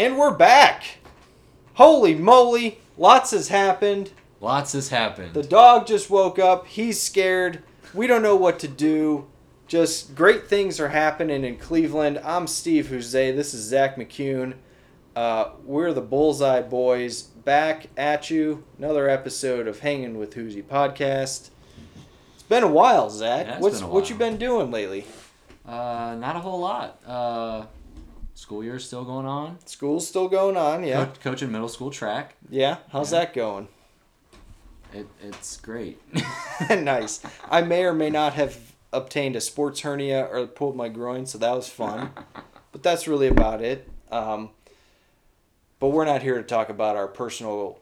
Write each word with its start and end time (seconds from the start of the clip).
And 0.00 0.16
we're 0.16 0.32
back. 0.32 0.96
Holy 1.74 2.14
moly, 2.14 2.78
lots 2.96 3.32
has 3.32 3.48
happened. 3.48 4.12
Lots 4.40 4.72
has 4.72 4.88
happened. 4.88 5.34
The 5.34 5.42
dog 5.42 5.86
just 5.86 6.08
woke 6.08 6.38
up. 6.38 6.66
He's 6.66 6.98
scared. 6.98 7.62
We 7.92 8.06
don't 8.06 8.22
know 8.22 8.34
what 8.34 8.58
to 8.60 8.66
do. 8.66 9.26
Just 9.66 10.14
great 10.14 10.46
things 10.46 10.80
are 10.80 10.88
happening 10.88 11.44
in 11.44 11.58
Cleveland. 11.58 12.18
I'm 12.24 12.46
Steve 12.46 12.86
Huzay. 12.86 13.36
This 13.36 13.52
is 13.52 13.62
Zach 13.62 13.96
McCune. 13.96 14.54
Uh, 15.14 15.50
we're 15.66 15.92
the 15.92 16.00
Bullseye 16.00 16.62
Boys 16.62 17.20
back 17.20 17.88
at 17.98 18.30
you. 18.30 18.64
Another 18.78 19.06
episode 19.06 19.68
of 19.68 19.80
Hanging 19.80 20.16
with 20.16 20.32
Hoozy 20.32 20.62
podcast. 20.62 21.50
It's 22.32 22.42
been 22.48 22.62
a 22.62 22.68
while, 22.72 23.10
Zach. 23.10 23.46
Yeah, 23.46 23.58
What's 23.58 23.76
been 23.76 23.84
a 23.84 23.86
while. 23.88 23.94
what 23.96 24.08
you 24.08 24.16
been 24.16 24.38
doing 24.38 24.70
lately? 24.70 25.04
Uh, 25.66 26.16
not 26.18 26.36
a 26.36 26.40
whole 26.40 26.60
lot. 26.60 27.02
Uh, 27.06 27.66
school 28.40 28.64
year's 28.64 28.86
still 28.86 29.04
going 29.04 29.26
on. 29.26 29.58
School's 29.66 30.08
still 30.08 30.26
going 30.26 30.56
on, 30.56 30.82
yeah. 30.82 31.04
Co- 31.04 31.30
coaching 31.32 31.52
middle 31.52 31.68
school 31.68 31.90
track. 31.90 32.36
Yeah. 32.48 32.78
How's 32.90 33.12
Yeah. 33.12 33.18
that 33.20 33.34
going? 33.34 33.68
It, 34.94 35.06
it's 35.22 35.58
great. 35.58 36.00
nice. 36.70 37.20
I 37.50 37.60
may 37.60 37.84
or 37.84 37.92
may 37.92 38.08
not 38.08 38.32
have 38.34 38.72
obtained 38.94 39.36
a 39.36 39.42
sports 39.42 39.80
hernia 39.80 40.26
or 40.32 40.46
pulled 40.46 40.74
my 40.74 40.88
groin, 40.88 41.26
so 41.26 41.36
that 41.36 41.54
was 41.54 41.68
fun. 41.68 42.12
but 42.72 42.82
that's 42.82 43.06
really 43.06 43.28
about 43.28 43.60
it. 43.60 43.86
Um, 44.10 44.48
but 45.78 45.88
we're 45.88 46.06
not 46.06 46.22
here 46.22 46.38
to 46.38 46.42
talk 46.42 46.70
about 46.70 46.96
our 46.96 47.08
personal 47.08 47.78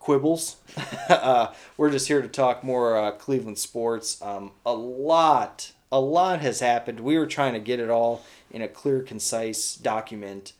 quibbles. 0.00 0.56
uh, 1.08 1.52
we're 1.76 1.90
just 1.90 2.06
here 2.06 2.22
to 2.22 2.28
talk 2.28 2.62
more 2.62 2.96
uh, 2.96 3.10
Cleveland 3.10 3.58
sports. 3.58 4.22
Um, 4.22 4.52
a 4.64 4.72
lot, 4.72 5.72
a 5.90 6.00
lot 6.00 6.40
has 6.40 6.60
happened. 6.60 7.00
We 7.00 7.18
were 7.18 7.26
trying 7.26 7.54
to 7.54 7.60
get 7.60 7.80
it 7.80 7.90
all 7.90 8.22
in 8.50 8.62
a 8.62 8.68
clear, 8.68 9.02
concise 9.02 9.74
document. 9.76 10.52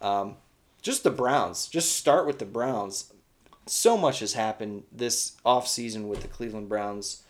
Um, 0.00 0.36
just 0.82 1.04
the 1.04 1.10
Browns. 1.10 1.68
Just 1.68 1.96
start 1.96 2.26
with 2.26 2.38
the 2.38 2.44
Browns. 2.44 3.12
So 3.66 3.96
much 3.96 4.20
has 4.20 4.34
happened 4.34 4.84
this 4.92 5.32
offseason 5.44 6.06
with 6.06 6.22
the 6.22 6.28
Cleveland 6.28 6.68
Browns. 6.68 7.22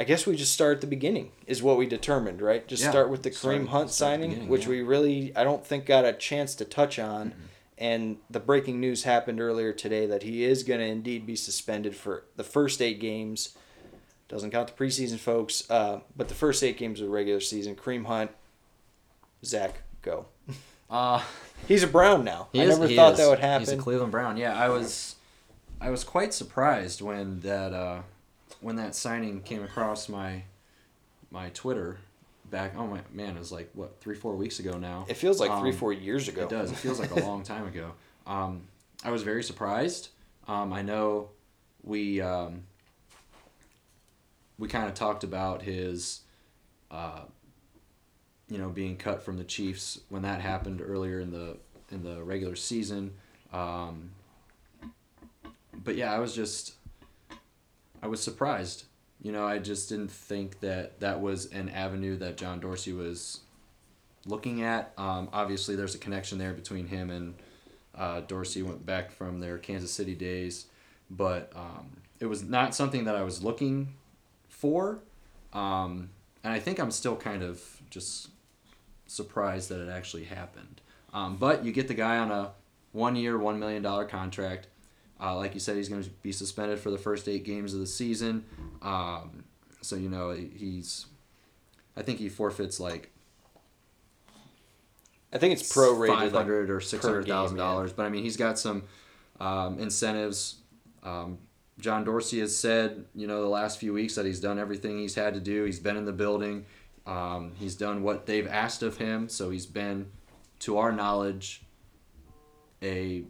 I 0.00 0.04
guess 0.04 0.26
we 0.26 0.36
just 0.36 0.52
start 0.52 0.76
at 0.76 0.80
the 0.80 0.86
beginning, 0.86 1.32
is 1.46 1.62
what 1.62 1.76
we 1.76 1.86
determined, 1.86 2.40
right? 2.40 2.66
Just 2.66 2.84
Yeah, 2.84 2.90
start 2.90 3.10
with 3.10 3.24
the 3.24 3.30
Kareem 3.30 3.68
Hunt 3.68 3.90
start 3.90 4.12
at 4.12 4.20
signing, 4.20 4.48
which 4.48 4.62
yeah. 4.62 4.68
we 4.68 4.82
really, 4.82 5.36
I 5.36 5.42
don't 5.42 5.66
think, 5.66 5.86
got 5.86 6.04
a 6.04 6.12
chance 6.12 6.54
to 6.56 6.64
touch 6.64 6.98
on. 6.98 7.30
Mm-hmm. 7.30 7.40
And 7.78 8.16
the 8.30 8.40
breaking 8.40 8.80
news 8.80 9.04
happened 9.04 9.40
earlier 9.40 9.72
today 9.72 10.06
that 10.06 10.22
he 10.22 10.44
is 10.44 10.62
going 10.62 10.80
to 10.80 10.86
indeed 10.86 11.26
be 11.26 11.36
suspended 11.36 11.94
for 11.94 12.24
the 12.36 12.44
first 12.44 12.80
eight 12.80 13.00
games. 13.00 13.56
Doesn't 14.28 14.50
count 14.50 14.68
the 14.68 14.84
preseason, 14.84 15.18
folks, 15.18 15.68
uh, 15.70 16.00
but 16.16 16.28
the 16.28 16.34
first 16.34 16.62
eight 16.62 16.76
games 16.76 17.00
of 17.00 17.06
the 17.06 17.12
regular 17.12 17.40
season. 17.40 17.74
Kareem 17.74 18.04
Hunt, 18.06 18.30
Zach, 19.44 19.82
go. 20.02 20.26
uh, 20.90 21.22
He's 21.66 21.82
a 21.82 21.86
Brown 21.86 22.24
now. 22.24 22.48
I 22.54 22.58
is- 22.58 22.78
never 22.78 22.92
thought 22.94 23.12
is. 23.12 23.18
that 23.18 23.28
would 23.28 23.38
happen. 23.38 23.60
He's 23.66 23.72
a. 23.72 23.76
Cleveland 23.78 24.12
Brown. 24.12 24.36
Yeah, 24.36 24.54
I 24.56 24.68
was, 24.68 25.16
I 25.80 25.90
was 25.90 26.04
quite 26.04 26.34
surprised 26.34 27.00
when 27.00 27.40
that 27.40 27.72
uh, 27.72 28.02
when 28.60 28.76
that 28.76 28.94
signing 28.94 29.40
came 29.42 29.62
across 29.62 30.08
my, 30.08 30.42
my 31.30 31.48
Twitter, 31.50 31.98
back. 32.50 32.74
Oh 32.76 32.86
my 32.86 33.00
man, 33.12 33.34
it 33.36 33.38
was 33.38 33.50
like 33.52 33.70
what 33.72 33.98
three 34.00 34.14
four 34.14 34.34
weeks 34.36 34.58
ago 34.58 34.76
now. 34.78 35.06
It 35.08 35.16
feels 35.16 35.40
like 35.40 35.50
three, 35.60 35.70
Um, 35.70 35.76
four 35.76 35.92
years 35.94 36.28
ago. 36.28 36.42
It 36.42 36.50
does. 36.50 36.70
It 36.70 36.76
feels 36.76 37.00
like 37.00 37.10
a 37.12 37.20
long 37.20 37.42
time 37.42 37.66
ago. 37.66 37.92
Um, 38.26 38.64
I 39.02 39.10
was 39.10 39.22
very 39.22 39.42
surprised. 39.42 40.10
Um, 40.46 40.70
I 40.70 40.82
know 40.82 41.30
we 41.82 42.20
um, 42.20 42.64
we 44.58 44.68
kind 44.68 44.86
of 44.88 44.94
talked 44.94 45.24
about 45.24 45.62
his, 45.62 46.20
uh, 46.90 47.20
you 48.48 48.58
know, 48.58 48.68
being 48.68 48.96
cut 48.96 49.22
from 49.22 49.36
the 49.36 49.44
Chiefs 49.44 50.00
when 50.08 50.22
that 50.22 50.40
happened 50.40 50.82
earlier 50.84 51.20
in 51.20 51.30
the 51.30 51.56
in 51.90 52.02
the 52.02 52.22
regular 52.22 52.56
season. 52.56 53.14
Um, 53.52 54.10
but 55.74 55.96
yeah, 55.96 56.12
I 56.12 56.18
was 56.18 56.34
just 56.34 56.74
I 58.02 58.08
was 58.08 58.22
surprised. 58.22 58.84
You 59.20 59.32
know, 59.32 59.46
I 59.46 59.58
just 59.58 59.88
didn't 59.88 60.10
think 60.10 60.60
that 60.60 61.00
that 61.00 61.20
was 61.20 61.46
an 61.46 61.68
avenue 61.70 62.16
that 62.18 62.36
John 62.36 62.60
Dorsey 62.60 62.92
was 62.92 63.40
looking 64.26 64.62
at. 64.62 64.92
Um, 64.96 65.28
obviously, 65.32 65.76
there's 65.76 65.94
a 65.94 65.98
connection 65.98 66.38
there 66.38 66.52
between 66.52 66.86
him 66.86 67.10
and 67.10 67.34
uh, 67.96 68.20
Dorsey. 68.20 68.62
Went 68.62 68.84
back 68.84 69.10
from 69.10 69.40
their 69.40 69.58
Kansas 69.58 69.92
City 69.92 70.14
days, 70.14 70.66
but 71.10 71.52
um, 71.56 71.90
it 72.20 72.26
was 72.26 72.42
not 72.42 72.74
something 72.74 73.04
that 73.04 73.16
I 73.16 73.22
was 73.22 73.42
looking 73.42 73.94
for. 74.58 75.00
Um, 75.52 76.10
and 76.44 76.52
I 76.52 76.58
think 76.58 76.78
I'm 76.78 76.90
still 76.90 77.16
kind 77.16 77.42
of 77.42 77.62
just 77.90 78.28
surprised 79.06 79.70
that 79.70 79.80
it 79.80 79.90
actually 79.90 80.24
happened. 80.24 80.80
Um, 81.12 81.36
but 81.36 81.64
you 81.64 81.72
get 81.72 81.88
the 81.88 81.94
guy 81.94 82.18
on 82.18 82.30
a 82.30 82.52
one 82.92 83.14
million 83.58 83.82
dollar 83.82 84.04
contract. 84.04 84.68
Uh, 85.20 85.36
like 85.36 85.54
you 85.54 85.60
said, 85.60 85.76
he's 85.76 85.88
going 85.88 86.02
to 86.02 86.10
be 86.22 86.30
suspended 86.32 86.78
for 86.78 86.90
the 86.90 86.98
first 86.98 87.28
eight 87.28 87.44
games 87.44 87.74
of 87.74 87.80
the 87.80 87.86
season. 87.86 88.44
Um, 88.82 89.44
so 89.80 89.96
you 89.96 90.08
know 90.08 90.30
he's. 90.30 91.06
I 91.96 92.02
think 92.02 92.18
he 92.18 92.28
forfeits 92.28 92.78
like 92.78 93.10
I 95.32 95.38
think 95.38 95.52
it's 95.52 95.72
prorated. 95.72 96.08
five 96.08 96.32
Like, 96.32 96.44
hundred 96.44 96.70
or 96.70 96.80
six 96.80 97.04
hundred 97.04 97.26
thousand 97.26 97.56
game, 97.56 97.64
yeah. 97.64 97.70
dollars. 97.70 97.92
But 97.92 98.06
I 98.06 98.08
mean, 98.08 98.22
he's 98.22 98.36
got 98.36 98.58
some 98.58 98.84
um, 99.40 99.78
incentives. 99.78 100.56
John 101.78 102.04
Dorsey 102.04 102.40
has 102.40 102.56
said, 102.56 103.04
you 103.14 103.26
know, 103.26 103.42
the 103.42 103.48
last 103.48 103.78
few 103.78 103.92
weeks 103.92 104.14
that 104.16 104.26
he's 104.26 104.40
done 104.40 104.58
everything 104.58 104.98
he's 104.98 105.14
had 105.14 105.34
to 105.34 105.40
do. 105.40 105.64
He's 105.64 105.78
been 105.78 105.96
in 105.96 106.04
the 106.04 106.12
building. 106.12 106.66
Um, 107.06 107.52
he's 107.58 107.76
done 107.76 108.02
what 108.02 108.26
they've 108.26 108.46
asked 108.46 108.82
of 108.82 108.98
him. 108.98 109.28
So 109.28 109.50
he's 109.50 109.66
been, 109.66 110.10
to 110.60 110.78
our 110.78 110.90
knowledge, 110.90 111.62
a, 112.82 113.22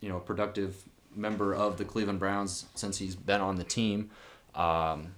you 0.00 0.08
know, 0.08 0.18
productive 0.18 0.82
member 1.14 1.54
of 1.54 1.76
the 1.76 1.84
Cleveland 1.84 2.18
Browns 2.18 2.66
since 2.74 2.98
he's 2.98 3.14
been 3.14 3.40
on 3.40 3.56
the 3.56 3.64
team. 3.64 4.10
Um, 4.54 5.14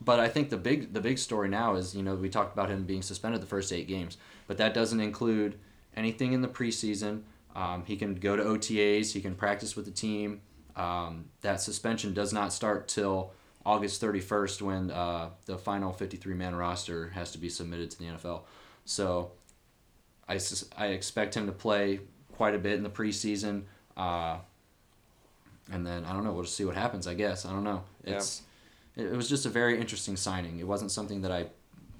but 0.00 0.20
I 0.20 0.28
think 0.28 0.50
the 0.50 0.56
big 0.56 0.92
the 0.92 1.00
big 1.00 1.18
story 1.18 1.48
now 1.48 1.74
is 1.74 1.94
you 1.94 2.02
know 2.02 2.14
we 2.14 2.28
talked 2.28 2.52
about 2.52 2.70
him 2.70 2.84
being 2.84 3.02
suspended 3.02 3.42
the 3.42 3.46
first 3.46 3.72
eight 3.72 3.88
games, 3.88 4.16
but 4.46 4.56
that 4.58 4.74
doesn't 4.74 5.00
include 5.00 5.58
anything 5.96 6.32
in 6.32 6.42
the 6.42 6.48
preseason. 6.48 7.22
Um, 7.56 7.84
he 7.84 7.96
can 7.96 8.14
go 8.14 8.36
to 8.36 8.42
OTAs, 8.42 9.12
he 9.12 9.20
can 9.20 9.34
practice 9.34 9.74
with 9.74 9.86
the 9.86 9.90
team. 9.90 10.40
Um, 10.78 11.26
that 11.40 11.60
suspension 11.60 12.14
does 12.14 12.32
not 12.32 12.52
start 12.52 12.88
till 12.88 13.32
August 13.66 14.00
31st 14.00 14.62
when 14.62 14.90
uh, 14.90 15.30
the 15.46 15.58
final 15.58 15.92
53 15.92 16.34
man 16.34 16.54
roster 16.54 17.08
has 17.10 17.32
to 17.32 17.38
be 17.38 17.48
submitted 17.48 17.90
to 17.90 17.98
the 17.98 18.04
NFL. 18.04 18.42
So 18.84 19.32
I, 20.28 20.38
sus- 20.38 20.68
I 20.76 20.88
expect 20.88 21.34
him 21.34 21.46
to 21.46 21.52
play 21.52 22.00
quite 22.32 22.54
a 22.54 22.58
bit 22.58 22.74
in 22.74 22.84
the 22.84 22.90
preseason. 22.90 23.64
Uh, 23.96 24.38
and 25.72 25.86
then 25.86 26.04
I 26.04 26.12
don't 26.12 26.24
know. 26.24 26.32
We'll 26.32 26.44
just 26.44 26.56
see 26.56 26.64
what 26.64 26.76
happens. 26.76 27.06
I 27.06 27.14
guess 27.14 27.44
I 27.44 27.50
don't 27.50 27.64
know. 27.64 27.82
Yeah. 28.04 28.14
It's 28.14 28.42
it, 28.96 29.06
it 29.06 29.16
was 29.16 29.28
just 29.28 29.46
a 29.46 29.50
very 29.50 29.78
interesting 29.80 30.16
signing. 30.16 30.58
It 30.58 30.66
wasn't 30.66 30.90
something 30.90 31.22
that 31.22 31.32
I 31.32 31.46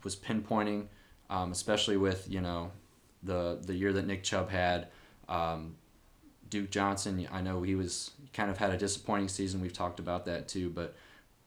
was 0.05 0.17
pinpointing, 0.17 0.87
um, 1.29 1.53
especially 1.53 1.97
with 1.97 2.27
you 2.31 2.41
know 2.41 2.71
the 3.23 3.59
the 3.61 3.75
year 3.75 3.93
that 3.93 4.07
Nick 4.07 4.23
Chubb 4.23 4.51
had. 4.51 4.89
Um, 5.29 5.75
Duke 6.51 6.71
Johnson, 6.71 7.27
I 7.31 7.41
know 7.41 7.63
he 7.63 7.75
was 7.75 8.11
kind 8.33 8.51
of 8.51 8.59
had 8.59 8.71
a 8.71 8.77
disappointing 8.77 9.29
season. 9.29 9.61
We've 9.61 9.73
talked 9.73 10.01
about 10.01 10.27
that 10.27 10.49
too, 10.49 10.71
but 10.71 10.95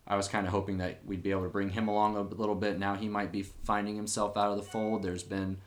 I 0.07 0.16
was 0.16 0.28
kind 0.28 0.45
of 0.45 0.51
hoping 0.51 0.79
that 0.79 1.00
we'd 1.06 1.23
be 1.23 1.31
able 1.31 1.44
to 1.44 1.50
bring 1.50 1.69
him 1.69 1.88
along 1.88 2.17
a 2.17 2.22
little 2.22 2.56
bit. 2.56 2.79
Now 2.79 2.95
he 2.95 3.07
might 3.07 3.31
be 3.31 3.44
finding 3.44 3.95
himself 3.95 4.35
out 4.38 4.51
of 4.51 4.57
the 4.57 4.63
fold. 4.63 5.03
There's 5.03 5.23
been 5.23 5.57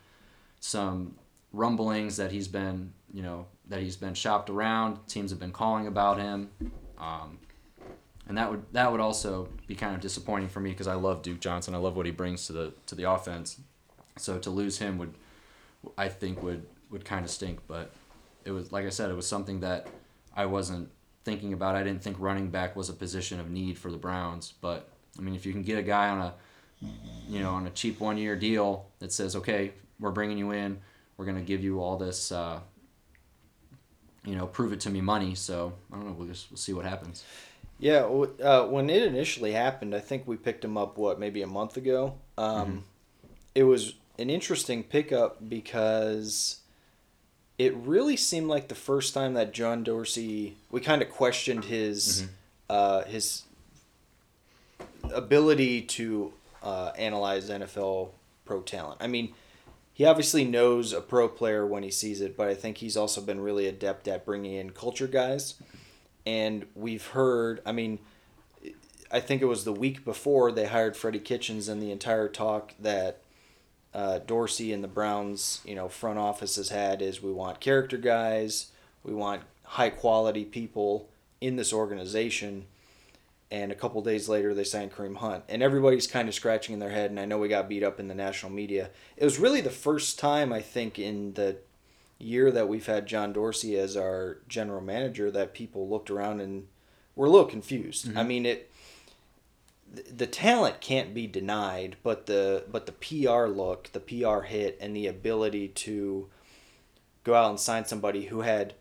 some 0.60 1.16
rumblings 1.52 2.16
that 2.16 2.32
he's 2.32 2.48
been, 2.48 2.92
you 3.12 3.22
know, 3.22 3.46
that 3.68 3.80
he's 3.80 3.96
been 3.96 4.14
shopped 4.14 4.50
around. 4.50 4.98
Teams 5.06 5.30
have 5.30 5.40
been 5.40 5.52
calling 5.52 5.86
about 5.86 6.18
him, 6.18 6.50
um, 6.98 7.38
and 8.28 8.36
that 8.36 8.50
would 8.50 8.64
that 8.72 8.90
would 8.90 9.00
also 9.00 9.48
be 9.66 9.74
kind 9.74 9.94
of 9.94 10.00
disappointing 10.00 10.48
for 10.48 10.60
me 10.60 10.70
because 10.70 10.88
I 10.88 10.94
love 10.94 11.22
Duke 11.22 11.40
Johnson. 11.40 11.74
I 11.74 11.78
love 11.78 11.96
what 11.96 12.06
he 12.06 12.12
brings 12.12 12.46
to 12.48 12.52
the 12.52 12.74
to 12.86 12.94
the 12.94 13.10
offense. 13.10 13.60
So 14.16 14.38
to 14.38 14.50
lose 14.50 14.78
him 14.78 14.98
would, 14.98 15.14
I 15.96 16.08
think 16.08 16.42
would 16.42 16.66
would 16.90 17.04
kind 17.04 17.24
of 17.24 17.30
stink. 17.30 17.60
But 17.66 17.92
it 18.44 18.50
was 18.50 18.72
like 18.72 18.86
I 18.86 18.90
said, 18.90 19.10
it 19.10 19.14
was 19.14 19.26
something 19.26 19.60
that 19.60 19.86
I 20.34 20.46
wasn't 20.46 20.90
thinking 21.24 21.52
about. 21.52 21.74
I 21.74 21.82
didn't 21.82 22.02
think 22.02 22.16
running 22.18 22.50
back 22.50 22.76
was 22.76 22.88
a 22.88 22.92
position 22.92 23.40
of 23.40 23.50
need 23.50 23.78
for 23.78 23.90
the 23.90 23.96
Browns. 23.96 24.54
But 24.60 24.88
I 25.18 25.22
mean, 25.22 25.34
if 25.34 25.46
you 25.46 25.52
can 25.52 25.62
get 25.62 25.78
a 25.78 25.82
guy 25.82 26.08
on 26.08 26.20
a 26.20 26.34
you 27.28 27.40
know, 27.40 27.52
on 27.52 27.66
a 27.66 27.70
cheap 27.70 28.00
one 28.00 28.18
year 28.18 28.36
deal 28.36 28.86
that 28.98 29.12
says, 29.12 29.36
okay, 29.36 29.72
we're 30.00 30.10
bringing 30.10 30.38
you 30.38 30.50
in, 30.50 30.78
we're 31.16 31.24
going 31.24 31.36
to 31.36 31.42
give 31.42 31.62
you 31.62 31.80
all 31.80 31.96
this, 31.96 32.32
uh, 32.32 32.60
you 34.24 34.36
know, 34.36 34.46
prove 34.46 34.72
it 34.72 34.80
to 34.80 34.90
me 34.90 35.00
money. 35.00 35.34
So 35.34 35.72
I 35.92 35.96
don't 35.96 36.06
know. 36.06 36.12
We'll 36.12 36.28
just 36.28 36.50
we'll 36.50 36.58
see 36.58 36.72
what 36.72 36.84
happens. 36.84 37.24
Yeah, 37.78 38.02
uh, 38.02 38.66
when 38.66 38.88
it 38.88 39.02
initially 39.02 39.52
happened, 39.52 39.94
I 39.94 40.00
think 40.00 40.26
we 40.26 40.36
picked 40.36 40.64
him 40.64 40.76
up 40.76 40.96
what 40.96 41.18
maybe 41.18 41.42
a 41.42 41.46
month 41.46 41.76
ago. 41.76 42.14
Um, 42.38 42.66
Mm-hmm. 42.66 42.78
It 43.54 43.62
was 43.62 43.94
an 44.18 44.30
interesting 44.30 44.82
pickup 44.82 45.48
because 45.48 46.58
it 47.58 47.74
really 47.76 48.16
seemed 48.16 48.48
like 48.48 48.68
the 48.68 48.74
first 48.74 49.14
time 49.14 49.34
that 49.34 49.52
John 49.52 49.84
Dorsey 49.84 50.56
we 50.70 50.80
kind 50.80 51.02
of 51.02 51.10
questioned 51.10 51.64
his 51.66 52.22
Mm-hmm. 52.22 52.32
uh, 52.70 53.02
his 53.04 53.44
ability 55.14 55.82
to 55.82 56.32
uh, 56.62 56.92
analyze 56.96 57.50
NFL 57.50 58.10
pro 58.44 58.60
talent. 58.62 58.98
I 59.00 59.06
mean, 59.06 59.34
he 59.92 60.04
obviously 60.04 60.44
knows 60.44 60.92
a 60.92 61.00
pro 61.00 61.28
player 61.28 61.66
when 61.66 61.82
he 61.82 61.90
sees 61.90 62.20
it, 62.20 62.36
but 62.36 62.48
I 62.48 62.54
think 62.54 62.78
he's 62.78 62.96
also 62.96 63.20
been 63.20 63.40
really 63.40 63.66
adept 63.66 64.08
at 64.08 64.24
bringing 64.24 64.54
in 64.54 64.70
culture 64.70 65.06
guys. 65.06 65.54
And 66.26 66.66
we've 66.74 67.06
heard, 67.08 67.60
I 67.66 67.72
mean, 67.72 67.98
I 69.12 69.20
think 69.20 69.42
it 69.42 69.46
was 69.46 69.64
the 69.64 69.72
week 69.72 70.04
before 70.04 70.50
they 70.50 70.66
hired 70.66 70.96
Freddie 70.96 71.20
Kitchens, 71.20 71.68
and 71.68 71.82
the 71.82 71.92
entire 71.92 72.28
talk 72.28 72.72
that 72.80 73.20
uh, 73.94 74.18
Dorsey 74.18 74.72
and 74.72 74.82
the 74.82 74.88
Browns, 74.88 75.60
you 75.64 75.74
know, 75.74 75.88
front 75.88 76.18
office 76.18 76.56
has 76.56 76.70
had 76.70 77.00
is 77.00 77.22
we 77.22 77.32
want 77.32 77.60
character 77.60 77.96
guys, 77.96 78.72
we 79.04 79.14
want 79.14 79.42
high 79.64 79.90
quality 79.90 80.44
people 80.44 81.08
in 81.40 81.56
this 81.56 81.72
organization. 81.72 82.66
And 83.50 83.70
a 83.70 83.76
couple 83.76 84.02
days 84.02 84.28
later, 84.28 84.52
they 84.52 84.64
signed 84.64 84.92
Kareem 84.92 85.18
Hunt, 85.18 85.44
and 85.48 85.62
everybody's 85.62 86.08
kind 86.08 86.28
of 86.28 86.34
scratching 86.34 86.72
in 86.72 86.80
their 86.80 86.90
head. 86.90 87.10
And 87.10 87.20
I 87.20 87.24
know 87.24 87.38
we 87.38 87.46
got 87.46 87.68
beat 87.68 87.84
up 87.84 88.00
in 88.00 88.08
the 88.08 88.14
national 88.14 88.50
media. 88.50 88.90
It 89.16 89.24
was 89.24 89.38
really 89.38 89.60
the 89.60 89.70
first 89.70 90.18
time 90.18 90.52
I 90.52 90.60
think 90.60 90.98
in 90.98 91.34
the 91.34 91.58
year 92.18 92.50
that 92.50 92.68
we've 92.68 92.86
had 92.86 93.06
John 93.06 93.32
Dorsey 93.32 93.78
as 93.78 93.96
our 93.96 94.38
general 94.48 94.80
manager 94.80 95.30
that 95.30 95.54
people 95.54 95.88
looked 95.88 96.10
around 96.10 96.40
and 96.40 96.66
were 97.14 97.26
a 97.26 97.30
little 97.30 97.46
confused. 97.46 98.08
Mm-hmm. 98.08 98.18
I 98.18 98.22
mean, 98.24 98.46
it 98.46 98.72
the 99.94 100.26
talent 100.26 100.80
can't 100.80 101.14
be 101.14 101.26
denied, 101.26 101.96
but 102.02 102.26
the 102.26 102.64
but 102.70 102.86
the 102.86 102.92
PR 102.92 103.46
look, 103.46 103.90
the 103.92 104.00
PR 104.00 104.40
hit, 104.40 104.78
and 104.80 104.94
the 104.94 105.06
ability 105.06 105.68
to 105.68 106.28
go 107.24 107.34
out 107.34 107.50
and 107.50 107.60
sign 107.60 107.84
somebody 107.84 108.26
who 108.26 108.42
had, 108.42 108.74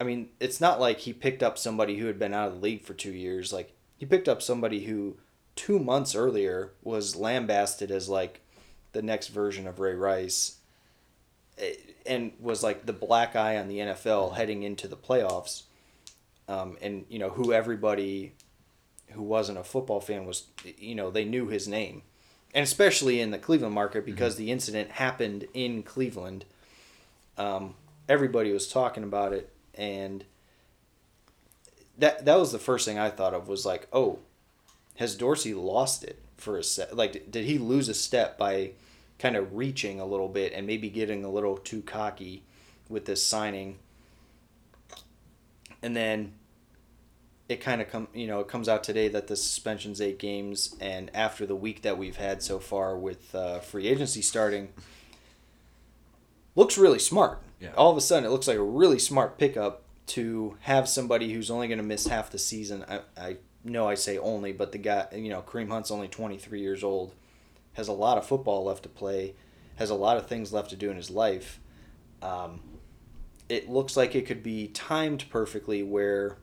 I 0.00 0.04
mean, 0.04 0.28
it's 0.38 0.60
not 0.60 0.80
like 0.80 1.00
he 1.00 1.12
picked 1.12 1.42
up 1.42 1.58
somebody 1.58 1.96
who 1.96 2.06
had 2.06 2.18
been 2.18 2.34
out 2.34 2.48
of 2.48 2.54
the 2.54 2.60
league 2.60 2.82
for 2.82 2.94
two 2.94 3.12
years. 3.12 3.52
Like 3.52 3.72
he 3.96 4.06
picked 4.06 4.28
up 4.28 4.42
somebody 4.42 4.84
who 4.84 5.16
two 5.54 5.78
months 5.78 6.14
earlier 6.14 6.72
was 6.82 7.16
lambasted 7.16 7.90
as 7.90 8.08
like 8.08 8.40
the 8.92 9.02
next 9.02 9.28
version 9.28 9.66
of 9.66 9.80
Ray 9.80 9.94
Rice, 9.94 10.58
eh, 11.58 11.74
and 12.04 12.32
was 12.38 12.62
like 12.62 12.86
the 12.86 12.92
black 12.92 13.34
eye 13.34 13.56
on 13.56 13.68
the 13.68 13.78
NFL 13.78 14.36
heading 14.36 14.62
into 14.62 14.86
the 14.88 14.96
playoffs. 14.96 15.62
Um, 16.48 16.76
and 16.80 17.04
you 17.08 17.18
know 17.18 17.30
who 17.30 17.52
everybody 17.52 18.34
who 19.10 19.22
wasn't 19.22 19.58
a 19.58 19.64
football 19.64 20.00
fan 20.00 20.26
was, 20.26 20.44
you 20.78 20.94
know, 20.94 21.10
they 21.10 21.24
knew 21.24 21.48
his 21.48 21.66
name, 21.68 22.02
and 22.54 22.62
especially 22.62 23.20
in 23.20 23.30
the 23.30 23.38
Cleveland 23.38 23.74
market 23.74 24.00
mm-hmm. 24.04 24.12
because 24.12 24.34
mm-hmm. 24.34 24.44
the 24.44 24.52
incident 24.52 24.90
happened 24.92 25.46
in 25.54 25.82
Cleveland. 25.82 26.44
Um, 27.38 27.74
everybody 28.08 28.52
was 28.52 28.68
talking 28.68 29.02
about 29.02 29.32
it, 29.32 29.52
and 29.74 30.24
that 31.98 32.24
that 32.24 32.38
was 32.38 32.52
the 32.52 32.58
first 32.58 32.86
thing 32.86 32.98
I 32.98 33.10
thought 33.10 33.34
of 33.34 33.48
was 33.48 33.64
like, 33.64 33.88
oh, 33.92 34.18
has 34.96 35.14
Dorsey 35.14 35.54
lost 35.54 36.04
it 36.04 36.20
for 36.36 36.58
a 36.58 36.64
set? 36.64 36.96
Like, 36.96 37.30
did 37.30 37.44
he 37.44 37.58
lose 37.58 37.88
a 37.88 37.94
step 37.94 38.38
by 38.38 38.72
kind 39.18 39.36
of 39.36 39.54
reaching 39.54 40.00
a 40.00 40.06
little 40.06 40.28
bit 40.28 40.52
and 40.52 40.66
maybe 40.66 40.90
getting 40.90 41.24
a 41.24 41.30
little 41.30 41.56
too 41.56 41.82
cocky 41.82 42.42
with 42.88 43.06
this 43.06 43.24
signing? 43.24 43.78
And 45.82 45.96
then 45.96 46.32
it 47.48 47.60
kind 47.60 47.80
of 47.80 47.88
come 47.88 48.08
you 48.12 48.26
know 48.26 48.40
it 48.40 48.48
comes 48.48 48.68
out 48.68 48.82
today 48.82 49.08
that 49.08 49.26
the 49.28 49.36
suspension's 49.36 50.00
eight 50.00 50.18
games 50.18 50.76
and 50.80 51.10
after 51.14 51.46
the 51.46 51.54
week 51.54 51.82
that 51.82 51.96
we've 51.96 52.16
had 52.16 52.42
so 52.42 52.58
far 52.58 52.96
with 52.96 53.34
uh, 53.34 53.58
free 53.60 53.86
agency 53.86 54.22
starting 54.22 54.68
looks 56.54 56.78
really 56.78 56.98
smart. 56.98 57.42
Yeah. 57.60 57.70
all 57.76 57.90
of 57.90 57.96
a 57.96 58.02
sudden 58.02 58.24
it 58.24 58.30
looks 58.30 58.46
like 58.46 58.58
a 58.58 58.62
really 58.62 58.98
smart 58.98 59.38
pickup 59.38 59.82
to 60.06 60.56
have 60.60 60.88
somebody 60.88 61.32
who's 61.32 61.50
only 61.50 61.68
going 61.68 61.78
to 61.78 61.84
miss 61.84 62.06
half 62.06 62.30
the 62.30 62.38
season. 62.38 62.84
I, 62.88 63.00
I 63.16 63.36
know 63.64 63.88
i 63.88 63.96
say 63.96 64.16
only 64.16 64.52
but 64.52 64.70
the 64.70 64.78
guy 64.78 65.08
you 65.12 65.28
know 65.28 65.42
kareem 65.42 65.68
hunt's 65.68 65.90
only 65.90 66.06
23 66.06 66.60
years 66.60 66.84
old 66.84 67.12
has 67.72 67.88
a 67.88 67.92
lot 67.92 68.16
of 68.16 68.24
football 68.24 68.62
left 68.62 68.84
to 68.84 68.88
play 68.88 69.34
has 69.76 69.90
a 69.90 69.94
lot 69.94 70.16
of 70.16 70.26
things 70.26 70.52
left 70.52 70.70
to 70.70 70.76
do 70.76 70.90
in 70.90 70.96
his 70.96 71.10
life. 71.10 71.60
Um, 72.20 72.60
it 73.48 73.68
looks 73.68 73.96
like 73.96 74.14
it 74.14 74.26
could 74.26 74.42
be 74.42 74.68
timed 74.68 75.26
perfectly 75.30 75.82
where 75.82 76.38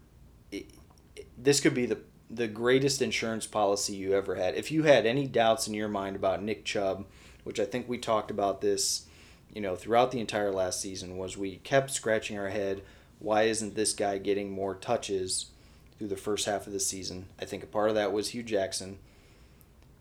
this 1.38 1.60
could 1.60 1.74
be 1.74 1.86
the 1.86 2.00
the 2.30 2.48
greatest 2.48 3.02
insurance 3.02 3.46
policy 3.46 3.96
you 3.96 4.14
ever 4.14 4.36
had. 4.36 4.56
If 4.56 4.72
you 4.72 4.84
had 4.84 5.06
any 5.06 5.28
doubts 5.28 5.68
in 5.68 5.74
your 5.74 5.88
mind 5.88 6.16
about 6.16 6.42
Nick 6.42 6.66
Chubb, 6.66 7.06
which 7.44 7.60
I 7.60 7.66
think 7.66 7.88
we 7.88 7.98
talked 7.98 8.32
about 8.32 8.62
this, 8.62 9.06
you 9.54 9.62
know, 9.62 9.76
throughout 9.76 10.12
the 10.12 10.20
entire 10.20 10.52
last 10.52 10.82
season, 10.82 11.18
was 11.18 11.38
we 11.38 11.58
kept 11.58 11.92
scratching 11.92 12.38
our 12.38 12.50
head, 12.50 12.82
why 13.20 13.44
isn't 13.44 13.76
this 13.76 13.94
guy 13.94 14.18
getting 14.18 14.52
more 14.52 14.74
touches 14.74 15.52
through 15.98 16.08
the 16.08 16.18
first 16.18 16.46
half 16.46 16.66
of 16.66 16.74
the 16.74 16.80
season? 16.80 17.28
I 17.40 17.46
think 17.46 17.64
a 17.64 17.68
part 17.68 17.90
of 17.90 17.96
that 17.96 18.12
was 18.12 18.30
Hue 18.30 18.44
Jackson. 18.44 18.98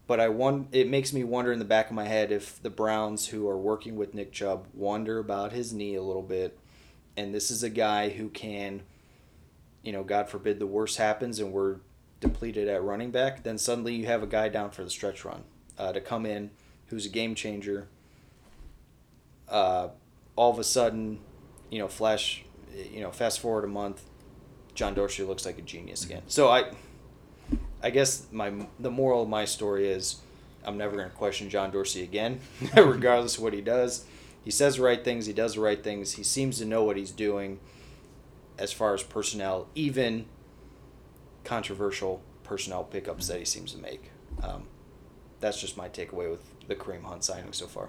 But 0.07 0.19
I 0.19 0.29
won, 0.29 0.69
it 0.73 0.89
makes 0.89 1.13
me 1.13 1.25
wonder 1.25 1.53
in 1.53 1.59
the 1.59 1.65
back 1.65 1.89
of 1.89 1.95
my 1.95 2.07
head 2.07 2.33
if 2.33 2.61
the 2.63 2.71
Browns 2.71 3.29
who 3.29 3.49
are 3.49 3.59
working 3.59 3.97
with 3.97 4.15
Nick 4.15 4.33
Chubb 4.33 4.67
wonder 4.75 5.19
about 5.19 5.53
his 5.53 5.73
knee 5.73 5.95
a 5.95 6.03
little 6.03 6.23
bit. 6.23 6.59
And 7.17 7.35
this 7.35 7.51
is 7.51 7.63
a 7.63 7.71
guy 7.71 8.09
who 8.09 8.29
can 8.29 8.83
you 9.83 9.93
know, 9.93 10.03
God 10.05 10.29
forbid 10.29 10.59
the 10.59 10.67
worst 10.67 10.99
happens 10.99 11.39
and 11.39 11.53
we're 11.53 11.77
depleted 12.21 12.69
at 12.69 12.83
running 12.83 13.11
back, 13.11 13.43
then 13.43 13.59
suddenly 13.59 13.95
you 13.95 14.07
have 14.07 14.23
a 14.23 14.27
guy 14.27 14.49
down 14.49 14.71
for 14.71 14.85
the 14.85 14.91
stretch 14.91 15.25
run 15.25 15.43
uh, 15.79 15.93
to 15.93 16.01
come 16.01 16.25
in 16.25 16.51
who's 16.87 17.07
a 17.07 17.09
game 17.09 17.35
changer. 17.35 17.89
Uh, 19.49 19.89
all 20.37 20.51
of 20.51 20.59
a 20.59 20.65
sudden, 20.65 21.19
you 21.71 21.79
know, 21.79 21.89
flash, 21.89 22.45
you 22.93 23.01
know, 23.01 23.11
fast 23.11 23.41
forward 23.41 23.65
a 23.65 23.69
month, 23.69 24.03
John 24.75 24.95
Dorsey 24.95 25.25
looks 25.25 25.45
like 25.47 25.59
a 25.59 25.63
genius 25.63 26.05
again. 26.05 26.23
So 26.27 26.49
I, 26.49 26.71
I 27.83 27.91
guess 27.91 28.27
my 28.31 28.53
the 28.79 28.91
moral 28.91 29.23
of 29.23 29.29
my 29.29 29.47
story 29.47 29.89
is, 29.89 30.17
I'm 30.65 30.77
never 30.77 30.97
going 30.97 31.09
to 31.09 31.17
question 31.17 31.51
John 31.51 31.71
Dorsey 31.71 32.03
again, 32.03 32.41
regardless 32.77 33.39
of 33.39 33.43
what 33.43 33.55
he 33.55 33.63
does. 33.63 34.05
He 34.45 34.51
says 34.51 34.77
the 34.77 34.83
right 34.83 35.03
things. 35.03 35.27
He 35.27 35.33
does 35.33 35.55
the 35.55 35.61
right 35.61 35.83
things. 35.83 36.13
He 36.13 36.23
seems 36.23 36.59
to 36.59 36.65
know 36.67 36.85
what 36.85 36.97
he's 36.97 37.11
doing 37.11 37.59
as 38.63 38.73
far 38.73 38.95
as 38.95 39.03
personnel, 39.03 39.67
even 39.75 40.25
controversial 41.43 42.23
personnel 42.45 42.85
pickups 42.85 43.27
that 43.27 43.41
he 43.41 43.45
seems 43.45 43.73
to 43.73 43.79
make. 43.79 44.13
Um, 44.41 44.69
that's 45.41 45.61
just 45.61 45.77
my 45.77 45.89
takeaway 45.89 46.31
with 46.31 46.49
the 46.69 46.77
Kareem 46.77 47.03
Hunt 47.03 47.25
signing 47.25 47.53
so 47.53 47.67
far. 47.67 47.89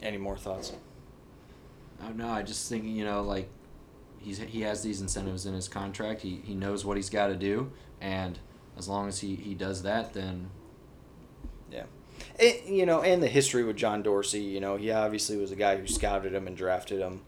Any 0.00 0.18
more 0.18 0.36
thoughts? 0.36 0.72
Oh, 2.00 2.10
no, 2.10 2.28
I 2.28 2.42
just 2.42 2.68
think 2.68 2.84
you 2.84 3.04
know 3.04 3.22
like 3.22 3.48
he's 4.18 4.38
he 4.38 4.60
has 4.60 4.84
these 4.84 5.00
incentives 5.00 5.44
in 5.44 5.52
his 5.52 5.66
contract. 5.66 6.20
He 6.22 6.40
he 6.44 6.54
knows 6.54 6.84
what 6.84 6.96
he's 6.96 7.10
got 7.10 7.26
to 7.26 7.34
do, 7.34 7.72
and 8.00 8.38
as 8.76 8.88
long 8.88 9.08
as 9.08 9.18
he 9.18 9.34
he 9.34 9.54
does 9.54 9.82
that, 9.82 10.14
then 10.14 10.50
yeah. 11.72 11.86
It, 12.38 12.66
you 12.66 12.86
know, 12.86 13.02
and 13.02 13.20
the 13.20 13.26
history 13.28 13.64
with 13.64 13.76
John 13.76 14.04
Dorsey, 14.04 14.42
you 14.42 14.60
know, 14.60 14.76
he 14.76 14.92
obviously 14.92 15.36
was 15.36 15.50
a 15.50 15.56
guy 15.56 15.76
who 15.76 15.88
scouted 15.88 16.32
him 16.32 16.46
and 16.46 16.56
drafted 16.56 17.00
him 17.00 17.22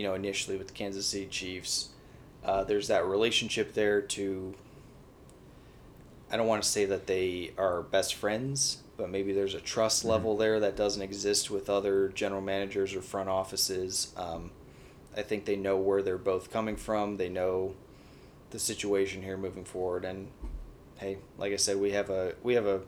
you 0.00 0.06
know, 0.06 0.14
initially 0.14 0.56
with 0.56 0.68
the 0.68 0.72
Kansas 0.72 1.04
City 1.04 1.26
Chiefs. 1.26 1.90
Uh, 2.42 2.64
there's 2.64 2.88
that 2.88 3.04
relationship 3.04 3.74
there 3.74 4.00
to. 4.00 4.54
I 6.32 6.38
don't 6.38 6.46
want 6.46 6.62
to 6.62 6.68
say 6.68 6.86
that 6.86 7.06
they 7.06 7.52
are 7.58 7.82
best 7.82 8.14
friends, 8.14 8.78
but 8.96 9.10
maybe 9.10 9.34
there's 9.34 9.52
a 9.52 9.60
trust 9.60 10.00
mm-hmm. 10.00 10.12
level 10.12 10.36
there 10.38 10.58
that 10.60 10.74
doesn't 10.74 11.02
exist 11.02 11.50
with 11.50 11.68
other 11.68 12.08
general 12.08 12.40
managers 12.40 12.94
or 12.94 13.02
front 13.02 13.28
offices. 13.28 14.14
Um, 14.16 14.52
I 15.14 15.20
think 15.20 15.44
they 15.44 15.56
know 15.56 15.76
where 15.76 16.00
they're 16.00 16.16
both 16.16 16.50
coming 16.50 16.76
from. 16.76 17.18
They 17.18 17.28
know 17.28 17.74
the 18.52 18.58
situation 18.58 19.20
here 19.20 19.36
moving 19.36 19.66
forward, 19.66 20.06
and 20.06 20.28
hey, 20.96 21.18
like 21.36 21.52
I 21.52 21.56
said, 21.56 21.76
we 21.76 21.90
have 21.90 22.08
a 22.08 22.36
we 22.42 22.54
have 22.54 22.64
a 22.64 22.80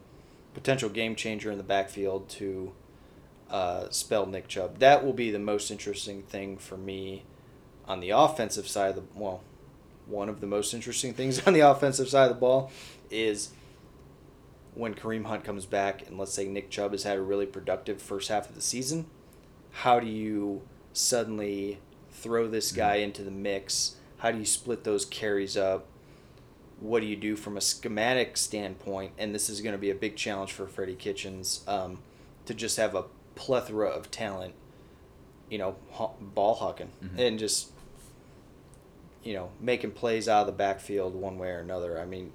potential 0.54 0.88
game 0.88 1.14
changer 1.14 1.50
in 1.50 1.59
the 1.59 1.62
backfield 1.62 2.31
to 2.31 2.73
uh, 3.52 3.90
spell 3.90 4.26
Nick 4.26 4.49
Chubb. 4.49 4.78
That 4.78 5.04
will 5.04 5.12
be 5.12 5.30
the 5.30 5.38
most 5.38 5.71
interesting 5.71 6.23
thing 6.23 6.56
for 6.56 6.76
me 6.76 7.25
on 7.87 8.00
the 8.00 8.11
offensive 8.11 8.66
side 8.66 8.90
of 8.90 8.97
the 8.97 9.02
well, 9.14 9.42
one 10.06 10.28
of 10.28 10.40
the 10.40 10.47
most 10.47 10.75
interesting 10.75 11.12
things 11.12 11.40
on 11.47 11.52
the 11.52 11.61
offensive 11.61 12.09
side 12.09 12.30
of 12.30 12.37
the 12.37 12.40
ball 12.40 12.73
is 13.11 13.50
when 14.75 14.94
Kareem 14.94 15.26
Hunt 15.26 15.44
comes 15.44 15.66
back 15.66 16.06
and 16.09 16.18
let's 16.18 16.32
say 16.32 16.47
Nick 16.47 16.71
Chubb 16.71 16.92
has 16.92 17.02
had 17.02 17.18
a 17.18 17.23
really 17.23 17.44
productive 17.44 18.00
first 18.00 18.30
half 18.30 18.49
of 18.49 18.54
the 18.54 18.62
season, 18.62 19.06
how 19.71 20.00
do 20.00 20.06
you 20.06 20.62
suddenly 20.94 21.78
throw 22.11 22.49
this 22.49 22.71
mm-hmm. 22.71 22.80
guy 22.80 22.94
into 22.97 23.23
the 23.23 23.30
mix? 23.30 23.97
How 24.18 24.30
do 24.30 24.38
you 24.38 24.47
split 24.47 24.85
those 24.85 25.04
carries 25.04 25.59
up? 25.59 25.87
What 26.80 27.00
do 27.00 27.06
you 27.06 27.16
do 27.16 27.37
from 27.37 27.59
a 27.59 27.61
schematic 27.61 28.38
standpoint? 28.38 29.12
And 29.18 29.35
this 29.35 29.50
is 29.50 29.61
going 29.61 29.73
to 29.75 29.78
be 29.78 29.90
a 29.90 29.94
big 29.94 30.16
challenge 30.16 30.52
for 30.52 30.66
Freddie 30.66 30.94
Kitchens 30.94 31.62
um, 31.68 31.99
to 32.47 32.54
just 32.54 32.78
have 32.78 32.94
a 32.94 33.04
plethora 33.35 33.89
of 33.89 34.11
talent, 34.11 34.55
you 35.51 35.59
know, 35.59 35.77
ball 36.21 36.55
hawking 36.55 36.91
mm-hmm. 37.03 37.19
and 37.19 37.39
just, 37.39 37.71
you 39.23 39.35
know, 39.35 39.51
making 39.61 39.93
plays 39.93 40.29
out 40.29 40.43
of 40.43 40.47
the 40.47 40.53
backfield 40.53 41.15
one 41.15 41.39
way 41.39 41.51
or 41.51 41.61
another. 41.61 42.01
I 42.01 42.05
mean, 42.05 42.33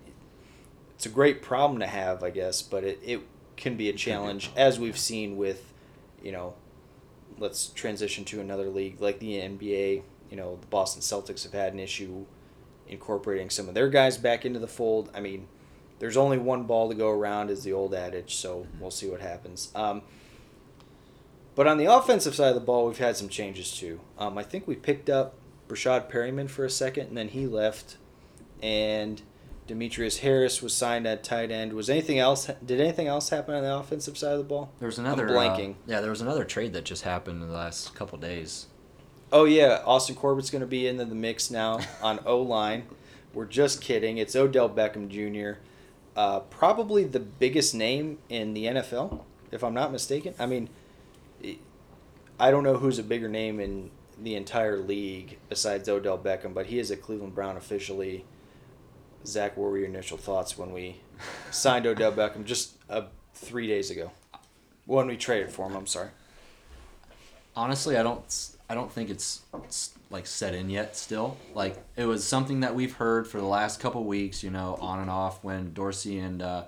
it's 0.96 1.06
a 1.06 1.10
great 1.10 1.42
problem 1.42 1.80
to 1.80 1.88
have, 1.88 2.24
I 2.24 2.30
guess, 2.30 2.62
but 2.62 2.84
it, 2.84 3.00
it 3.04 3.22
can 3.56 3.76
be 3.76 3.90
a 3.90 3.94
challenge, 3.94 4.52
as 4.56 4.80
we've 4.80 4.98
seen 4.98 5.38
with, 5.38 5.74
you 6.24 6.32
know, 6.32 6.54
let's 7.40 7.68
transition 7.68 8.26
to 8.26 8.40
another 8.40 8.70
league 8.70 9.02
like 9.02 9.20
the 9.20 9.34
NBA. 9.34 10.02
You 10.30 10.38
know, 10.38 10.58
the 10.60 10.68
Boston 10.68 11.02
Celtics 11.02 11.44
have 11.44 11.54
had 11.54 11.74
an 11.74 11.80
issue 11.80 12.26
incorporating 12.88 13.50
some 13.50 13.68
of 13.68 13.74
their 13.74 13.90
guys 13.90 14.18
back 14.18 14.46
into 14.46 14.60
the 14.60 14.68
fold. 14.68 15.12
I 15.14 15.20
mean, 15.20 15.48
there's 16.00 16.18
only 16.18 16.38
one 16.38 16.64
ball 16.64 16.90
to 16.90 16.96
go 16.96 17.10
around, 17.10 17.50
is 17.50 17.64
the 17.64 17.74
old 17.74 17.94
adage. 17.94 18.36
So 18.36 18.68
we'll 18.80 18.92
see 18.92 19.10
what 19.10 19.22
happens. 19.22 19.72
Um, 19.76 20.02
but 21.58 21.66
on 21.66 21.80
the 21.80 21.86
offensive 21.86 22.36
side 22.36 22.50
of 22.50 22.56
the 22.56 22.62
ball, 22.62 22.86
we've 22.86 23.00
had 23.00 23.18
some 23.18 23.30
changes 23.30 23.72
too. 23.72 24.00
Um, 24.20 24.38
I 24.38 24.44
think 24.44 24.68
we 24.68 24.76
picked 24.76 25.10
up 25.10 25.34
Breshad 25.68 26.10
Perriman 26.10 26.48
for 26.48 26.64
a 26.64 26.70
second, 26.70 27.08
and 27.08 27.18
then 27.18 27.30
he 27.30 27.48
left, 27.48 27.98
and 28.62 29.20
Demetrius 29.66 30.20
Harris 30.20 30.62
was 30.62 30.76
signed 30.76 31.08
at 31.08 31.24
tight 31.24 31.50
end. 31.50 31.74
Was 31.74 31.90
anything 31.90 32.20
else? 32.20 32.46
Did 32.64 32.80
anything 32.80 33.08
else 33.08 33.30
happen 33.30 33.56
on 33.56 33.64
the 33.64 33.76
offensive 33.76 34.20
side 34.20 34.34
of 34.34 34.38
the 34.38 34.44
ball? 34.44 34.72
There 34.78 34.86
was 34.86 35.00
another 35.00 35.28
I'm 35.28 35.34
blanking. 35.34 35.72
Uh, 35.72 35.78
yeah, 35.88 36.02
there 36.02 36.12
was 36.12 36.22
another 36.22 36.46
trade 36.46 36.74
that 36.74 36.86
just 36.86 37.02
happened 37.02 37.42
in 37.42 37.50
the 37.50 37.56
last 37.56 37.96
couple 37.96 38.20
days. 38.20 38.68
Oh 39.32 39.46
yeah, 39.46 39.82
Austin 39.84 40.16
Corbett's 40.16 40.52
going 40.52 40.62
to 40.62 40.68
be 40.68 40.88
into 40.88 41.06
the 41.06 41.16
mix 41.16 41.50
now 41.50 41.80
on 42.04 42.20
O 42.28 42.40
line. 42.40 42.84
We're 43.34 43.46
just 43.46 43.82
kidding. 43.82 44.20
It's 44.20 44.36
Odell 44.36 44.70
Beckham 44.70 45.10
Jr. 45.10 45.60
Uh, 46.16 46.42
probably 46.42 47.04
the 47.04 47.20
biggest 47.20 47.74
name 47.74 48.20
in 48.30 48.54
the 48.54 48.66
NFL, 48.66 49.22
if 49.52 49.64
I'm 49.64 49.74
not 49.74 49.92
mistaken. 49.92 50.36
I 50.38 50.46
mean, 50.46 50.70
I 52.40 52.52
don't 52.52 52.64
know 52.64 52.78
who's 52.78 53.00
a 53.00 53.04
bigger 53.04 53.28
name 53.30 53.60
in 53.60 53.90
the 54.22 54.36
entire 54.36 54.78
league 54.78 55.38
besides 55.50 55.88
Odell 55.90 56.18
Beckham, 56.18 56.54
but 56.54 56.68
he 56.68 56.80
is 56.80 56.92
a 56.92 56.98
Cleveland 56.98 57.36
Brown 57.36 57.58
officially. 57.58 58.26
Zach, 59.26 59.58
what 59.58 59.72
were 59.72 59.78
your 59.78 59.88
initial 59.88 60.18
thoughts 60.18 60.58
when 60.58 60.72
we 60.72 60.98
signed 61.52 61.86
Odell 61.86 62.12
Beckham 62.12 62.46
just 62.46 62.76
uh, 62.90 63.04
three 63.34 63.68
days 63.68 63.90
ago? 63.92 64.12
When 64.86 65.08
we 65.08 65.18
traded 65.18 65.52
for 65.52 65.68
him, 65.68 65.76
I'm 65.76 65.88
sorry. 65.88 66.10
Honestly, 67.56 67.98
I 67.98 68.04
don't. 68.04 68.24
I 68.70 68.76
don't 68.76 68.92
think 68.92 69.10
it's, 69.10 69.42
it's 69.64 69.98
like 70.10 70.28
set 70.28 70.54
in 70.54 70.70
yet. 70.70 70.96
Still, 70.96 71.38
like 71.56 71.76
it 71.96 72.06
was 72.06 72.26
something 72.28 72.60
that 72.60 72.76
we've 72.76 72.94
heard 72.94 73.28
for 73.28 73.40
the 73.40 73.46
last 73.48 73.80
couple 73.80 74.04
weeks. 74.04 74.44
You 74.44 74.52
know, 74.52 74.78
on 74.80 75.00
and 75.00 75.10
off 75.10 75.44
when 75.44 75.74
Dorsey 75.74 76.20
and 76.20 76.42
uh, 76.42 76.66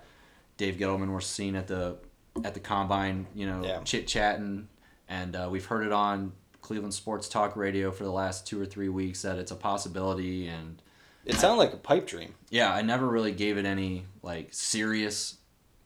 Dave 0.58 0.76
Gettleman 0.76 1.10
were 1.12 1.22
seen 1.22 1.56
at 1.56 1.68
the 1.68 1.98
at 2.44 2.54
the 2.56 2.60
combine. 2.60 3.28
You 3.36 3.46
know, 3.48 3.62
Yeah. 3.64 3.82
chit 3.84 4.08
chatting, 4.08 4.68
and 5.10 5.36
uh, 5.36 5.50
we've 5.52 5.66
heard 5.66 5.86
it 5.86 5.92
on 5.92 6.32
Cleveland 6.62 6.94
Sports 6.94 7.28
Talk 7.28 7.56
Radio 7.58 7.92
for 7.92 8.04
the 8.06 8.12
last 8.12 8.48
two 8.48 8.62
or 8.62 8.66
three 8.66 8.90
weeks 8.90 9.24
that 9.24 9.38
it's 9.40 9.52
a 9.52 9.56
possibility. 9.56 10.48
And 10.48 10.82
It 11.26 11.36
sounded 11.36 11.58
like 11.58 11.74
a 11.74 11.78
pipe 11.78 12.08
dream. 12.08 12.36
yeah, 12.50 12.72
I 12.74 12.82
never 12.84 13.08
really 13.08 13.32
gave 13.32 13.58
it 13.58 13.66
any 13.66 14.06
like 14.24 14.50
serious 14.54 15.38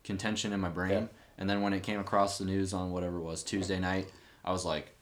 contention 0.04 0.52
in 0.52 0.60
my 0.60 0.68
brain. 0.68 0.90
Yeah. 0.90 1.06
And 1.38 1.48
then 1.50 1.62
when 1.62 1.72
it 1.72 1.82
came 1.82 1.98
across 1.98 2.38
the 2.38 2.44
news 2.44 2.72
on 2.72 2.92
whatever 2.92 3.16
it 3.18 3.22
was 3.22 3.42
Tuesday 3.42 3.80
night, 3.80 4.08
I 4.44 4.52
was 4.52 4.64
like, 4.64 4.94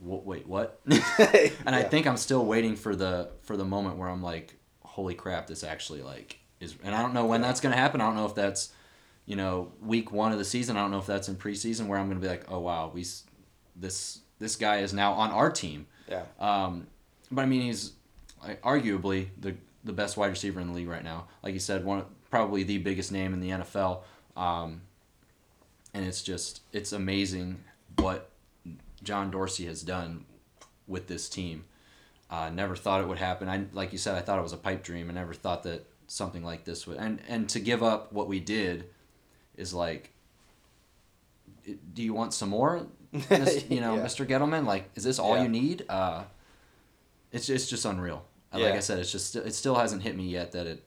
"Wh- 0.00 0.26
"Wait, 0.26 0.46
what?" 0.46 0.80
and 0.88 1.74
I 1.74 1.82
think 1.82 2.06
I'm 2.06 2.16
still 2.16 2.44
waiting 2.44 2.76
for 2.76 2.94
the 2.96 3.30
for 3.42 3.56
the 3.56 3.64
moment 3.64 3.96
where 3.96 4.08
I'm 4.08 4.22
like, 4.22 4.56
"Holy 4.84 5.14
crap! 5.14 5.46
This 5.46 5.64
actually 5.64 6.02
like 6.02 6.38
is." 6.60 6.74
And 6.82 6.94
I 6.94 7.00
don't 7.02 7.14
know 7.14 7.24
when 7.26 7.40
that's 7.40 7.60
gonna 7.60 7.76
happen. 7.76 8.00
I 8.00 8.06
don't 8.06 8.16
know 8.16 8.26
if 8.26 8.34
that's 8.34 8.72
you 9.30 9.36
know 9.36 9.70
week 9.80 10.10
one 10.10 10.32
of 10.32 10.38
the 10.38 10.44
season. 10.44 10.76
I 10.76 10.80
don't 10.80 10.90
know 10.90 10.98
if 10.98 11.06
that's 11.06 11.28
in 11.28 11.36
preseason 11.36 11.86
where 11.86 12.00
I'm 12.00 12.08
gonna 12.08 12.18
be 12.18 12.26
like, 12.26 12.50
"Oh 12.50 12.58
wow, 12.58 12.90
we 12.92 13.06
this 13.76 14.18
this 14.40 14.56
guy 14.56 14.78
is 14.78 14.92
now 14.92 15.12
on 15.12 15.30
our 15.30 15.52
team." 15.52 15.86
Yeah. 16.08 16.24
Um, 16.40 16.88
but 17.30 17.42
I 17.42 17.46
mean, 17.46 17.62
he's 17.62 17.92
like, 18.42 18.60
arguably 18.62 19.28
the 19.40 19.54
the 19.84 19.92
best 19.92 20.16
wide 20.16 20.30
receiver 20.30 20.58
in 20.58 20.66
the 20.66 20.74
league 20.74 20.88
right 20.88 21.04
now. 21.04 21.28
Like 21.44 21.54
you 21.54 21.60
said, 21.60 21.84
one 21.84 22.06
probably 22.28 22.64
the 22.64 22.78
biggest 22.78 23.12
name 23.12 23.32
in 23.32 23.38
the 23.38 23.50
NFL. 23.50 24.00
Um, 24.36 24.80
and 25.94 26.04
it's 26.04 26.22
just 26.22 26.62
it's 26.72 26.90
amazing 26.90 27.62
what 27.98 28.30
John 29.04 29.30
Dorsey 29.30 29.66
has 29.66 29.82
done 29.82 30.24
with 30.88 31.06
this 31.06 31.28
team. 31.28 31.66
Uh, 32.28 32.50
never 32.50 32.74
thought 32.74 33.00
it 33.00 33.06
would 33.06 33.18
happen. 33.18 33.48
I 33.48 33.66
like 33.72 33.92
you 33.92 33.98
said, 33.98 34.16
I 34.16 34.22
thought 34.22 34.40
it 34.40 34.42
was 34.42 34.52
a 34.52 34.56
pipe 34.56 34.82
dream. 34.82 35.08
I 35.08 35.12
never 35.12 35.34
thought 35.34 35.62
that 35.62 35.86
something 36.08 36.42
like 36.42 36.64
this 36.64 36.84
would. 36.88 36.96
And 36.96 37.22
and 37.28 37.48
to 37.50 37.60
give 37.60 37.84
up 37.84 38.12
what 38.12 38.26
we 38.26 38.40
did 38.40 38.86
is 39.56 39.74
like, 39.74 40.12
do 41.94 42.02
you 42.02 42.14
want 42.14 42.34
some 42.34 42.48
more? 42.50 42.86
You 43.12 43.80
know, 43.80 43.96
Yeah. 43.96 44.04
Mr. 44.04 44.26
Gettleman, 44.26 44.66
like, 44.66 44.88
is 44.94 45.02
this 45.04 45.18
all 45.18 45.36
Yeah. 45.36 45.42
you 45.42 45.48
need? 45.48 45.84
Uh, 45.88 46.24
it's 47.32 47.48
it's 47.48 47.68
just 47.68 47.84
unreal. 47.84 48.24
Uh, 48.52 48.58
Like 48.60 48.74
I 48.74 48.80
said, 48.80 48.98
it's 48.98 49.10
just 49.12 49.34
it 49.36 49.54
still 49.54 49.74
hasn't 49.74 50.02
hit 50.02 50.16
me 50.16 50.28
yet 50.28 50.52
that 50.52 50.66
it 50.66 50.82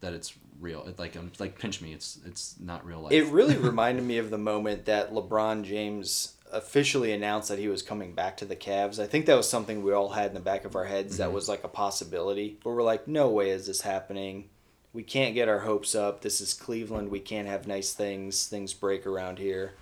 that 0.00 0.12
it's 0.14 0.34
real. 0.60 0.84
It 0.86 0.98
like 0.98 1.14
I'm 1.16 1.30
like 1.38 1.58
pinch 1.58 1.80
me. 1.82 1.92
It's 1.92 2.18
it's 2.26 2.56
not 2.58 2.84
real 2.86 3.00
life. 3.00 3.12
It 3.12 3.24
really 3.26 3.56
reminded 3.70 4.04
me 4.04 4.18
of 4.18 4.30
the 4.30 4.38
moment 4.38 4.86
that 4.86 5.12
LeBron 5.12 5.64
James 5.64 6.34
officially 6.50 7.12
announced 7.12 7.48
that 7.48 7.58
he 7.58 7.68
was 7.68 7.82
coming 7.82 8.14
back 8.14 8.36
to 8.38 8.44
the 8.44 8.56
Cavs. 8.56 8.98
I 8.98 9.06
think 9.06 9.24
that 9.26 9.36
was 9.36 9.48
something 9.48 9.82
we 9.82 9.92
all 9.92 10.10
had 10.10 10.28
in 10.28 10.34
the 10.34 10.40
back 10.40 10.64
of 10.66 10.76
our 10.76 10.84
heads 10.84 11.16
that 11.18 11.30
Mhm. 11.30 11.34
was 11.34 11.48
like 11.48 11.64
a 11.64 11.68
possibility. 11.68 12.58
But 12.62 12.70
we're 12.70 12.82
like, 12.82 13.08
no 13.08 13.28
way 13.30 13.50
is 13.50 13.66
this 13.66 13.80
happening. 13.82 14.48
We 14.92 15.02
can't 15.02 15.34
get 15.34 15.48
our 15.48 15.60
hopes 15.60 15.94
up. 15.94 16.20
This 16.20 16.40
is 16.40 16.52
Cleveland. 16.52 17.10
We 17.10 17.20
can't 17.20 17.48
have 17.48 17.66
nice 17.66 17.94
things. 17.94 18.46
Things 18.46 18.74
break 18.74 19.06
around 19.06 19.38
here. 19.38 19.72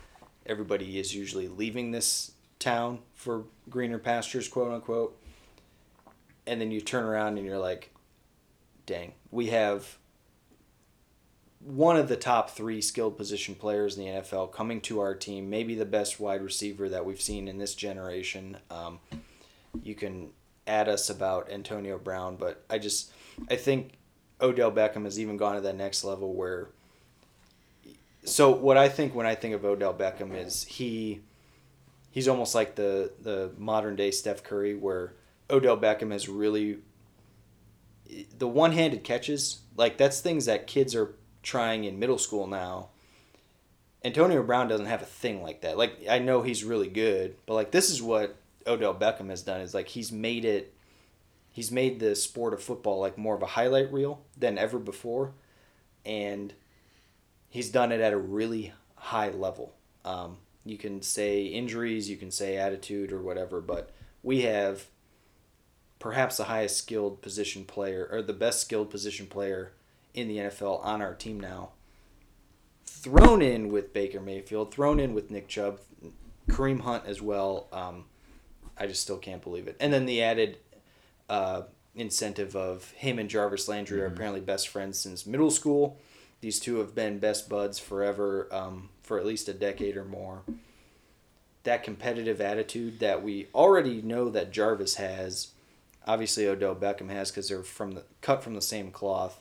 Everybody 0.46 0.98
is 0.98 1.14
usually 1.14 1.48
leaving 1.48 1.90
this 1.90 2.32
town 2.58 3.00
for 3.14 3.44
greener 3.68 3.98
pastures, 3.98 4.46
quote 4.46 4.72
unquote. 4.72 5.20
And 6.46 6.60
then 6.60 6.70
you 6.70 6.80
turn 6.80 7.04
around 7.04 7.38
and 7.38 7.46
you're 7.46 7.58
like, 7.58 7.92
dang, 8.86 9.14
we 9.30 9.46
have 9.48 9.98
one 11.60 11.96
of 11.96 12.08
the 12.08 12.16
top 12.16 12.50
three 12.50 12.80
skilled 12.80 13.16
position 13.16 13.54
players 13.54 13.96
in 13.96 14.04
the 14.04 14.10
NFL 14.10 14.52
coming 14.52 14.80
to 14.82 15.00
our 15.00 15.14
team, 15.14 15.50
maybe 15.50 15.74
the 15.74 15.84
best 15.84 16.18
wide 16.18 16.42
receiver 16.42 16.88
that 16.88 17.04
we've 17.04 17.20
seen 17.20 17.48
in 17.48 17.58
this 17.58 17.74
generation. 17.74 18.56
Um, 18.70 19.00
you 19.82 19.94
can 19.94 20.30
add 20.66 20.88
us 20.88 21.10
about 21.10 21.50
Antonio 21.50 21.98
Brown, 21.98 22.36
but 22.36 22.64
I 22.70 22.78
just 22.78 23.12
I 23.50 23.56
think 23.56 23.92
Odell 24.40 24.72
Beckham 24.72 25.04
has 25.04 25.18
even 25.18 25.36
gone 25.36 25.54
to 25.54 25.60
that 25.62 25.76
next 25.76 26.04
level 26.04 26.34
where. 26.34 26.68
So 28.24 28.50
what 28.50 28.76
I 28.76 28.88
think 28.88 29.14
when 29.14 29.26
I 29.26 29.34
think 29.34 29.54
of 29.54 29.64
Odell 29.64 29.94
Beckham 29.94 30.36
is 30.36 30.64
he, 30.64 31.20
he's 32.10 32.28
almost 32.28 32.54
like 32.54 32.74
the 32.74 33.12
the 33.20 33.50
modern 33.58 33.96
day 33.96 34.10
Steph 34.10 34.42
Curry, 34.42 34.74
where 34.74 35.14
Odell 35.48 35.76
Beckham 35.76 36.12
has 36.12 36.28
really. 36.28 36.78
The 38.38 38.48
one 38.48 38.72
handed 38.72 39.04
catches, 39.04 39.60
like 39.76 39.96
that's 39.96 40.20
things 40.20 40.46
that 40.46 40.66
kids 40.66 40.96
are 40.96 41.14
trying 41.42 41.84
in 41.84 41.98
middle 41.98 42.18
school 42.18 42.46
now. 42.46 42.88
Antonio 44.04 44.42
Brown 44.42 44.66
doesn't 44.66 44.86
have 44.86 45.02
a 45.02 45.06
thing 45.06 45.42
like 45.42 45.60
that. 45.60 45.78
Like 45.78 46.06
I 46.08 46.18
know 46.18 46.42
he's 46.42 46.64
really 46.64 46.88
good, 46.88 47.36
but 47.46 47.54
like 47.54 47.70
this 47.70 47.90
is 47.90 48.02
what 48.02 48.36
Odell 48.66 48.94
Beckham 48.94 49.28
has 49.28 49.42
done 49.42 49.60
is 49.60 49.74
like 49.74 49.88
he's 49.88 50.10
made 50.10 50.44
it 50.44 50.74
he's 51.52 51.70
made 51.70 52.00
the 52.00 52.14
sport 52.14 52.54
of 52.54 52.62
football 52.62 53.00
like 53.00 53.18
more 53.18 53.34
of 53.34 53.42
a 53.42 53.46
highlight 53.46 53.92
reel 53.92 54.22
than 54.36 54.58
ever 54.58 54.78
before 54.78 55.32
and 56.04 56.54
he's 57.48 57.70
done 57.70 57.92
it 57.92 58.00
at 58.00 58.12
a 58.12 58.18
really 58.18 58.72
high 58.94 59.30
level. 59.30 59.74
Um, 60.04 60.38
you 60.64 60.78
can 60.78 61.02
say 61.02 61.44
injuries, 61.44 62.08
you 62.08 62.16
can 62.16 62.30
say 62.30 62.56
attitude 62.56 63.12
or 63.12 63.20
whatever, 63.20 63.60
but 63.60 63.90
we 64.22 64.42
have 64.42 64.86
perhaps 65.98 66.36
the 66.38 66.44
highest 66.44 66.78
skilled 66.78 67.20
position 67.20 67.64
player 67.64 68.08
or 68.10 68.22
the 68.22 68.32
best 68.32 68.60
skilled 68.60 68.90
position 68.90 69.26
player 69.26 69.72
in 70.14 70.28
the 70.28 70.36
NFL 70.38 70.84
on 70.84 71.02
our 71.02 71.14
team 71.14 71.38
now. 71.38 71.70
Thrown 72.86 73.40
in 73.42 73.70
with 73.70 73.92
Baker 73.92 74.20
Mayfield, 74.20 74.72
thrown 74.72 75.00
in 75.00 75.14
with 75.14 75.30
Nick 75.30 75.48
Chubb, 75.48 75.80
Kareem 76.48 76.80
Hunt 76.80 77.04
as 77.06 77.22
well. 77.22 77.68
Um, 77.72 78.04
I 78.76 78.86
just 78.86 79.02
still 79.02 79.16
can't 79.16 79.42
believe 79.42 79.68
it. 79.68 79.76
And 79.80 79.92
then 79.92 80.06
the 80.06 80.22
added 80.22 80.58
uh, 81.30 81.62
incentive 81.94 82.54
of 82.56 82.90
him 82.90 83.18
and 83.18 83.30
Jarvis 83.30 83.68
Landry 83.68 84.00
are 84.02 84.06
apparently 84.06 84.40
best 84.40 84.68
friends 84.68 84.98
since 84.98 85.24
middle 85.24 85.50
school. 85.50 85.98
These 86.40 86.60
two 86.60 86.78
have 86.78 86.94
been 86.94 87.18
best 87.18 87.48
buds 87.48 87.78
forever 87.78 88.48
um, 88.50 88.90
for 89.02 89.18
at 89.18 89.26
least 89.26 89.48
a 89.48 89.54
decade 89.54 89.96
or 89.96 90.04
more. 90.04 90.42
That 91.64 91.84
competitive 91.84 92.40
attitude 92.40 92.98
that 93.00 93.22
we 93.22 93.48
already 93.54 94.02
know 94.02 94.28
that 94.30 94.52
Jarvis 94.52 94.96
has, 94.96 95.48
obviously 96.06 96.48
Odell 96.48 96.74
Beckham 96.74 97.10
has 97.10 97.30
because 97.30 97.48
they're 97.48 97.62
from 97.62 97.92
the 97.92 98.04
cut 98.20 98.42
from 98.42 98.54
the 98.54 98.62
same 98.62 98.90
cloth. 98.90 99.40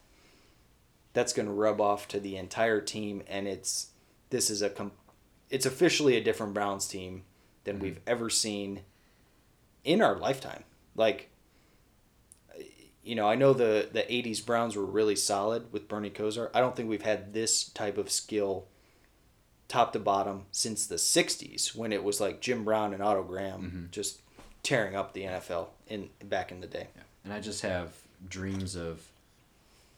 That's 1.13 1.33
going 1.33 1.47
to 1.47 1.53
rub 1.53 1.81
off 1.81 2.07
to 2.09 2.19
the 2.19 2.37
entire 2.37 2.81
team, 2.81 3.23
and 3.27 3.47
it's 3.47 3.87
this 4.29 4.49
is 4.49 4.61
a 4.61 4.69
com- 4.69 4.91
it's 5.49 5.65
officially 5.65 6.15
a 6.15 6.23
different 6.23 6.53
Browns 6.53 6.87
team 6.87 7.23
than 7.63 7.79
we've 7.79 7.99
ever 8.05 8.29
seen 8.29 8.81
in 9.83 10.01
our 10.01 10.15
lifetime. 10.15 10.63
Like, 10.95 11.29
you 13.09 13.15
know, 13.15 13.27
I 13.27 13.33
know 13.33 13.53
the 13.53 13.89
the 13.91 14.03
'80s 14.03 14.45
Browns 14.45 14.75
were 14.75 14.85
really 14.85 15.15
solid 15.15 15.73
with 15.73 15.87
Bernie 15.87 16.11
Kosar. 16.11 16.51
I 16.53 16.59
don't 16.59 16.75
think 16.75 16.89
we've 16.89 17.01
had 17.01 17.33
this 17.33 17.63
type 17.69 17.97
of 17.97 18.11
skill, 18.11 18.67
top 19.67 19.93
to 19.93 19.99
bottom, 19.99 20.45
since 20.51 20.85
the 20.85 20.95
'60s 20.95 21.75
when 21.75 21.91
it 21.91 22.03
was 22.03 22.21
like 22.21 22.39
Jim 22.39 22.63
Brown 22.63 22.93
and 22.93 23.01
Otto 23.01 23.23
Graham 23.23 23.89
just 23.91 24.21
tearing 24.61 24.95
up 24.95 25.13
the 25.13 25.23
NFL 25.23 25.69
in 25.87 26.09
back 26.23 26.51
in 26.51 26.61
the 26.61 26.67
day. 26.67 26.87
and 27.23 27.33
I 27.33 27.39
just 27.39 27.63
have 27.63 27.93
dreams 28.29 28.75
of 28.75 29.01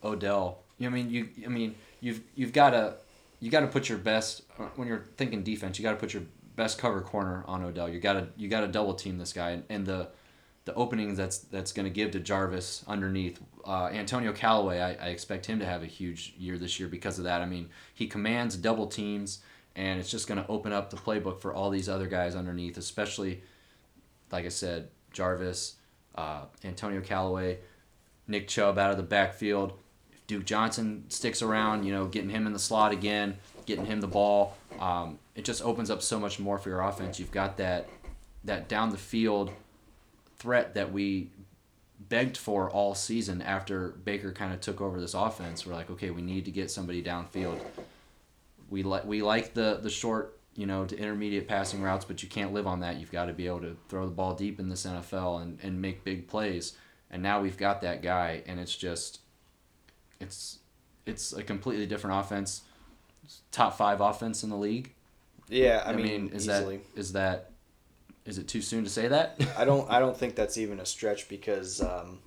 Odell. 0.04 0.60
You 0.78 0.90
know, 0.90 0.96
I 0.96 1.04
mean, 1.04 1.10
you, 1.10 1.30
I 1.46 1.50
mean, 1.50 1.76
you've 2.00 2.22
you've 2.36 2.54
got 2.54 2.70
to 2.70 2.96
you 3.42 3.52
got 3.52 3.62
to 3.62 3.68
put 3.68 3.90
your 3.90 3.98
best 3.98 4.44
uh, 4.58 4.68
when 4.78 4.88
you're 4.88 5.06
thinking 5.18 5.44
defense. 5.44 5.78
You 5.78 5.84
got 5.84 5.92
to 5.92 5.98
put 5.98 6.14
your 6.14 6.24
best 6.56 6.78
cover 6.78 7.02
corner 7.02 7.44
on 7.46 7.62
Odell. 7.64 7.90
You 7.90 8.00
got 8.00 8.14
to 8.14 8.28
you 8.38 8.48
got 8.48 8.62
to 8.62 8.68
double 8.68 8.94
team 8.94 9.18
this 9.18 9.34
guy, 9.34 9.62
and 9.70 9.86
the 9.86 10.08
the 10.66 10.74
openings 10.76 11.18
that's 11.18 11.40
that's 11.40 11.72
going 11.72 11.86
to 11.86 11.90
give 11.90 12.12
to 12.12 12.20
Jarvis 12.20 12.84
underneath. 12.88 13.40
Uh, 13.66 13.88
Antonio 13.88 14.32
Callaway, 14.32 14.80
I, 14.80 14.94
I 14.94 15.10
expect 15.10 15.46
him 15.46 15.60
to 15.60 15.66
have 15.66 15.84
a 15.84 15.88
huge 15.88 16.34
year 16.38 16.58
this 16.58 16.80
year 16.80 16.88
because 16.88 17.18
of 17.18 17.26
that. 17.26 17.42
I 17.42 17.46
mean, 17.46 17.70
he 17.94 18.08
commands 18.08 18.56
double 18.56 18.88
teams, 18.88 19.40
and 19.76 20.00
it's 20.00 20.12
just 20.12 20.28
going 20.28 20.42
to 20.42 20.48
open 20.48 20.72
up 20.72 20.90
the 20.90 20.98
playbook 20.98 21.40
for 21.40 21.54
all 21.54 21.70
these 21.70 21.90
other 21.90 22.08
guys 22.08 22.36
underneath, 22.36 22.78
especially, 22.78 23.42
like 24.32 24.46
I 24.46 24.50
said, 24.50 24.90
Jarvis, 25.12 25.76
uh, 26.16 26.46
Antonio 26.64 27.02
Callaway, 27.02 27.60
Nick 28.28 28.48
Chubb 28.48 28.78
out 28.78 28.92
of 28.92 28.98
the 28.98 29.04
backfield. 29.04 29.74
If 30.12 30.26
Duke 30.28 30.46
Johnson 30.46 31.06
sticks 31.10 31.42
around, 31.42 31.86
you 31.86 31.94
know, 31.94 32.06
getting 32.06 32.30
him 32.30 32.46
in 32.46 32.54
the 32.54 32.60
slot 32.60 32.92
again, 32.92 33.38
getting 33.66 33.86
him 33.86 34.00
the 34.00 34.08
ball, 34.08 34.58
um, 34.80 35.18
it 35.36 35.44
just 35.44 35.64
opens 35.64 35.90
up 35.90 36.02
so 36.02 36.20
much 36.20 36.40
more 36.40 36.58
for 36.60 36.70
your 36.70 36.82
offense. 36.82 37.20
You've 37.20 37.32
got 37.32 37.58
that 37.58 37.90
that 38.44 38.68
down 38.68 38.90
the 38.90 38.98
field 38.98 39.52
threat 40.42 40.74
that 40.74 40.92
we 40.92 41.30
begged 42.10 42.36
for 42.36 42.70
all 42.70 42.96
season 42.96 43.44
after 43.44 43.90
Baker 43.90 44.32
kind 44.32 44.54
of 44.54 44.60
took 44.60 44.82
over 44.82 45.00
this 45.00 45.14
offense. 45.14 45.66
We're 45.66 45.74
like, 45.74 45.92
okay, 45.92 46.10
we 46.10 46.24
need 46.24 46.46
to 46.46 46.52
get 46.52 46.72
somebody 46.72 47.04
downfield. 47.04 47.60
We 48.70 48.82
like 48.82 49.06
we 49.06 49.22
like 49.22 49.54
the 49.54 49.80
the 49.82 49.90
short, 49.90 50.40
you 50.56 50.66
know, 50.66 50.86
to 50.86 50.98
intermediate 50.98 51.48
passing 51.48 51.82
routes, 51.82 52.06
but 52.06 52.24
you 52.24 52.30
can't 52.30 52.54
live 52.54 52.66
on 52.66 52.80
that. 52.80 53.00
You've 53.00 53.12
got 53.12 53.26
to 53.26 53.34
be 53.34 53.46
able 53.46 53.62
to 53.62 53.78
throw 53.88 54.06
the 54.06 54.12
ball 54.12 54.34
deep 54.34 54.60
in 54.60 54.68
this 54.68 54.86
NFL 54.86 55.44
and, 55.44 55.60
and 55.62 55.80
make 55.80 56.04
big 56.04 56.28
plays. 56.28 56.74
And 57.12 57.22
now 57.22 57.42
we've 57.42 57.58
got 57.58 57.82
that 57.82 58.02
guy, 58.02 58.42
and 58.48 58.60
it's 58.60 58.76
just, 58.76 59.20
it's, 60.22 60.60
it's 61.06 61.34
a 61.34 61.44
completely 61.44 61.86
different 61.86 62.18
offense. 62.18 62.62
Top 63.52 63.78
five 63.78 64.00
offense 64.00 64.44
in 64.44 64.50
the 64.50 64.56
league. 64.56 64.94
Yeah, 65.50 65.84
I, 65.86 65.94
mean, 65.94 66.30
is 66.30 66.48
easily. 66.48 66.78
that 66.78 67.00
is 67.00 67.12
that 67.12 67.51
is 68.26 68.38
it 68.38 68.48
too 68.48 68.62
soon 68.62 68.84
to 68.84 68.90
say 68.90 69.08
that? 69.08 69.40
I 69.58 69.66
don't. 69.66 69.90
I 69.90 70.00
don't 70.00 70.16
think 70.16 70.36
that's 70.36 70.58
even 70.58 70.80
a 70.80 70.86
stretch 70.86 71.28
because, 71.28 71.82
um, 71.82 72.20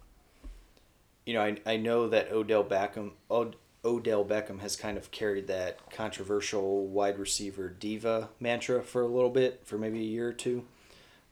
you 1.25 1.35
know, 1.35 1.43
I, 1.43 1.57
I 1.67 1.77
know 1.77 2.09
that 2.09 2.33
Odell 2.33 2.65
Beckham 2.65 3.13
Od, 3.31 3.57
Odell 3.85 4.25
Beckham 4.25 4.61
has 4.61 4.77
kind 4.77 4.97
of 4.97 5.11
carried 5.11 5.47
that 5.49 5.91
controversial 5.91 6.87
wide 6.87 7.19
receiver 7.19 7.69
diva 7.69 8.31
mantra 8.41 8.83
for 8.83 9.03
a 9.03 9.07
little 9.07 9.31
bit, 9.31 9.63
for 9.65 9.79
maybe 9.79 10.01
a 10.01 10.05
year 10.05 10.29
or 10.29 10.33
two, 10.33 10.65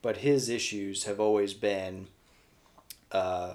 but 0.01 0.19
his 0.19 0.49
issues 0.49 1.05
have 1.05 1.19
always 1.19 1.55
been 1.55 2.09
uh, 3.11 3.55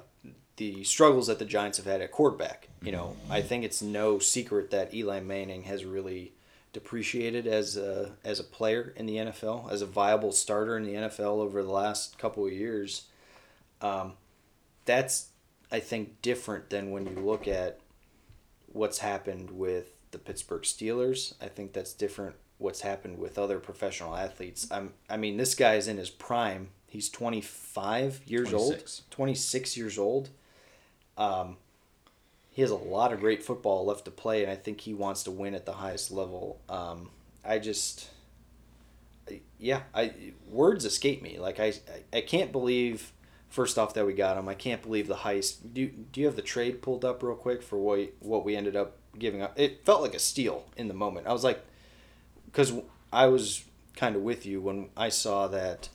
the 0.58 0.84
struggles 0.84 1.28
that 1.28 1.40
the 1.40 1.46
Giants 1.46 1.78
have 1.78 1.86
had 1.86 2.02
at 2.02 2.12
quarterback. 2.12 2.70
You 2.82 2.92
know, 2.92 3.16
I 3.30 3.42
think 3.42 3.64
it's 3.64 3.82
no 3.82 4.20
secret 4.20 4.72
that 4.72 4.94
Eli 4.94 5.20
Manning 5.20 5.64
has 5.64 5.86
really 5.86 6.34
depreciated 6.74 7.48
as 7.48 7.78
a 7.78 8.12
as 8.24 8.40
a 8.40 8.44
player 8.44 8.94
in 8.96 9.06
the 9.06 9.18
NFL, 9.18 9.72
as 9.72 9.82
a 9.82 9.86
viable 9.86 10.32
starter 10.32 10.78
in 10.78 10.84
the 10.84 10.94
NFL 10.94 11.40
over 11.40 11.64
the 11.64 11.72
last 11.72 12.18
couple 12.18 12.46
of 12.46 12.54
years. 12.54 13.08
Um, 13.82 14.14
that's 14.86 15.30
I 15.72 15.80
think 15.80 16.22
different 16.22 16.70
than 16.70 16.92
when 16.92 17.06
you 17.06 17.20
look 17.20 17.48
at 17.48 17.80
what's 18.68 19.00
happened 19.00 19.52
with 19.52 19.92
the 20.12 20.20
Pittsburgh 20.20 20.62
Steelers. 20.64 21.34
I 21.42 21.48
think 21.48 21.74
that's 21.74 21.94
different 21.94 22.36
what's 22.58 22.82
happened 22.82 23.20
with 23.20 23.38
other 23.38 23.60
professional 23.60 24.16
athletes. 24.16 24.68
I'm 24.72 24.94
I 25.10 25.18
mean 25.18 25.38
this 25.38 25.56
guy 25.56 25.76
is 25.76 25.88
in 25.88 25.98
his 25.98 26.10
prime. 26.10 26.70
He's 26.88 27.10
25 27.10 28.22
years 28.26 28.50
26. 28.50 29.02
old. 29.02 29.12
26 29.12 29.78
years 29.78 29.98
old. 29.98 30.30
Um, 31.18 31.58
he 32.58 32.64
has 32.64 32.72
a 32.72 32.76
lot 32.76 33.14
of 33.14 33.20
great 33.20 33.44
football 33.44 33.86
left 33.86 34.06
to 34.06 34.10
play, 34.10 34.42
and 34.42 34.52
I 34.52 34.56
think 34.56 34.82
he 34.82 34.92
wants 34.96 35.22
to 35.26 35.32
win 35.32 35.54
at 35.54 35.68
the 35.68 35.74
highest 35.74 36.10
level. 36.10 36.60
Um, 36.68 37.12
I 37.46 37.60
just, 37.60 38.10
yeah, 39.60 39.82
I 39.94 40.12
words 40.50 40.84
escape 40.84 41.22
me. 41.22 41.38
Like 41.38 41.60
I, 41.60 41.66
I, 41.66 42.18
I 42.18 42.22
can't 42.22 42.52
believe. 42.52 43.14
First 43.48 43.78
off, 43.78 43.94
that 43.94 44.08
we 44.08 44.14
got 44.14 44.38
him. 44.38 44.50
I 44.50 44.56
can't 44.56 44.82
believe 44.82 45.08
the 45.08 45.18
heist. 45.18 45.72
Do 45.72 45.88
Do 46.12 46.20
you 46.20 46.26
have 46.26 46.36
the 46.36 46.42
trade 46.42 46.82
pulled 46.82 47.06
up 47.06 47.22
real 47.22 47.36
quick 47.36 47.62
for 47.62 47.78
what 47.78 48.12
what 48.22 48.44
we 48.44 48.56
ended 48.56 48.76
up 48.76 48.98
giving 49.20 49.44
up? 49.44 49.54
It 49.56 49.86
felt 49.86 50.02
like 50.02 50.16
a 50.16 50.20
steal 50.20 50.66
in 50.76 50.88
the 50.88 50.96
moment. 50.96 51.28
I 51.28 51.34
was 51.34 51.44
like, 51.44 51.64
because 52.48 52.74
I 53.14 53.28
was 53.28 53.66
kind 53.96 54.16
of 54.16 54.24
with 54.24 54.48
you 54.48 54.62
when 54.62 54.90
I 54.98 55.10
saw 55.10 55.48
that. 55.50 55.90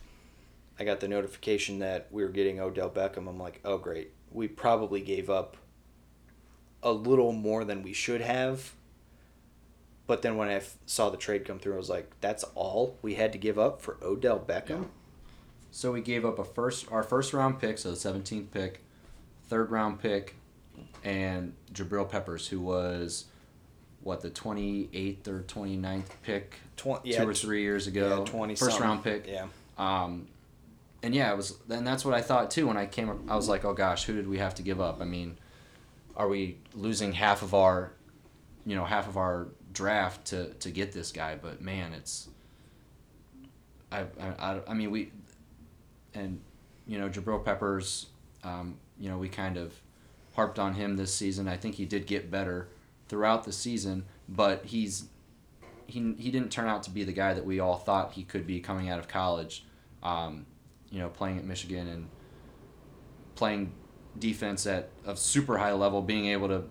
I 0.79 0.85
got 0.85 1.01
the 1.01 1.09
notification 1.09 1.79
that 1.79 2.07
we 2.09 2.23
were 2.23 2.29
getting 2.29 2.61
Odell 2.61 2.89
Beckham. 2.89 3.27
I'm 3.27 3.37
like, 3.37 3.59
oh 3.65 3.77
great, 3.77 4.11
we 4.31 4.47
probably 4.47 5.01
gave 5.01 5.29
up 5.29 5.57
a 6.83 6.91
little 6.91 7.31
more 7.31 7.63
than 7.63 7.81
we 7.81 7.93
should 7.93 8.21
have. 8.21 8.73
But 10.05 10.21
then 10.21 10.35
when 10.35 10.49
I 10.49 10.55
f- 10.55 10.75
saw 10.85 11.09
the 11.09 11.17
trade 11.17 11.45
come 11.45 11.59
through, 11.59 11.75
I 11.75 11.77
was 11.77 11.89
like, 11.89 12.11
that's 12.19 12.43
all 12.55 12.97
we 13.01 13.15
had 13.15 13.31
to 13.31 13.37
give 13.37 13.57
up 13.57 13.81
for 13.81 13.97
Odell 14.03 14.39
Beckham? 14.39 14.87
So 15.71 15.91
we 15.93 16.01
gave 16.01 16.25
up 16.25 16.37
a 16.37 16.43
first 16.43 16.91
our 16.91 17.01
first 17.03 17.33
round 17.33 17.59
pick, 17.59 17.77
so 17.79 17.89
the 17.89 17.95
seventeenth 17.95 18.51
pick, 18.51 18.81
third 19.49 19.71
round 19.71 19.99
pick, 20.01 20.35
and 21.03 21.53
Jabril 21.73 22.07
Peppers, 22.07 22.47
who 22.49 22.59
was 22.59 23.25
what 24.01 24.21
the 24.21 24.29
twenty 24.29 24.89
eighth 24.93 25.27
or 25.27 25.41
29th 25.41 26.09
pick 26.21 26.57
yeah, 27.03 27.17
two 27.19 27.29
or 27.29 27.33
three 27.33 27.61
years 27.61 27.87
ago. 27.87 28.19
yeah, 28.19 28.31
20 28.31 28.55
first 28.55 28.71
something. 28.71 28.87
round 28.87 29.03
pick. 29.03 29.25
Yeah. 29.27 29.47
Um, 29.77 30.27
and 31.01 31.15
yeah, 31.15 31.31
it 31.31 31.37
was. 31.37 31.57
And 31.69 31.87
that's 31.87 32.05
what 32.05 32.13
I 32.13 32.21
thought 32.21 32.51
too 32.51 32.67
when 32.67 32.77
I 32.77 32.85
came. 32.85 33.09
up 33.09 33.17
I 33.29 33.35
was 33.35 33.49
like, 33.49 33.65
oh 33.65 33.73
gosh, 33.73 34.03
who 34.03 34.13
did 34.13 34.27
we 34.27 34.37
have 34.37 34.53
to 34.55 34.61
give 34.61 34.79
up? 34.79 35.01
I 35.01 35.05
mean, 35.05 35.37
are 36.15 36.27
we 36.27 36.59
losing 36.73 37.13
half 37.13 37.41
of 37.41 37.53
our, 37.53 37.93
you 38.65 38.75
know, 38.75 38.85
half 38.85 39.07
of 39.07 39.17
our 39.17 39.47
draft 39.71 40.25
to 40.27 40.53
to 40.55 40.71
get 40.71 40.91
this 40.91 41.11
guy? 41.11 41.35
But 41.35 41.61
man, 41.61 41.93
it's. 41.93 42.29
I 43.91 44.05
I, 44.39 44.59
I, 44.67 44.73
mean 44.73 44.89
we, 44.89 45.11
and, 46.15 46.41
you 46.87 46.97
know, 46.97 47.09
Jabril 47.09 47.45
Peppers, 47.45 48.07
um, 48.43 48.79
you 48.99 49.07
know, 49.07 49.19
we 49.19 49.29
kind 49.29 49.55
of 49.55 49.73
harped 50.35 50.57
on 50.57 50.73
him 50.73 50.97
this 50.97 51.13
season. 51.13 51.47
I 51.47 51.57
think 51.57 51.75
he 51.75 51.85
did 51.85 52.07
get 52.07 52.31
better 52.31 52.69
throughout 53.07 53.43
the 53.43 53.51
season, 53.51 54.05
but 54.27 54.65
he's 54.65 55.05
he, 55.85 56.15
he 56.17 56.31
didn't 56.31 56.51
turn 56.51 56.67
out 56.67 56.83
to 56.83 56.89
be 56.89 57.03
the 57.03 57.13
guy 57.13 57.33
that 57.33 57.45
we 57.45 57.59
all 57.59 57.77
thought 57.77 58.13
he 58.13 58.23
could 58.23 58.47
be 58.47 58.59
coming 58.59 58.89
out 58.89 58.99
of 58.99 59.07
college. 59.07 59.65
Um, 60.01 60.45
you 60.89 60.99
know, 60.99 61.09
playing 61.09 61.37
at 61.37 61.45
Michigan 61.45 61.87
and 61.87 62.07
playing 63.35 63.71
defense 64.19 64.65
at 64.67 64.89
a 65.05 65.15
super 65.15 65.57
high 65.57 65.73
level, 65.73 66.01
being 66.01 66.27
able 66.27 66.47
to 66.47 66.63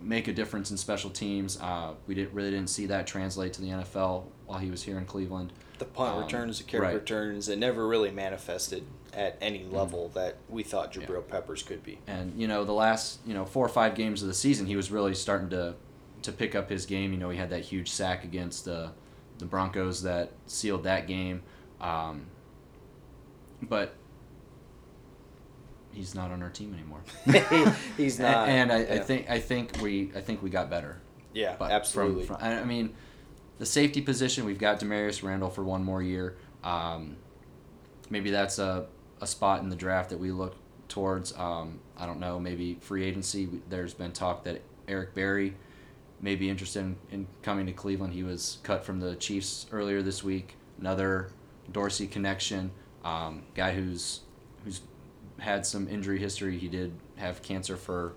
make 0.00 0.28
a 0.28 0.32
difference 0.32 0.70
in 0.70 0.76
special 0.76 1.10
teams. 1.10 1.58
Uh, 1.60 1.94
we 2.06 2.14
didn't 2.14 2.32
really 2.32 2.50
didn't 2.50 2.70
see 2.70 2.86
that 2.86 3.06
translate 3.06 3.52
to 3.54 3.60
the 3.60 3.68
NFL 3.68 4.24
while 4.46 4.58
he 4.58 4.70
was 4.70 4.82
here 4.82 4.98
in 4.98 5.04
Cleveland. 5.04 5.52
The 5.78 5.84
punt 5.84 6.16
Um, 6.16 6.22
returns, 6.22 6.58
the 6.58 6.64
kick 6.64 6.80
right. 6.80 6.94
returns, 6.94 7.48
it 7.48 7.58
never 7.58 7.86
really 7.86 8.10
manifested 8.10 8.84
at 9.12 9.36
any 9.40 9.64
level 9.64 10.08
that 10.10 10.36
we 10.48 10.62
thought 10.62 10.92
Jabril 10.92 11.26
Peppers 11.26 11.62
could 11.62 11.82
be. 11.82 11.98
And 12.06 12.38
you 12.40 12.46
know, 12.46 12.64
the 12.64 12.72
last 12.72 13.20
you 13.26 13.34
know 13.34 13.44
four 13.44 13.64
or 13.64 13.68
five 13.70 13.94
games 13.94 14.22
of 14.22 14.28
the 14.28 14.34
season, 14.34 14.66
he 14.66 14.76
was 14.76 14.90
really 14.90 15.14
starting 15.14 15.48
to 15.50 15.74
to 16.22 16.32
pick 16.32 16.54
up 16.54 16.68
his 16.68 16.84
game. 16.86 17.12
You 17.12 17.18
know, 17.18 17.30
he 17.30 17.38
had 17.38 17.50
that 17.50 17.62
huge 17.62 17.90
sack 17.90 18.24
against 18.24 18.64
the 18.64 18.90
the 19.38 19.44
Broncos 19.44 20.02
that 20.02 20.32
sealed 20.46 20.82
that 20.84 21.06
game. 21.06 21.42
Um, 21.80 22.26
but 23.62 23.94
he's 25.98 26.14
not 26.14 26.30
on 26.30 26.42
our 26.42 26.48
team 26.48 26.72
anymore. 26.72 27.00
He's 27.96 28.20
not. 28.20 28.48
and 28.48 28.70
I, 28.70 28.76
I 28.76 28.80
yeah. 28.80 29.02
think 29.02 29.28
I 29.28 29.40
think 29.40 29.82
we 29.82 30.12
I 30.14 30.20
think 30.20 30.42
we 30.42 30.48
got 30.48 30.70
better. 30.70 31.00
Yeah, 31.32 31.56
But 31.58 31.72
absolutely. 31.72 32.24
From, 32.24 32.36
from, 32.36 32.44
I 32.46 32.60
I 32.60 32.64
mean, 32.64 32.94
the 33.58 33.66
safety 33.66 34.00
position, 34.00 34.44
we've 34.46 34.58
got 34.58 34.80
Damarious 34.80 35.22
Randall 35.22 35.50
for 35.50 35.62
one 35.62 35.84
more 35.84 36.02
year. 36.02 36.36
Um, 36.64 37.16
maybe 38.08 38.30
that's 38.30 38.58
a, 38.58 38.86
a 39.20 39.26
spot 39.26 39.60
in 39.62 39.68
the 39.68 39.76
draft 39.76 40.10
that 40.10 40.18
we 40.18 40.30
look 40.32 40.56
towards. 40.88 41.36
Um, 41.36 41.80
I 41.96 42.06
don't 42.06 42.18
know, 42.20 42.40
maybe 42.40 42.78
free 42.80 43.04
agency. 43.04 43.48
There's 43.68 43.92
been 43.92 44.12
talk 44.12 44.44
that 44.44 44.62
Eric 44.86 45.14
Berry 45.14 45.54
may 46.20 46.34
be 46.34 46.48
interested 46.48 46.80
in, 46.80 46.96
in 47.10 47.26
coming 47.42 47.66
to 47.66 47.72
Cleveland. 47.72 48.14
He 48.14 48.22
was 48.22 48.58
cut 48.62 48.84
from 48.84 49.00
the 49.00 49.14
Chiefs 49.16 49.66
earlier 49.70 50.02
this 50.02 50.24
week. 50.24 50.54
Another 50.80 51.30
Dorsey 51.70 52.06
connection. 52.06 52.70
Um, 53.04 53.42
guy 53.54 53.74
who's 53.74 54.20
had 55.38 55.64
some 55.66 55.88
injury 55.88 56.18
history. 56.18 56.58
He 56.58 56.68
did 56.68 56.92
have 57.16 57.42
cancer 57.42 57.76
for 57.76 58.14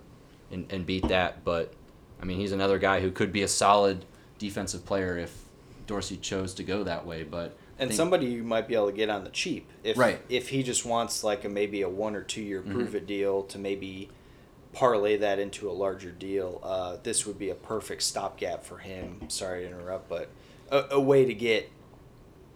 and, 0.51 0.65
and 0.71 0.85
beat 0.85 1.07
that, 1.07 1.43
but 1.43 1.73
I 2.21 2.25
mean 2.25 2.39
he's 2.39 2.51
another 2.51 2.77
guy 2.79 2.99
who 3.01 3.11
could 3.11 3.31
be 3.31 3.41
a 3.43 3.47
solid 3.47 4.05
defensive 4.37 4.85
player 4.85 5.17
if 5.17 5.43
Dorsey 5.87 6.17
chose 6.17 6.53
to 6.55 6.63
go 6.63 6.83
that 6.83 7.05
way. 7.05 7.23
But 7.23 7.55
and 7.79 7.89
think- 7.89 7.97
somebody 7.97 8.27
you 8.27 8.43
might 8.43 8.67
be 8.67 8.75
able 8.75 8.87
to 8.87 8.95
get 8.95 9.09
on 9.09 9.23
the 9.23 9.29
cheap 9.29 9.67
if 9.83 9.97
Right. 9.97 10.19
if 10.29 10.49
he 10.49 10.61
just 10.63 10.85
wants 10.85 11.23
like 11.23 11.45
a 11.45 11.49
maybe 11.49 11.81
a 11.81 11.89
one 11.89 12.15
or 12.15 12.21
two 12.23 12.41
Mm-hmm. 12.41 12.47
year 12.49 12.61
prove 12.61 12.95
it 12.95 13.07
deal 13.07 13.43
to 13.43 13.57
maybe 13.57 14.09
parlay 14.73 15.17
that 15.17 15.37
into 15.39 15.69
a 15.69 15.73
larger 15.73 16.11
deal. 16.11 16.59
Uh, 16.63 16.97
this 17.03 17.25
would 17.25 17.37
be 17.37 17.49
a 17.49 17.55
perfect 17.55 18.01
stopgap 18.03 18.63
for 18.63 18.77
him. 18.77 19.21
Sorry 19.29 19.63
to 19.63 19.67
interrupt, 19.67 20.07
but 20.09 20.29
a, 20.71 20.85
a 20.95 20.99
way 20.99 21.25
to 21.25 21.33
get 21.33 21.69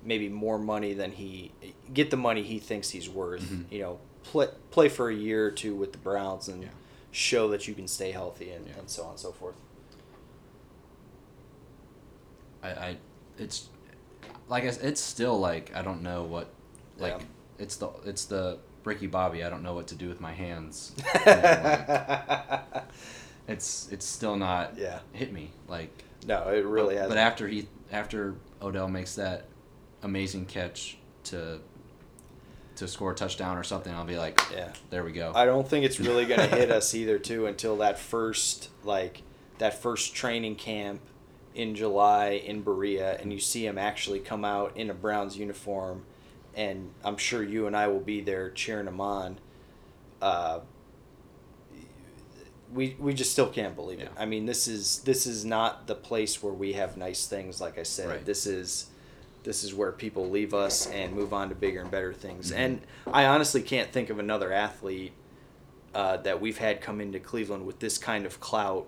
maybe 0.03 0.29
more 0.29 0.57
money 0.59 0.93
than 0.93 1.11
he 1.11 1.51
get 1.93 2.11
the 2.11 2.17
money 2.17 2.43
he 2.43 2.59
thinks 2.59 2.89
he's 2.91 3.09
worth. 3.09 3.41
Mm-hmm. 3.43 3.73
You 3.73 3.79
know, 3.81 3.99
play 4.31 4.47
play 4.71 4.89
for 4.89 5.09
a 5.09 5.13
year 5.15 5.45
or 5.47 5.51
two 5.51 5.75
with 5.75 5.91
the 5.91 5.97
Browns 5.97 6.47
and 6.47 6.63
Yeah. 6.63 6.69
show 7.11 7.47
that 7.49 7.67
you 7.67 7.73
can 7.73 7.87
stay 7.87 8.11
healthy 8.11 8.49
and, 8.51 8.67
Yeah. 8.67 8.79
and 8.79 8.89
so 8.89 9.03
on 9.03 9.11
and 9.11 9.19
so 9.19 9.31
forth. 9.31 9.55
I, 12.63 12.69
I 12.69 12.97
it's 13.37 13.69
like 14.49 14.63
I, 14.63 14.67
it's 14.67 15.01
still 15.01 15.39
like 15.39 15.71
I 15.75 15.81
don't 15.81 16.01
know 16.01 16.23
what 16.23 16.49
like 16.97 17.13
Yeah. 17.19 17.25
it's 17.59 17.75
the 17.77 17.89
it's 18.05 18.25
the 18.25 18.57
Ricky 18.83 19.07
Bobby, 19.07 19.43
I 19.43 19.49
don't 19.49 19.63
know 19.63 19.73
what 19.73 19.87
to 19.87 19.95
do 19.95 20.07
with 20.07 20.21
my 20.21 20.31
hands. 20.31 20.93
like, 21.25 22.83
it's 23.47 23.89
it's 23.91 24.05
still 24.05 24.35
not 24.35 24.77
Yeah. 24.77 24.99
hit 25.13 25.31
me 25.33 25.51
like 25.67 26.03
no, 26.27 26.47
it 26.49 26.65
really 26.65 26.95
but, 26.95 27.01
has. 27.01 27.09
But 27.09 27.17
after 27.17 27.47
he 27.47 27.67
after 27.91 28.35
Odell 28.61 28.87
makes 28.87 29.15
that 29.15 29.45
amazing 30.03 30.45
catch 30.45 30.97
to 31.25 31.59
to 32.75 32.87
score 32.87 33.11
a 33.11 33.15
touchdown 33.15 33.57
or 33.57 33.63
something, 33.63 33.93
I'll 33.93 34.05
be 34.05 34.17
like, 34.17 34.39
yeah. 34.51 34.73
there 34.89 35.03
we 35.03 35.11
go. 35.11 35.31
I 35.35 35.45
don't 35.45 35.67
think 35.67 35.85
it's 35.85 35.99
really 35.99 36.25
going 36.25 36.41
to 36.41 36.55
hit 36.55 36.71
us 36.71 36.93
either 36.93 37.17
too 37.19 37.45
until 37.45 37.77
that 37.77 37.99
first 37.99 38.69
like 38.83 39.21
that 39.57 39.81
first 39.81 40.13
training 40.13 40.55
camp 40.55 41.01
in 41.53 41.75
July 41.75 42.41
in 42.45 42.61
Berea 42.61 43.17
and 43.19 43.31
you 43.31 43.39
see 43.39 43.65
him 43.65 43.77
actually 43.77 44.19
come 44.19 44.43
out 44.43 44.75
in 44.75 44.89
a 44.89 44.93
Browns 44.93 45.37
uniform 45.37 46.05
and 46.55 46.91
I'm 47.03 47.17
sure 47.17 47.43
you 47.43 47.67
and 47.67 47.75
I 47.75 47.87
will 47.87 47.99
be 47.99 48.21
there 48.21 48.49
cheering 48.49 48.87
him 48.87 49.01
on. 49.01 49.39
Uh, 50.21 50.61
we 52.73 52.95
we 52.99 53.13
just 53.13 53.31
still 53.31 53.49
can't 53.49 53.75
believe 53.75 53.99
it. 53.99 54.11
I 54.17 54.25
mean, 54.25 54.45
this 54.45 54.67
is 54.67 54.99
this 54.99 55.25
is 55.25 55.45
not 55.45 55.87
the 55.87 55.95
place 55.95 56.41
where 56.41 56.53
we 56.53 56.73
have 56.73 56.97
nice 56.97 57.27
things 57.27 57.61
like 57.61 57.77
I 57.77 57.83
said. 57.83 58.09
Right. 58.09 58.25
This 58.25 58.45
is 58.45 58.87
this 59.45 59.63
is 59.63 59.73
where 59.73 59.91
people 59.91 60.29
leave 60.29 60.53
us 60.53 60.87
and 60.87 61.13
move 61.13 61.31
on 61.33 61.49
to 61.49 61.55
bigger 61.55 61.79
and 61.81 61.89
better 61.91 62.11
things. 62.13 62.51
Mhm. 62.51 62.55
And 62.57 62.81
I 63.07 63.25
honestly 63.25 63.61
can't 63.61 63.91
think 63.91 64.09
of 64.09 64.19
another 64.19 64.51
athlete 64.51 65.13
uh, 65.93 66.17
that 66.17 66.41
we've 66.41 66.57
had 66.57 66.81
come 66.81 66.99
into 66.99 67.19
Cleveland 67.19 67.65
with 67.65 67.79
this 67.79 67.97
kind 67.97 68.25
of 68.25 68.41
clout 68.41 68.85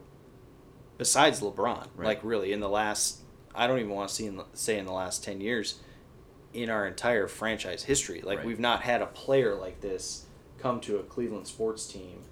besides 0.98 1.40
LeBron. 1.40 1.88
Right. 1.96 2.08
Like 2.08 2.20
really 2.24 2.52
in 2.52 2.60
the 2.60 2.68
last, 2.68 3.20
I 3.56 3.66
don't 3.68 3.80
even 3.80 3.92
want 3.92 4.10
to 4.10 4.16
see 4.16 4.26
in 4.26 4.42
say 4.54 4.78
in 4.78 4.86
the 4.86 4.92
last 4.92 5.24
ten 5.24 5.40
years, 5.40 5.80
in 6.54 6.70
our 6.70 6.86
entire 6.86 7.28
franchise 7.28 7.84
history. 7.84 8.22
Like 8.22 8.40
Right. 8.40 8.48
we've 8.48 8.60
not 8.60 8.82
had 8.82 9.02
a 9.02 9.06
player 9.08 9.56
like 9.56 9.80
this 9.80 10.26
come 10.58 10.82
to 10.82 10.98
a 10.98 11.04
Cleveland 11.04 11.48
sports 11.48 11.88
team. 11.88 12.24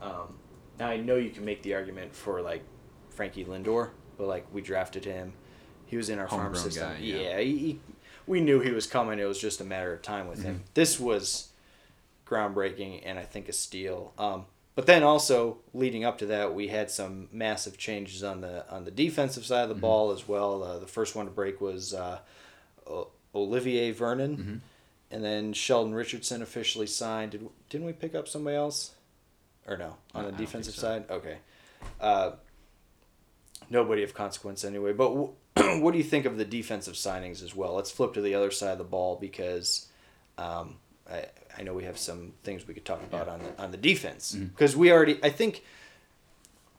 Um, 0.00 0.38
now 0.78 0.88
I 0.88 0.98
know 0.98 1.16
you 1.16 1.30
can 1.30 1.44
make 1.44 1.62
the 1.62 1.74
argument 1.74 2.14
for 2.14 2.40
like 2.42 2.62
Frankie 3.08 3.44
Lindor, 3.44 3.90
but 4.16 4.26
like 4.28 4.46
we 4.52 4.60
drafted 4.60 5.04
him. 5.06 5.32
He 5.90 5.96
was 5.96 6.08
in 6.08 6.18
our 6.18 6.28
farm 6.28 6.54
system. 6.54 6.88
guy, 6.88 6.98
yeah. 7.00 7.16
yeah, 7.16 7.38
he, 7.40 7.58
he- 7.58 7.80
we 8.26 8.40
knew 8.40 8.60
he 8.60 8.70
was 8.70 8.86
coming. 8.86 9.18
It 9.18 9.24
was 9.24 9.40
just 9.40 9.60
a 9.60 9.64
matter 9.64 9.92
of 9.92 10.02
time 10.02 10.28
with 10.28 10.42
him. 10.44 10.60
Mhm. 10.60 10.74
This 10.74 11.00
was 11.00 11.48
groundbreaking 12.26 13.02
and 13.04 13.18
I 13.18 13.22
think 13.24 13.48
a 13.48 13.52
steal. 13.52 14.12
Um, 14.18 14.46
but 14.76 14.86
then 14.86 15.02
also 15.02 15.58
leading 15.74 16.04
up 16.04 16.18
to 16.18 16.26
that, 16.26 16.54
we 16.54 16.68
had 16.68 16.90
some 16.90 17.28
massive 17.32 17.76
changes 17.76 18.22
on 18.22 18.40
the 18.40 18.68
on 18.70 18.84
the 18.84 18.90
defensive 18.92 19.44
side 19.44 19.64
of 19.64 19.68
the 19.68 19.74
Mhm. 19.74 19.80
ball 19.80 20.10
as 20.12 20.28
well. 20.28 20.62
Uh, 20.62 20.78
the 20.78 20.86
first 20.86 21.16
one 21.16 21.26
to 21.26 21.32
break 21.32 21.60
was 21.60 21.92
uh, 21.92 22.20
O- 22.86 23.08
Olivier 23.34 23.90
Vernon, 23.90 24.36
Mhm. 24.36 25.14
and 25.14 25.24
then 25.24 25.52
Sheldon 25.52 25.92
Richardson 25.94 26.40
officially 26.40 26.86
signed. 26.86 27.32
Did 27.32 27.48
didn't 27.68 27.86
we 27.86 27.92
pick 27.92 28.14
up 28.14 28.28
somebody 28.28 28.56
else, 28.56 28.92
or 29.66 29.76
no 29.76 29.96
on 30.14 30.24
the 30.24 30.32
defensive 30.32 30.74
so. 30.74 30.82
side? 30.82 31.04
Okay. 31.10 31.38
Uh, 32.00 32.32
nobody 33.68 34.02
of 34.02 34.14
consequence 34.14 34.64
anyway. 34.64 34.92
But 34.92 35.08
w- 35.08 35.32
what 35.82 35.92
do 35.92 35.98
you 35.98 36.04
think 36.04 36.24
of 36.24 36.38
the 36.38 36.44
defensive 36.44 36.94
signings 36.94 37.42
as 37.42 37.54
well? 37.54 37.74
Let's 37.74 37.90
flip 37.90 38.14
to 38.14 38.20
the 38.20 38.34
other 38.34 38.50
side 38.50 38.72
of 38.72 38.78
the 38.78 38.84
ball 38.84 39.16
because 39.20 39.88
um, 40.38 40.76
I, 41.10 41.26
I 41.58 41.62
know 41.62 41.74
we 41.74 41.84
have 41.84 41.98
some 41.98 42.32
things 42.42 42.66
we 42.66 42.74
could 42.74 42.84
talk 42.84 43.02
about 43.02 43.26
Yeah. 43.26 43.32
on 43.34 43.40
the 43.40 43.62
on 43.62 43.70
the 43.72 43.76
defense 43.76 44.32
because 44.34 44.76
we 44.76 44.90
already 44.92 45.18
I 45.22 45.30
think 45.30 45.62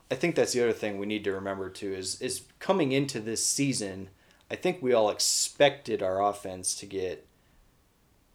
I 0.09 0.15
think 0.15 0.35
that's 0.35 0.53
the 0.53 0.61
other 0.63 0.73
thing 0.73 0.97
we 0.97 1.05
need 1.05 1.23
to 1.25 1.31
remember 1.33 1.69
too 1.69 1.93
is 1.93 2.21
is 2.21 2.43
coming 2.59 2.91
into 2.91 3.19
this 3.19 3.45
season. 3.45 4.09
I 4.49 4.55
think 4.55 4.81
we 4.81 4.91
all 4.93 5.09
expected 5.09 6.01
our 6.03 6.21
offense 6.21 6.75
to 6.75 6.85
get 6.85 7.25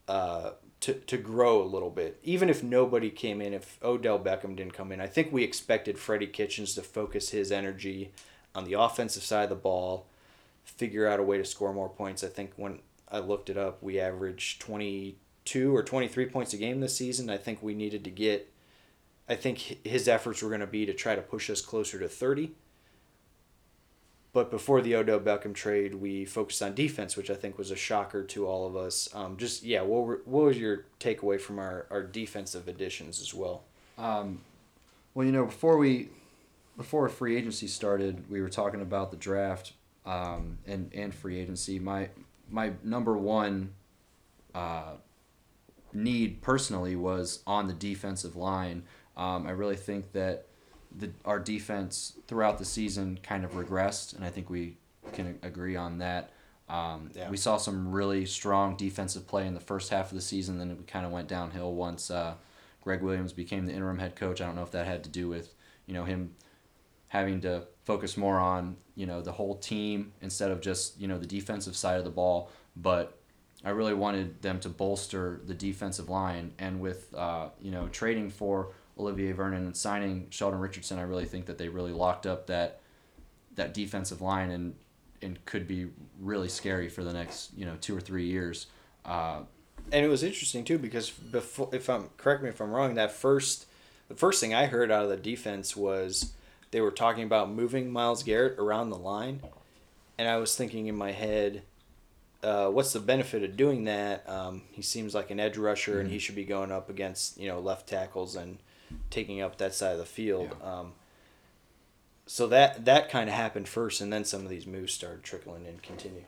uh, 0.08 0.52
to 0.80 0.94
to 0.94 1.16
grow 1.18 1.60
a 1.62 1.64
little 1.64 1.90
bit, 1.90 2.18
even 2.22 2.48
if 2.48 2.62
nobody 2.62 3.10
came 3.10 3.40
in. 3.42 3.52
If 3.52 3.78
Odell 3.82 4.18
Beckham 4.18 4.54
didn't 4.56 4.72
come 4.74 4.92
in, 4.92 5.00
I 5.00 5.06
think 5.06 5.32
we 5.32 5.42
expected 5.42 5.98
Freddie 5.98 6.26
Kitchens 6.28 6.74
to 6.74 6.82
focus 6.82 7.30
his 7.30 7.50
energy 7.52 8.12
on 8.56 8.64
the 8.64 8.72
offensive 8.72 9.22
side 9.22 9.44
of 9.44 9.50
the 9.50 9.54
ball, 9.54 10.06
figure 10.64 11.06
out 11.06 11.20
a 11.20 11.22
way 11.22 11.36
to 11.38 11.44
score 11.44 11.72
more 11.72 11.88
points. 11.88 12.24
I 12.24 12.28
think 12.28 12.52
when 12.56 12.80
I 13.08 13.18
looked 13.18 13.50
it 13.50 13.58
up, 13.58 13.82
we 13.82 14.00
averaged 14.00 14.60
twenty 14.60 15.16
two 15.44 15.76
or 15.76 15.82
twenty 15.82 16.08
three 16.08 16.26
points 16.26 16.54
a 16.54 16.56
game 16.56 16.80
this 16.80 16.96
season. 16.96 17.30
I 17.30 17.36
think 17.36 17.62
we 17.62 17.74
needed 17.74 18.02
to 18.04 18.10
get. 18.10 18.50
I 19.28 19.34
think 19.34 19.58
his 19.84 20.08
efforts 20.08 20.42
were 20.42 20.48
going 20.48 20.60
to 20.60 20.66
be 20.66 20.86
to 20.86 20.94
try 20.94 21.14
to 21.14 21.22
push 21.22 21.50
us 21.50 21.60
closer 21.60 21.98
to 21.98 22.08
thirty. 22.08 22.52
But 24.32 24.50
before 24.50 24.82
the 24.82 24.94
Odell 24.96 25.20
Beckham 25.20 25.54
trade, 25.54 25.94
we 25.94 26.26
focused 26.26 26.62
on 26.62 26.74
defense, 26.74 27.16
which 27.16 27.30
I 27.30 27.34
think 27.34 27.56
was 27.56 27.70
a 27.70 27.76
shocker 27.76 28.22
to 28.24 28.46
all 28.46 28.66
of 28.66 28.76
us. 28.76 29.08
Um, 29.14 29.38
just 29.38 29.62
yeah, 29.62 29.80
what 29.80 30.04
were, 30.04 30.20
what 30.26 30.44
was 30.44 30.58
your 30.58 30.84
takeaway 31.00 31.40
from 31.40 31.58
our, 31.58 31.86
our 31.90 32.02
defensive 32.02 32.68
additions 32.68 33.18
as 33.20 33.32
well? 33.32 33.62
Um, 33.96 34.40
well, 35.14 35.24
you 35.24 35.32
know, 35.32 35.46
before 35.46 35.78
we, 35.78 36.10
before 36.76 37.08
free 37.08 37.36
agency 37.36 37.66
started, 37.66 38.30
we 38.30 38.40
were 38.40 38.48
talking 38.48 38.80
about 38.80 39.10
the 39.10 39.16
draft 39.16 39.72
um, 40.04 40.58
and 40.66 40.90
and 40.94 41.14
free 41.14 41.38
agency. 41.38 41.78
My 41.78 42.10
my 42.50 42.72
number 42.82 43.16
one 43.16 43.72
uh, 44.54 44.94
need 45.92 46.42
personally 46.42 46.96
was 46.96 47.42
on 47.46 47.66
the 47.66 47.72
defensive 47.72 48.36
line. 48.36 48.84
Um, 49.16 49.46
I 49.46 49.50
really 49.50 49.76
think 49.76 50.12
that 50.12 50.46
the 50.94 51.10
our 51.24 51.38
defense 51.38 52.14
throughout 52.26 52.58
the 52.58 52.64
season 52.64 53.18
kind 53.22 53.44
of 53.44 53.52
regressed, 53.52 54.14
and 54.14 54.24
I 54.24 54.30
think 54.30 54.50
we 54.50 54.76
can 55.12 55.38
agree 55.42 55.76
on 55.76 55.98
that. 55.98 56.30
Um, 56.68 57.10
Yeah. 57.14 57.30
We 57.30 57.36
saw 57.36 57.58
some 57.58 57.92
really 57.92 58.26
strong 58.26 58.76
defensive 58.76 59.26
play 59.26 59.46
in 59.46 59.54
the 59.54 59.60
first 59.60 59.90
half 59.90 60.10
of 60.10 60.16
the 60.16 60.22
season, 60.22 60.58
then 60.58 60.70
it 60.70 60.86
kind 60.88 61.06
of 61.06 61.12
went 61.12 61.28
downhill 61.28 61.72
once 61.74 62.10
uh, 62.10 62.34
Gregg 62.82 63.02
Williams 63.02 63.32
became 63.32 63.66
the 63.66 63.72
interim 63.72 63.98
head 63.98 64.16
coach. 64.16 64.40
I 64.40 64.46
don't 64.46 64.56
know 64.56 64.62
if 64.64 64.72
that 64.72 64.86
had 64.86 65.04
to 65.04 65.10
do 65.10 65.28
with 65.28 65.54
you 65.86 65.94
know 65.94 66.04
him 66.04 66.34
having 67.08 67.40
to 67.42 67.62
focus 67.84 68.16
more 68.16 68.38
on 68.38 68.76
you 68.94 69.06
know 69.06 69.20
the 69.20 69.32
whole 69.32 69.56
team 69.56 70.12
instead 70.20 70.50
of 70.50 70.60
just 70.60 71.00
you 71.00 71.08
know 71.08 71.18
the 71.18 71.26
defensive 71.26 71.76
side 71.76 71.98
of 71.98 72.04
the 72.04 72.10
ball, 72.10 72.50
but 72.76 73.18
I 73.64 73.70
really 73.70 73.94
wanted 73.94 74.42
them 74.42 74.60
to 74.60 74.68
bolster 74.68 75.40
the 75.46 75.54
defensive 75.54 76.08
line, 76.08 76.52
and 76.58 76.80
with 76.80 77.12
uh, 77.14 77.48
you 77.60 77.70
know 77.70 77.88
trading 77.88 78.30
for 78.30 78.72
Olivier 78.98 79.32
Vernon 79.32 79.64
and 79.64 79.76
signing 79.76 80.26
Sheldon 80.30 80.60
Richardson, 80.60 80.98
I 80.98 81.02
really 81.02 81.26
think 81.26 81.46
that 81.46 81.58
they 81.58 81.68
really 81.68 81.92
locked 81.92 82.26
up 82.26 82.46
that 82.48 82.80
that 83.54 83.74
defensive 83.74 84.20
line 84.20 84.50
and 84.50 84.74
and 85.22 85.44
could 85.46 85.66
be 85.66 85.88
really 86.20 86.48
scary 86.48 86.88
for 86.88 87.02
the 87.04 87.12
next 87.12 87.52
you 87.56 87.64
know 87.64 87.76
two 87.80 87.96
or 87.96 88.00
three 88.00 88.26
years. 88.26 88.66
Uh, 89.04 89.40
And 89.92 90.04
it 90.04 90.08
was 90.08 90.22
interesting 90.22 90.64
too 90.64 90.78
because 90.78 91.10
before, 91.10 91.68
if 91.72 91.88
I'm 91.88 92.10
correct 92.16 92.42
me 92.42 92.48
if 92.48 92.60
I'm 92.60 92.70
wrong, 92.72 92.94
that 92.94 93.12
first 93.12 93.66
the 94.08 94.14
first 94.14 94.40
thing 94.40 94.54
I 94.54 94.66
heard 94.66 94.90
out 94.90 95.04
of 95.04 95.10
the 95.10 95.16
defense 95.16 95.76
was 95.76 96.32
they 96.70 96.80
were 96.80 96.90
talking 96.90 97.24
about 97.24 97.50
moving 97.50 97.90
Myles 97.90 98.22
Garrett 98.22 98.58
around 98.58 98.90
the 98.90 98.98
line, 98.98 99.40
and 100.18 100.28
I 100.28 100.36
was 100.36 100.56
thinking 100.56 100.86
in 100.86 100.96
my 100.96 101.12
head, 101.12 101.62
uh, 102.42 102.68
what's 102.68 102.92
the 102.92 103.00
benefit 103.00 103.42
of 103.42 103.56
doing 103.56 103.84
that? 103.84 104.28
Um, 104.28 104.62
he 104.72 104.82
seems 104.82 105.14
like 105.14 105.30
an 105.30 105.40
edge 105.40 105.56
rusher, 105.56 106.00
and 106.00 106.10
he 106.10 106.18
should 106.18 106.34
be 106.34 106.44
going 106.44 106.72
up 106.72 106.88
against 106.88 107.38
you 107.38 107.48
know 107.48 107.60
left 107.60 107.88
tackles 107.88 108.36
and 108.36 108.58
taking 109.10 109.40
up 109.40 109.58
that 109.58 109.74
side 109.74 109.92
of 109.92 109.98
the 109.98 110.04
field. 110.04 110.54
Um, 110.62 110.92
so 112.26 112.46
that 112.48 112.84
that 112.84 113.08
kind 113.08 113.28
of 113.28 113.34
happened 113.34 113.68
first, 113.68 114.00
and 114.00 114.12
then 114.12 114.24
some 114.24 114.42
of 114.42 114.48
these 114.48 114.66
moves 114.66 114.92
started 114.92 115.22
trickling 115.22 115.66
and 115.66 115.82
continue. 115.82 116.24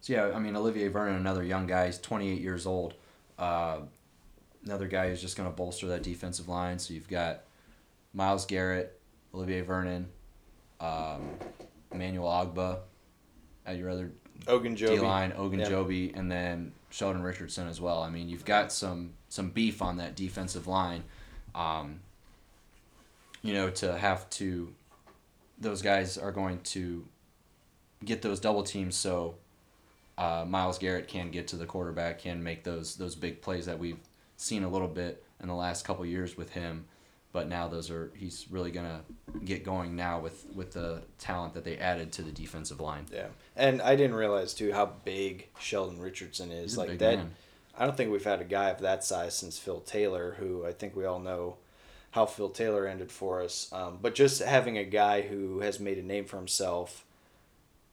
So 0.00 0.12
yeah, 0.12 0.32
I 0.34 0.38
mean 0.40 0.56
Olivier 0.56 0.88
Vernon, 0.88 1.16
another 1.16 1.44
young 1.44 1.66
guy, 1.66 1.86
he's 1.86 1.98
28 1.98 2.40
years 2.40 2.66
old. 2.66 2.94
Uh, 3.38 3.78
another 4.64 4.88
guy 4.88 5.08
who's 5.08 5.20
just 5.20 5.36
going 5.36 5.48
to 5.48 5.54
bolster 5.54 5.86
that 5.88 6.02
defensive 6.02 6.48
line. 6.48 6.78
So 6.78 6.94
you've 6.94 7.08
got 7.08 7.42
Myles 8.12 8.46
Garrett, 8.46 8.98
Olivier 9.34 9.62
Vernon, 9.62 10.08
um, 10.80 11.30
Emmanuel 11.90 12.26
Ogbah 12.28 12.78
at 13.66 13.76
your 13.76 13.90
other 13.90 14.12
Ogunjobi. 14.46 14.88
D 14.88 15.00
line, 15.00 15.32
Ogunjobi, 15.32 16.10
Yeah. 16.10 16.18
and 16.18 16.30
then 16.30 16.72
Sheldon 16.90 17.22
Richardson 17.22 17.68
as 17.68 17.80
well. 17.80 18.02
I 18.02 18.10
mean, 18.10 18.28
you've 18.28 18.44
got 18.44 18.72
some 18.72 19.14
some 19.28 19.50
beef 19.50 19.80
on 19.80 19.96
that 19.98 20.14
defensive 20.16 20.66
line. 20.66 21.04
Um, 21.54 22.00
you 23.42 23.52
know, 23.54 23.70
to 23.70 23.96
have 23.98 24.28
to, 24.30 24.72
those 25.58 25.82
guys 25.82 26.16
are 26.16 26.32
going 26.32 26.60
to 26.60 27.06
get 28.04 28.22
those 28.22 28.40
double 28.40 28.62
teams 28.62 28.96
so 28.96 29.36
uh, 30.18 30.44
Myles 30.46 30.78
Garrett 30.78 31.08
can 31.08 31.30
get 31.30 31.48
to 31.48 31.56
the 31.56 31.66
quarterback, 31.66 32.20
can 32.20 32.42
make 32.42 32.64
those 32.64 32.96
those 32.96 33.14
big 33.14 33.40
plays 33.42 33.66
that 33.66 33.78
we've 33.78 33.98
seen 34.36 34.62
a 34.64 34.68
little 34.68 34.88
bit 34.88 35.24
in 35.40 35.48
the 35.48 35.54
last 35.54 35.84
couple 35.84 36.04
years 36.04 36.36
with 36.36 36.50
him. 36.50 36.84
But 37.32 37.48
now 37.48 37.66
those 37.66 37.90
are 37.90 38.12
he's 38.14 38.46
really 38.50 38.70
gonna 38.70 39.00
get 39.44 39.64
going 39.64 39.96
now 39.96 40.20
with 40.20 40.46
with 40.54 40.72
the 40.72 41.02
talent 41.18 41.54
that 41.54 41.64
they 41.64 41.78
added 41.78 42.12
to 42.12 42.22
the 42.22 42.32
defensive 42.32 42.80
line. 42.80 43.06
Yeah, 43.12 43.28
and 43.56 43.80
I 43.80 43.96
didn't 43.96 44.16
realize 44.16 44.52
too 44.52 44.72
how 44.72 44.92
big 45.04 45.48
Sheldon 45.58 46.00
Richardson 46.00 46.50
is. 46.50 46.76
Like 46.76 46.98
that, 46.98 47.16
man. 47.16 47.30
I 47.76 47.86
don't 47.86 47.96
think 47.96 48.12
we've 48.12 48.24
had 48.24 48.42
a 48.42 48.44
guy 48.44 48.68
of 48.68 48.80
that 48.80 49.02
size 49.02 49.34
since 49.34 49.58
Phil 49.58 49.80
Taylor, 49.80 50.36
who 50.38 50.66
I 50.66 50.72
think 50.72 50.94
we 50.94 51.06
all 51.06 51.20
know 51.20 51.56
how 52.10 52.26
Phil 52.26 52.50
Taylor 52.50 52.86
ended 52.86 53.10
for 53.10 53.40
us. 53.40 53.70
Um, 53.72 53.98
but 54.00 54.14
just 54.14 54.42
having 54.42 54.76
a 54.76 54.84
guy 54.84 55.22
who 55.22 55.60
has 55.60 55.80
made 55.80 55.96
a 55.96 56.02
name 56.02 56.26
for 56.26 56.36
himself 56.36 57.06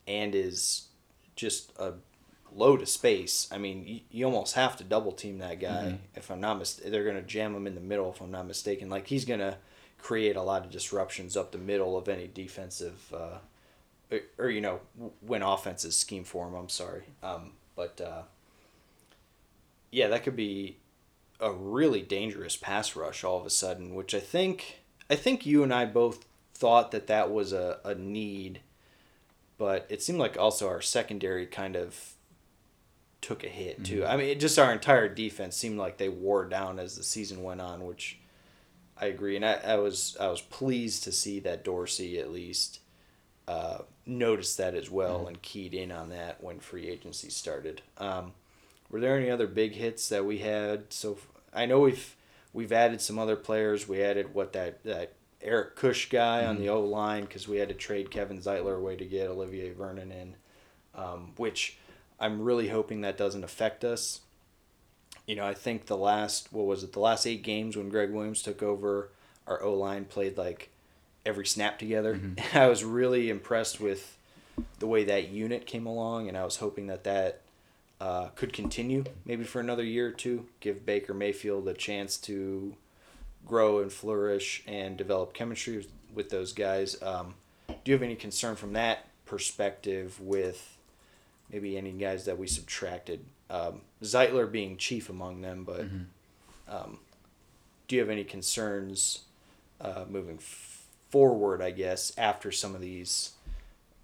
and 0.05 0.35
is 0.35 0.89
just 1.37 1.71
a 1.79 1.93
low 2.55 2.77
to 2.77 2.85
space. 2.85 3.47
I 3.51 3.57
mean, 3.57 3.85
you, 3.87 3.99
you 4.11 4.25
almost 4.25 4.55
have 4.55 4.77
to 4.77 4.83
double 4.83 5.11
team 5.11 5.37
that 5.39 5.59
guy. 5.59 5.83
Mhm. 5.93 5.97
If 6.15 6.29
I'm 6.31 6.39
not 6.41 6.59
mis- 6.59 6.75
they're 6.83 7.03
going 7.03 7.15
to 7.15 7.21
jam 7.21 7.55
him 7.55 7.67
in 7.67 7.75
the 7.75 7.81
middle. 7.81 8.09
If 8.11 8.21
I'm 8.21 8.31
not 8.31 8.47
mistaken, 8.47 8.89
like 8.89 9.07
he's 9.07 9.25
going 9.25 9.39
to 9.39 9.57
create 9.97 10.35
a 10.35 10.41
lot 10.41 10.63
of 10.65 10.71
disruptions 10.71 11.35
up 11.35 11.51
the 11.51 11.57
middle 11.57 11.97
of 11.97 12.07
any 12.07 12.27
defensive, 12.27 13.13
uh, 13.13 13.39
or, 14.11 14.19
or 14.37 14.49
you 14.49 14.61
know, 14.61 14.79
when 15.21 15.41
offenses 15.41 15.95
scheme 15.95 16.23
for 16.23 16.47
him. 16.47 16.53
I'm 16.55 16.69
sorry, 16.69 17.03
um, 17.21 17.51
but 17.75 17.99
uh, 18.01 18.21
yeah, 19.91 20.07
that 20.07 20.23
could 20.23 20.35
be 20.35 20.77
a 21.39 21.51
really 21.51 22.01
dangerous 22.01 22.55
pass 22.55 22.95
rush 22.95 23.23
all 23.23 23.39
of 23.39 23.45
a 23.45 23.49
sudden. 23.49 23.95
Which 23.95 24.13
I 24.13 24.19
think 24.19 24.79
I 25.09 25.15
think 25.15 25.45
you 25.45 25.63
and 25.63 25.73
I 25.73 25.85
both 25.85 26.25
thought 26.53 26.91
that 26.91 27.07
that 27.07 27.31
was 27.31 27.53
a, 27.53 27.79
a 27.85 27.95
need, 27.95 28.59
but 29.57 29.85
it 29.89 30.01
seemed 30.01 30.19
like 30.19 30.37
also 30.37 30.67
our 30.67 30.81
secondary 30.81 31.45
kind 31.45 31.75
of 31.75 32.13
took 33.21 33.43
a 33.43 33.47
hit 33.47 33.83
too. 33.83 34.05
I 34.05 34.17
mean, 34.17 34.29
it, 34.29 34.39
just 34.39 34.57
our 34.59 34.71
entire 34.71 35.09
defense 35.09 35.55
seemed 35.55 35.77
like 35.77 35.97
they 35.97 36.09
wore 36.09 36.45
down 36.45 36.79
as 36.79 36.95
the 36.95 37.03
season 37.03 37.43
went 37.43 37.61
on, 37.61 37.85
which 37.85 38.17
I 38.99 39.05
agree, 39.07 39.35
and 39.35 39.45
I, 39.45 39.53
I 39.65 39.75
was 39.75 40.17
I 40.19 40.27
was 40.27 40.41
pleased 40.41 41.03
to 41.05 41.11
see 41.11 41.39
that 41.41 41.63
Dorsey 41.63 42.19
at 42.19 42.31
least 42.31 42.79
uh, 43.47 43.79
noticed 44.05 44.57
that 44.57 44.75
as 44.75 44.91
well 44.91 45.27
and 45.27 45.41
keyed 45.41 45.73
in 45.73 45.91
on 45.91 46.09
that 46.09 46.43
when 46.43 46.59
free 46.59 46.87
agency 46.87 47.29
started. 47.29 47.81
Um, 47.97 48.33
were 48.89 48.99
there 48.99 49.17
any 49.17 49.29
other 49.29 49.47
big 49.47 49.73
hits 49.73 50.09
that 50.09 50.25
we 50.25 50.39
had? 50.39 50.91
So 50.93 51.13
f- 51.13 51.27
I 51.53 51.65
know 51.65 51.79
we've 51.79 52.15
we've 52.53 52.71
added 52.71 53.01
some 53.01 53.17
other 53.19 53.35
players. 53.35 53.87
We 53.87 54.01
added 54.01 54.33
what 54.33 54.53
that 54.53 54.83
that 54.83 55.13
Eric 55.41 55.75
Kush 55.75 56.09
guy 56.09 56.45
on 56.45 56.59
the 56.59 56.69
O 56.69 56.81
line 56.81 57.23
because 57.23 57.47
we 57.47 57.57
had 57.57 57.69
to 57.69 57.75
trade 57.75 58.11
Kevin 58.11 58.39
Zeitler 58.39 58.77
away 58.77 58.95
to 58.97 59.05
get 59.05 59.29
Olivier 59.29 59.71
Vernon 59.71 60.11
in, 60.11 60.35
um, 60.95 61.31
which 61.37 61.77
I'm 62.19 62.41
really 62.41 62.69
hoping 62.69 63.01
that 63.01 63.17
doesn't 63.17 63.43
affect 63.43 63.83
us. 63.83 64.21
You 65.25 65.35
know, 65.35 65.45
I 65.45 65.53
think 65.53 65.85
the 65.85 65.97
last 65.97 66.51
what 66.51 66.65
was 66.65 66.83
it? 66.83 66.93
The 66.93 66.99
last 66.99 67.25
eight 67.25 67.43
games 67.43 67.77
when 67.77 67.89
Gregg 67.89 68.11
Williams 68.11 68.41
took 68.41 68.63
over, 68.63 69.09
our 69.47 69.61
O 69.61 69.73
line 69.73 70.05
played 70.05 70.37
like 70.37 70.69
every 71.25 71.45
snap 71.45 71.79
together. 71.79 72.19
I 72.53 72.67
was 72.67 72.83
really 72.83 73.29
impressed 73.29 73.79
with 73.79 74.17
the 74.79 74.87
way 74.87 75.03
that 75.05 75.29
unit 75.29 75.65
came 75.65 75.85
along, 75.85 76.27
and 76.27 76.37
I 76.37 76.43
was 76.43 76.57
hoping 76.57 76.87
that 76.87 77.03
that 77.03 77.41
uh, 78.01 78.27
could 78.29 78.53
continue 78.53 79.03
maybe 79.25 79.43
for 79.43 79.59
another 79.59 79.83
year 79.83 80.07
or 80.07 80.11
two. 80.11 80.45
Give 80.59 80.85
Baker 80.85 81.13
Mayfield 81.13 81.67
a 81.67 81.73
chance 81.73 82.17
to 82.17 82.75
grow 83.45 83.79
and 83.79 83.91
flourish 83.91 84.63
and 84.67 84.97
develop 84.97 85.33
chemistry 85.33 85.77
with, 85.77 85.91
with 86.13 86.29
those 86.29 86.53
guys. 86.53 87.01
Um, 87.01 87.35
do 87.67 87.75
you 87.85 87.93
have 87.93 88.03
any 88.03 88.15
concern 88.15 88.55
from 88.55 88.73
that 88.73 89.05
perspective 89.25 90.19
with 90.19 90.77
maybe 91.51 91.77
any 91.77 91.91
guys 91.91 92.25
that 92.25 92.37
we 92.37 92.47
subtracted? 92.47 93.25
Um, 93.49 93.81
Zeitler 94.03 94.51
being 94.51 94.77
chief 94.77 95.09
among 95.09 95.41
them, 95.41 95.63
but 95.63 95.85
um, 96.67 96.99
do 97.87 97.95
you 97.95 98.01
have 98.01 98.09
any 98.09 98.23
concerns 98.23 99.21
uh, 99.81 100.05
moving 100.07 100.37
f- 100.37 100.85
forward? 101.09 101.61
I 101.61 101.71
guess 101.71 102.11
after 102.17 102.51
some 102.51 102.75
of 102.75 102.81
these, 102.81 103.31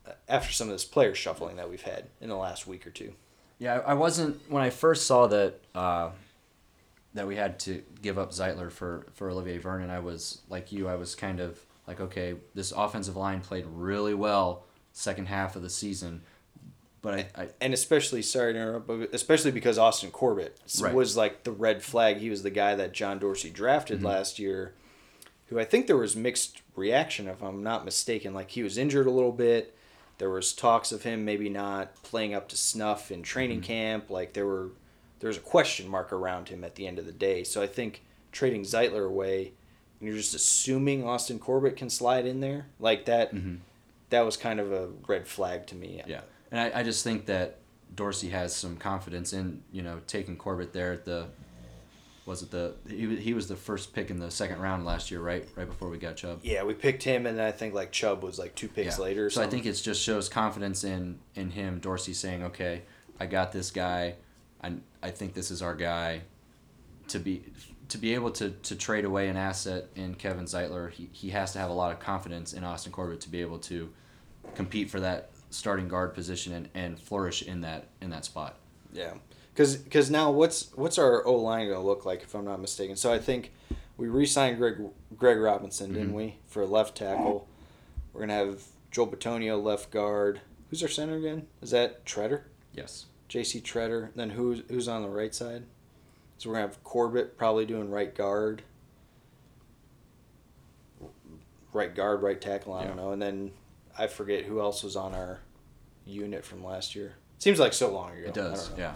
uh, 0.07 0.13
after 0.27 0.51
some 0.51 0.67
of 0.67 0.73
this 0.73 0.85
player 0.85 1.13
shuffling 1.13 1.57
that 1.57 1.69
we've 1.69 1.83
had 1.83 2.05
in 2.19 2.29
the 2.29 2.35
last 2.37 2.65
week 2.65 2.87
or 2.87 2.89
two. 2.89 3.13
Yeah, 3.59 3.75
I 3.85 3.91
I 3.91 3.93
wasn't 3.93 4.41
when 4.49 4.63
I 4.63 4.69
first 4.69 5.05
saw 5.05 5.27
that 5.27 5.59
uh, 5.73 6.09
that 7.13 7.27
we 7.27 7.35
had 7.35 7.59
to 7.59 7.83
give 8.01 8.17
up 8.17 8.31
Zeitler 8.31 8.71
for 8.71 9.05
for 9.13 9.29
Olivier 9.29 9.59
Vernon. 9.59 9.89
I 9.89 9.99
was 9.99 10.41
like 10.49 10.71
you. 10.71 10.87
I 10.87 10.95
was 10.95 11.15
kind 11.15 11.39
of 11.39 11.59
like, 11.87 12.01
okay, 12.01 12.35
this 12.55 12.71
offensive 12.71 13.15
line 13.15 13.41
played 13.41 13.65
really 13.67 14.13
well 14.15 14.63
second 14.91 15.27
half 15.27 15.55
of 15.55 15.61
the 15.61 15.69
season, 15.69 16.21
but 17.05 17.13
I, 17.13 17.43
I 17.43 17.47
and 17.61 17.73
especially 17.73 18.21
sorry 18.21 18.53
to 18.53 18.59
interrupt, 18.59 18.87
but 18.87 19.09
especially 19.13 19.51
because 19.51 19.77
Austin 19.77 20.11
Corbett 20.11 20.57
Right. 20.81 20.93
was 20.93 21.15
like 21.15 21.43
the 21.43 21.51
red 21.51 21.81
flag. 21.83 22.17
He 22.17 22.29
was 22.29 22.43
the 22.43 22.49
guy 22.49 22.75
that 22.75 22.91
John 22.93 23.19
Dorsey 23.19 23.49
drafted 23.49 23.97
Mm-hmm. 23.99 24.07
last 24.07 24.39
year, 24.39 24.73
who 25.47 25.59
I 25.59 25.63
think 25.65 25.87
there 25.87 25.97
was 25.97 26.15
mixed 26.15 26.61
reaction 26.75 27.27
if 27.27 27.41
I'm 27.41 27.63
not 27.63 27.85
mistaken. 27.85 28.33
Like 28.33 28.51
he 28.51 28.63
was 28.63 28.77
injured 28.77 29.07
a 29.07 29.11
little 29.11 29.31
bit. 29.31 29.75
There 30.17 30.29
was 30.29 30.51
talks 30.53 30.91
of 30.91 31.03
him 31.03 31.23
maybe 31.25 31.49
not 31.49 31.93
playing 32.03 32.33
up 32.33 32.47
to 32.49 32.57
snuff 32.57 33.11
in 33.11 33.21
training 33.23 33.59
Mm-hmm. 33.59 33.67
camp. 33.67 34.09
Like 34.09 34.33
there 34.33 34.45
were 34.45 34.69
there 35.19 35.27
was 35.29 35.37
a 35.37 35.41
question 35.41 35.87
mark 35.87 36.11
around 36.11 36.49
him 36.49 36.63
at 36.63 36.75
the 36.75 36.87
end 36.87 36.99
of 36.99 37.05
the 37.05 37.11
day. 37.11 37.43
So 37.43 37.61
I 37.61 37.67
think 37.67 38.03
trading 38.31 38.63
Zeitler 38.63 39.05
away, 39.07 39.53
and 39.99 40.07
you're 40.09 40.17
just 40.17 40.35
assuming 40.35 41.05
Austin 41.07 41.39
Corbett 41.39 41.77
can 41.77 41.89
slide 41.89 42.25
in 42.25 42.39
there 42.41 42.65
like 42.79 43.05
that. 43.05 43.33
That 44.11 44.21
was 44.21 44.37
kind 44.37 44.59
of 44.59 44.71
a 44.71 44.89
red 45.07 45.27
flag 45.27 45.65
to 45.67 45.75
me. 45.75 45.99
Mm-hmm. 46.01 46.09
Yeah, 46.11 46.21
and 46.51 46.59
I, 46.59 46.79
I 46.79 46.83
just 46.83 47.03
think 47.03 47.25
that 47.27 47.59
Dorsey 47.95 48.29
has 48.29 48.55
some 48.55 48.77
confidence 48.77 49.33
in 49.33 49.61
you 49.71 49.81
know 49.81 49.99
taking 50.07 50.35
Corbett 50.37 50.73
there 50.73 50.93
at 50.93 51.05
the 51.05 51.27
was 52.25 52.41
it 52.41 52.49
the 52.49 52.73
he 52.89 53.05
was, 53.07 53.19
he 53.19 53.33
was 53.33 53.47
the 53.47 53.55
first 53.55 53.93
pick 53.93 54.09
in 54.09 54.17
the 54.19 54.31
second 54.31 54.59
round 54.59 54.83
last 54.83 55.11
year, 55.11 55.21
right? 55.21 55.47
Right 55.55 55.67
before 55.67 55.89
we 55.89 55.97
got 55.97 56.15
Chubb. 56.15 56.39
Yeah, 56.41 56.63
we 56.63 56.73
picked 56.73 57.03
him, 57.03 57.25
and 57.27 57.37
then 57.37 57.45
I 57.45 57.51
think 57.51 57.73
like 57.73 57.91
Chubb 57.91 58.23
was 58.23 58.39
like 58.39 58.55
two 58.55 58.67
picks 58.67 58.97
Yeah. 58.97 59.03
later. 59.03 59.25
Or 59.27 59.29
so 59.29 59.43
I 59.43 59.47
think 59.47 59.65
it 59.65 59.73
just 59.73 60.01
shows 60.01 60.27
confidence 60.27 60.83
in 60.83 61.19
in 61.35 61.51
him. 61.51 61.79
Dorsey 61.79 62.13
saying, 62.13 62.43
"Okay, 62.43 62.81
I 63.19 63.27
got 63.27 63.51
this 63.51 63.69
guy. 63.69 64.15
I 64.63 64.73
I 65.03 65.11
think 65.11 65.33
this 65.33 65.51
is 65.51 65.61
our 65.61 65.75
guy." 65.75 66.21
To 67.09 67.19
be 67.19 67.43
to 67.89 67.99
be 67.99 68.15
able 68.15 68.31
to, 68.31 68.49
to 68.49 68.75
trade 68.75 69.05
away 69.05 69.27
an 69.29 69.37
asset 69.37 69.85
in 69.95 70.15
Kevin 70.15 70.45
Zeitler, 70.45 70.89
he, 70.89 71.07
he 71.11 71.29
has 71.29 71.53
to 71.53 71.59
have 71.59 71.69
a 71.69 71.73
lot 71.73 71.91
of 71.91 71.99
confidence 71.99 72.51
in 72.53 72.63
Austin 72.63 72.91
Corbett 72.91 73.21
to 73.21 73.29
be 73.29 73.41
able 73.41 73.59
to 73.59 73.91
compete 74.55 74.89
for 74.89 74.99
that 75.01 75.29
starting 75.55 75.87
guard 75.87 76.13
position 76.13 76.53
and, 76.53 76.69
and 76.73 76.99
flourish 76.99 77.41
in 77.41 77.61
that 77.61 77.87
in 78.01 78.09
that 78.11 78.25
spot. 78.25 78.57
yeah, 78.93 79.13
because 79.53 79.75
because 79.77 80.09
now 80.11 80.31
what's 80.31 80.71
what's 80.75 80.97
our 80.97 81.25
O 81.25 81.33
line 81.35 81.67
gonna 81.69 81.83
look 81.83 82.05
like 82.05 82.23
if 82.23 82.33
I'm 82.35 82.45
not 82.45 82.59
mistaken? 82.61 82.95
So 82.95 83.11
I 83.13 83.19
think 83.19 83.51
we 83.97 84.07
re-signed 84.07 84.57
Greg 84.57 84.75
Greg 85.17 85.37
Robinson, 85.39 85.93
didn't 85.93 86.07
Mm-hmm. 86.09 86.15
we, 86.17 86.35
for 86.47 86.65
left 86.65 86.97
tackle? 86.97 87.47
We're 88.13 88.21
gonna 88.21 88.33
have 88.33 88.63
Joel 88.91 89.07
Bitonio 89.07 89.61
left 89.61 89.91
guard. 89.91 90.41
Who's 90.69 90.81
our 90.83 90.89
center 90.89 91.15
again? 91.15 91.47
Is 91.61 91.71
that 91.71 92.05
Tretter? 92.05 92.41
Yes. 92.73 93.05
J.C. 93.27 93.59
Tretter. 93.61 94.09
Then 94.15 94.31
who's 94.31 94.61
who's 94.69 94.87
on 94.87 95.01
the 95.01 95.09
right 95.09 95.33
side? 95.33 95.63
So 96.37 96.49
we're 96.49 96.55
gonna 96.55 96.67
have 96.67 96.83
Corbett 96.83 97.37
probably 97.37 97.65
doing 97.65 97.89
right 97.89 98.13
guard. 98.13 98.61
Right 101.73 101.93
guard, 101.93 102.21
right 102.21 102.39
tackle. 102.39 102.73
I 102.73 102.85
don't 102.85 102.95
know. 102.95 103.11
And 103.11 103.21
then 103.21 103.51
I 103.97 104.07
forget 104.07 104.45
who 104.45 104.61
else 104.61 104.83
was 104.83 104.95
on 104.95 105.13
our 105.13 105.39
unit 106.05 106.45
from 106.45 106.63
last 106.63 106.95
year. 106.95 107.15
Seems 107.39 107.59
like 107.59 107.73
so 107.73 107.91
long 107.91 108.11
ago. 108.11 108.27
It 108.27 108.33
does. 108.33 108.71
Yeah. 108.77 108.95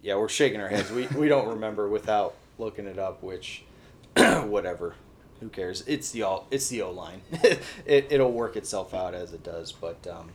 Yeah, 0.00 0.16
we're 0.16 0.28
shaking 0.28 0.60
our 0.60 0.68
heads. 0.68 0.90
We 0.90 1.06
we 1.08 1.28
don't 1.28 1.48
remember 1.48 1.88
without 1.88 2.34
looking 2.58 2.86
it 2.86 2.98
up. 2.98 3.22
Which, 3.22 3.64
whatever. 4.16 4.94
Who 5.40 5.48
cares? 5.48 5.84
It's 5.86 6.10
the 6.10 6.22
all. 6.22 6.46
It's 6.50 6.68
the 6.68 6.82
O 6.82 6.90
line. 6.90 7.22
it 7.84 8.06
it'll 8.10 8.32
work 8.32 8.56
itself 8.56 8.94
out 8.94 9.14
as 9.14 9.32
it 9.32 9.42
does. 9.42 9.72
But 9.72 10.06
um, 10.06 10.30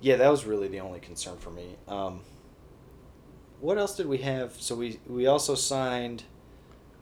yeah, 0.00 0.16
that 0.16 0.28
was 0.30 0.44
really 0.44 0.68
the 0.68 0.80
only 0.80 1.00
concern 1.00 1.36
for 1.38 1.50
me. 1.50 1.76
Um, 1.88 2.20
what 3.60 3.78
else 3.78 3.96
did 3.96 4.06
we 4.06 4.18
have? 4.18 4.52
So 4.60 4.74
we 4.74 5.00
we 5.06 5.26
also 5.26 5.54
signed. 5.54 6.24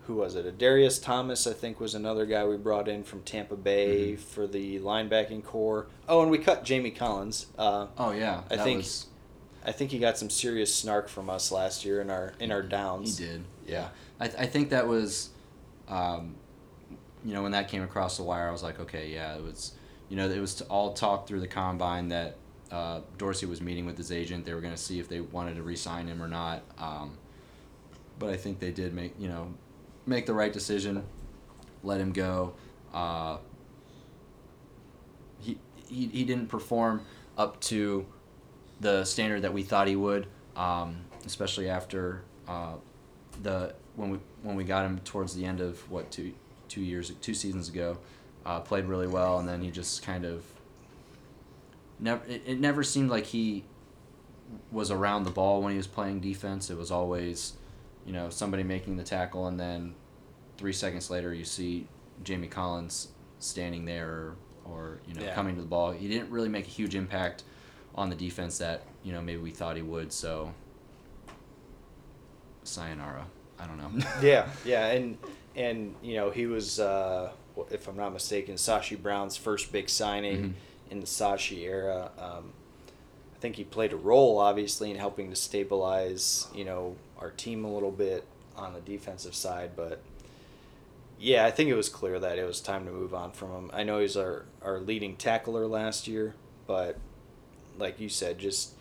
Who 0.06 0.16
was 0.16 0.34
it? 0.34 0.44
A 0.44 0.52
Darius 0.52 0.98
Thomas, 0.98 1.46
I 1.46 1.52
think, 1.54 1.80
was 1.80 1.94
another 1.94 2.26
guy 2.26 2.44
we 2.44 2.56
brought 2.56 2.88
in 2.88 3.04
from 3.04 3.22
Tampa 3.22 3.56
Bay 3.56 4.16
for 4.16 4.46
the 4.46 4.78
linebacking 4.80 5.44
corps. 5.44 5.86
Oh, 6.08 6.20
and 6.22 6.30
we 6.30 6.38
cut 6.38 6.64
Jamie 6.64 6.90
Collins. 6.90 7.46
Uh, 7.58 7.86
Oh 7.96 8.12
yeah. 8.12 8.42
I 8.50 8.56
think 8.58 8.78
was, 8.78 9.06
I 9.64 9.72
think 9.72 9.90
he 9.90 9.98
got 9.98 10.18
some 10.18 10.28
serious 10.28 10.74
snark 10.74 11.08
from 11.08 11.30
us 11.30 11.50
last 11.50 11.84
year 11.84 12.00
in 12.02 12.10
our 12.10 12.34
in 12.38 12.52
our 12.52 12.62
downs. 12.62 13.18
he 13.18 13.24
did. 13.24 13.44
Yeah. 13.66 13.88
I, 14.20 14.24
I 14.26 14.46
think 14.46 14.70
that 14.70 14.86
was, 14.86 15.30
um, 15.88 16.34
you 17.24 17.32
know, 17.32 17.42
when 17.42 17.52
that 17.52 17.68
came 17.68 17.82
across 17.82 18.18
the 18.18 18.22
wire, 18.24 18.46
I 18.48 18.52
was 18.52 18.62
like, 18.62 18.78
okay, 18.80 19.10
yeah, 19.10 19.34
it 19.36 19.42
was, 19.42 19.72
you 20.10 20.16
know, 20.16 20.28
it 20.28 20.38
was 20.40 20.60
all 20.62 20.92
talk 20.92 21.26
through 21.26 21.40
the 21.40 21.48
combine 21.48 22.08
that 22.10 22.36
uh, 22.70 23.00
Dorsey 23.16 23.46
was 23.46 23.62
meeting 23.62 23.86
with 23.86 23.96
his 23.96 24.12
agent. 24.12 24.44
They 24.44 24.52
were 24.52 24.60
going 24.60 24.74
to 24.74 24.80
see 24.80 24.98
if 25.00 25.08
they 25.08 25.20
wanted 25.22 25.56
to 25.56 25.62
re-sign 25.62 26.08
him 26.08 26.22
or 26.22 26.28
not. 26.28 26.62
Um, 26.78 27.16
but 28.18 28.28
I 28.30 28.36
think 28.36 28.60
they 28.60 28.70
did 28.70 28.92
make, 28.92 29.14
you 29.18 29.28
know, 29.28 29.54
make 30.06 30.26
the 30.26 30.34
right 30.34 30.52
decision, 30.52 31.04
let 31.82 32.00
him 32.00 32.12
go. 32.12 32.54
Uh, 32.92 33.38
he, 35.40 35.58
he, 35.88 36.06
he 36.06 36.24
didn't 36.24 36.48
perform 36.48 37.04
up 37.36 37.60
to 37.60 38.06
the 38.80 39.04
standard 39.04 39.42
that 39.42 39.52
we 39.52 39.62
thought 39.62 39.88
he 39.88 39.96
would, 39.96 40.26
um, 40.56 40.96
especially 41.26 41.68
after 41.68 42.22
uh, 42.48 42.74
the 43.42 43.74
when 43.96 44.10
we 44.10 44.18
when 44.42 44.56
we 44.56 44.64
got 44.64 44.84
him 44.84 44.98
towards 45.00 45.34
the 45.34 45.44
end 45.44 45.60
of 45.60 45.90
what 45.90 46.10
two 46.10 46.32
two 46.68 46.80
years 46.80 47.12
two 47.20 47.34
seasons 47.34 47.68
ago, 47.68 47.98
uh, 48.44 48.60
played 48.60 48.84
really 48.84 49.06
well, 49.06 49.38
and 49.38 49.48
then 49.48 49.62
he 49.62 49.70
just 49.70 50.02
kind 50.02 50.24
of 50.24 50.44
never 51.98 52.24
it, 52.26 52.42
it 52.46 52.60
never 52.60 52.82
seemed 52.82 53.10
like 53.10 53.26
he 53.26 53.64
was 54.70 54.90
around 54.90 55.24
the 55.24 55.30
ball 55.30 55.62
when 55.62 55.72
he 55.72 55.76
was 55.76 55.86
playing 55.86 56.20
defense. 56.20 56.70
It 56.70 56.76
was 56.76 56.90
always, 56.90 57.54
you 58.06 58.12
know, 58.12 58.28
somebody 58.30 58.62
making 58.62 58.96
the 58.96 59.02
tackle, 59.04 59.46
and 59.46 59.58
then 59.58 59.94
three 60.58 60.72
seconds 60.72 61.10
later 61.10 61.32
you 61.34 61.44
see 61.44 61.86
Jamie 62.22 62.48
Collins 62.48 63.08
standing 63.38 63.84
there 63.84 64.08
or, 64.08 64.36
or 64.64 64.98
you 65.08 65.14
know 65.14 65.22
Yeah. 65.22 65.34
coming 65.34 65.54
to 65.56 65.60
the 65.60 65.66
ball. 65.66 65.92
He 65.92 66.08
didn't 66.08 66.30
really 66.30 66.48
make 66.48 66.66
a 66.66 66.70
huge 66.70 66.94
impact 66.94 67.42
on 67.94 68.08
the 68.10 68.16
defense 68.16 68.58
that 68.58 68.82
you 69.02 69.12
know 69.12 69.20
maybe 69.22 69.40
we 69.40 69.50
thought 69.50 69.76
he 69.76 69.82
would. 69.82 70.12
So 70.12 70.52
sayonara. 72.62 73.26
I 73.58 73.66
don't 73.66 73.78
know. 73.78 73.90
yeah, 74.22 74.48
yeah, 74.64 74.86
and 74.88 75.16
and 75.56 75.94
you 76.02 76.16
know 76.16 76.30
he 76.30 76.46
was, 76.46 76.80
uh, 76.80 77.32
if 77.70 77.86
I'm 77.88 77.96
not 77.96 78.12
mistaken, 78.12 78.56
Sashi 78.56 79.00
Brown's 79.00 79.36
first 79.36 79.70
big 79.72 79.88
signing 79.88 80.36
Mhm. 80.42 80.52
in 80.92 81.00
the 81.00 81.06
Sashi 81.06 81.58
era. 81.62 82.10
Um, 82.18 82.52
I 83.34 83.38
think 83.38 83.56
he 83.56 83.64
played 83.64 83.92
a 83.92 83.96
role, 83.96 84.38
obviously, 84.38 84.90
in 84.90 84.96
helping 84.96 85.30
to 85.30 85.36
stabilize, 85.36 86.48
you 86.54 86.64
know, 86.64 86.96
our 87.24 87.30
team 87.30 87.64
a 87.64 87.72
little 87.72 87.90
bit 87.90 88.24
on 88.54 88.74
the 88.74 88.80
defensive 88.80 89.34
side. 89.34 89.70
But 89.74 90.02
yeah, 91.18 91.46
I 91.46 91.50
think 91.50 91.70
it 91.70 91.74
was 91.74 91.88
clear 91.88 92.20
that 92.20 92.38
it 92.38 92.46
was 92.46 92.60
time 92.60 92.84
to 92.84 92.92
move 92.92 93.14
on 93.14 93.32
from 93.32 93.50
him. 93.50 93.70
I 93.72 93.82
know 93.82 93.98
he's 93.98 94.16
our 94.16 94.44
our 94.62 94.78
leading 94.78 95.16
tackler 95.16 95.66
last 95.66 96.06
year, 96.06 96.34
but 96.66 96.98
like 97.78 97.98
you 97.98 98.08
said, 98.08 98.38
just 98.38 98.74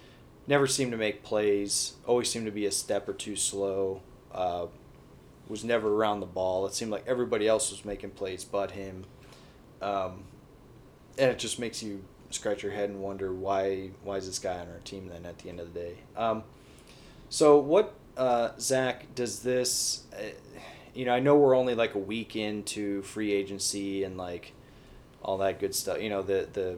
never 0.45 0.67
seemed 0.67 0.91
to 0.91 0.97
make 0.97 1.23
plays. 1.23 1.93
Always 2.05 2.29
seemed 2.29 2.45
to 2.45 2.51
be 2.51 2.65
a 2.65 2.71
step 2.71 3.07
or 3.07 3.13
two 3.13 3.35
slow. 3.35 4.01
Uh, 4.31 4.67
was 5.47 5.63
never 5.63 5.93
around 5.93 6.19
the 6.19 6.25
ball. 6.25 6.65
It 6.65 6.73
seemed 6.73 6.91
like 6.91 7.05
everybody 7.07 7.47
else 7.47 7.71
was 7.71 7.85
making 7.85 8.11
plays 8.11 8.43
but 8.43 8.71
him. 8.71 9.05
Um, 9.81 10.23
and 11.17 11.29
it 11.29 11.37
just 11.37 11.59
makes 11.59 11.83
you 11.83 12.03
scratch 12.29 12.63
your 12.63 12.71
head 12.71 12.89
and 12.89 13.01
wonder 13.01 13.31
why 13.31 13.91
why 14.03 14.17
is 14.17 14.25
this 14.25 14.39
guy 14.39 14.57
on 14.57 14.67
our 14.67 14.79
team 14.83 15.09
then 15.09 15.25
at 15.25 15.37
the 15.39 15.49
end 15.49 15.59
of 15.59 15.73
the 15.73 15.79
day. 15.79 15.95
Um, 16.17 16.43
so 17.29 17.57
what 17.57 17.93
uh, 18.17 18.49
Zach 18.59 19.13
does 19.15 19.39
this? 19.41 20.03
Uh, 20.13 20.23
you 20.93 21.05
know, 21.05 21.13
I 21.13 21.19
know 21.19 21.35
we're 21.35 21.55
only 21.55 21.75
like 21.75 21.95
a 21.95 21.99
week 21.99 22.35
into 22.35 23.01
free 23.03 23.31
agency 23.31 24.03
and 24.03 24.17
like 24.17 24.53
all 25.21 25.37
that 25.39 25.59
good 25.59 25.73
stuff. 25.73 26.01
You 26.01 26.09
know, 26.09 26.21
the 26.21 26.47
the 26.51 26.77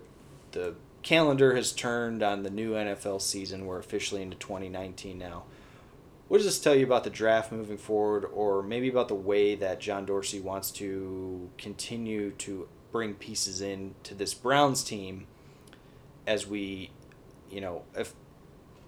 the 0.52 0.76
calendar 1.04 1.56
has 1.56 1.72
turned 1.72 2.24
on 2.24 2.44
the 2.44 2.50
new 2.50 2.74
NFL 2.74 3.22
season. 3.22 3.66
We're 3.66 3.80
officially 3.80 4.22
into 4.22 4.38
2019 4.38 5.18
now. 5.18 5.44
What 6.28 6.38
does 6.38 6.46
this 6.46 6.60
tell 6.60 6.74
you 6.74 6.86
about 6.86 7.04
the 7.04 7.12
draft 7.12 7.52
moving 7.52 7.78
forward, 7.78 8.26
or 8.34 8.64
maybe 8.64 8.90
about 8.90 9.10
the 9.10 9.16
way 9.16 9.54
that 9.56 9.80
John 9.80 10.06
Dorsey 10.06 10.40
wants 10.40 10.72
to 10.72 11.50
continue 11.58 12.32
to 12.32 12.68
bring 12.92 13.14
pieces 13.14 13.62
in 13.62 13.94
to 14.04 14.16
this 14.16 14.34
Browns 14.34 14.84
team 14.84 15.28
as 16.26 16.48
we, 16.48 16.90
you 17.52 17.62
know, 17.62 17.84
if 17.96 18.14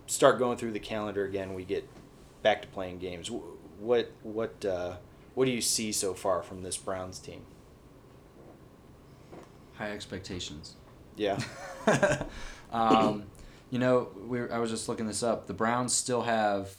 start 0.08 0.40
going 0.40 0.58
through 0.58 0.72
the 0.72 0.80
calendar 0.80 1.26
again, 1.26 1.54
we 1.54 1.64
get 1.64 1.88
back 2.48 2.62
to 2.62 2.68
playing 2.70 2.98
games. 2.98 3.30
What 3.80 4.10
what 4.24 4.64
uh, 4.64 4.96
what 5.36 5.46
do 5.46 5.52
you 5.52 5.60
see 5.62 5.92
so 5.92 6.14
far 6.14 6.42
from 6.44 6.64
this 6.64 6.78
Browns 6.78 7.20
team? 7.20 7.42
High 9.74 9.92
expectations. 9.92 10.76
Yeah, 11.18 11.40
um, 12.72 13.24
you 13.70 13.80
know, 13.80 14.10
we 14.28 14.50
I 14.50 14.60
was 14.60 14.70
just 14.70 14.88
looking 14.88 15.08
this 15.08 15.24
up. 15.24 15.48
The 15.48 15.54
Browns 15.54 15.94
still 15.94 16.22
have 16.22 16.76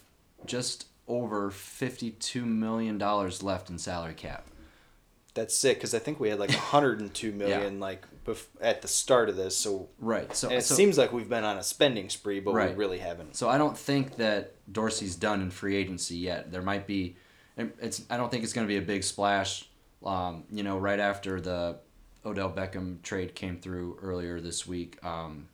just 0.46 0.86
over 1.06 1.50
fifty-two 1.50 2.46
million 2.46 2.96
dollars 2.96 3.42
left 3.42 3.68
in 3.68 3.76
salary 3.78 4.14
cap. 4.14 4.46
that's 5.34 5.54
sick 5.54 5.76
because 5.76 5.92
I 5.94 5.98
think 5.98 6.18
we 6.18 6.30
had 6.30 6.38
like 6.38 6.50
102 6.50 7.32
million 7.42 7.78
like 7.78 8.06
bef- 8.28 8.46
at 8.60 8.82
the 8.82 8.88
start 8.88 9.28
of 9.28 9.36
this. 9.36 9.56
So 9.56 9.88
Right. 9.98 10.34
So 10.34 10.48
and 10.48 10.58
it 10.58 10.64
so, 10.64 10.74
seems 10.74 10.98
like 10.98 11.12
we've 11.12 11.28
been 11.28 11.44
on 11.44 11.58
a 11.58 11.62
spending 11.62 12.08
spree, 12.08 12.40
but 12.40 12.54
we 12.54 12.74
really 12.74 12.98
haven't. 12.98 13.36
so 13.36 13.48
I 13.48 13.58
don't 13.58 13.76
think 13.76 14.16
that 14.16 14.54
Dorsey's 14.70 15.16
done 15.16 15.40
in 15.40 15.50
free 15.50 15.76
agency 15.76 16.16
yet. 16.16 16.52
There 16.52 16.62
might 16.62 16.86
be. 16.86 17.16
It's. 17.56 18.02
I 18.08 18.16
don't 18.16 18.30
think 18.30 18.44
it's 18.44 18.52
going 18.52 18.66
to 18.66 18.72
be 18.72 18.78
a 18.78 18.82
big 18.82 19.02
splash. 19.02 19.68
Um, 20.04 20.44
you 20.50 20.62
know, 20.62 20.78
right 20.78 21.00
after 21.00 21.40
the 21.40 21.78
Odell 22.24 22.50
Beckham 22.50 23.02
trade 23.02 23.34
came 23.34 23.58
through 23.58 23.98
earlier 24.00 24.40
this 24.40 24.66
week, 24.66 25.04
um, 25.04 25.48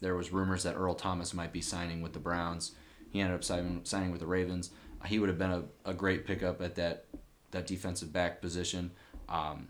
there 0.00 0.16
was 0.16 0.32
rumors 0.32 0.64
that 0.64 0.74
Earl 0.74 0.94
Thomas 0.94 1.32
might 1.32 1.52
be 1.52 1.60
signing 1.60 2.02
with 2.02 2.12
the 2.12 2.18
Browns. 2.18 2.72
He 3.10 3.20
ended 3.20 3.36
up 3.36 3.44
signing, 3.44 3.80
signing 3.84 4.10
with 4.10 4.20
the 4.20 4.26
Ravens. 4.26 4.70
He 5.06 5.20
would 5.20 5.28
have 5.28 5.38
been 5.38 5.52
a, 5.52 5.62
a 5.84 5.94
great 5.94 6.26
pickup 6.26 6.60
at 6.60 6.74
that 6.76 7.04
that 7.52 7.66
defensive 7.66 8.12
back 8.12 8.40
position. 8.40 8.90
Um, 9.28 9.68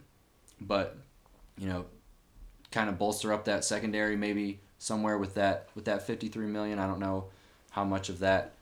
but 0.60 0.96
you 1.58 1.68
know, 1.68 1.84
kind 2.74 2.90
of 2.90 2.98
bolster 2.98 3.32
up 3.32 3.44
that 3.44 3.64
secondary 3.64 4.16
maybe 4.16 4.58
somewhere 4.78 5.16
with 5.16 5.34
that 5.34 5.68
with 5.76 5.84
that 5.84 6.06
53 6.06 6.46
million. 6.46 6.78
I 6.80 6.86
don't 6.86 6.98
know 6.98 7.26
how 7.70 7.84
much 7.84 8.08
of 8.08 8.18
that 8.18 8.52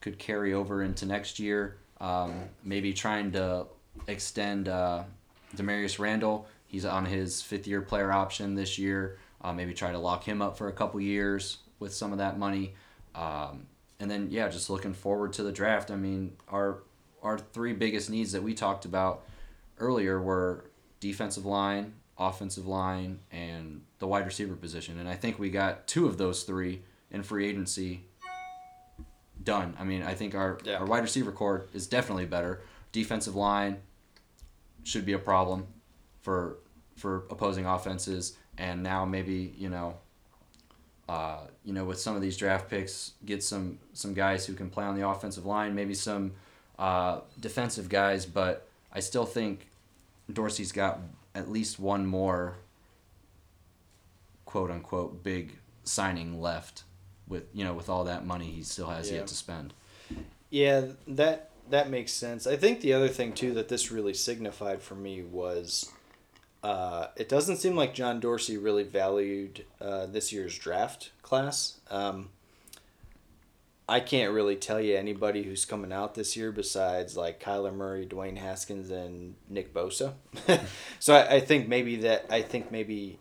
could 0.00 0.18
carry 0.18 0.52
over 0.52 0.82
into 0.82 1.06
next 1.06 1.38
year. 1.38 1.78
Um, 2.00 2.34
maybe 2.62 2.92
trying 2.92 3.32
to 3.32 3.66
extend 4.06 4.68
uh, 4.68 5.04
Damarious 5.56 5.98
Randall. 5.98 6.46
He's 6.66 6.84
on 6.84 7.06
his 7.06 7.40
fifth 7.40 7.66
year 7.66 7.80
player 7.80 8.12
option 8.12 8.54
this 8.54 8.78
year. 8.78 9.18
Uh, 9.40 9.52
maybe 9.52 9.72
try 9.72 9.90
to 9.90 9.98
lock 9.98 10.24
him 10.24 10.42
up 10.42 10.58
for 10.58 10.68
a 10.68 10.72
couple 10.72 11.00
years 11.00 11.58
with 11.78 11.94
some 11.94 12.12
of 12.12 12.18
that 12.18 12.38
money. 12.38 12.74
Um, 13.14 13.66
and 13.98 14.10
then 14.10 14.28
yeah, 14.30 14.48
just 14.48 14.68
looking 14.68 14.92
forward 14.92 15.32
to 15.34 15.42
the 15.42 15.52
draft. 15.52 15.90
I 15.90 15.96
mean, 15.96 16.34
our 16.48 16.82
our 17.22 17.38
three 17.38 17.72
biggest 17.72 18.10
needs 18.10 18.32
that 18.32 18.42
we 18.42 18.52
talked 18.52 18.84
about 18.84 19.24
earlier 19.78 20.20
were 20.20 20.64
defensive 21.00 21.46
line, 21.46 21.94
offensive 22.18 22.66
line, 22.66 23.20
and 23.30 23.82
the 23.98 24.06
wide 24.06 24.26
receiver 24.26 24.54
position. 24.54 24.98
And 24.98 25.08
I 25.08 25.14
think 25.14 25.38
we 25.38 25.50
got 25.50 25.86
two 25.86 26.06
of 26.06 26.18
those 26.18 26.42
three 26.44 26.82
in 27.10 27.22
free 27.22 27.48
agency 27.48 28.04
done. 29.42 29.74
I 29.78 29.84
mean, 29.84 30.02
I 30.02 30.14
think 30.14 30.34
our, 30.34 30.58
Yeah. 30.64 30.78
our 30.78 30.86
wide 30.86 31.02
receiver 31.02 31.32
corps 31.32 31.66
is 31.72 31.86
definitely 31.86 32.26
better. 32.26 32.62
Defensive 32.92 33.34
line 33.34 33.80
should 34.84 35.04
be 35.06 35.12
a 35.12 35.18
problem 35.18 35.66
for 36.20 36.58
for 36.96 37.24
opposing 37.30 37.64
offenses. 37.66 38.36
And 38.58 38.82
now 38.82 39.04
maybe, 39.04 39.54
you 39.56 39.68
know, 39.70 39.96
uh, 41.08 41.46
you 41.64 41.72
know, 41.72 41.84
with 41.84 41.98
some 41.98 42.14
of 42.14 42.22
these 42.22 42.36
draft 42.36 42.68
picks, 42.68 43.12
get 43.24 43.42
some 43.42 43.78
some 43.94 44.14
guys 44.14 44.46
who 44.46 44.54
can 44.54 44.68
play 44.70 44.84
on 44.84 44.94
the 44.94 45.08
offensive 45.08 45.46
line, 45.46 45.74
maybe 45.74 45.94
some 45.94 46.32
uh, 46.78 47.20
defensive 47.40 47.88
guys, 47.88 48.26
but 48.26 48.68
I 48.92 49.00
still 49.00 49.24
think 49.26 49.68
Dorsey's 50.32 50.70
got 50.72 51.00
at 51.34 51.50
least 51.50 51.78
one 51.78 52.06
more 52.06 52.56
quote 54.44 54.70
unquote 54.70 55.22
big 55.22 55.58
signing 55.84 56.40
left 56.40 56.84
with 57.26 57.44
you 57.52 57.64
know 57.64 57.72
with 57.72 57.88
all 57.88 58.04
that 58.04 58.26
money 58.26 58.46
he 58.50 58.62
still 58.62 58.88
has 58.88 59.10
Yeah. 59.10 59.18
yet 59.18 59.26
to 59.28 59.34
spend. 59.34 59.72
Yeah, 60.50 60.86
that 61.08 61.50
that 61.70 61.88
makes 61.90 62.12
sense. 62.12 62.46
I 62.46 62.56
think 62.56 62.80
the 62.80 62.92
other 62.92 63.08
thing 63.08 63.32
too 63.32 63.54
that 63.54 63.68
this 63.68 63.90
really 63.90 64.14
signified 64.14 64.82
for 64.82 64.94
me 64.94 65.22
was 65.22 65.90
uh, 66.62 67.08
it 67.16 67.28
doesn't 67.28 67.56
seem 67.56 67.74
like 67.74 67.94
John 67.94 68.20
Dorsey 68.20 68.56
really 68.56 68.84
valued 68.84 69.64
uh, 69.80 70.06
this 70.06 70.32
year's 70.32 70.56
draft 70.58 71.10
class. 71.22 71.80
Um, 71.90 72.28
I 73.92 74.00
can't 74.00 74.32
really 74.32 74.56
tell 74.56 74.80
you 74.80 74.96
anybody 74.96 75.42
who's 75.42 75.66
coming 75.66 75.92
out 75.92 76.14
this 76.14 76.34
year 76.34 76.50
besides 76.50 77.14
like 77.14 77.42
Kyler 77.42 77.74
Murray, 77.74 78.06
Dwayne 78.06 78.38
Haskins, 78.38 78.90
and 78.90 79.34
Nick 79.50 79.74
Bosa. 79.74 80.14
so 80.98 81.14
I, 81.14 81.34
I 81.34 81.40
think 81.40 81.68
maybe 81.68 81.96
that 81.96 82.24
I 82.30 82.40
think 82.40 82.72
maybe 82.72 83.18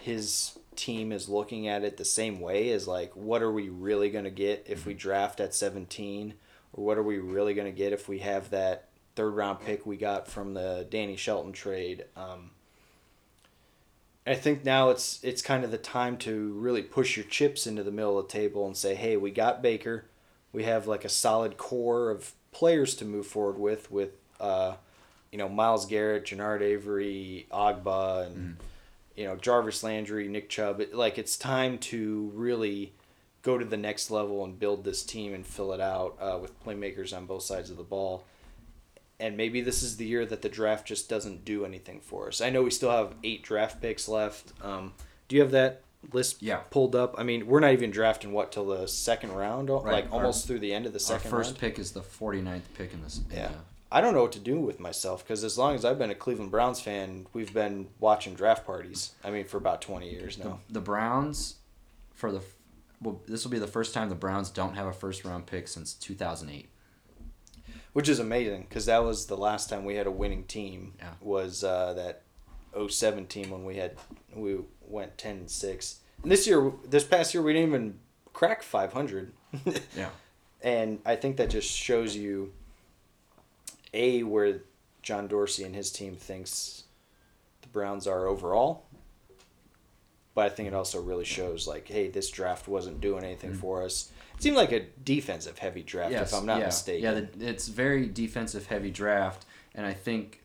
his 0.00 0.58
team 0.76 1.12
is 1.12 1.30
looking 1.30 1.66
at 1.66 1.82
it 1.82 1.96
the 1.96 2.04
same 2.04 2.40
way 2.40 2.72
as 2.72 2.86
like 2.86 3.16
what 3.16 3.40
are 3.40 3.50
we 3.50 3.70
really 3.70 4.10
going 4.10 4.24
to 4.24 4.30
get 4.30 4.66
if 4.68 4.84
we 4.84 4.92
draft 4.92 5.40
at 5.40 5.54
17 5.54 6.34
or 6.74 6.84
what 6.84 6.98
are 6.98 7.02
we 7.02 7.18
really 7.18 7.54
going 7.54 7.70
to 7.70 7.76
get 7.76 7.94
if 7.94 8.06
we 8.06 8.18
have 8.18 8.50
that 8.50 8.88
third 9.16 9.30
round 9.30 9.60
pick 9.60 9.86
we 9.86 9.96
got 9.96 10.28
from 10.28 10.52
the 10.52 10.86
Danny 10.90 11.16
Shelton 11.16 11.52
trade 11.52 12.04
um, 12.16 12.50
I 14.26 14.34
think 14.34 14.64
now 14.64 14.90
it's 14.90 15.22
it's 15.24 15.42
kind 15.42 15.64
of 15.64 15.70
the 15.70 15.78
time 15.78 16.16
to 16.18 16.52
really 16.52 16.82
push 16.82 17.16
your 17.16 17.26
chips 17.26 17.66
into 17.66 17.82
the 17.82 17.90
middle 17.90 18.18
of 18.18 18.28
the 18.28 18.32
table 18.32 18.66
and 18.66 18.76
say, 18.76 18.94
hey, 18.94 19.16
we 19.16 19.30
got 19.30 19.62
Baker, 19.62 20.04
we 20.52 20.62
have 20.64 20.86
like 20.86 21.04
a 21.04 21.08
solid 21.08 21.56
core 21.56 22.10
of 22.10 22.32
players 22.52 22.94
to 22.96 23.04
move 23.04 23.26
forward 23.26 23.58
with, 23.58 23.90
with 23.90 24.10
uh, 24.38 24.74
you 25.32 25.38
know 25.38 25.48
Myles 25.48 25.86
Garrett, 25.86 26.26
Genard 26.26 26.60
Avery, 26.60 27.46
Ogbah, 27.50 28.26
and 28.26 28.56
you 29.16 29.24
know 29.24 29.34
Jarvis 29.36 29.82
Landry, 29.82 30.28
Nick 30.28 30.48
Chubb. 30.48 30.80
It, 30.80 30.94
like 30.94 31.18
it's 31.18 31.36
time 31.36 31.78
to 31.78 32.30
really 32.34 32.92
go 33.42 33.58
to 33.58 33.64
the 33.64 33.76
next 33.76 34.10
level 34.10 34.44
and 34.44 34.56
build 34.56 34.84
this 34.84 35.02
team 35.02 35.34
and 35.34 35.44
fill 35.44 35.72
it 35.72 35.80
out 35.80 36.16
uh, 36.20 36.38
with 36.40 36.62
playmakers 36.64 37.16
on 37.16 37.26
both 37.26 37.42
sides 37.42 37.70
of 37.70 37.76
the 37.76 37.82
ball 37.82 38.24
and 39.22 39.36
maybe 39.36 39.60
this 39.60 39.82
is 39.82 39.96
the 39.96 40.04
year 40.04 40.26
that 40.26 40.42
the 40.42 40.48
draft 40.48 40.86
just 40.86 41.08
doesn't 41.08 41.44
do 41.44 41.64
anything 41.64 42.00
for 42.00 42.28
us. 42.28 42.40
I 42.40 42.50
know 42.50 42.62
we 42.62 42.70
still 42.70 42.90
have 42.90 43.14
eight 43.22 43.42
draft 43.42 43.80
picks 43.80 44.08
left. 44.08 44.52
Um, 44.62 44.92
do 45.28 45.36
you 45.36 45.42
have 45.42 45.52
that 45.52 45.82
list 46.12 46.42
Yeah. 46.42 46.56
pulled 46.70 46.96
up? 46.96 47.14
I 47.16 47.22
mean, 47.22 47.46
we're 47.46 47.60
not 47.60 47.72
even 47.72 47.90
drafting 47.92 48.32
what 48.32 48.50
till 48.50 48.66
the 48.66 48.88
second 48.88 49.32
round, 49.32 49.70
Right. 49.70 49.84
like 49.84 50.04
Our- 50.06 50.14
almost 50.20 50.46
through 50.48 50.58
the 50.58 50.74
end 50.74 50.86
of 50.86 50.92
the 50.92 50.98
second. 51.00 51.32
Our 51.32 51.38
first 51.38 51.50
round. 51.50 51.60
pick 51.60 51.78
is 51.78 51.92
the 51.92 52.02
49th 52.02 52.74
pick 52.74 52.92
in 52.92 53.02
this. 53.02 53.18
in 53.30 53.36
Yeah. 53.36 53.48
the- 53.48 53.54
I 53.94 54.00
don't 54.00 54.14
know 54.14 54.22
what 54.22 54.32
to 54.32 54.38
do 54.40 54.58
with 54.58 54.80
myself 54.80 55.22
because 55.22 55.44
as 55.44 55.56
long 55.56 55.74
as 55.74 55.84
I've 55.84 55.98
been 55.98 56.10
a 56.10 56.14
Cleveland 56.14 56.50
Browns 56.50 56.80
fan, 56.80 57.26
we've 57.34 57.52
been 57.54 57.88
watching 58.00 58.34
draft 58.34 58.64
parties. 58.66 59.12
I 59.22 59.30
mean, 59.30 59.44
for 59.44 59.58
about 59.58 59.82
twenty 59.82 60.10
years 60.10 60.36
now. 60.38 60.60
The 60.70 60.80
Browns, 60.80 61.56
for 62.14 62.32
the, 62.32 62.40
well, 63.02 63.20
this 63.26 63.44
will 63.44 63.50
be 63.52 63.58
the 63.58 63.66
first 63.66 63.92
time 63.94 64.08
the 64.08 64.14
Browns 64.14 64.48
don't 64.50 64.74
have 64.74 64.86
a 64.86 64.92
first 64.94 65.24
round 65.24 65.44
pick 65.46 65.68
since 65.68 65.92
2008. 65.94 66.70
Which 67.92 68.08
is 68.08 68.18
amazing 68.18 68.62
because 68.68 68.86
that 68.86 69.04
was 69.04 69.26
the 69.26 69.36
last 69.36 69.68
time 69.68 69.84
we 69.84 69.94
had 69.96 70.06
a 70.06 70.10
winning 70.10 70.44
team 70.44 70.94
Yeah. 70.98 71.10
was 71.20 71.62
uh, 71.64 71.92
that 71.94 72.22
07 72.88 73.26
team 73.26 73.50
when 73.50 73.64
we 73.64 73.76
had 73.76 73.96
We 74.34 74.58
went 74.80 75.18
ten 75.18 75.36
and 75.36 75.50
six. 75.50 76.00
And 76.22 76.30
this 76.32 76.46
year, 76.46 76.72
this 76.88 77.04
past 77.04 77.34
year, 77.34 77.42
we 77.42 77.52
didn't 77.52 77.68
even 77.68 77.98
crack 78.32 78.62
five 78.62 78.92
hundred. 78.92 79.32
Yeah. 79.96 80.08
And 80.62 81.00
I 81.04 81.16
think 81.16 81.36
that 81.38 81.50
just 81.50 81.68
shows 81.68 82.14
you, 82.16 82.52
a 83.92 84.22
where 84.22 84.60
John 85.02 85.26
Dorsey 85.26 85.64
and 85.64 85.74
his 85.74 85.90
team 85.90 86.14
thinks 86.14 86.84
the 87.62 87.68
Browns 87.68 88.06
are 88.06 88.26
overall. 88.28 88.84
But 90.34 90.46
I 90.46 90.48
think 90.50 90.68
it 90.68 90.74
also 90.74 91.02
really 91.02 91.24
shows 91.24 91.66
like, 91.66 91.88
hey, 91.88 92.08
this 92.08 92.30
draft 92.30 92.68
wasn't 92.68 93.00
doing 93.00 93.24
anything 93.24 93.52
for 93.54 93.82
us. 93.82 94.10
Seemed 94.42 94.56
like 94.56 94.72
a 94.72 94.80
defensive 95.04 95.58
heavy 95.58 95.82
draft, 95.82 96.12
if 96.12 96.34
I'm 96.34 96.46
not 96.46 96.58
yeah. 96.58 96.66
mistaken. 96.66 97.02
Yeah, 97.02 97.20
the, 97.20 97.48
it's 97.48 97.68
very 97.68 98.08
defensive 98.08 98.66
heavy 98.66 98.90
draft, 98.90 99.46
and 99.74 99.86
I 99.86 99.92
think 99.92 100.42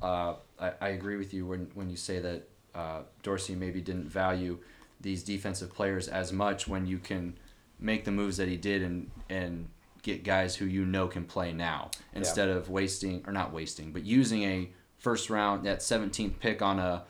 uh, 0.00 0.34
I, 0.58 0.72
I 0.80 0.88
agree 0.90 1.16
with 1.16 1.34
you 1.34 1.46
when, 1.46 1.70
when 1.74 1.90
you 1.90 1.96
say 1.96 2.20
that 2.20 2.48
uh, 2.74 3.00
Dorsey 3.22 3.54
maybe 3.54 3.80
didn't 3.80 4.08
value 4.08 4.58
these 5.00 5.24
defensive 5.24 5.74
players 5.74 6.08
as 6.08 6.32
much 6.32 6.68
when 6.68 6.86
you 6.86 6.98
can 6.98 7.36
make 7.80 8.04
the 8.04 8.10
moves 8.10 8.36
that 8.36 8.48
he 8.48 8.56
did 8.56 8.82
and 8.82 9.10
and 9.28 9.68
get 10.02 10.24
guys 10.24 10.54
who 10.56 10.64
you 10.64 10.84
know 10.84 11.08
can 11.08 11.24
play 11.24 11.52
now 11.52 11.90
instead 12.14 12.48
of 12.48 12.70
wasting 12.70 13.22
or 13.26 13.32
not 13.32 13.52
wasting 13.52 13.92
but 13.92 14.04
using 14.04 14.42
a 14.44 14.70
first 14.98 15.30
round 15.30 15.64
that 15.64 15.80
17th 15.80 16.38
pick 16.38 16.62
on 16.62 16.78
a 16.78 17.02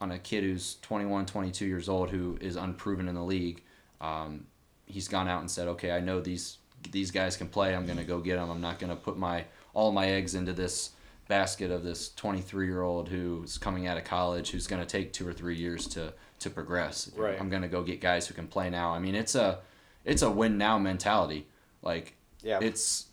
on 0.00 0.12
a 0.12 0.18
kid 0.18 0.44
who's 0.44 0.76
21 0.82 1.26
22 1.26 1.66
years 1.66 1.88
old 1.88 2.10
who 2.10 2.38
is 2.40 2.56
unproven 2.56 3.08
in 3.08 3.14
the 3.14 3.22
league 3.22 3.62
um, 4.00 4.46
he's 4.92 5.08
gone 5.08 5.28
out 5.28 5.40
and 5.40 5.50
said 5.50 5.66
okay 5.68 5.90
i 5.90 6.00
know 6.00 6.20
these 6.20 6.58
these 6.90 7.12
guys 7.12 7.36
can 7.36 7.46
play. 7.46 7.76
I'm 7.76 7.86
going 7.86 7.98
to 7.98 8.04
go 8.04 8.18
get 8.18 8.36
them 8.36 8.50
i'm 8.50 8.60
not 8.60 8.78
going 8.80 8.90
to 8.90 8.96
put 8.96 9.16
my 9.16 9.44
all 9.72 9.92
my 9.92 10.06
eggs 10.08 10.34
into 10.34 10.52
this 10.52 10.90
basket 11.28 11.70
of 11.70 11.82
this 11.84 12.12
23 12.14 12.66
year 12.66 12.82
old 12.82 13.08
who's 13.08 13.56
coming 13.58 13.86
out 13.86 13.96
of 13.96 14.04
college 14.04 14.50
who's 14.50 14.66
going 14.66 14.82
to 14.82 14.86
take 14.86 15.12
two 15.12 15.26
or 15.26 15.32
three 15.32 15.56
years 15.56 15.86
to 15.88 16.12
to 16.40 16.50
progress. 16.50 17.08
Right. 17.16 17.40
i'm 17.40 17.48
going 17.48 17.62
to 17.62 17.68
go 17.68 17.82
get 17.82 18.00
guys 18.00 18.26
who 18.26 18.34
can 18.34 18.48
play 18.48 18.68
now. 18.68 18.92
I 18.92 18.98
mean 18.98 19.14
it's 19.14 19.34
a 19.36 19.60
it's 20.04 20.22
a 20.22 20.30
win 20.30 20.58
now 20.58 20.76
mentality. 20.78 21.46
Like 21.82 22.14
Yeah. 22.42 22.58
it's 22.60 23.06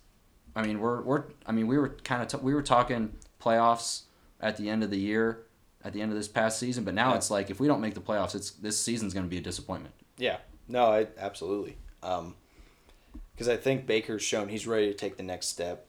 i 0.56 0.62
mean 0.66 0.80
we're 0.80 1.00
we're 1.02 1.24
i 1.46 1.52
mean 1.52 1.68
we 1.68 1.78
were 1.78 1.90
kind 2.02 2.20
of 2.22 2.28
t- 2.28 2.44
we 2.44 2.52
were 2.54 2.62
talking 2.62 3.12
playoffs 3.40 4.02
at 4.40 4.56
the 4.56 4.68
end 4.68 4.82
of 4.82 4.90
the 4.90 4.98
year 4.98 5.42
at 5.84 5.92
the 5.92 6.02
end 6.02 6.10
of 6.10 6.18
this 6.18 6.26
past 6.28 6.58
season 6.58 6.82
but 6.84 6.92
now 6.94 7.10
Yeah. 7.10 7.16
it's 7.18 7.30
like 7.30 7.50
if 7.50 7.60
we 7.60 7.68
don't 7.68 7.80
make 7.80 7.94
the 7.94 8.00
playoffs 8.00 8.34
it's 8.34 8.50
this 8.50 8.76
season's 8.78 9.14
going 9.14 9.24
to 9.24 9.30
be 9.30 9.38
a 9.38 9.40
disappointment. 9.40 9.94
Yeah, 10.18 10.38
no, 10.70 10.86
I, 10.86 11.06
absolutely. 11.18 11.76
Because 12.00 13.48
I 13.48 13.56
think 13.56 13.86
Baker's 13.86 14.22
shown 14.22 14.48
he's 14.48 14.66
ready 14.66 14.86
to 14.88 14.94
take 14.94 15.16
the 15.16 15.22
next 15.22 15.46
step. 15.48 15.86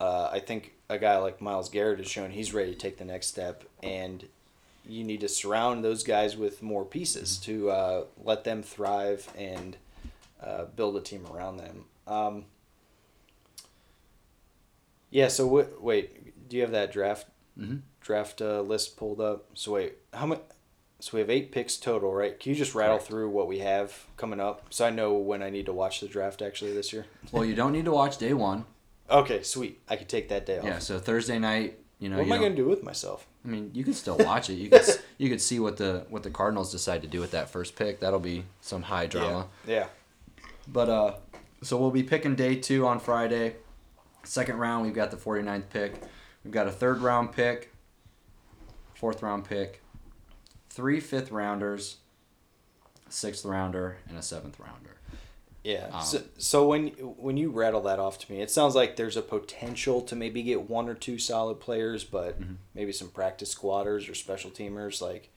Uh, 0.00 0.30
I 0.32 0.38
think 0.40 0.72
a 0.88 0.98
guy 0.98 1.18
like 1.18 1.40
Myles 1.40 1.68
Garrett 1.68 1.98
has 1.98 2.08
shown 2.08 2.30
he's 2.30 2.54
ready 2.54 2.72
to 2.72 2.78
take 2.78 2.96
the 2.98 3.04
next 3.04 3.26
step, 3.26 3.64
and 3.82 4.26
you 4.86 5.04
need 5.04 5.20
to 5.20 5.28
surround 5.28 5.84
those 5.84 6.02
guys 6.02 6.36
with 6.36 6.62
more 6.62 6.84
pieces 6.84 7.36
to 7.38 7.70
uh, 7.70 8.04
let 8.24 8.44
them 8.44 8.62
thrive 8.62 9.28
and 9.36 9.76
uh, 10.42 10.64
build 10.64 10.96
a 10.96 11.00
team 11.00 11.26
around 11.30 11.58
them. 11.58 11.84
Um, 12.06 12.44
yeah. 15.10 15.28
So 15.28 15.44
w- 15.44 15.76
wait, 15.80 16.48
do 16.48 16.56
you 16.56 16.62
have 16.62 16.72
that 16.72 16.92
draft 16.92 17.26
Mhm. 17.58 17.82
draft 18.00 18.40
uh, 18.40 18.62
list 18.62 18.96
pulled 18.96 19.20
up? 19.20 19.46
So 19.54 19.72
wait, 19.72 19.94
how 20.14 20.26
much? 20.26 20.40
So 21.00 21.10
we 21.14 21.20
have 21.20 21.30
eight 21.30 21.50
picks 21.50 21.76
total, 21.76 22.12
right? 22.12 22.38
Can 22.38 22.50
you 22.52 22.56
just 22.56 22.74
rattle 22.74 22.96
Correct. 22.96 23.08
through 23.08 23.30
what 23.30 23.48
we 23.48 23.58
have 23.60 24.06
coming 24.16 24.38
up, 24.40 24.66
so 24.70 24.86
I 24.86 24.90
know 24.90 25.14
when 25.14 25.42
I 25.42 25.50
need 25.50 25.66
to 25.66 25.72
watch 25.72 26.00
the 26.00 26.08
draft 26.08 26.42
actually 26.42 26.72
this 26.72 26.92
year? 26.92 27.06
well 27.32 27.44
you 27.44 27.54
don't 27.54 27.72
need 27.72 27.86
to 27.86 27.92
watch 27.92 28.18
day 28.18 28.34
one 28.34 28.64
Okay, 29.10 29.42
sweet. 29.42 29.80
I 29.88 29.96
could 29.96 30.08
take 30.08 30.28
that 30.28 30.46
day 30.46 30.58
off. 30.58 30.64
yeah 30.64 30.78
so 30.78 30.98
thursday 31.00 31.38
night 31.38 31.78
you 31.98 32.08
know 32.08 32.16
what 32.16 32.26
am 32.26 32.32
I 32.32 32.38
gonna 32.38 32.54
do 32.54 32.66
with 32.66 32.82
myself? 32.82 33.26
I 33.44 33.48
mean, 33.48 33.70
you 33.74 33.84
could 33.84 33.94
still 33.94 34.16
watch 34.20 34.48
it. 34.50 34.54
You 34.54 34.70
could 34.70 34.86
you 35.18 35.28
could 35.28 35.40
see 35.40 35.58
what 35.60 35.76
the 35.76 36.06
what 36.08 36.22
the 36.22 36.30
Cardinals 36.30 36.72
decide 36.72 37.02
to 37.02 37.08
do 37.08 37.20
with 37.20 37.30
that 37.32 37.50
first 37.50 37.76
pick. 37.76 38.00
That'll 38.00 38.18
be 38.20 38.44
some 38.62 38.82
high 38.82 39.06
drama. 39.06 39.48
Yeah. 39.66 39.86
But 40.66 40.88
uh, 40.88 41.14
so 41.62 41.76
we'll 41.76 41.90
be 41.90 42.02
picking 42.02 42.34
day 42.36 42.56
two 42.56 42.86
on 42.86 43.00
Friday. 43.00 43.56
Second 44.24 44.58
round, 44.58 44.84
we've 44.84 44.94
got 44.94 45.10
the 45.10 45.16
49th 45.16 45.68
pick. 45.70 45.94
We've 46.44 46.52
got 46.52 46.66
a 46.66 46.70
third 46.70 46.98
round 47.00 47.32
pick, 47.32 47.70
fourth 48.94 49.22
round 49.22 49.44
pick, 49.44 49.82
three 50.70 51.00
fifth 51.00 51.30
rounders, 51.30 51.98
sixth 53.08 53.44
rounder, 53.44 53.98
and 54.08 54.16
a 54.16 54.22
seventh 54.22 54.58
rounder. 54.58 54.96
Yeah. 55.62 55.88
Um, 55.92 56.02
so, 56.02 56.22
so 56.38 56.66
when 56.68 56.88
when 57.18 57.36
you 57.36 57.50
rattle 57.50 57.82
that 57.82 57.98
off 57.98 58.18
to 58.20 58.32
me, 58.32 58.40
it 58.40 58.50
sounds 58.50 58.74
like 58.74 58.96
there's 58.96 59.18
a 59.18 59.22
potential 59.22 60.00
to 60.02 60.16
maybe 60.16 60.42
get 60.42 60.70
one 60.70 60.88
or 60.88 60.94
two 60.94 61.18
solid 61.18 61.60
players, 61.60 62.02
but 62.02 62.40
Mm-hmm. 62.40 62.54
maybe 62.74 62.92
some 62.92 63.08
practice 63.08 63.50
squatters 63.50 64.08
or 64.08 64.14
special 64.14 64.50
teamers, 64.50 65.02
like 65.02 65.28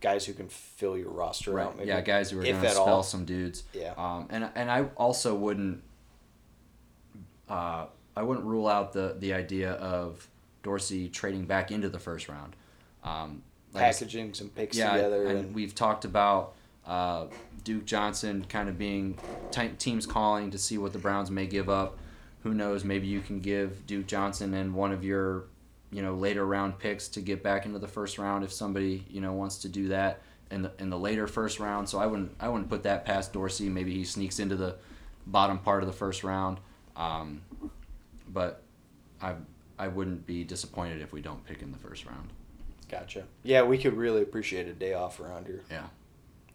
guys 0.00 0.26
who 0.26 0.32
can 0.32 0.48
fill 0.48 0.98
your 0.98 1.10
roster 1.10 1.60
out. 1.60 1.76
Maybe. 1.76 1.88
Yeah, 1.88 2.00
guys 2.00 2.30
who 2.32 2.40
are 2.40 2.42
going 2.42 2.60
to 2.60 2.68
spell 2.70 2.84
all. 2.84 3.02
some 3.04 3.24
dudes. 3.24 3.62
Yeah. 3.72 3.94
Um, 3.96 4.26
and 4.30 4.48
and 4.56 4.70
I 4.72 4.86
also 4.96 5.36
wouldn't. 5.36 5.82
Uh, 7.48 7.86
I 8.16 8.22
wouldn't 8.22 8.46
rule 8.46 8.66
out 8.66 8.92
the 8.92 9.16
the 9.18 9.34
idea 9.34 9.72
of 9.72 10.28
Dorsey 10.62 11.08
trading 11.08 11.44
back 11.44 11.70
into 11.70 11.88
the 11.88 11.98
first 11.98 12.28
round. 12.28 12.56
Um, 13.04 13.42
like 13.74 13.84
packaging 13.84 14.34
some 14.34 14.48
picks 14.48 14.76
yeah, 14.76 14.94
together 14.94 15.26
and, 15.26 15.38
and, 15.38 15.54
we've 15.54 15.74
talked 15.74 16.04
about 16.04 16.54
uh, 16.86 17.26
Duke 17.64 17.86
Johnson 17.86 18.44
kind 18.48 18.68
of 18.68 18.78
being 18.78 19.18
t- 19.50 19.70
teams 19.78 20.06
calling 20.06 20.50
to 20.50 20.58
see 20.58 20.78
what 20.78 20.92
the 20.92 20.98
Browns 20.98 21.30
may 21.30 21.46
give 21.46 21.68
up. 21.68 21.98
Who 22.42 22.52
knows? 22.52 22.84
Maybe 22.84 23.06
you 23.06 23.20
can 23.20 23.40
give 23.40 23.86
Duke 23.86 24.06
Johnson 24.06 24.52
and 24.52 24.74
one 24.74 24.92
of 24.92 25.02
your, 25.02 25.44
you 25.90 26.02
know, 26.02 26.14
later 26.14 26.44
round 26.44 26.78
picks 26.78 27.08
to 27.08 27.22
get 27.22 27.42
back 27.42 27.64
into 27.64 27.78
the 27.78 27.88
first 27.88 28.18
round 28.18 28.44
if 28.44 28.52
somebody 28.52 29.04
you 29.08 29.20
know 29.20 29.32
wants 29.32 29.58
to 29.58 29.68
do 29.68 29.88
that 29.88 30.20
in 30.50 30.62
the 30.62 30.72
in 30.78 30.90
the 30.90 30.98
later 30.98 31.26
first 31.26 31.58
round. 31.58 31.88
So 31.88 31.98
I 31.98 32.06
wouldn't 32.06 32.32
I 32.38 32.48
wouldn't 32.48 32.68
put 32.68 32.82
that 32.82 33.06
past 33.06 33.32
Dorsey. 33.32 33.70
Maybe 33.70 33.94
he 33.94 34.04
sneaks 34.04 34.38
into 34.38 34.56
the 34.56 34.76
bottom 35.26 35.58
part 35.58 35.82
of 35.82 35.86
the 35.86 35.94
first 35.94 36.22
round. 36.22 36.58
Um, 36.96 37.40
but 38.28 38.62
I 39.22 39.34
I 39.78 39.88
wouldn't 39.88 40.26
be 40.26 40.44
disappointed 40.44 41.00
if 41.00 41.12
we 41.12 41.22
don't 41.22 41.44
pick 41.46 41.62
in 41.62 41.72
the 41.72 41.78
first 41.78 42.04
round. 42.04 42.28
Gotcha. 42.88 43.24
Yeah, 43.42 43.62
we 43.62 43.78
could 43.78 43.94
really 43.96 44.22
appreciate 44.22 44.66
a 44.68 44.72
day 44.72 44.94
off 44.94 45.20
around 45.20 45.46
here. 45.46 45.62
Yeah. 45.70 45.86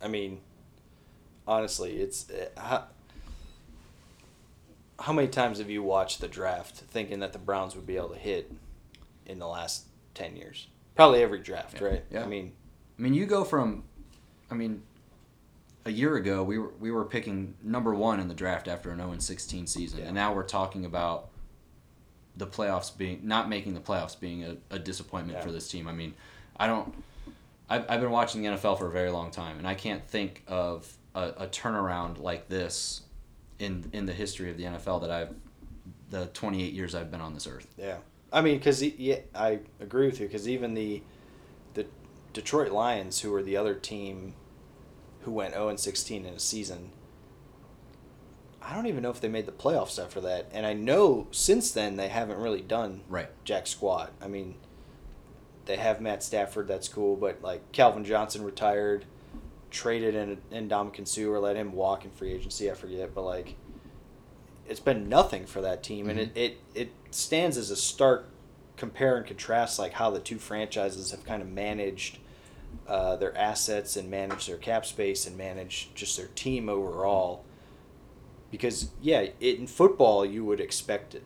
I 0.01 0.07
mean, 0.07 0.39
honestly, 1.47 1.97
it's 1.97 2.29
uh, 2.29 2.47
how, 2.59 2.83
how 4.99 5.13
many 5.13 5.27
times 5.27 5.59
have 5.59 5.69
you 5.69 5.81
watched 5.83 6.21
the 6.21 6.27
draft 6.27 6.75
thinking 6.77 7.19
that 7.19 7.33
the 7.33 7.39
Browns 7.39 7.75
would 7.75 7.87
be 7.87 7.97
able 7.97 8.09
to 8.09 8.19
hit 8.19 8.51
in 9.25 9.39
the 9.39 9.47
last 9.47 9.85
ten 10.13 10.35
years? 10.35 10.67
Probably 10.95 11.21
every 11.23 11.39
draft, 11.39 11.79
Yeah. 11.79 11.87
right? 11.87 12.05
Yeah. 12.11 12.23
I 12.23 12.27
mean, 12.27 12.51
I 12.97 13.01
mean, 13.01 13.13
you 13.13 13.25
go 13.25 13.43
from, 13.45 13.83
I 14.51 14.55
mean, 14.55 14.81
a 15.85 15.91
year 15.91 16.15
ago 16.17 16.43
we 16.43 16.57
were 16.59 16.73
we 16.79 16.91
were 16.91 17.05
picking 17.05 17.55
number 17.63 17.93
one 17.95 18.19
in 18.19 18.27
the 18.27 18.33
draft 18.33 18.67
after 18.67 18.91
an 18.91 18.97
0 18.97 19.15
16 19.17 19.67
season, 19.67 19.99
Yeah. 19.99 20.05
and 20.05 20.15
now 20.15 20.33
we're 20.33 20.43
talking 20.43 20.83
about 20.85 21.29
the 22.39 22.47
playoffs 22.47 22.95
being 22.97 23.19
not 23.23 23.47
making 23.47 23.75
the 23.75 23.79
playoffs 23.79 24.19
being 24.19 24.43
a, 24.43 24.57
a 24.71 24.79
disappointment 24.79 25.37
Yeah. 25.37 25.43
for 25.45 25.51
this 25.51 25.67
team. 25.69 25.87
I 25.87 25.91
mean, 25.93 26.13
I 26.57 26.65
don't. 26.65 26.91
I've, 27.69 27.85
I've 27.87 28.01
been 28.01 28.09
watching 28.11 28.41
the 28.41 28.47
NFL 28.49 28.79
for 28.79 28.87
a 28.87 28.91
very 28.91 29.11
long 29.11 29.29
time, 29.29 29.59
and 29.59 29.67
I 29.67 29.75
can't 29.75 30.03
think 30.07 30.41
of 30.47 30.91
a, 31.13 31.27
a 31.37 31.47
turnaround 31.47 32.19
like 32.19 32.49
this 32.49 33.01
in 33.59 33.89
in 33.93 34.05
the 34.07 34.13
history 34.13 34.49
of 34.49 34.57
the 34.57 34.63
NFL 34.63 35.01
that 35.01 35.11
I've 35.11 35.29
the 36.09 36.25
28 36.27 36.73
years 36.73 36.95
I've 36.95 37.11
been 37.11 37.21
on 37.21 37.35
this 37.35 37.45
earth. 37.45 37.67
yeah. 37.77 37.97
I 38.33 38.41
mean, 38.41 38.57
because 38.57 38.81
yeah, 38.81 39.19
I 39.35 39.59
agree 39.79 40.05
with 40.07 40.19
you. 40.19 40.27
Because 40.27 40.47
even 40.47 40.73
the 40.75 41.03
the 41.75 41.85
Detroit 42.33 42.71
Lions, 42.71 43.21
who 43.21 43.31
were 43.31 43.43
the 43.43 43.57
other 43.57 43.73
team 43.75 44.33
who 45.21 45.31
went 45.31 45.53
zero 45.53 45.67
and 45.69 45.79
sixteen 45.79 46.25
in 46.25 46.33
a 46.35 46.39
season. 46.39 46.91
I 48.69 48.75
don't 48.75 48.85
even 48.85 49.01
know 49.01 49.09
if 49.09 49.19
they 49.19 49.29
made 49.29 49.47
the 49.47 49.51
playoffs 49.51 50.01
after 50.01 50.21
that, 50.21 50.45
and 50.53 50.63
I 50.63 50.73
know 50.73 51.27
since 51.31 51.71
then 51.71 51.95
they 51.95 52.07
haven't 52.09 52.37
really 52.37 52.61
done 52.61 53.01
Right. 53.09 53.29
jack 53.43 53.65
squat. 53.65 54.11
I 54.21 54.27
mean, 54.27 54.55
they 55.65 55.77
have 55.77 55.99
Matt 56.01 56.21
Stafford, 56.21 56.67
that's 56.67 56.87
cool, 56.87 57.15
but 57.15 57.41
like 57.41 57.71
Calvin 57.71 58.05
Johnson 58.05 58.43
retired, 58.43 59.05
traded 59.71 60.13
in 60.13 60.37
in 60.51 60.69
Ndamukong 60.69 61.07
Suh 61.07 61.27
or 61.29 61.39
let 61.39 61.55
him 61.55 61.71
walk 61.73 62.05
in 62.05 62.11
free 62.11 62.31
agency. 62.31 62.69
I 62.69 62.75
forget, 62.75 63.15
but 63.15 63.23
like, 63.23 63.55
it's 64.67 64.79
been 64.79 65.09
nothing 65.09 65.47
for 65.47 65.61
that 65.61 65.81
team, 65.81 66.07
and 66.07 66.19
it, 66.19 66.31
it 66.35 66.57
it 66.75 66.91
stands 67.09 67.57
as 67.57 67.71
a 67.71 67.75
stark 67.75 68.29
compare 68.77 69.17
and 69.17 69.25
contrast, 69.25 69.79
like 69.79 69.93
how 69.93 70.11
the 70.11 70.19
two 70.19 70.37
franchises 70.37 71.09
have 71.11 71.25
kind 71.25 71.41
of 71.41 71.49
managed. 71.49 72.19
Uh, 72.87 73.15
their 73.15 73.35
assets 73.35 73.97
and 73.97 74.11
manage 74.11 74.45
their 74.45 74.57
cap 74.57 74.85
space 74.85 75.25
and 75.25 75.35
manage 75.35 75.89
just 75.95 76.15
their 76.17 76.27
team 76.35 76.69
overall. 76.69 77.43
Because 78.51 78.89
yeah, 79.01 79.27
in 79.39 79.67
football 79.67 80.25
you 80.25 80.43
would 80.45 80.59
expect 80.59 81.15
it 81.15 81.23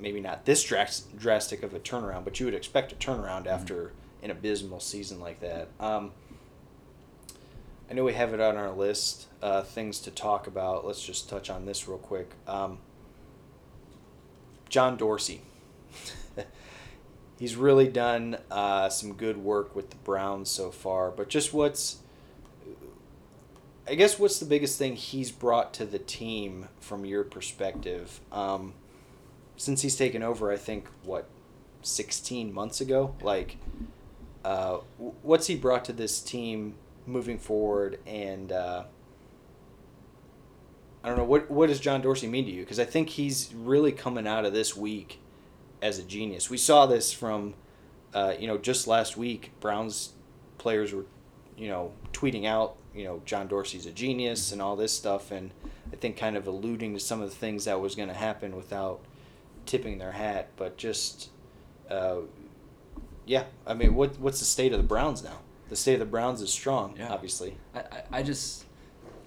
maybe 0.00 0.20
not 0.20 0.44
this 0.44 0.62
dras- 0.62 1.06
drastic 1.16 1.62
of 1.62 1.74
a 1.74 1.80
turnaround, 1.80 2.24
but 2.24 2.38
you 2.38 2.46
would 2.46 2.54
expect 2.54 2.92
a 2.92 2.94
turnaround 2.94 3.46
after 3.46 3.92
an 4.22 4.30
abysmal 4.30 4.80
season 4.80 5.20
like 5.20 5.40
that. 5.40 5.68
Um, 5.80 6.12
I 7.90 7.94
know 7.94 8.04
we 8.04 8.12
have 8.14 8.34
it 8.34 8.40
on 8.40 8.56
our 8.56 8.70
list, 8.70 9.26
uh, 9.42 9.62
things 9.62 9.98
to 10.00 10.10
talk 10.10 10.46
about. 10.46 10.86
Let's 10.86 11.02
just 11.02 11.28
touch 11.28 11.48
on 11.48 11.64
this 11.64 11.88
real 11.88 11.98
quick. 11.98 12.32
Um, 12.46 12.78
John 14.68 14.96
Dorsey. 14.96 15.40
he's 17.38 17.56
really 17.56 17.88
done 17.88 18.36
uh, 18.50 18.90
some 18.90 19.14
good 19.14 19.38
work 19.38 19.74
with 19.74 19.90
the 19.90 19.96
Browns 19.96 20.50
so 20.50 20.70
far. 20.70 21.10
But 21.10 21.28
just 21.28 21.54
what's, 21.54 21.98
I 23.88 23.94
guess, 23.94 24.18
what's 24.18 24.38
the 24.38 24.46
biggest 24.46 24.78
thing 24.78 24.96
he's 24.96 25.30
brought 25.30 25.72
to 25.74 25.86
the 25.86 25.98
team 25.98 26.68
from 26.78 27.04
your 27.04 27.24
perspective? 27.24 28.20
Um, 28.30 28.74
since 29.56 29.82
he's 29.82 29.96
taken 29.96 30.22
over, 30.22 30.52
I 30.52 30.56
think 30.56 30.88
what, 31.04 31.28
sixteen 31.82 32.52
months 32.52 32.80
ago. 32.80 33.14
Like, 33.22 33.56
uh, 34.44 34.78
what's 35.22 35.46
he 35.46 35.56
brought 35.56 35.84
to 35.86 35.92
this 35.92 36.20
team 36.20 36.74
moving 37.06 37.38
forward? 37.38 37.98
And 38.06 38.52
uh, 38.52 38.84
I 41.02 41.08
don't 41.08 41.16
know 41.16 41.24
what 41.24 41.50
what 41.50 41.68
does 41.68 41.80
John 41.80 42.02
Dorsey 42.02 42.26
mean 42.26 42.44
to 42.44 42.50
you? 42.50 42.60
Because 42.60 42.78
I 42.78 42.84
think 42.84 43.08
he's 43.08 43.52
really 43.54 43.92
coming 43.92 44.26
out 44.26 44.44
of 44.44 44.52
this 44.52 44.76
week 44.76 45.20
as 45.80 45.98
a 45.98 46.02
genius. 46.02 46.50
We 46.50 46.58
saw 46.58 46.86
this 46.86 47.12
from, 47.12 47.54
uh, 48.12 48.34
you 48.38 48.46
know, 48.46 48.58
just 48.58 48.86
last 48.86 49.16
week. 49.16 49.52
Browns 49.60 50.10
players 50.58 50.92
were, 50.92 51.06
you 51.56 51.68
know, 51.68 51.92
tweeting 52.12 52.44
out, 52.44 52.76
you 52.98 53.04
know, 53.04 53.22
John 53.24 53.46
Dorsey's 53.46 53.86
a 53.86 53.92
genius 53.92 54.52
and 54.52 54.60
all 54.60 54.74
this 54.76 54.92
stuff, 54.92 55.30
and 55.30 55.52
I 55.92 55.96
think 55.96 56.16
kind 56.16 56.36
of 56.36 56.46
alluding 56.46 56.94
to 56.94 57.00
some 57.00 57.22
of 57.22 57.30
the 57.30 57.36
things 57.36 57.64
that 57.66 57.80
was 57.80 57.94
going 57.94 58.08
to 58.08 58.14
happen 58.14 58.56
without 58.56 59.00
tipping 59.66 59.98
their 59.98 60.12
hat. 60.12 60.48
But 60.56 60.76
just, 60.76 61.30
uh, 61.88 62.16
yeah, 63.24 63.44
I 63.66 63.74
mean, 63.74 63.94
what 63.94 64.18
what's 64.18 64.40
the 64.40 64.44
state 64.44 64.72
of 64.72 64.78
the 64.78 64.86
Browns 64.86 65.22
now? 65.22 65.38
The 65.68 65.76
state 65.76 65.94
of 65.94 66.00
the 66.00 66.06
Browns 66.06 66.40
is 66.42 66.52
strong, 66.52 66.96
Yeah. 66.98 67.12
obviously. 67.12 67.56
I, 67.74 67.78
I, 67.78 68.02
I 68.12 68.22
just 68.22 68.64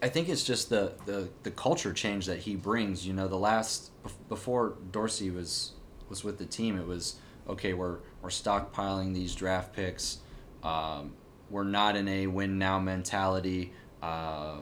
I 0.02 0.10
think 0.10 0.28
it's 0.28 0.44
just 0.44 0.70
the, 0.70 0.94
the, 1.06 1.30
the 1.44 1.52
culture 1.52 1.94
change 1.94 2.26
that 2.26 2.40
he 2.40 2.56
brings. 2.56 3.06
You 3.06 3.14
know, 3.14 3.28
the 3.28 3.38
last 3.38 3.92
before 4.28 4.74
Dorsey 4.92 5.30
was 5.30 5.74
was 6.10 6.24
with 6.24 6.40
the 6.40 6.46
team, 6.46 6.78
it 6.78 6.88
was 6.88 7.16
okay. 7.48 7.74
We're 7.74 8.00
we're 8.22 8.30
stockpiling 8.30 9.14
these 9.14 9.34
draft 9.36 9.74
picks. 9.74 10.18
Um, 10.64 11.14
we're 11.52 11.64
not 11.66 11.96
in 11.96 12.08
a 12.08 12.28
win 12.28 12.58
now 12.58 12.80
mentality. 12.80 13.74
Uh, 14.02 14.58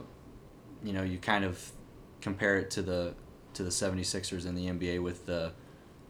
you 0.84 0.92
know, 0.92 1.02
you 1.02 1.18
kind 1.18 1.44
of 1.44 1.70
compare 2.20 2.58
it 2.58 2.70
to 2.72 2.82
the 2.82 3.14
to 3.54 3.62
the 3.62 3.70
76ers 3.70 4.46
in 4.46 4.54
the 4.54 4.66
NBA 4.66 5.02
with 5.02 5.24
the 5.26 5.52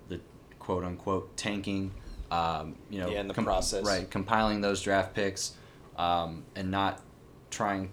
the 0.08 0.20
quote 0.58 0.82
unquote 0.84 1.36
tanking. 1.36 1.92
Um, 2.30 2.76
you 2.88 3.00
know, 3.00 3.10
Yeah, 3.10 3.20
in 3.20 3.28
the 3.28 3.34
process. 3.34 3.84
right? 3.84 4.08
Compiling 4.08 4.60
those 4.60 4.80
draft 4.82 5.14
picks 5.14 5.52
um, 5.96 6.44
and 6.54 6.70
not 6.70 7.00
trying 7.50 7.92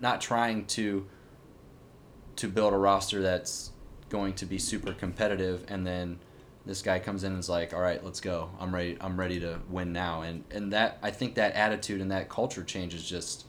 not 0.00 0.20
trying 0.20 0.64
to 0.66 1.06
to 2.36 2.48
build 2.48 2.72
a 2.72 2.78
roster 2.78 3.20
that's 3.20 3.72
going 4.08 4.32
to 4.32 4.46
be 4.46 4.58
super 4.58 4.92
competitive 4.94 5.64
and 5.68 5.86
then 5.86 6.18
this 6.68 6.82
guy 6.82 6.98
comes 6.98 7.24
in 7.24 7.32
and 7.32 7.40
is 7.40 7.48
like 7.48 7.72
all 7.72 7.80
right 7.80 8.04
let's 8.04 8.20
go. 8.20 8.50
I'm 8.60 8.74
ready 8.74 8.98
i'm 9.00 9.18
ready 9.18 9.40
to 9.40 9.58
win 9.70 9.92
now. 9.92 10.20
And 10.20 10.44
and 10.50 10.72
that 10.74 10.98
i 11.02 11.10
think 11.10 11.34
that 11.36 11.54
attitude 11.54 12.02
and 12.02 12.10
that 12.12 12.28
culture 12.28 12.62
change 12.62 12.94
is 12.94 13.02
just 13.02 13.46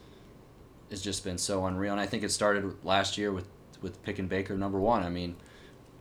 has 0.88 1.02
just 1.02 1.22
been 1.22 1.36
so 1.36 1.66
unreal. 1.66 1.92
And 1.92 2.00
i 2.00 2.06
think 2.06 2.24
it 2.24 2.30
started 2.30 2.82
last 2.82 3.18
year 3.18 3.30
with 3.30 3.46
with 3.82 4.02
pick 4.02 4.18
and 4.18 4.28
baker 4.28 4.56
number 4.56 4.80
one. 4.80 5.02
I 5.02 5.10
mean 5.10 5.36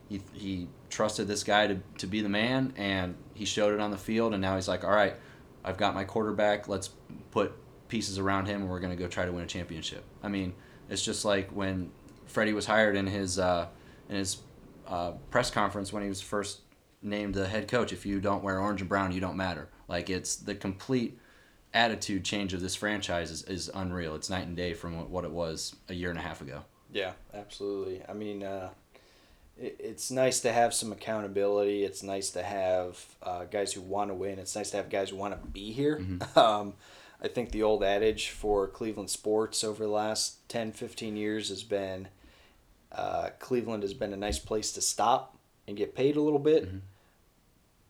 he, 0.08 0.22
he 0.34 0.68
trusted 0.90 1.28
this 1.28 1.44
guy 1.44 1.68
to, 1.68 1.80
to 2.00 2.08
be 2.08 2.22
the 2.22 2.30
man 2.30 2.74
and 2.76 3.16
he 3.36 3.46
showed 3.46 3.74
it 3.74 3.80
on 3.82 3.92
the 3.92 3.98
field 3.98 4.34
and 4.34 4.42
now 4.42 4.56
he's 4.56 4.68
like 4.68 4.86
all 4.86 4.90
right 4.90 5.16
i've 5.66 5.78
got 5.78 5.94
my 5.94 6.06
quarterback. 6.06 6.70
Let's 6.70 6.92
put 7.32 7.52
pieces 7.90 8.18
around 8.18 8.46
him 8.46 8.62
and 8.62 8.70
we're 8.70 8.80
going 8.80 8.96
to 8.96 9.04
go 9.04 9.10
try 9.10 9.26
to 9.26 9.32
win 9.34 9.44
a 9.44 9.48
championship. 9.48 10.06
I 10.24 10.30
mean 10.30 10.54
it's 10.90 11.04
just 11.04 11.26
like 11.26 11.50
when 11.50 11.92
freddie 12.28 12.54
was 12.54 12.66
hired 12.66 12.96
in 12.96 13.08
his 13.08 13.38
uh, 13.38 13.68
in 14.08 14.16
his 14.16 14.38
uh, 14.88 15.12
press 15.32 15.52
conference 15.52 15.92
when 15.92 16.02
he 16.02 16.08
was 16.08 16.22
first 16.22 16.62
named 17.02 17.34
the 17.34 17.48
head 17.48 17.68
coach 17.68 17.94
if 17.94 18.06
you 18.06 18.20
don't 18.20 18.44
wear 18.44 18.60
orange 18.60 18.82
and 18.82 18.90
brown 18.90 19.12
you 19.12 19.22
don't 19.22 19.38
matter 19.38 19.70
like 19.88 20.10
it's 20.10 20.36
the 20.36 20.56
complete 20.56 21.18
attitude 21.74 22.24
change 22.26 22.54
of 22.54 22.62
this 22.62 22.76
franchise 22.76 23.32
is, 23.32 23.44
is 23.44 23.70
unreal 23.74 24.16
it's 24.16 24.30
night 24.30 24.46
and 24.48 24.58
day 24.58 24.74
from 24.74 25.10
what 25.10 25.24
it 25.24 25.32
was 25.32 25.76
a 25.88 25.94
year 25.94 26.10
and 26.10 26.20
a 26.20 26.22
half 26.22 26.42
ago 26.42 26.64
Yeah, 26.92 27.14
absolutely. 27.34 28.02
I 28.08 28.14
mean, 28.14 28.44
uh, 28.44 28.70
it, 29.58 29.76
it's 29.80 30.10
nice 30.10 30.40
to 30.42 30.52
have 30.52 30.74
some 30.74 30.92
accountability. 30.92 31.84
It's 31.84 32.04
nice 32.04 32.32
to 32.32 32.44
have 32.44 33.04
uh, 33.22 33.46
guys 33.46 33.74
who 33.74 33.82
want 33.82 34.10
to 34.10 34.16
win. 34.16 34.40
It's 34.40 34.56
nice 34.56 34.72
to 34.72 34.78
have 34.78 34.90
guys 34.90 35.12
who 35.12 35.18
want 35.18 35.40
to 35.40 35.48
be 35.50 35.72
here. 35.72 36.04
Um, 36.36 36.74
I 37.22 37.28
think 37.28 37.52
the 37.52 37.64
old 37.64 37.84
adage 37.84 38.30
for 38.30 38.66
Cleveland 38.66 39.10
sports 39.10 39.62
over 39.64 39.84
the 39.84 39.90
last 39.92 40.48
10, 40.48 40.72
15 40.72 41.18
years 41.18 41.50
has 41.50 41.64
been 41.64 42.08
uh, 42.94 43.32
Cleveland 43.40 43.84
has 43.84 43.94
been 43.94 44.14
a 44.14 44.18
nice 44.18 44.40
place 44.40 44.72
to 44.72 44.82
stop 44.82 45.38
and 45.70 45.78
get 45.78 45.96
paid 45.96 46.18
a 46.18 46.22
little 46.22 46.40
bit, 46.40 46.68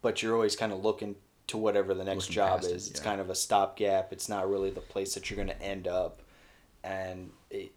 but 0.01 0.21
you're 0.21 0.35
always 0.35 0.55
kind 0.55 0.71
of 0.71 0.83
looking 0.83 1.15
to 1.47 1.57
whatever 1.57 1.95
the 1.95 2.03
next 2.03 2.25
Looking 2.25 2.33
job 2.33 2.59
past 2.59 2.69
it, 2.69 2.75
is. 2.75 2.89
It's 2.89 2.99
yeah. 2.99 3.05
kind 3.05 3.21
of 3.21 3.29
a 3.31 3.35
stopgap. 3.35 4.13
It's 4.13 4.29
not 4.29 4.47
really 4.47 4.69
the 4.69 4.81
place 4.81 5.15
that 5.15 5.29
you're 5.29 5.43
going 5.43 5.47
to 5.57 5.63
end 5.63 5.87
up. 5.87 6.21
And 6.83 7.31
it, 7.49 7.71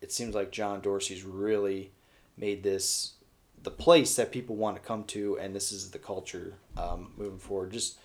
it 0.00 0.12
seems 0.12 0.34
like 0.34 0.50
John 0.50 0.80
Dorsey's 0.80 1.24
really 1.24 1.92
made 2.36 2.62
this 2.62 3.14
the 3.62 3.70
place 3.70 4.16
that 4.16 4.32
people 4.32 4.56
want 4.56 4.76
to 4.76 4.82
come 4.82 5.04
to, 5.04 5.38
and 5.38 5.54
this 5.54 5.70
is 5.70 5.90
the 5.90 5.98
culture 5.98 6.54
um, 6.76 7.12
moving 7.16 7.38
forward. 7.38 7.72
Just, 7.72 7.98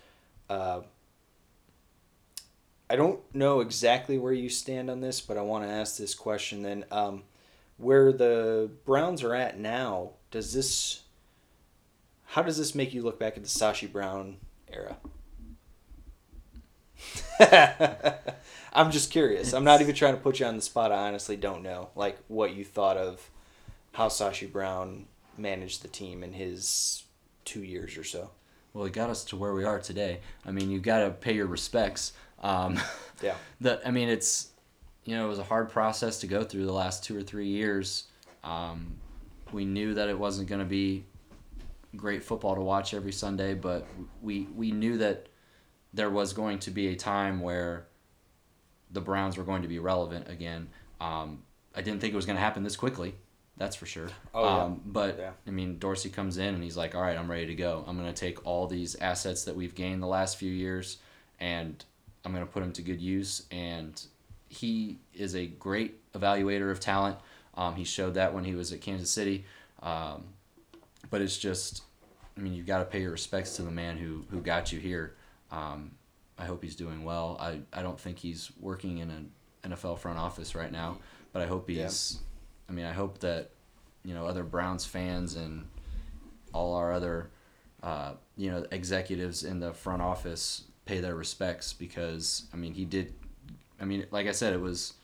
uh, 0.48 0.82
I 2.88 2.96
don't 2.96 3.20
know 3.34 3.60
exactly 3.60 4.18
where 4.18 4.32
you 4.32 4.48
stand 4.48 4.88
on 4.88 5.00
this, 5.00 5.20
but 5.20 5.36
I 5.36 5.42
want 5.42 5.64
to 5.64 5.70
ask 5.70 5.96
this 5.96 6.14
question. 6.14 6.62
Then, 6.62 6.84
um, 6.92 7.24
where 7.76 8.12
the 8.12 8.70
Browns 8.84 9.24
are 9.24 9.34
at 9.34 9.58
now, 9.58 10.10
does 10.30 10.52
this, 10.52 11.02
how 12.32 12.42
does 12.42 12.56
this 12.58 12.74
make 12.74 12.92
you 12.94 13.02
look 13.02 13.18
back 13.18 13.36
at 13.36 13.42
the 13.42 13.48
Sashi 13.48 13.90
Brown 13.90 14.36
era? 14.72 14.96
I'm 18.72 18.90
just 18.90 19.10
curious. 19.10 19.52
I'm 19.52 19.64
not 19.64 19.80
even 19.80 19.94
trying 19.94 20.14
to 20.14 20.20
put 20.20 20.40
you 20.40 20.46
on 20.46 20.56
the 20.56 20.62
spot. 20.62 20.92
I 20.92 21.06
honestly 21.08 21.36
don't 21.36 21.62
know, 21.62 21.90
like 21.94 22.18
what 22.28 22.54
you 22.54 22.64
thought 22.64 22.96
of 22.96 23.28
how 23.92 24.08
Sashi 24.08 24.50
Brown 24.50 25.06
managed 25.36 25.82
the 25.82 25.88
team 25.88 26.22
in 26.22 26.32
his 26.32 27.04
two 27.44 27.62
years 27.62 27.96
or 27.96 28.04
so. 28.04 28.30
well 28.74 28.84
it 28.84 28.92
got 28.92 29.08
us 29.08 29.24
to 29.24 29.36
where 29.36 29.54
we 29.54 29.64
are 29.64 29.78
today 29.78 30.20
i 30.44 30.50
mean 30.50 30.68
you 30.70 30.78
got 30.80 30.98
to 31.04 31.10
pay 31.10 31.32
your 31.32 31.46
respects 31.46 32.12
um, 32.42 32.78
Yeah. 33.22 33.36
the 33.60 33.80
I 33.86 33.90
mean 33.90 34.08
it's 34.10 34.48
you 35.04 35.16
know 35.16 35.24
it 35.24 35.28
was 35.28 35.38
a 35.38 35.44
hard 35.44 35.70
process 35.70 36.18
to 36.20 36.26
go 36.26 36.42
through 36.44 36.66
the 36.66 36.72
last 36.72 37.02
two 37.04 37.16
or 37.16 37.22
three 37.22 37.46
years. 37.48 38.04
Um, 38.44 38.96
we 39.52 39.64
knew 39.64 39.94
that 39.94 40.08
it 40.08 40.18
wasn't 40.18 40.48
going 40.48 40.58
to 40.60 40.66
be 40.66 41.04
great 41.96 42.22
football 42.22 42.54
to 42.54 42.60
watch 42.60 42.94
every 42.94 43.12
Sunday, 43.12 43.54
but 43.54 43.86
we 44.22 44.48
we 44.54 44.70
knew 44.70 44.98
that 44.98 45.28
there 45.92 46.10
was 46.10 46.32
going 46.32 46.58
to 46.60 46.70
be 46.70 46.88
a 46.88 46.96
time 46.96 47.40
where 47.40 47.86
the 48.90 49.00
Browns 49.00 49.36
were 49.36 49.44
going 49.44 49.62
to 49.62 49.68
be 49.68 49.78
relevant 49.78 50.28
again. 50.28 50.68
Um, 51.00 51.42
I 51.74 51.82
didn't 51.82 52.00
think 52.00 52.12
it 52.12 52.16
was 52.16 52.26
going 52.26 52.36
to 52.36 52.42
happen 52.42 52.62
this 52.62 52.76
quickly. 52.76 53.14
That's 53.56 53.74
for 53.74 53.86
sure. 53.86 54.08
Oh, 54.32 54.44
yeah. 54.44 54.62
um, 54.64 54.80
but 54.86 55.18
Yeah. 55.18 55.30
I 55.46 55.50
mean, 55.50 55.78
Dorsey 55.78 56.10
comes 56.10 56.38
in 56.38 56.54
and 56.54 56.62
he's 56.62 56.76
like, 56.76 56.94
"All 56.94 57.02
right, 57.02 57.16
I'm 57.16 57.30
ready 57.30 57.46
to 57.46 57.54
go. 57.54 57.84
I'm 57.86 57.98
going 57.98 58.12
to 58.12 58.18
take 58.18 58.46
all 58.46 58.66
these 58.66 58.94
assets 58.96 59.44
that 59.44 59.56
we've 59.56 59.74
gained 59.74 60.02
the 60.02 60.06
last 60.06 60.36
few 60.36 60.50
years, 60.52 60.98
and 61.40 61.84
I'm 62.24 62.32
going 62.32 62.46
to 62.46 62.52
put 62.52 62.60
them 62.60 62.72
to 62.72 62.82
good 62.82 63.00
use." 63.00 63.46
And 63.50 64.00
he 64.48 64.98
is 65.12 65.34
a 65.34 65.46
great 65.46 66.12
evaluator 66.12 66.70
of 66.70 66.80
talent. 66.80 67.18
Um, 67.54 67.74
he 67.74 67.84
showed 67.84 68.14
that 68.14 68.32
when 68.32 68.44
he 68.44 68.54
was 68.54 68.72
at 68.72 68.80
Kansas 68.80 69.10
City. 69.10 69.44
Um, 69.82 70.24
but 71.10 71.20
it's 71.20 71.38
just, 71.38 71.82
I 72.36 72.40
mean, 72.40 72.54
you've 72.54 72.66
got 72.66 72.78
to 72.78 72.84
pay 72.84 73.02
your 73.02 73.10
respects 73.12 73.56
to 73.56 73.62
the 73.62 73.70
man 73.70 73.96
who 73.96 74.24
who 74.30 74.40
got 74.40 74.72
you 74.72 74.78
here. 74.78 75.16
Um, 75.50 75.92
I 76.38 76.44
hope 76.44 76.62
he's 76.62 76.76
doing 76.76 77.04
well. 77.04 77.36
I, 77.40 77.60
I 77.72 77.82
don't 77.82 77.98
think 77.98 78.18
he's 78.18 78.50
working 78.60 78.98
in 78.98 79.10
an 79.10 79.30
NFL 79.64 79.98
front 79.98 80.18
office 80.18 80.54
right 80.54 80.70
now, 80.70 80.98
but 81.32 81.42
I 81.42 81.46
hope 81.46 81.68
he's. 81.68 82.18
I 82.68 82.72
mean, 82.72 82.84
I 82.84 82.92
hope 82.92 83.18
that 83.20 83.50
you 84.04 84.14
know 84.14 84.26
other 84.26 84.44
Browns 84.44 84.84
fans 84.84 85.36
and 85.36 85.66
all 86.52 86.74
our 86.74 86.92
other 86.92 87.30
uh, 87.82 88.12
you 88.36 88.50
know 88.50 88.64
executives 88.70 89.44
in 89.44 89.60
the 89.60 89.72
front 89.72 90.02
office 90.02 90.64
pay 90.84 91.00
their 91.00 91.14
respects 91.14 91.72
because 91.72 92.46
I 92.52 92.56
mean 92.56 92.74
he 92.74 92.84
did. 92.84 93.14
I 93.80 93.84
mean, 93.84 94.06
like 94.10 94.26
I 94.26 94.32
said, 94.32 94.52
it 94.52 94.60
was 94.60 94.94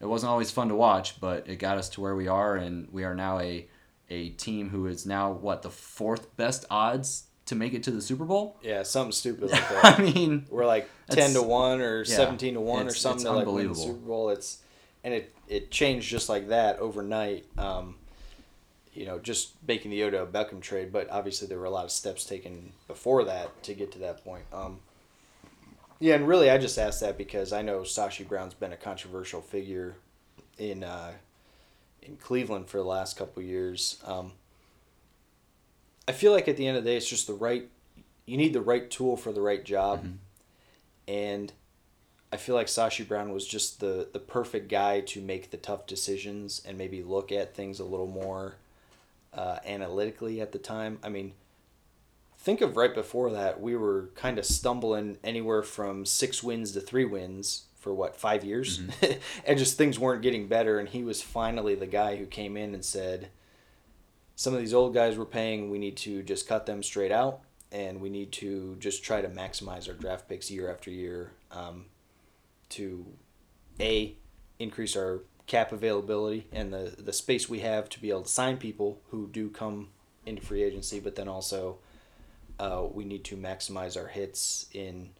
it 0.00 0.06
wasn't 0.06 0.30
always 0.30 0.50
fun 0.50 0.68
to 0.68 0.74
watch, 0.74 1.20
but 1.20 1.48
it 1.48 1.56
got 1.56 1.78
us 1.78 1.88
to 1.90 2.00
where 2.00 2.14
we 2.14 2.28
are, 2.28 2.56
and 2.56 2.88
we 2.90 3.04
are 3.04 3.14
now 3.14 3.38
a 3.38 3.68
a 4.12 4.28
team 4.28 4.68
who 4.68 4.86
is 4.86 5.06
now 5.06 5.32
what 5.32 5.62
the 5.62 5.70
fourth 5.70 6.36
best 6.36 6.66
odds 6.70 7.24
to 7.46 7.54
make 7.54 7.72
it 7.72 7.82
to 7.84 7.90
the 7.90 8.02
Super 8.02 8.24
Bowl. 8.24 8.58
Yeah, 8.62 8.82
something 8.82 9.12
stupid 9.12 9.50
like 9.50 9.68
that. 9.68 9.98
I 9.98 10.02
mean, 10.02 10.46
We're 10.50 10.66
like 10.66 10.88
ten 11.10 11.32
to 11.32 11.42
one 11.42 11.80
or 11.80 11.98
yeah, 11.98 12.16
seventeen 12.16 12.54
to 12.54 12.60
one 12.60 12.86
or 12.86 12.90
something 12.90 13.24
to 13.24 13.32
like 13.32 13.46
win 13.46 13.68
the. 13.68 13.74
Super 13.74 13.94
Bowl. 13.94 14.28
It's 14.30 14.58
and 15.02 15.14
it 15.14 15.34
it 15.48 15.70
changed 15.70 16.08
just 16.08 16.28
like 16.28 16.48
that 16.48 16.78
overnight. 16.78 17.46
Um, 17.56 17.96
you 18.92 19.06
know, 19.06 19.18
just 19.18 19.54
making 19.66 19.90
the 19.90 20.02
Odell 20.02 20.26
Beckham 20.26 20.60
trade, 20.60 20.92
but 20.92 21.08
obviously 21.10 21.48
there 21.48 21.58
were 21.58 21.64
a 21.64 21.70
lot 21.70 21.86
of 21.86 21.90
steps 21.90 22.26
taken 22.26 22.74
before 22.86 23.24
that 23.24 23.62
to 23.62 23.72
get 23.72 23.90
to 23.92 23.98
that 24.00 24.22
point. 24.22 24.44
Um, 24.52 24.80
yeah, 25.98 26.16
and 26.16 26.28
really, 26.28 26.50
I 26.50 26.58
just 26.58 26.76
asked 26.78 27.00
that 27.00 27.16
because 27.16 27.54
I 27.54 27.62
know 27.62 27.80
Sashi 27.80 28.28
Brown's 28.28 28.52
been 28.52 28.72
a 28.72 28.76
controversial 28.76 29.40
figure 29.40 29.96
in 30.58 30.84
uh, 30.84 31.12
in 32.02 32.16
Cleveland 32.16 32.68
for 32.68 32.78
the 32.78 32.84
last 32.84 33.16
couple 33.16 33.42
of 33.42 33.48
years. 33.48 34.00
Um, 34.04 34.32
I 36.08 36.12
feel 36.12 36.32
like 36.32 36.48
at 36.48 36.56
the 36.56 36.66
end 36.66 36.76
of 36.76 36.84
the 36.84 36.90
day, 36.90 36.96
it's 36.96 37.08
just 37.08 37.26
the 37.26 37.34
right 37.34 37.68
you 38.24 38.36
need 38.36 38.52
the 38.52 38.60
right 38.60 38.88
tool 38.90 39.16
for 39.16 39.32
the 39.32 39.40
right 39.40 39.64
job, 39.64 40.04
Mhm. 40.04 40.16
and 41.08 41.52
I 42.30 42.36
feel 42.36 42.54
like 42.54 42.68
Sashi 42.68 43.06
Brown 43.06 43.32
was 43.32 43.46
just 43.46 43.80
the 43.80 44.08
the 44.12 44.18
perfect 44.20 44.68
guy 44.68 45.00
to 45.00 45.20
make 45.20 45.50
the 45.50 45.56
tough 45.56 45.86
decisions 45.86 46.62
and 46.64 46.78
maybe 46.78 47.02
look 47.02 47.30
at 47.32 47.54
things 47.54 47.78
a 47.80 47.84
little 47.84 48.06
more 48.06 48.56
uh, 49.32 49.58
analytically 49.64 50.40
at 50.40 50.52
the 50.52 50.58
time. 50.58 50.98
I 51.02 51.08
mean, 51.08 51.32
think 52.38 52.60
of 52.60 52.76
right 52.76 52.94
before 52.94 53.30
that 53.30 53.60
we 53.60 53.74
were 53.76 54.10
kind 54.14 54.38
of 54.38 54.44
stumbling 54.44 55.18
anywhere 55.24 55.62
from 55.62 56.04
six 56.04 56.42
wins 56.42 56.72
to 56.72 56.80
three 56.80 57.04
wins 57.06 57.64
for 57.82 57.92
what 57.92 58.16
five 58.16 58.44
years, 58.44 58.80
and 59.44 59.58
just 59.58 59.76
things 59.76 59.98
weren't 59.98 60.22
getting 60.22 60.46
better. 60.46 60.78
And 60.78 60.88
he 60.88 61.02
was 61.02 61.20
finally 61.20 61.74
the 61.74 61.86
guy 61.86 62.16
who 62.16 62.26
came 62.26 62.56
in 62.56 62.74
and 62.74 62.84
said, 62.84 63.28
"Some 64.36 64.54
of 64.54 64.60
these 64.60 64.72
old 64.72 64.94
guys 64.94 65.18
we're 65.18 65.24
paying, 65.24 65.68
we 65.68 65.78
need 65.78 65.96
to 65.98 66.22
just 66.22 66.48
cut 66.48 66.64
them 66.64 66.82
straight 66.82 67.12
out." 67.12 67.40
And 67.72 68.00
we 68.00 68.10
need 68.10 68.32
to 68.32 68.76
just 68.78 69.02
try 69.02 69.22
to 69.22 69.28
maximize 69.28 69.88
our 69.88 69.94
draft 69.94 70.28
picks 70.28 70.50
year 70.50 70.70
after 70.70 70.90
year. 70.90 71.32
Um, 71.50 71.86
to 72.70 73.04
a 73.80 74.16
increase 74.58 74.96
our 74.96 75.24
cap 75.46 75.72
availability 75.72 76.46
and 76.52 76.72
the 76.72 76.94
the 76.98 77.12
space 77.12 77.48
we 77.48 77.60
have 77.60 77.88
to 77.90 78.00
be 78.00 78.10
able 78.10 78.22
to 78.22 78.28
sign 78.28 78.56
people 78.56 79.00
who 79.10 79.28
do 79.28 79.50
come 79.50 79.88
into 80.24 80.40
free 80.40 80.62
agency, 80.62 81.00
but 81.00 81.16
then 81.16 81.28
also 81.28 81.78
uh, 82.60 82.84
we 82.92 83.04
need 83.04 83.24
to 83.24 83.36
maximize 83.36 84.00
our 84.00 84.06
hits 84.06 84.66
in 84.72 85.10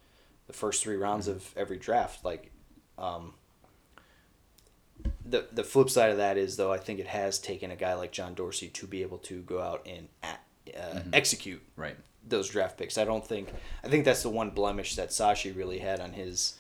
the 0.47 0.53
first 0.53 0.83
three 0.83 0.97
rounds 0.97 1.29
of 1.29 1.53
every 1.57 1.77
draft. 1.77 2.25
Like, 2.25 2.52
um, 3.03 3.35
the 5.25 5.47
the 5.53 5.65
flip 5.65 5.91
side 5.91 6.11
of 6.11 6.17
that 6.19 6.37
is 6.37 6.57
though 6.57 6.73
I 6.73 6.79
think 6.79 7.01
it 7.01 7.07
has 7.09 7.39
taken 7.39 7.71
a 7.71 7.77
guy 7.77 7.95
like 7.95 8.13
John 8.13 8.35
Dorsey 8.35 8.69
to 8.69 8.87
be 8.87 9.03
able 9.03 9.19
to 9.19 9.43
go 9.43 9.61
out 9.61 9.87
and 9.87 10.09
uh, 10.23 11.01
execute 11.13 11.63
Right. 11.77 11.97
those 12.27 12.49
draft 12.49 12.79
picks. 12.79 12.97
I 12.99 13.05
don't 13.05 13.27
think 13.27 13.49
I 13.85 13.89
think 13.89 14.05
that's 14.05 14.23
the 14.23 14.29
one 14.31 14.51
blemish 14.51 14.95
that 14.97 15.09
Sashi 15.11 15.55
really 15.57 15.79
had 15.79 16.01
on 16.01 16.13
his 16.13 16.55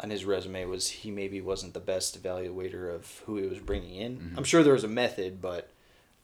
on 0.00 0.10
his 0.10 0.24
resume 0.24 0.64
was 0.64 0.88
he 0.88 1.10
maybe 1.10 1.40
wasn't 1.40 1.74
the 1.74 1.80
best 1.80 2.20
evaluator 2.20 2.92
of 2.92 3.22
who 3.26 3.36
he 3.36 3.46
was 3.46 3.58
bringing 3.58 3.94
in. 3.96 4.34
I'm 4.36 4.44
sure 4.44 4.62
there 4.62 4.72
was 4.72 4.84
a 4.84 4.88
method, 4.88 5.40
but 5.40 5.70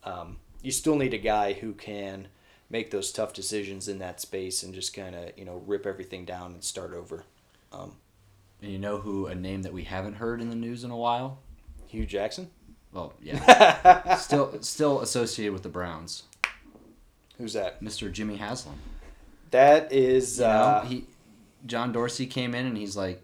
um, 0.04 0.38
you 0.62 0.72
still 0.72 0.96
need 0.96 1.14
a 1.14 1.18
guy 1.18 1.52
who 1.52 1.74
can 1.74 2.28
make 2.70 2.90
those 2.90 3.12
tough 3.12 3.32
decisions 3.32 3.86
in 3.88 3.98
that 3.98 4.20
space 4.20 4.62
and 4.62 4.74
just 4.74 4.94
kind 4.94 5.14
of 5.14 5.36
you 5.36 5.44
know 5.44 5.62
rip 5.66 5.86
everything 5.86 6.24
down 6.24 6.52
and 6.54 6.64
start 6.64 6.92
over. 6.94 7.24
Um, 7.72 7.96
And 8.62 8.72
you 8.72 8.78
know 8.78 8.98
who 8.98 9.26
a 9.26 9.34
name 9.34 9.62
that 9.62 9.72
we 9.72 9.84
haven't 9.84 10.14
heard 10.14 10.40
in 10.40 10.48
the 10.50 10.56
news 10.56 10.82
in 10.84 10.90
a 10.90 10.96
while? 10.96 11.38
Hue 11.86 12.04
Jackson, 12.06 12.50
Well, 12.92 13.14
yeah. 13.22 14.16
still 14.16 14.60
still 14.62 15.00
associated 15.00 15.52
with 15.52 15.62
the 15.62 15.68
Browns. 15.68 16.24
who's 17.38 17.52
that? 17.54 17.82
Mr. 17.82 18.10
Jimmy 18.12 18.36
Haslam. 18.36 18.76
That 19.50 19.92
is 19.92 20.38
You 20.38 20.44
know, 20.44 20.50
uh, 20.50 20.84
he 20.84 21.06
John 21.66 21.92
Dorsey 21.92 22.26
came 22.26 22.54
in 22.54 22.66
and 22.66 22.76
he's 22.76 22.96
like 22.96 23.22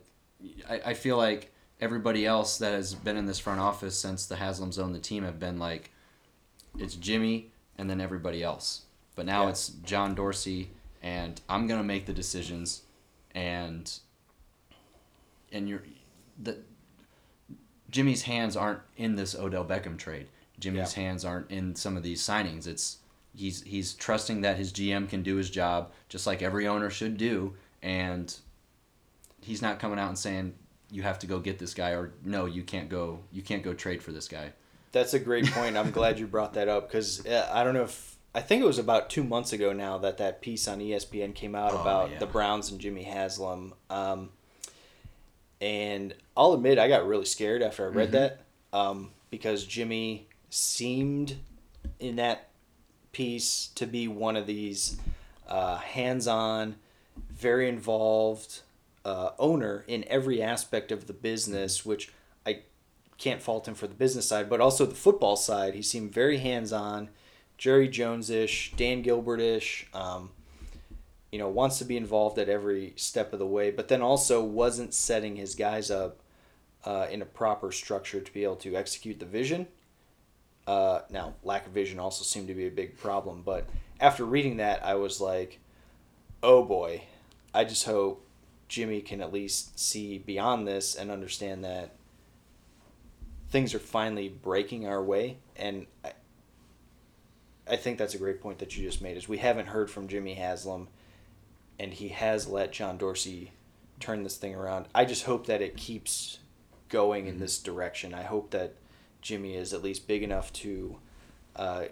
I, 0.69 0.81
I 0.87 0.95
feel 0.95 1.17
like 1.17 1.53
everybody 1.81 2.25
else 2.25 2.59
that 2.59 2.73
has 2.73 2.95
been 2.95 3.17
in 3.17 3.27
this 3.27 3.39
front 3.39 3.61
office 3.61 3.99
since 3.99 4.27
the 4.27 4.37
Haslams 4.37 4.79
owned 4.79 4.95
the 4.95 4.99
team 5.01 5.25
have 5.25 5.39
been 5.41 5.59
like 5.59 5.91
it's 6.79 6.95
Jimmy 6.95 7.51
and 7.77 7.91
then 7.91 8.01
everybody 8.01 8.43
else. 8.43 8.83
But 9.17 9.27
now 9.27 9.43
Yeah. 9.45 9.51
it's 9.51 9.69
John 9.69 10.15
Dorsey 10.15 10.71
and 11.03 11.41
I'm 11.49 11.67
gonna 11.67 11.83
make 11.85 12.07
the 12.07 12.13
decisions 12.15 12.83
and 13.35 13.93
and 15.55 15.69
you're 15.69 15.83
the 16.43 16.59
Jimmy's 17.91 18.23
hands 18.23 18.57
aren't 18.57 18.81
in 18.97 19.15
this 19.17 19.35
Odell 19.35 19.65
Beckham 19.65 19.97
trade. 19.97 20.27
Jimmy's 20.59 20.97
Yeah. 20.97 21.03
hands 21.05 21.25
aren't 21.25 21.51
in 21.51 21.75
some 21.75 21.97
of 21.97 22.03
these 22.03 22.23
signings. 22.23 22.67
It's 22.67 22.99
he's 23.35 23.63
he's 23.63 23.95
trusting 23.95 24.41
that 24.43 24.57
his 24.57 24.73
GM 24.73 25.09
can 25.09 25.23
do 25.23 25.37
his 25.37 25.51
job 25.51 25.93
just 26.09 26.27
like 26.27 26.43
every 26.43 26.67
owner 26.67 26.91
should 26.91 27.17
do 27.17 27.55
and 27.83 28.35
he's 29.41 29.61
not 29.63 29.79
coming 29.81 29.99
out 29.99 30.09
and 30.09 30.19
saying 30.19 30.55
you 30.91 31.03
have 31.03 31.19
to 31.19 31.27
go 31.27 31.41
get 31.41 31.59
this 31.59 31.75
guy 31.75 31.91
or 31.91 32.13
no 32.25 32.47
you 32.47 32.63
can't 32.63 32.89
go 32.89 33.19
you 33.33 33.43
can't 33.43 33.63
go 33.63 33.75
trade 33.75 34.03
for 34.03 34.13
this 34.13 34.29
guy. 34.29 34.53
That's 34.93 35.15
a 35.15 35.19
great 35.19 35.47
point. 35.51 35.77
I'm 35.77 35.91
glad 35.91 36.21
you 36.21 36.27
brought 36.29 36.55
that 36.55 36.69
up 36.69 36.89
because 36.89 37.27
uh, 37.27 37.51
I 37.53 37.65
don't 37.65 37.75
know 37.75 37.83
if 37.83 38.17
I 38.33 38.41
think 38.41 38.63
it 38.63 38.67
was 38.67 38.79
about 38.79 39.11
two 39.11 39.25
months 39.25 39.53
ago 39.53 39.73
now 39.73 39.99
that 39.99 40.19
that 40.19 40.41
piece 40.41 40.67
on 40.69 40.79
ESPN 40.79 41.35
came 41.35 41.55
out 41.57 41.73
Oh, 41.73 41.81
about 41.81 42.11
yeah. 42.13 42.19
the 42.19 42.27
Browns 42.27 42.71
and 42.71 42.81
Jimmy 42.81 43.03
Haslam. 43.05 43.75
Um, 43.91 44.31
and 45.61 46.15
I'll 46.37 46.53
admit 46.53 46.79
I 46.79 46.89
got 46.89 47.07
really 47.07 47.25
scared 47.25 47.63
after 47.63 47.85
I 47.85 47.89
read 47.89 48.11
Mm-hmm. 48.11 48.17
that 48.17 48.41
um, 48.73 49.11
because 49.31 49.65
Jimmy 49.65 50.29
seemed 50.51 51.37
in 52.01 52.17
that 52.17 52.49
piece 53.13 53.69
to 53.77 53.87
be 53.87 54.09
one 54.09 54.37
of 54.37 54.47
these 54.47 54.99
uh, 55.49 55.77
hands-on, 55.77 56.77
very 57.31 57.69
involved 57.69 58.61
uh, 59.05 59.31
owner 59.39 59.85
in 59.87 60.05
every 60.09 60.43
aspect 60.43 60.91
of 60.91 61.07
the 61.07 61.13
business, 61.13 61.85
which 61.87 62.13
I 62.47 62.61
can't 63.19 63.41
fault 63.43 63.69
him 63.69 63.75
for 63.75 63.87
the 63.87 63.95
business 63.95 64.27
side, 64.27 64.49
but 64.51 64.61
also 64.61 64.87
the 64.87 64.95
football 64.95 65.37
side. 65.37 65.75
He 65.75 65.83
seemed 65.83 66.13
very 66.13 66.39
hands-on, 66.39 67.11
Jerry 67.59 67.89
Jones-ish, 67.89 68.73
Dan 68.77 69.03
Gilbert-ish. 69.03 69.87
Um, 69.95 70.31
you 71.35 71.41
know, 71.41 71.49
wants 71.49 71.79
to 71.79 71.85
be 71.85 71.97
involved 71.97 72.39
at 72.39 72.49
every 72.49 72.93
step 72.95 73.33
of 73.33 73.41
the 73.41 73.47
way, 73.47 73.73
but 73.73 73.89
then 73.89 74.01
also 74.01 74.41
wasn't 74.41 74.95
setting 74.95 75.35
his 75.35 75.57
guys 75.57 75.91
up 75.91 76.21
uh, 76.85 77.09
in 77.11 77.21
a 77.23 77.25
proper 77.25 77.73
structure 77.73 78.21
to 78.21 78.33
be 78.33 78.45
able 78.45 78.55
to 78.55 78.77
execute 78.77 79.19
the 79.19 79.27
vision. 79.27 79.67
Uh, 80.65 81.01
now, 81.11 81.35
lack 81.43 81.67
of 81.67 81.73
vision 81.73 81.99
also 81.99 82.23
seemed 82.23 82.47
to 82.47 82.55
be 82.55 82.69
a 82.69 82.71
big 82.71 82.97
problem, 82.97 83.43
but 83.45 83.67
after 83.99 84.25
reading 84.25 84.59
that, 84.59 84.85
I 84.87 84.95
was 84.95 85.21
like, 85.21 85.59
oh 86.41 86.63
boy, 86.63 87.03
I 87.53 87.65
just 87.65 87.85
hope 87.85 88.25
Jimmy 88.69 89.01
can 89.01 89.21
at 89.21 89.33
least 89.33 89.77
see 89.77 90.19
beyond 90.19 90.69
this 90.69 90.95
and 90.95 91.11
understand 91.11 91.65
that 91.65 91.97
things 93.51 93.75
are 93.75 93.81
finally 93.81 94.29
breaking 94.29 94.87
our 94.87 95.03
way. 95.03 95.39
And 95.57 95.87
I, 96.05 96.13
I 97.69 97.75
think 97.75 97.99
that's 97.99 98.15
a 98.15 98.19
great 98.19 98.41
point 98.41 98.59
that 98.59 98.77
you 98.77 98.87
just 98.87 99.03
made. 99.03 99.17
Is 99.17 99.29
we 99.29 99.39
haven't 99.39 99.67
heard 99.67 99.91
from 99.91 100.07
Jimmy 100.07 100.35
Haslam, 100.35 100.87
and 101.79 101.93
he 101.93 102.09
has 102.09 102.47
let 102.47 102.73
John 102.73 102.97
Dorsey 102.97 103.53
turn 104.01 104.23
this 104.23 104.37
thing 104.37 104.55
around. 104.55 104.87
I 104.95 105.05
just 105.05 105.25
hope 105.25 105.47
that 105.47 105.63
it 105.63 105.77
keeps 105.77 106.39
going 106.89 107.27
in 107.27 107.39
this 107.39 107.59
direction. 107.59 108.15
I 108.15 108.23
hope 108.23 108.51
that 108.51 108.75
Jimmy 109.21 109.55
is 109.55 109.73
at 109.73 109.83
least 109.83 110.07
big 110.07 110.23
enough 110.23 110.53
to, 110.55 110.97
uh, 111.57 111.85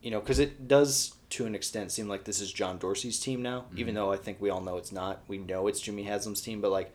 you 0.00 0.10
know, 0.10 0.20
because 0.20 0.38
it 0.38 0.68
does 0.68 1.14
to 1.30 1.44
an 1.44 1.54
extent 1.54 1.92
seem 1.92 2.08
like 2.08 2.24
this 2.24 2.40
is 2.40 2.50
John 2.52 2.78
Dorsey's 2.78 3.20
team 3.20 3.42
now, 3.42 3.66
even 3.76 3.94
though 3.94 4.12
I 4.12 4.16
think 4.16 4.40
we 4.40 4.50
all 4.50 4.60
know 4.60 4.78
it's 4.78 4.92
not. 4.92 5.20
We 5.28 5.38
know 5.38 5.66
it's 5.66 5.80
Jimmy 5.80 6.04
Haslam's 6.04 6.40
team, 6.40 6.60
but 6.60 6.70
like 6.70 6.92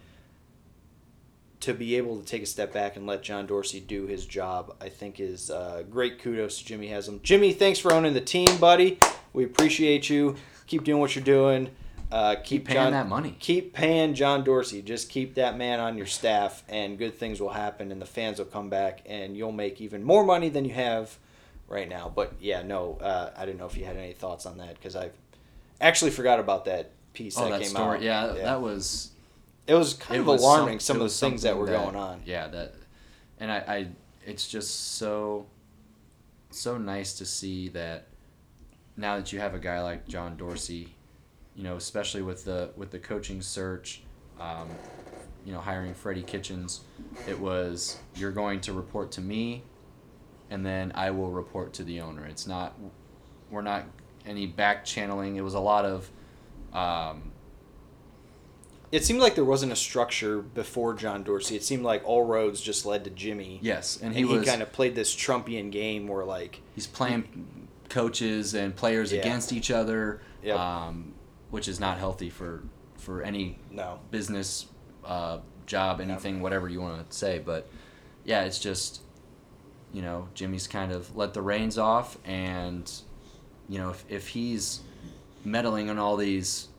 to 1.59 1.73
be 1.73 1.95
able 1.95 2.19
to 2.19 2.25
take 2.25 2.43
a 2.43 2.45
step 2.45 2.73
back 2.73 2.95
and 2.95 3.05
let 3.05 3.21
John 3.23 3.45
Dorsey 3.45 3.79
do 3.79 4.05
his 4.07 4.25
job, 4.25 4.75
I 4.81 4.89
think 4.89 5.19
is 5.19 5.51
uh, 5.51 5.83
great 5.89 6.19
kudos 6.19 6.57
to 6.57 6.65
Jimmy 6.65 6.87
Haslam. 6.87 7.19
Jimmy, 7.23 7.53
thanks 7.53 7.79
for 7.79 7.93
owning 7.93 8.13
the 8.13 8.21
team, 8.21 8.47
buddy. 8.57 8.99
We 9.33 9.45
appreciate 9.45 10.09
you. 10.09 10.35
Keep 10.67 10.83
doing 10.83 10.99
what 10.99 11.15
you're 11.15 11.23
doing. 11.25 11.69
Uh, 12.11 12.35
keep, 12.35 12.43
Keep 12.45 12.65
paying 12.67 12.77
John, 12.77 12.91
that 12.91 13.09
money. 13.09 13.35
Keep 13.39 13.73
paying 13.73 14.13
John 14.13 14.43
Dorsey. 14.43 14.83
Just 14.83 15.09
keep 15.09 15.33
that 15.35 15.57
man 15.57 15.79
on 15.79 15.97
your 15.97 16.05
staff, 16.05 16.63
and 16.69 16.97
good 16.97 17.17
things 17.17 17.39
will 17.41 17.49
happen, 17.49 17.91
and 17.91 17.99
the 17.99 18.05
fans 18.05 18.37
will 18.37 18.45
come 18.45 18.69
back, 18.69 19.01
and 19.07 19.35
you'll 19.35 19.51
make 19.51 19.81
even 19.81 20.03
more 20.03 20.23
money 20.23 20.49
than 20.49 20.63
you 20.63 20.73
have 20.75 21.17
right 21.67 21.89
now. 21.89 22.11
But 22.13 22.33
yeah, 22.39 22.61
no, 22.61 22.99
uh, 23.01 23.31
I 23.35 23.45
didn't 23.45 23.57
know 23.57 23.65
if 23.65 23.75
you 23.75 23.85
had 23.85 23.97
any 23.97 24.13
thoughts 24.13 24.45
on 24.45 24.59
that 24.59 24.75
because 24.75 24.95
I 24.95 25.09
actually 25.81 26.11
forgot 26.11 26.39
about 26.39 26.65
that 26.65 26.91
piece 27.13 27.35
Oh, 27.37 27.45
that, 27.45 27.49
that 27.51 27.61
came 27.61 27.69
story. 27.69 27.97
out. 27.97 28.35
Yeah, 28.35 28.43
that 28.43 28.61
was 28.61 29.09
it 29.65 29.73
was 29.73 29.95
kind 29.95 30.17
it 30.17 30.19
of 30.21 30.27
was 30.27 30.41
alarming. 30.41 30.79
some- 30.81 30.97
some 30.97 31.01
of 31.03 31.09
the 31.11 31.15
things 31.17 31.41
that 31.41 31.57
were 31.57 31.65
something 31.65 31.83
going 31.93 31.95
on. 31.95 32.21
Yeah, 32.27 32.47
that, 32.49 32.75
and 33.39 33.51
I, 33.51 33.57
I, 33.57 33.87
it's 34.27 34.47
just 34.47 34.97
so, 34.97 35.47
so 36.51 36.77
nice 36.77 37.13
to 37.15 37.25
see 37.25 37.69
that 37.69 38.05
now 38.97 39.17
that 39.17 39.33
you 39.33 39.39
have 39.39 39.53
a 39.53 39.59
guy 39.59 39.81
like 39.81 40.07
John 40.07 40.37
Dorsey, 40.37 40.95
you 41.55 41.63
know, 41.63 41.75
especially 41.75 42.21
with 42.21 42.45
the 42.45 42.71
with 42.75 42.91
the 42.91 42.99
coaching 42.99 43.41
search, 43.41 44.03
um, 44.39 44.69
you 45.45 45.51
know, 45.51 45.59
hiring 45.59 45.93
Freddie 45.93 46.23
Kitchens, 46.23 46.81
it 47.27 47.39
was 47.39 47.97
you're 48.15 48.31
going 48.31 48.61
to 48.61 48.73
report 48.73 49.11
to 49.13 49.21
me, 49.21 49.63
and 50.49 50.65
then 50.65 50.91
I 50.95 51.11
will 51.11 51.31
report 51.31 51.73
to 51.73 51.83
the 51.83 52.01
owner. 52.01 52.25
It's 52.25 52.47
not, 52.47 52.73
we're 53.49 53.61
not 53.61 53.85
any 54.25 54.45
back 54.45 54.85
channeling. 54.85 55.35
It 55.35 55.41
was 55.41 55.53
a 55.53 55.59
lot 55.59 55.85
of. 55.85 56.09
Um, 56.73 57.31
It 58.91 59.03
seemed 59.03 59.19
like 59.21 59.35
there 59.35 59.45
wasn't 59.45 59.71
a 59.71 59.75
structure 59.75 60.39
before 60.41 60.93
John 60.93 61.23
Dorsey. 61.23 61.55
It 61.55 61.63
seemed 61.63 61.83
like 61.83 62.03
all 62.05 62.23
roads 62.25 62.61
just 62.61 62.85
led 62.85 63.03
to 63.05 63.09
Jimmy. 63.09 63.59
yes, 63.61 63.97
and 63.97 64.05
and 64.07 64.15
he 64.15 64.21
he, 64.21 64.25
was 64.25 64.47
kind 64.47 64.61
of 64.61 64.71
played 64.71 64.95
this 64.95 65.15
Trumpian 65.15 65.71
game 65.71 66.07
where 66.07 66.23
like 66.23 66.61
he's 66.75 66.87
playing 66.87 67.62
coaches 67.93 68.55
and 68.55 68.75
players 68.75 69.13
Yeah. 69.13 69.19
against 69.19 69.53
each 69.53 69.69
other, 69.69 70.19
Yep. 70.41 70.57
um, 70.59 71.13
which 71.51 71.67
is 71.67 71.79
not 71.79 71.97
healthy 71.99 72.29
for 72.29 72.63
for 72.97 73.21
any 73.21 73.59
no, 73.69 73.99
business, 74.11 74.65
uh, 75.05 75.39
job, 75.65 75.99
anything, 75.99 76.41
whatever 76.41 76.69
you 76.69 76.79
want 76.81 77.09
to 77.09 77.15
say. 77.15 77.37
But 77.37 77.67
yeah, 78.25 78.43
it's 78.43 78.59
just 78.59 79.01
you 79.93 80.01
know 80.01 80.27
Jimmy's 80.33 80.67
kind 80.67 80.91
of 80.91 81.15
let 81.15 81.33
the 81.33 81.41
reins 81.41 81.77
off, 81.77 82.17
and 82.25 82.91
you 83.69 83.77
know 83.77 83.91
if 83.91 84.05
if 84.09 84.27
he's 84.29 84.79
meddling 85.45 85.87
in 85.89 85.99
all 85.99 86.15
these 86.17 86.69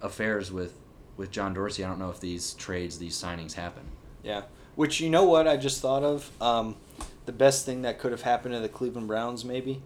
affairs 0.00 0.50
with 0.50 0.74
with 1.18 1.30
John 1.30 1.52
Dorsey. 1.52 1.84
I 1.84 1.88
don't 1.88 1.98
know 1.98 2.10
if 2.10 2.20
these 2.20 2.54
trades, 2.54 2.98
these 2.98 3.14
signings 3.20 3.52
happen. 3.52 3.82
Yeah. 4.22 4.42
Which 4.76 5.00
you 5.00 5.10
know 5.10 5.24
what 5.24 5.46
I 5.46 5.58
just 5.58 5.82
thought 5.82 6.02
of. 6.02 6.30
Um, 6.40 6.76
the 7.26 7.32
best 7.32 7.66
thing 7.66 7.82
that 7.82 7.98
could 7.98 8.10
have 8.12 8.22
happened 8.22 8.54
to 8.54 8.60
the 8.60 8.68
Cleveland 8.70 9.06
Browns 9.08 9.44
maybe 9.44 9.82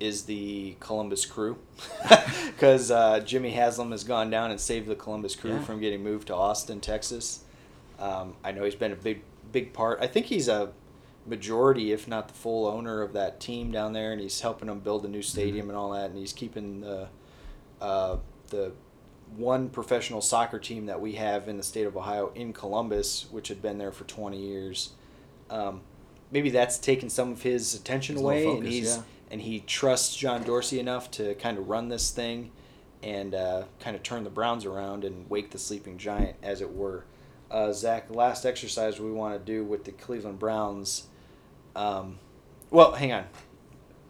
is 0.00 0.24
the 0.24 0.76
Columbus 0.80 1.26
Crew, 1.26 1.58
because 2.46 2.90
uh, 2.90 3.20
Jimmy 3.20 3.50
Haslam 3.50 3.90
has 3.90 4.04
gone 4.04 4.30
down 4.30 4.50
and 4.50 4.60
saved 4.60 4.86
the 4.86 4.94
Columbus 4.94 5.34
Crew 5.34 5.52
Yeah. 5.52 5.62
from 5.62 5.80
getting 5.80 6.02
moved 6.02 6.28
to 6.28 6.34
Austin, 6.34 6.80
Texas. 6.80 7.44
Um, 7.98 8.34
I 8.44 8.52
know 8.52 8.64
he's 8.64 8.74
been 8.76 8.92
a 8.92 8.96
big 8.96 9.22
big 9.50 9.72
part. 9.72 9.98
I 10.00 10.06
think 10.06 10.26
he's 10.26 10.46
a 10.48 10.72
majority, 11.26 11.92
if 11.92 12.06
not 12.06 12.28
the 12.28 12.34
full 12.34 12.66
owner 12.66 13.02
of 13.02 13.12
that 13.14 13.40
team 13.40 13.72
down 13.72 13.92
there, 13.92 14.12
and 14.12 14.20
he's 14.20 14.40
helping 14.40 14.68
them 14.68 14.80
build 14.80 15.04
a 15.04 15.08
new 15.08 15.22
stadium 15.22 15.68
and 15.68 15.76
all 15.76 15.90
that, 15.92 16.10
and 16.10 16.18
he's 16.18 16.32
keeping 16.32 16.80
the 16.80 17.08
uh, 17.80 18.16
the 18.50 18.72
one 19.36 19.68
professional 19.68 20.20
soccer 20.20 20.58
team 20.58 20.86
that 20.86 21.00
we 21.00 21.12
have 21.14 21.48
in 21.48 21.56
the 21.56 21.62
state 21.62 21.86
of 21.86 21.96
Ohio 21.96 22.30
in 22.34 22.52
Columbus, 22.52 23.26
which 23.30 23.48
had 23.48 23.60
been 23.60 23.76
there 23.78 23.92
for 23.92 24.04
20 24.04 24.38
years. 24.38 24.90
Um, 25.50 25.82
maybe 26.30 26.48
that's 26.50 26.78
taken 26.78 27.10
some 27.10 27.32
of 27.32 27.42
his 27.42 27.74
attention 27.74 28.16
away, 28.16 28.46
and 28.46 28.66
he's 28.66 28.96
yeah. 28.96 29.02
And 29.30 29.40
he 29.42 29.60
trusts 29.60 30.16
John 30.16 30.42
Dorsey 30.42 30.80
enough 30.80 31.10
to 31.12 31.34
kind 31.34 31.58
of 31.58 31.68
run 31.68 31.88
this 31.88 32.10
thing 32.10 32.50
and 33.02 33.34
uh, 33.34 33.64
kind 33.80 33.94
of 33.94 34.02
turn 34.02 34.24
the 34.24 34.30
Browns 34.30 34.64
around 34.64 35.04
and 35.04 35.28
wake 35.28 35.50
the 35.50 35.58
sleeping 35.58 35.98
giant, 35.98 36.36
as 36.42 36.60
it 36.60 36.74
were. 36.74 37.04
Uh, 37.50 37.72
Zach, 37.72 38.10
last 38.10 38.44
exercise 38.44 39.00
we 39.00 39.10
want 39.10 39.34
to 39.34 39.44
do 39.44 39.64
with 39.64 39.84
the 39.84 39.92
Cleveland 39.92 40.38
Browns. 40.38 41.06
Um, 41.76 42.18
well, 42.70 42.92
hang 42.92 43.12
on. 43.12 43.24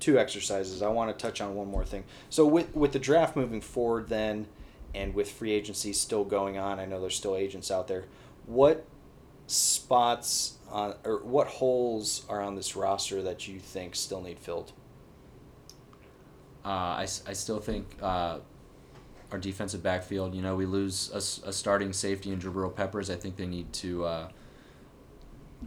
Two 0.00 0.18
exercises. 0.18 0.82
I 0.82 0.88
want 0.88 1.16
to 1.16 1.22
touch 1.22 1.40
on 1.40 1.54
one 1.54 1.68
more 1.68 1.84
thing. 1.84 2.04
So 2.30 2.46
with 2.46 2.74
with 2.74 2.92
the 2.92 2.98
draft 2.98 3.36
moving 3.36 3.60
forward, 3.60 4.08
then, 4.08 4.46
and 4.94 5.14
with 5.14 5.30
free 5.30 5.52
agency 5.52 5.92
still 5.92 6.24
going 6.24 6.56
on, 6.56 6.78
I 6.78 6.86
know 6.86 7.00
there's 7.00 7.16
still 7.16 7.36
agents 7.36 7.70
out 7.70 7.88
there. 7.88 8.04
What 8.46 8.86
spots 9.48 10.58
on 10.70 10.94
or 11.04 11.18
what 11.18 11.48
holes 11.48 12.24
are 12.28 12.40
on 12.40 12.54
this 12.54 12.76
roster 12.76 13.22
that 13.22 13.48
you 13.48 13.58
think 13.58 13.96
still 13.96 14.20
need 14.20 14.38
filled? 14.38 14.72
Uh, 16.68 16.70
I, 16.70 17.02
I 17.02 17.32
still 17.32 17.60
think 17.60 17.86
uh, 18.02 18.40
our 19.32 19.38
defensive 19.38 19.82
backfield, 19.82 20.34
you 20.34 20.42
know, 20.42 20.54
we 20.54 20.66
lose 20.66 21.10
a, 21.14 21.48
a 21.48 21.52
starting 21.52 21.94
safety 21.94 22.30
in 22.30 22.38
Jabril 22.40 22.74
Peppers. 22.76 23.08
I 23.08 23.16
think 23.16 23.36
they 23.36 23.46
need 23.46 23.72
to 23.72 24.04
uh, 24.04 24.28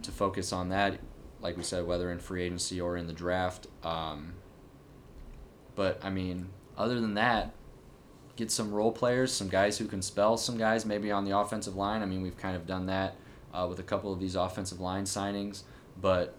to 0.02 0.12
focus 0.12 0.52
on 0.52 0.68
that, 0.68 1.00
like 1.40 1.56
we 1.56 1.64
said, 1.64 1.88
whether 1.88 2.12
in 2.12 2.20
free 2.20 2.44
agency 2.44 2.80
or 2.80 2.96
in 2.96 3.08
the 3.08 3.12
draft. 3.12 3.66
Um, 3.82 4.34
but, 5.74 5.98
I 6.04 6.10
mean, 6.10 6.50
other 6.78 7.00
than 7.00 7.14
that, 7.14 7.52
get 8.36 8.52
some 8.52 8.72
role 8.72 8.92
players, 8.92 9.32
some 9.32 9.48
guys 9.48 9.78
who 9.78 9.86
can 9.86 10.02
spell, 10.02 10.36
some 10.36 10.56
guys 10.56 10.86
maybe 10.86 11.10
on 11.10 11.24
the 11.24 11.36
offensive 11.36 11.74
line. 11.74 12.02
I 12.02 12.06
mean, 12.06 12.22
we've 12.22 12.38
kind 12.38 12.54
of 12.54 12.64
done 12.64 12.86
that 12.86 13.16
uh, 13.52 13.66
with 13.68 13.80
a 13.80 13.82
couple 13.82 14.12
of 14.12 14.20
these 14.20 14.36
offensive 14.36 14.78
line 14.78 15.04
signings. 15.04 15.64
But, 16.00 16.36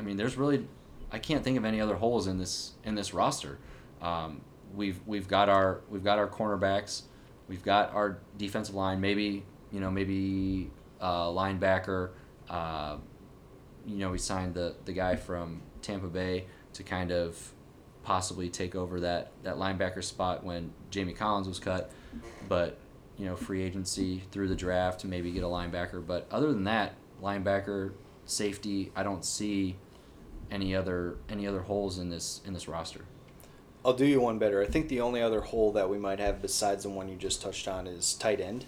I 0.00 0.02
mean, 0.02 0.16
there's 0.16 0.36
really 0.36 0.66
I 1.12 1.18
can't 1.18 1.42
think 1.42 1.58
of 1.58 1.64
any 1.64 1.80
other 1.80 1.96
holes 1.96 2.26
in 2.26 2.38
this 2.38 2.72
in 2.84 2.94
this 2.94 3.12
roster. 3.12 3.58
Um, 4.02 4.40
we've 4.74 5.00
we've 5.06 5.28
got 5.28 5.48
our 5.48 5.80
we've 5.90 6.04
got 6.04 6.18
our 6.18 6.28
cornerbacks, 6.28 7.02
we've 7.48 7.62
got 7.62 7.92
our 7.94 8.18
defensive 8.36 8.74
line. 8.74 9.00
Maybe 9.00 9.44
you 9.72 9.80
know 9.80 9.90
maybe 9.90 10.70
uh, 11.00 11.26
linebacker. 11.26 12.10
Uh, 12.48 12.96
you 13.86 13.96
know 13.96 14.10
we 14.10 14.18
signed 14.18 14.54
the 14.54 14.74
the 14.84 14.92
guy 14.92 15.16
from 15.16 15.62
Tampa 15.82 16.08
Bay 16.08 16.44
to 16.74 16.82
kind 16.82 17.10
of 17.10 17.52
possibly 18.02 18.48
take 18.48 18.74
over 18.74 19.00
that 19.00 19.32
that 19.42 19.56
linebacker 19.56 20.02
spot 20.02 20.44
when 20.44 20.72
Jamie 20.90 21.12
Collins 21.12 21.48
was 21.48 21.58
cut, 21.58 21.90
but 22.48 22.78
you 23.18 23.26
know 23.26 23.36
free 23.36 23.62
agency 23.62 24.22
through 24.30 24.48
the 24.48 24.56
draft 24.56 25.04
maybe 25.04 25.30
get 25.30 25.42
a 25.42 25.46
linebacker. 25.46 26.04
But 26.04 26.26
other 26.30 26.52
than 26.52 26.64
that, 26.64 26.94
linebacker, 27.22 27.92
safety, 28.24 28.92
I 28.96 29.02
don't 29.02 29.24
see 29.24 29.76
any 30.50 30.74
other 30.74 31.18
any 31.28 31.46
other 31.46 31.60
holes 31.60 31.98
in 31.98 32.10
this 32.10 32.40
in 32.44 32.52
this 32.52 32.68
roster. 32.68 33.04
I'll 33.84 33.94
do 33.94 34.04
you 34.06 34.20
one 34.20 34.38
better. 34.38 34.60
I 34.62 34.66
think 34.66 34.88
the 34.88 35.00
only 35.00 35.22
other 35.22 35.40
hole 35.40 35.72
that 35.72 35.88
we 35.88 35.98
might 35.98 36.18
have 36.18 36.42
besides 36.42 36.82
the 36.82 36.90
one 36.90 37.08
you 37.08 37.16
just 37.16 37.40
touched 37.40 37.66
on 37.66 37.86
is 37.86 38.14
tight 38.14 38.40
end. 38.40 38.64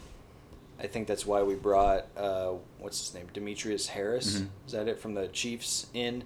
I 0.81 0.87
think 0.87 1.07
that's 1.07 1.27
why 1.27 1.43
we 1.43 1.55
brought 1.55 2.07
uh, 2.17 2.53
what's 2.79 2.99
his 2.99 3.15
name, 3.15 3.29
Demetrius 3.33 3.89
Harris. 3.89 4.39
Mhm. 4.41 4.49
Is 4.67 4.73
that 4.73 4.89
it 4.89 4.99
from 4.99 5.15
the 5.15 5.29
Chiefs 5.29 5.87
in? 5.95 6.25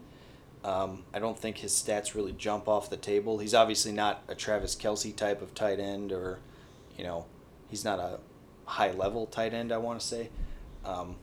Um, 0.64 1.04
I 1.12 1.18
don't 1.18 1.38
think 1.38 1.58
his 1.58 1.72
stats 1.72 2.14
really 2.14 2.32
jump 2.32 2.66
off 2.68 2.88
the 2.88 2.96
table. 2.96 3.38
He's 3.38 3.54
obviously 3.54 3.92
not 3.92 4.22
a 4.28 4.34
Travis 4.34 4.74
Kelce 4.74 5.14
type 5.14 5.42
of 5.42 5.54
tight 5.54 5.78
end, 5.80 6.12
or 6.12 6.38
you 6.96 7.04
know, 7.04 7.26
he's 7.68 7.84
not 7.84 7.98
a 7.98 8.20
high 8.64 8.92
level 8.92 9.26
tight 9.26 9.52
end. 9.52 9.72
I 9.72 9.78
want 9.78 10.00
to 10.00 10.06
say, 10.06 10.30
um, 10.84 11.16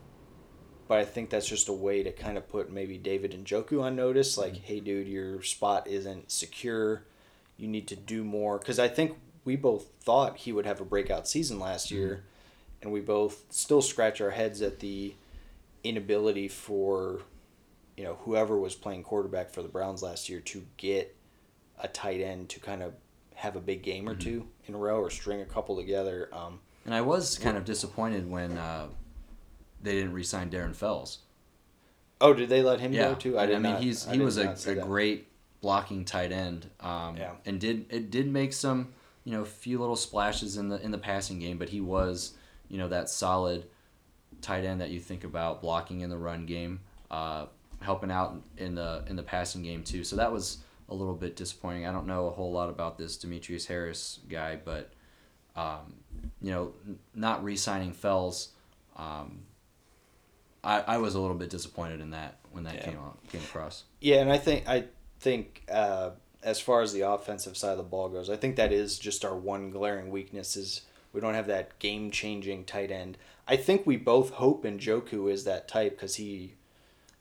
but 0.88 0.99
I 0.99 1.05
think 1.05 1.30
that's 1.30 1.47
just 1.47 1.68
a 1.70 1.74
way 1.74 2.03
to 2.03 2.11
kind 2.11 2.38
of 2.38 2.47
put 2.47 2.72
maybe 2.72 2.97
David 2.97 3.32
Njoku 3.32 3.82
on 3.82 3.95
notice. 3.95 4.38
Like, 4.38 4.57
hey, 4.57 4.80
dude, 4.80 5.07
your 5.07 5.41
spot 5.41 5.88
isn't 5.88 6.30
secure. 6.32 7.03
You 7.57 7.67
need 7.67 7.87
to 7.89 7.95
do 7.95 8.23
more 8.23 8.57
because 8.57 8.79
I 8.79 8.87
think 8.87 9.17
we 9.45 9.55
both 9.55 9.87
thought 10.01 10.37
he 10.37 10.51
would 10.51 10.65
have 10.65 10.81
a 10.81 10.85
breakout 10.85 11.27
season 11.27 11.59
last 11.59 11.91
year, 11.91 12.23
and 12.81 12.91
we 12.91 12.99
both 13.01 13.43
still 13.49 13.81
scratch 13.81 14.19
our 14.21 14.31
heads 14.31 14.61
at 14.61 14.79
the 14.79 15.13
inability 15.83 16.47
for 16.47 17.21
you 17.97 18.03
know 18.03 18.15
whoever 18.21 18.57
was 18.57 18.73
playing 18.75 19.03
quarterback 19.03 19.49
for 19.51 19.61
the 19.61 19.67
Browns 19.69 20.01
last 20.01 20.29
year 20.29 20.39
to 20.39 20.65
get 20.77 21.15
a 21.79 21.87
tight 21.87 22.21
end 22.21 22.49
to 22.49 22.59
kind 22.59 22.81
of 22.81 22.93
have 23.35 23.55
a 23.55 23.59
big 23.59 23.83
game 23.83 24.07
or 24.07 24.15
two 24.15 24.47
in 24.67 24.73
a 24.73 24.77
row 24.77 24.99
or 24.99 25.09
string 25.09 25.41
a 25.41 25.45
couple 25.45 25.75
together. 25.75 26.29
Um, 26.31 26.59
And 26.85 26.93
I 26.93 27.01
was 27.01 27.37
kind 27.37 27.57
of 27.57 27.65
disappointed 27.65 28.29
when 28.29 28.57
uh, 28.57 28.87
they 29.81 29.93
didn't 29.93 30.13
re-sign 30.13 30.49
Darren 30.49 30.75
Fells. 30.75 31.19
oh, 32.21 32.33
did 32.33 32.47
they 32.47 32.61
let 32.61 32.79
him 32.79 32.93
Yeah, 32.93 33.09
go 33.09 33.15
too? 33.15 33.37
I, 33.39 33.45
did 33.47 33.55
mean 33.61 33.73
not- 33.73 33.81
he's 33.83 34.07
I 34.07 34.13
he 34.15 34.19
was 34.21 34.37
a, 34.37 34.55
a 34.67 34.75
great 34.75 35.27
blocking 35.64 36.03
tight 36.03 36.32
end. 36.34 36.70
Um, 36.82 37.16
Yeah. 37.18 37.32
and 37.45 37.59
did 37.59 37.86
it 37.89 38.11
did 38.11 38.28
make 38.28 38.51
some 38.53 38.93
you 39.24 39.32
know 39.32 39.45
few 39.45 39.80
little 39.80 39.95
splashes 39.95 40.57
in 40.57 40.68
the 40.70 40.80
in 40.84 40.91
the 40.91 40.97
passing 40.99 41.39
game, 41.39 41.57
but 41.57 41.70
he 41.70 41.80
was 41.82 42.34
you 42.68 42.78
know 42.78 42.89
that 42.89 43.09
solid 43.09 43.66
tight 44.41 44.66
end 44.66 44.82
that 44.82 44.89
you 44.89 44.99
think 44.99 45.24
about 45.24 45.61
blocking 45.61 46.01
in 46.01 46.09
the 46.09 46.18
run 46.18 46.45
game, 46.45 46.82
uh, 47.09 47.45
helping 47.80 48.11
out 48.11 48.36
in 48.57 48.76
the 48.76 49.03
in 49.07 49.16
the 49.16 49.24
passing 49.24 49.64
game 49.64 49.84
too. 49.84 50.03
So 50.03 50.18
that 50.18 50.32
was 50.32 50.57
a 50.89 50.93
little 50.93 51.16
bit 51.16 51.38
disappointing. 51.38 51.88
I 51.88 51.93
don't 51.93 52.07
know 52.07 52.28
a 52.28 52.32
whole 52.32 52.51
lot 52.51 52.70
about 52.70 52.97
this 52.97 53.16
Demetrius 53.18 53.66
Harris 53.66 54.20
guy, 54.30 54.57
but 54.64 54.91
um, 55.55 55.93
you 56.41 56.51
know, 56.51 56.74
not 57.16 57.41
re-signing 57.43 57.93
Fells, 57.93 58.49
um, 58.97 59.43
I, 60.64 60.80
I 60.82 60.97
was 60.97 61.16
a 61.16 61.22
little 61.22 61.38
bit 61.38 61.49
disappointed 61.49 62.01
in 62.01 62.09
that 62.11 62.39
when 62.51 62.64
that 62.66 62.76
Yeah. 62.76 62.86
came 62.86 62.97
out, 62.97 63.18
came 63.30 63.41
across. 63.41 63.84
Yeah, 64.01 64.18
and 64.18 64.32
I 64.32 64.38
think 64.39 64.68
I 64.68 64.86
think 65.24 65.63
uh, 65.71 66.11
as 66.43 66.59
far 66.59 66.82
as 66.82 66.91
the 66.93 67.01
offensive 67.01 67.55
side 67.57 67.71
of 67.71 67.78
the 67.78 67.84
ball 67.84 68.09
goes, 68.09 68.30
I 68.30 68.36
think 68.36 68.55
that 68.57 68.71
is 68.74 68.99
just 68.99 69.24
our 69.26 69.36
one 69.36 69.71
glaring 69.71 70.09
weakness 70.11 70.55
is 70.57 70.82
we 71.13 71.21
don't 71.21 71.34
have 71.36 71.47
that 71.47 71.80
game 71.80 72.11
changing 72.11 72.65
tight 72.65 72.91
end. 72.91 73.17
I 73.47 73.55
think 73.57 73.86
we 73.86 73.97
both 73.97 74.32
hope 74.32 74.63
Njoku 74.63 75.32
is 75.32 75.43
that 75.45 75.67
type 75.67 75.91
because 75.97 76.15
he 76.15 76.53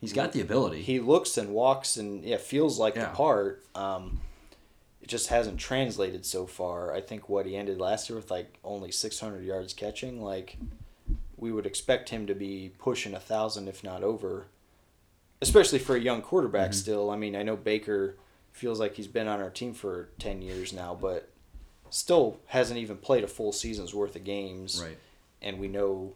He's 0.00 0.12
got 0.12 0.32
the 0.32 0.40
ability. 0.40 0.82
he 0.82 0.98
looks 0.98 1.38
and 1.38 1.50
walks 1.50 1.96
and 1.96 2.24
yeah 2.24 2.38
feels 2.38 2.78
like 2.78 2.96
Yeah. 2.96 3.06
the 3.10 3.14
part. 3.14 3.64
Um, 3.74 4.20
it 5.00 5.08
just 5.08 5.28
hasn't 5.28 5.58
translated 5.58 6.24
so 6.26 6.46
far. 6.46 6.92
I 6.94 7.00
think 7.00 7.28
what 7.28 7.46
he 7.46 7.56
ended 7.56 7.78
last 7.80 8.08
year 8.08 8.16
with 8.16 8.30
like 8.30 8.58
only 8.64 8.90
six 8.92 9.20
hundred 9.20 9.44
yards 9.44 9.72
catching, 9.74 10.22
like 10.22 10.56
we 11.36 11.52
would 11.52 11.66
expect 11.66 12.08
him 12.10 12.26
to 12.28 12.34
be 12.34 12.72
pushing 12.78 13.14
a 13.14 13.20
thousand 13.20 13.68
if 13.68 13.82
not 13.84 14.02
over, 14.04 14.46
especially 15.42 15.78
for 15.78 15.94
a 15.96 16.00
young 16.00 16.22
quarterback. 16.22 16.70
Mm-hmm. 16.70 16.78
Still, 16.78 17.10
I 17.10 17.16
mean, 17.16 17.36
I 17.36 17.42
know 17.42 17.56
Baker 17.56 18.16
feels 18.52 18.80
like 18.80 18.94
he's 18.96 19.06
been 19.06 19.28
on 19.28 19.40
our 19.42 19.50
team 19.50 19.74
for 19.74 20.08
ten 20.18 20.40
years 20.40 20.72
now, 20.72 20.96
but 20.98 21.28
still 21.90 22.38
hasn't 22.46 22.78
even 22.78 22.96
played 22.96 23.22
a 23.24 23.28
full 23.28 23.52
season's 23.52 23.94
worth 23.94 24.16
of 24.16 24.24
games 24.24 24.82
right. 24.82 24.96
and 25.42 25.58
we 25.58 25.68
know, 25.68 26.14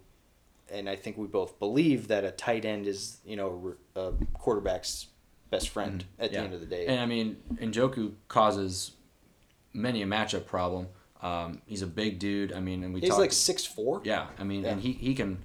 and 0.72 0.88
I 0.88 0.96
think 0.96 1.18
we 1.18 1.26
both 1.26 1.58
believe 1.58 2.08
that 2.08 2.24
a 2.24 2.30
tight 2.30 2.64
end 2.64 2.86
is 2.86 3.18
you 3.26 3.36
know 3.36 3.74
a 3.94 4.12
quarterback's 4.32 5.08
best 5.50 5.68
friend 5.68 6.04
at 6.18 6.30
Mm-hmm. 6.30 6.34
Yeah. 6.34 6.40
the 6.40 6.44
end 6.46 6.54
of 6.54 6.60
the 6.60 6.66
day. 6.66 6.86
And 6.86 7.00
I 7.00 7.06
mean, 7.06 7.36
Njoku 7.54 8.12
causes 8.28 8.92
many 9.74 10.02
a 10.02 10.06
matchup 10.06 10.46
problem. 10.46 10.88
Um, 11.22 11.60
he's 11.66 11.82
a 11.82 11.86
big 11.86 12.18
dude. 12.18 12.52
I 12.52 12.60
mean, 12.60 12.82
and 12.84 12.92
we 12.94 13.00
He's 13.00 13.10
talked, 13.10 13.20
like 13.20 13.32
six 13.32 13.64
four. 13.64 14.00
Yeah, 14.04 14.26
I 14.38 14.44
mean, 14.44 14.62
Yeah. 14.64 14.70
and 14.72 14.80
he, 14.80 14.92
he 14.92 15.14
can 15.14 15.38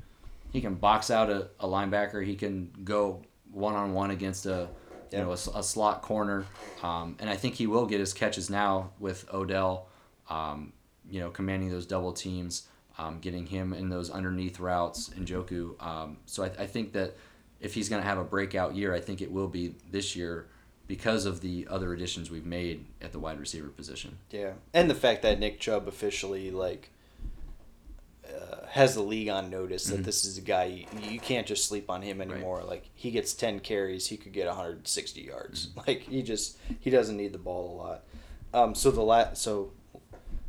he 0.52 0.60
can 0.62 0.76
box 0.76 1.10
out 1.10 1.30
a, 1.30 1.48
a 1.60 1.68
linebacker. 1.68 2.26
He 2.26 2.36
can 2.36 2.72
go 2.84 3.22
one 3.52 3.76
on 3.76 3.94
one 3.94 4.12
against 4.12 4.46
a 4.46 4.70
you 5.12 5.18
know 5.20 5.32
a, 5.32 5.34
a 5.34 5.64
slot 5.64 6.02
corner, 6.02 6.46
um, 6.84 7.18
and 7.20 7.30
I 7.30 7.36
think 7.36 7.56
he 7.56 7.68
will 7.68 7.86
get 7.86 8.00
his 8.00 8.14
catches 8.14 8.50
now 8.50 8.92
with 9.00 9.26
Odell, 9.34 9.88
um, 10.30 10.74
you 11.10 11.20
know, 11.20 11.30
commanding 11.30 11.70
those 11.70 11.86
double 11.86 12.14
teams, 12.14 12.68
um, 12.98 13.20
getting 13.20 13.46
him 13.46 13.74
in 13.74 13.90
those 13.90 14.10
underneath 14.10 14.60
routes 14.60 15.10
Njoku. 15.10 15.82
Um, 15.84 16.18
so 16.26 16.44
I, 16.44 16.64
I 16.64 16.66
think 16.66 16.94
that 16.94 17.16
if 17.60 17.74
he's 17.74 17.90
going 17.90 18.02
to 18.02 18.08
have 18.08 18.18
a 18.18 18.24
breakout 18.24 18.76
year, 18.76 18.94
I 18.94 19.00
think 19.00 19.22
it 19.22 19.32
will 19.32 19.48
be 19.48 19.76
this 19.92 20.16
year 20.16 20.48
because 20.88 21.26
of 21.26 21.42
the 21.42 21.68
other 21.70 21.94
additions 21.94 22.30
we've 22.30 22.46
made 22.46 22.86
at 23.02 23.12
the 23.12 23.20
wide 23.20 23.40
receiver 23.40 23.70
position. 23.70 24.18
Yeah, 24.30 24.54
and 24.74 24.90
the 24.90 24.96
fact 24.96 25.22
that 25.24 25.40
Nick 25.40 25.60
Chubb 25.60 25.88
officially 25.88 26.52
like 26.52 26.91
uh, 28.32 28.66
has 28.68 28.96
the 28.96 29.02
league 29.02 29.30
on 29.30 29.50
notice 29.50 29.86
that 29.86 30.02
Mhm. 30.02 30.06
this 30.06 30.24
is 30.26 30.38
a 30.38 30.42
guy 30.42 30.66
you, 30.66 30.86
you 31.10 31.20
can't 31.20 31.46
just 31.48 31.66
sleep 31.68 31.90
on 31.90 32.02
him 32.02 32.22
anymore. 32.22 32.64
Like 32.64 32.90
he 32.96 33.12
gets 33.12 33.34
ten 33.34 33.60
carries, 33.60 34.08
he 34.08 34.18
could 34.18 34.32
get 34.34 34.48
160 34.48 35.22
yards. 35.22 35.70
Like 35.88 36.02
he 36.04 36.22
just 36.24 36.58
he 36.80 36.90
doesn't 36.90 37.18
need 37.18 37.34
the 37.34 37.38
ball 37.40 37.72
a 37.72 37.76
lot. 37.82 38.04
Um, 38.54 38.76
so 38.76 38.92
the 38.92 39.02
la- 39.02 39.34
so 39.34 39.72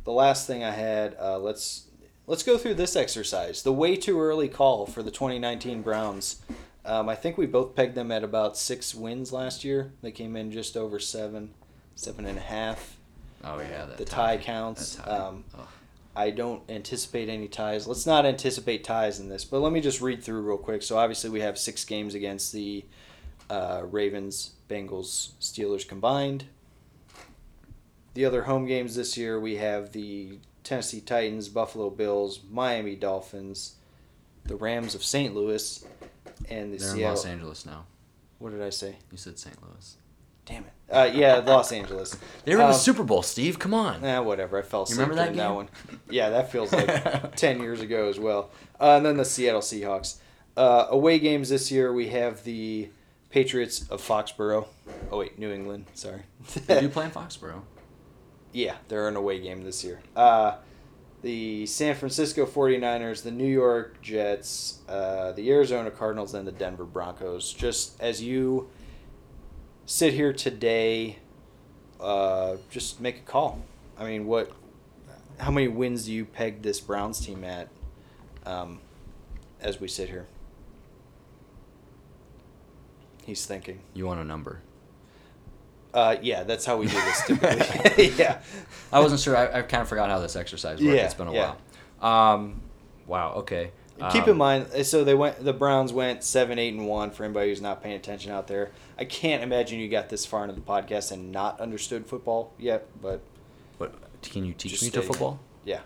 the 0.05 0.11
last 0.11 0.47
thing 0.47 0.63
I 0.63 0.71
had, 0.71 1.15
uh, 1.19 1.37
let's 1.39 1.85
let's 2.27 2.43
go 2.43 2.57
through 2.57 2.75
this 2.75 2.95
exercise. 2.95 3.63
The 3.63 3.73
way 3.73 3.95
too 3.95 4.19
early 4.21 4.47
call 4.49 4.85
for 4.85 5.03
the 5.03 5.11
2019 5.11 5.81
Browns. 5.81 6.37
Um, 6.85 7.07
I 7.07 7.15
think 7.15 7.37
we 7.37 7.45
both 7.45 7.75
pegged 7.75 7.95
them 7.95 8.11
at 8.11 8.23
about 8.25 8.57
six 8.57 8.93
wins 8.93 9.31
last 9.31 9.63
year. 9.63 9.93
They 10.01 10.11
came 10.11 10.35
in 10.35 10.51
just 10.51 10.75
over 10.75 10.99
seven, 10.99 11.53
seven 11.95 12.25
and 12.25 12.37
a 12.37 12.41
half. 12.41 12.97
Oh 13.43 13.59
yeah, 13.59 13.85
that 13.85 13.97
The 13.97 14.03
tie 14.05 14.37
counts. 14.37 14.95
That 14.95 15.05
tie. 15.05 15.17
Um, 15.17 15.45
Oh. 15.57 15.67
I 16.15 16.29
don't 16.29 16.61
anticipate 16.69 17.29
any 17.29 17.47
ties. 17.47 17.87
Let's 17.87 18.05
not 18.05 18.25
anticipate 18.25 18.83
ties 18.83 19.19
in 19.19 19.29
this, 19.29 19.45
but 19.45 19.59
let 19.59 19.71
me 19.71 19.81
just 19.81 20.01
read 20.01 20.23
through 20.23 20.41
real 20.41 20.57
quick. 20.57 20.83
So 20.83 20.97
obviously 20.97 21.29
we 21.29 21.41
have 21.41 21.57
six 21.57 21.83
games 21.85 22.13
against 22.13 22.53
the 22.53 22.85
uh, 23.49 23.83
Ravens, 23.89 24.51
Bengals, 24.69 25.31
Steelers 25.41 25.87
combined. 25.87 26.45
The 28.13 28.25
other 28.25 28.43
home 28.43 28.67
games 28.67 28.95
this 28.95 29.17
year 29.17 29.39
we 29.39 29.55
have 29.55 29.91
the 29.91 30.37
Tennessee 30.63 31.01
Titans, 31.01 31.49
Buffalo 31.49 31.89
Bills, 31.89 32.41
Miami 32.49 32.95
Dolphins, 32.95 33.75
the 34.45 34.55
Rams 34.55 34.93
of 34.93 35.03
St. 35.03 35.35
Louis, 35.35 35.83
and 36.49 36.73
the 36.73 36.77
They're 36.77 36.95
in 36.95 37.01
Los 37.01 37.25
Angeles 37.25 37.65
now. 37.65 37.85
What 38.37 38.51
did 38.51 38.61
I 38.61 38.69
say? 38.69 38.97
You 39.11 39.17
said 39.17 39.39
St. 39.39 39.55
Louis. 39.63 39.97
Damn 40.45 40.63
it. 40.63 40.69
Uh, 40.91 41.09
yeah, 41.11 41.37
Los 41.37 41.71
Angeles. 41.71 42.17
They 42.45 42.53
were 42.55 42.61
in 42.61 42.67
the 42.67 42.73
Um, 42.73 42.79
Super 42.79 43.03
Bowl, 43.03 43.23
Steve. 43.23 43.57
Come 43.57 43.73
on. 43.73 44.01
Nah, 44.01 44.21
whatever. 44.21 44.59
I 44.59 44.61
fell 44.61 44.83
asleep 44.83 44.99
remember 44.99 45.15
that 45.15 45.23
during 45.33 45.37
that 45.37 45.53
one. 45.55 45.69
Yeah, 46.09 46.29
that 46.29 46.51
feels 46.51 46.71
like 46.71 47.35
ten 47.35 47.59
years 47.61 47.81
ago 47.81 48.09
as 48.09 48.19
well. 48.19 48.51
Uh, 48.79 48.97
and 48.97 49.05
then 49.05 49.17
the 49.17 49.25
Seattle 49.25 49.61
Seahawks. 49.61 50.17
Uh, 50.55 50.85
away 50.89 51.17
games 51.17 51.49
this 51.49 51.71
year, 51.71 51.91
we 51.91 52.09
have 52.09 52.43
the 52.43 52.89
Patriots 53.31 53.87
of 53.89 54.01
Foxborough. 54.01 54.67
Oh 55.11 55.17
wait, 55.19 55.39
New 55.39 55.51
England. 55.51 55.85
Sorry. 55.95 56.21
They 56.67 56.81
do 56.81 56.89
play 56.89 57.05
in 57.05 57.11
Foxborough. 57.11 57.61
yeah, 58.53 58.75
they're 58.89 59.07
an 59.07 59.15
away 59.15 59.39
game 59.39 59.63
this 59.63 59.83
year. 59.83 59.99
Uh, 60.15 60.57
the 61.23 61.65
San 61.65 61.95
Francisco 61.95 62.45
49ers, 62.45 63.23
the 63.23 63.31
New 63.31 63.47
York 63.47 63.99
Jets, 64.01 64.79
uh, 64.89 65.31
the 65.31 65.49
Arizona 65.49 65.89
Cardinals, 65.89 66.33
and 66.35 66.45
the 66.45 66.51
Denver 66.51 66.83
Broncos. 66.83 67.51
Just 67.53 67.99
as 68.01 68.21
you 68.21 68.69
sit 69.85 70.13
here 70.13 70.33
today, 70.33 71.17
uh, 71.99 72.57
just 72.69 73.01
make 73.01 73.17
a 73.17 73.21
call. 73.21 73.63
I 73.97 74.05
mean, 74.05 74.25
what? 74.25 74.51
How 75.39 75.51
many 75.51 75.67
wins 75.67 76.05
do 76.05 76.13
you 76.13 76.25
peg 76.25 76.61
this 76.61 76.79
Browns 76.79 77.25
team 77.25 77.43
at? 77.43 77.69
Um, 78.45 78.79
as 79.61 79.79
we 79.79 79.87
sit 79.87 80.09
here, 80.09 80.27
he's 83.25 83.45
thinking. 83.45 83.79
You 83.93 84.05
want 84.05 84.19
a 84.19 84.25
number? 84.25 84.61
Uh, 85.93 86.15
yeah, 86.21 86.43
that's 86.43 86.65
how 86.65 86.77
we 86.77 86.87
do 86.87 86.93
this 86.93 87.27
typically. 87.27 88.09
yeah. 88.17 88.41
I 88.91 88.99
wasn't 88.99 89.21
sure. 89.21 89.37
I, 89.37 89.59
I 89.59 89.61
kind 89.61 89.81
of 89.81 89.87
forgot 89.87 90.09
how 90.09 90.19
this 90.19 90.35
exercise 90.35 90.81
worked. 90.81 90.95
Yeah, 90.95 91.05
it's 91.05 91.13
been 91.13 91.27
a 91.27 91.33
yeah. 91.33 91.55
while. 92.01 92.33
Um, 92.33 92.61
wow. 93.05 93.33
Okay. 93.37 93.71
Keep 94.11 94.23
Um, 94.23 94.29
in 94.31 94.37
mind, 94.37 94.67
uh, 94.73 94.83
so 94.83 95.03
they 95.03 95.13
went. 95.13 95.43
The 95.43 95.53
Browns 95.53 95.93
went 95.93 96.23
seven, 96.23 96.57
eight, 96.57 96.73
and 96.73 96.87
one. 96.87 97.11
For 97.11 97.23
anybody 97.23 97.49
who's 97.49 97.61
not 97.61 97.81
paying 97.83 97.95
attention 97.95 98.31
out 98.31 98.47
there, 98.47 98.71
I 98.97 99.05
can't 99.05 99.43
imagine 99.43 99.79
you 99.79 99.87
got 99.87 100.09
this 100.09 100.25
far 100.25 100.43
into 100.43 100.55
the 100.55 100.61
podcast 100.61 101.11
and 101.11 101.31
not 101.31 101.59
understood 101.61 102.07
football 102.07 102.51
yet. 102.57 102.87
But 103.01 103.21
What, 103.77 103.93
can 104.23 104.45
you 104.45 104.53
teach 104.53 104.81
me 104.81 104.89
to 104.89 105.01
football? 105.03 105.39
yeah, 105.63 105.81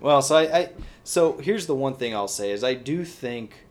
well, 0.00 0.20
so 0.20 0.36
I, 0.36 0.42
I, 0.58 0.68
so 1.04 1.38
here's 1.38 1.66
the 1.66 1.74
one 1.74 1.94
thing 1.94 2.14
I'll 2.14 2.28
say 2.28 2.50
is 2.50 2.62
I 2.62 2.74
do 2.74 3.02
think 3.04 3.64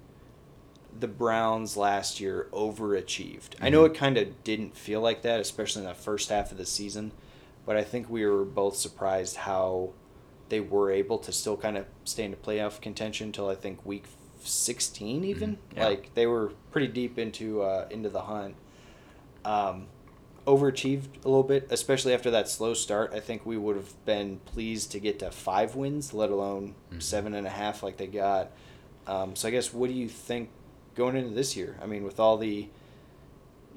the 1.00 1.08
Browns 1.08 1.78
last 1.78 2.20
year 2.20 2.48
overachieved. 2.52 3.52
I 3.62 3.70
know 3.70 3.84
Mhm. 3.84 3.88
it 3.88 3.94
kind 3.96 4.18
of 4.18 4.44
didn't 4.44 4.76
feel 4.76 5.02
like 5.02 5.22
that, 5.22 5.40
especially 5.40 5.84
in 5.84 5.88
the 5.88 5.94
first 5.94 6.30
half 6.30 6.52
of 6.52 6.58
the 6.58 6.66
season, 6.66 7.12
but 7.66 7.76
I 7.78 7.84
think 7.84 8.10
we 8.10 8.26
were 8.26 8.44
both 8.46 8.76
surprised 8.76 9.36
how 9.36 9.90
they 10.50 10.60
were 10.60 10.92
able 10.92 11.18
to 11.20 11.32
still 11.32 11.58
kind 11.58 11.78
of 11.78 11.86
stay 12.04 12.24
into 12.24 12.38
playoff 12.38 12.80
contention 12.82 13.28
until 13.28 13.50
I 13.50 13.56
think 13.56 13.86
week 13.86 14.06
16 14.44 15.24
even. 15.24 15.52
Mhm, 15.54 15.58
yeah. 15.76 15.88
Like 15.88 16.14
they 16.14 16.28
were 16.28 16.54
pretty 16.72 16.88
deep 16.88 17.18
into 17.18 17.62
uh, 17.62 17.88
into 17.90 18.10
the 18.10 18.22
hunt. 18.22 18.56
Um, 19.44 19.88
overachieved 20.48 21.08
a 21.24 21.28
little 21.28 21.44
bit, 21.44 21.68
especially 21.72 22.14
after 22.14 22.30
that 22.32 22.48
slow 22.48 22.74
start. 22.76 23.12
I 23.14 23.20
think 23.20 23.46
we 23.46 23.58
would 23.58 23.76
have 23.76 24.06
been 24.06 24.40
pleased 24.46 24.92
to 24.92 25.00
get 25.00 25.18
to 25.20 25.32
five 25.32 25.76
wins, 25.76 26.14
let 26.14 26.30
alone 26.30 26.76
Mhm. 26.94 27.02
seven 27.02 27.34
and 27.34 27.48
a 27.48 27.50
half 27.50 27.82
like 27.82 27.98
they 27.98 28.06
got. 28.08 28.52
Um, 29.08 29.36
so 29.36 29.48
I 29.48 29.52
guess 29.52 29.74
what 29.74 29.88
do 29.88 29.94
you 29.96 30.08
think 30.08 30.50
going 30.96 31.16
into 31.16 31.32
this 31.34 31.56
year? 31.58 31.78
I 31.82 31.88
mean, 31.88 32.04
with 32.04 32.20
all 32.20 32.38
the, 32.38 32.70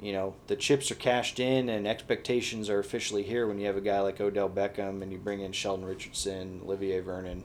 you 0.00 0.12
know, 0.12 0.34
the 0.46 0.56
chips 0.56 0.90
are 0.90 0.94
cashed 0.96 1.40
in 1.40 1.68
and 1.68 1.86
expectations 1.86 2.68
are 2.70 2.78
officially 2.78 3.22
here 3.22 3.46
when 3.46 3.58
you 3.58 3.66
have 3.66 3.76
a 3.76 3.80
guy 3.80 4.00
like 4.00 4.20
Odell 4.20 4.48
Beckham 4.48 5.02
and 5.02 5.10
you 5.12 5.18
bring 5.18 5.40
in 5.40 5.52
Sheldon 5.52 5.84
Richardson, 5.84 6.60
Olivier 6.64 7.00
Vernon, 7.00 7.42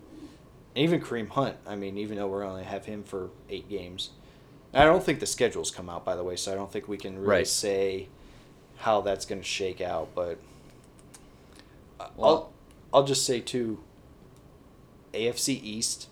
and 0.75 0.83
even 0.83 1.01
Kareem 1.01 1.29
Hunt. 1.29 1.57
I 1.65 1.75
mean, 1.75 1.97
even 1.97 2.17
though 2.17 2.27
we're 2.27 2.43
only 2.43 2.63
have 2.63 2.85
him 2.85 3.03
for 3.03 3.29
eight 3.49 3.69
games. 3.69 4.11
I 4.73 4.85
don't 4.85 5.03
think 5.03 5.19
the 5.19 5.25
schedules 5.27 5.69
come 5.69 5.87
out, 5.89 6.03
by 6.03 6.15
the 6.15 6.23
way, 6.23 6.35
so 6.35 6.51
I 6.51 6.55
don't 6.55 6.71
think 6.71 6.87
we 6.87 6.97
can 6.97 7.15
really 7.15 7.27
Right. 7.27 7.47
say 7.47 8.07
how 8.77 9.01
that's 9.01 9.25
going 9.25 9.41
to 9.41 9.47
shake 9.47 9.81
out. 9.81 10.09
But 10.15 10.37
Well- 12.15 12.29
I'll 12.29 12.53
I'll 12.95 13.03
just 13.03 13.25
say 13.25 13.39
too. 13.39 13.79
AFC 15.15 15.53
East. 15.63 16.07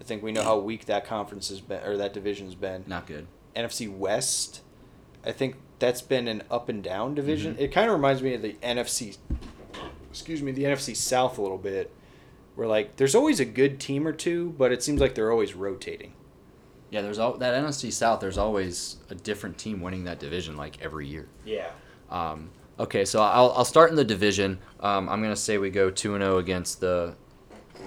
I 0.00 0.04
think 0.04 0.22
we 0.22 0.32
know 0.32 0.42
how 0.42 0.58
weak 0.58 0.86
that 0.86 1.04
conference 1.04 1.48
has 1.50 1.60
been, 1.60 1.82
or 1.84 1.96
that 1.98 2.14
division's 2.14 2.54
been. 2.54 2.84
Not 2.86 3.06
good. 3.06 3.26
NFC 3.54 3.86
West. 3.88 4.62
I 5.28 5.32
think 5.32 5.56
that's 5.78 6.02
been 6.02 6.26
an 6.26 6.42
up 6.50 6.68
and 6.68 6.82
down 6.82 7.14
division. 7.14 7.54
Mhm. 7.54 7.60
It 7.60 7.68
kind 7.72 7.88
of 7.88 7.92
reminds 7.92 8.22
me 8.22 8.34
of 8.34 8.42
the 8.42 8.54
NFC. 8.62 9.16
Excuse 10.10 10.42
me, 10.42 10.50
the 10.52 10.64
NFC 10.64 10.94
South 10.96 11.38
a 11.38 11.42
little 11.42 11.58
bit, 11.58 11.92
where 12.56 12.66
like 12.66 12.96
there's 12.96 13.14
always 13.14 13.38
a 13.40 13.44
good 13.44 13.78
team 13.78 14.08
or 14.08 14.12
two, 14.12 14.54
but 14.58 14.72
it 14.72 14.82
seems 14.82 15.00
like 15.00 15.14
they're 15.14 15.30
always 15.30 15.54
rotating. 15.54 16.14
Yeah, 16.90 17.02
there's 17.02 17.18
all 17.18 17.34
that 17.36 17.54
NFC 17.54 17.92
South. 17.92 18.20
There's 18.20 18.38
always 18.38 18.96
a 19.10 19.14
different 19.14 19.58
team 19.58 19.82
winning 19.82 20.04
that 20.04 20.18
division 20.18 20.56
like 20.56 20.80
every 20.82 21.06
year. 21.06 21.28
Yeah. 21.44 21.68
Um, 22.10 22.50
okay, 22.80 23.04
so 23.04 23.20
I'll, 23.20 23.52
I'll 23.52 23.66
start 23.66 23.90
in 23.90 23.96
the 23.96 24.04
division. 24.04 24.58
Um, 24.80 25.08
I'm 25.10 25.20
gonna 25.22 25.36
say 25.36 25.58
we 25.58 25.68
go 25.70 25.90
two 25.90 26.14
and 26.14 26.24
zero 26.24 26.38
against 26.38 26.80
the 26.80 27.14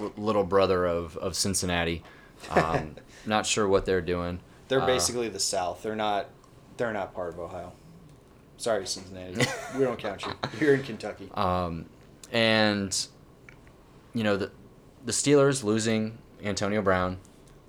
l- 0.00 0.12
little 0.16 0.44
brother 0.44 0.86
of 0.86 1.16
of 1.16 1.34
Cincinnati. 1.34 2.04
Um, 2.50 2.94
not 3.26 3.44
sure 3.44 3.66
what 3.66 3.84
they're 3.84 4.00
doing. 4.00 4.38
They're 4.68 4.80
Uh, 4.82 4.86
basically 4.86 5.28
the 5.28 5.40
South. 5.40 5.82
They're 5.82 5.96
not. 5.96 6.28
They're 6.76 6.92
not 6.92 7.14
part 7.14 7.34
of 7.34 7.40
Ohio. 7.40 7.72
Sorry, 8.56 8.86
Cincinnati. 8.86 9.34
we 9.78 9.84
don't 9.84 9.98
count 9.98 10.24
you. 10.24 10.32
You're 10.60 10.74
in 10.74 10.82
Kentucky. 10.82 11.28
Um, 11.34 11.86
and 12.32 13.06
you 14.14 14.22
know 14.24 14.36
the 14.36 14.50
the 15.04 15.12
Steelers 15.12 15.64
losing 15.64 16.18
Antonio 16.44 16.80
Brown, 16.82 17.18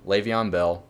Le'Veon 0.08 0.52
Bell. 0.52 0.84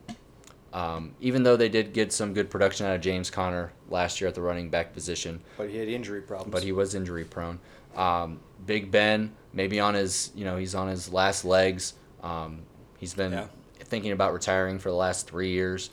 Um, 0.74 1.14
even 1.22 1.44
though 1.44 1.56
they 1.56 1.70
did 1.70 1.94
get 1.94 2.12
some 2.12 2.34
good 2.34 2.50
production 2.50 2.88
out 2.88 2.96
of 2.96 3.02
James 3.02 3.30
Conner 3.30 3.72
last 3.90 4.20
year 4.20 4.28
at 4.28 4.34
the 4.34 4.42
running 4.42 4.70
back 4.72 4.92
position, 4.92 5.40
But 5.56 5.70
he 5.70 5.78
had 5.78 5.88
injury 5.88 6.22
problems. 6.22 6.52
but 6.52 6.64
he 6.64 6.72
was 6.72 6.96
injury 6.96 7.26
prone. 7.26 7.60
Um, 7.96 8.40
Big 8.66 8.90
Ben, 8.90 9.34
maybe 9.54 9.80
on 9.80 9.94
his, 9.94 10.32
you 10.34 10.44
know, 10.46 10.58
he's 10.58 10.74
on 10.74 10.88
his 10.88 11.14
last 11.14 11.46
legs. 11.46 11.94
Um, 12.24 12.64
he's 12.98 13.14
been 13.14 13.34
Yeah. 13.34 13.46
thinking 13.82 14.14
about 14.14 14.34
retiring 14.34 14.80
for 14.80 14.90
the 14.90 14.96
last 14.96 15.28
three 15.30 15.52
years. 15.52 15.92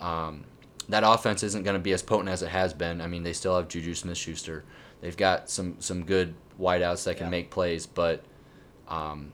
Um, 0.00 0.44
that 0.88 1.02
offense 1.04 1.42
isn't 1.42 1.62
going 1.64 1.74
to 1.74 1.80
be 1.82 1.92
as 1.92 2.02
potent 2.02 2.28
as 2.28 2.42
it 2.42 2.48
has 2.48 2.72
been. 2.72 3.00
I 3.00 3.06
mean, 3.06 3.22
they 3.22 3.32
still 3.32 3.56
have 3.56 3.68
Juju 3.68 3.94
Smith-Schuster. 3.94 4.64
They've 5.00 5.16
got 5.16 5.50
some 5.50 5.76
some 5.80 6.04
good 6.04 6.34
wideouts 6.60 7.04
that 7.04 7.16
can 7.16 7.26
Yeah. 7.26 7.30
make 7.30 7.50
plays, 7.50 7.86
but 7.86 8.22
um, 8.88 9.32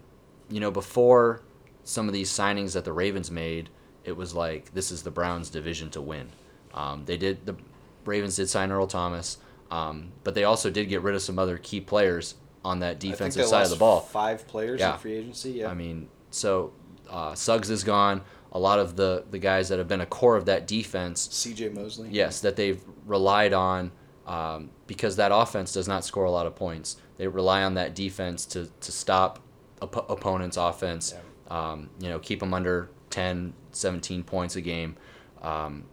you 0.48 0.60
know, 0.60 0.70
before 0.70 1.42
some 1.84 2.06
of 2.08 2.12
these 2.14 2.30
signings 2.30 2.72
that 2.74 2.84
the 2.84 2.92
Ravens 2.92 3.30
made, 3.30 3.68
it 4.04 4.12
was 4.16 4.34
like 4.34 4.72
this 4.74 4.90
is 4.90 5.02
the 5.02 5.10
Browns' 5.10 5.50
division 5.50 5.90
to 5.90 6.00
win. 6.00 6.28
Um, 6.74 7.04
they 7.04 7.16
did 7.16 7.44
the 7.46 7.56
Ravens 8.04 8.36
did 8.36 8.48
sign 8.48 8.72
Earl 8.72 8.86
Thomas, 8.86 9.38
um, 9.70 10.12
but 10.24 10.34
they 10.34 10.44
also 10.44 10.70
did 10.70 10.88
get 10.88 11.02
rid 11.02 11.14
of 11.14 11.22
some 11.22 11.38
other 11.38 11.58
key 11.58 11.80
players 11.80 12.34
on 12.64 12.80
that 12.80 12.98
defensive 12.98 13.46
side 13.46 13.64
of 13.64 13.70
the 13.70 13.76
ball. 13.76 14.00
Five 14.00 14.46
players 14.48 14.80
Yeah. 14.80 14.94
in 14.94 14.98
free 14.98 15.14
agency. 15.14 15.50
Yeah. 15.52 15.68
I 15.68 15.74
mean, 15.74 16.08
so 16.30 16.72
uh, 17.10 17.34
Suggs 17.34 17.70
is 17.70 17.84
gone. 17.84 18.22
A 18.54 18.58
lot 18.58 18.78
of 18.78 18.96
the 18.96 19.24
the 19.30 19.38
guys 19.38 19.68
that 19.70 19.78
have 19.78 19.88
been 19.88 20.02
a 20.02 20.06
core 20.06 20.36
of 20.36 20.44
that 20.44 20.66
defense 20.66 21.28
C.J. 21.32 21.70
Mosley. 21.70 22.08
Yes, 22.10 22.40
that 22.40 22.56
they've 22.56 22.82
relied 23.06 23.52
on 23.52 23.92
um, 24.26 24.70
because 24.86 25.16
that 25.16 25.32
offense 25.34 25.72
does 25.72 25.88
not 25.88 26.04
score 26.04 26.24
a 26.24 26.30
lot 26.30 26.46
of 26.46 26.54
points. 26.54 26.96
They 27.16 27.26
rely 27.26 27.62
on 27.62 27.74
that 27.74 27.94
defense 27.94 28.44
to, 28.46 28.68
to 28.80 28.92
stop 28.92 29.40
op- 29.80 30.10
opponents' 30.10 30.56
offense, 30.56 31.14
um, 31.50 31.90
you 31.98 32.08
know, 32.08 32.18
keep 32.18 32.40
them 32.40 32.52
under 32.54 32.90
10, 33.10 33.54
17 33.72 34.22
points 34.22 34.56
a 34.56 34.60
game. 34.60 34.96
Um, 35.40 35.84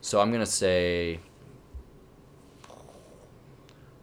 so 0.00 0.20
I'm 0.20 0.30
going 0.30 0.44
to 0.44 0.50
say 0.50 1.20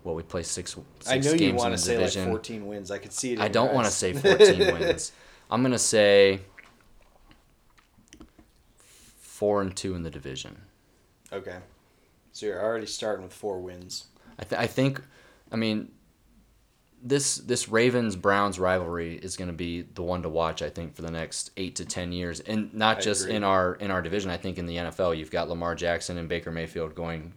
what 0.04 0.16
we 0.16 0.24
play 0.24 0.44
six, 0.44 0.76
six 1.00 1.10
I 1.10 1.18
know 1.18 1.36
games 1.36 1.42
you 1.42 1.54
want 1.54 1.74
to 1.74 1.78
say 1.78 1.98
division. 1.98 2.24
like 2.26 2.32
14 2.32 2.68
wins. 2.68 2.92
I 2.92 2.98
could 2.98 3.14
see 3.14 3.32
it. 3.32 3.36
in 3.36 3.42
I 3.42 3.48
don't 3.48 3.74
want 3.74 3.86
to 3.86 3.92
say 3.92 4.14
14 4.14 4.60
wins. 4.80 5.12
I'm 5.50 5.62
gonna 5.62 5.78
say 5.78 6.40
four 9.42 9.60
and 9.60 9.76
two 9.76 9.96
in 9.96 10.04
the 10.04 10.12
division. 10.12 10.56
Okay. 11.34 11.58
So 12.32 12.46
you're 12.46 12.64
already 12.64 12.86
starting 12.86 13.24
with 13.24 13.34
four 13.34 13.60
wins. 13.60 14.06
I, 14.38 14.44
th- 14.44 14.62
I 14.62 14.68
think, 14.68 15.02
I 15.52 15.56
mean, 15.56 15.90
this 17.02 17.38
this 17.38 17.68
Ravens 17.68 18.16
Browns 18.16 18.60
rivalry 18.60 19.16
is 19.16 19.38
going 19.38 19.48
to 19.48 19.56
be 19.56 19.82
the 19.82 20.04
one 20.04 20.22
to 20.22 20.30
watch. 20.30 20.62
I 20.62 20.70
think 20.70 20.96
for 20.96 21.02
the 21.02 21.10
next 21.10 21.50
eight 21.58 21.78
to 21.78 21.86
ten 21.86 22.12
years, 22.12 22.40
and 22.42 22.72
not 22.76 23.00
I 23.00 23.02
just 23.02 23.24
agree. 23.24 23.38
in 23.38 23.44
our 23.44 23.74
in 23.74 23.90
our 23.90 24.04
division. 24.04 24.30
I 24.30 24.38
think 24.38 24.60
in 24.60 24.68
the 24.68 24.76
NFL, 24.76 25.18
you've 25.18 25.32
got 25.32 25.50
Lamar 25.50 25.74
Jackson 25.74 26.20
and 26.20 26.30
Baker 26.30 26.52
Mayfield 26.52 26.94
going 26.94 27.34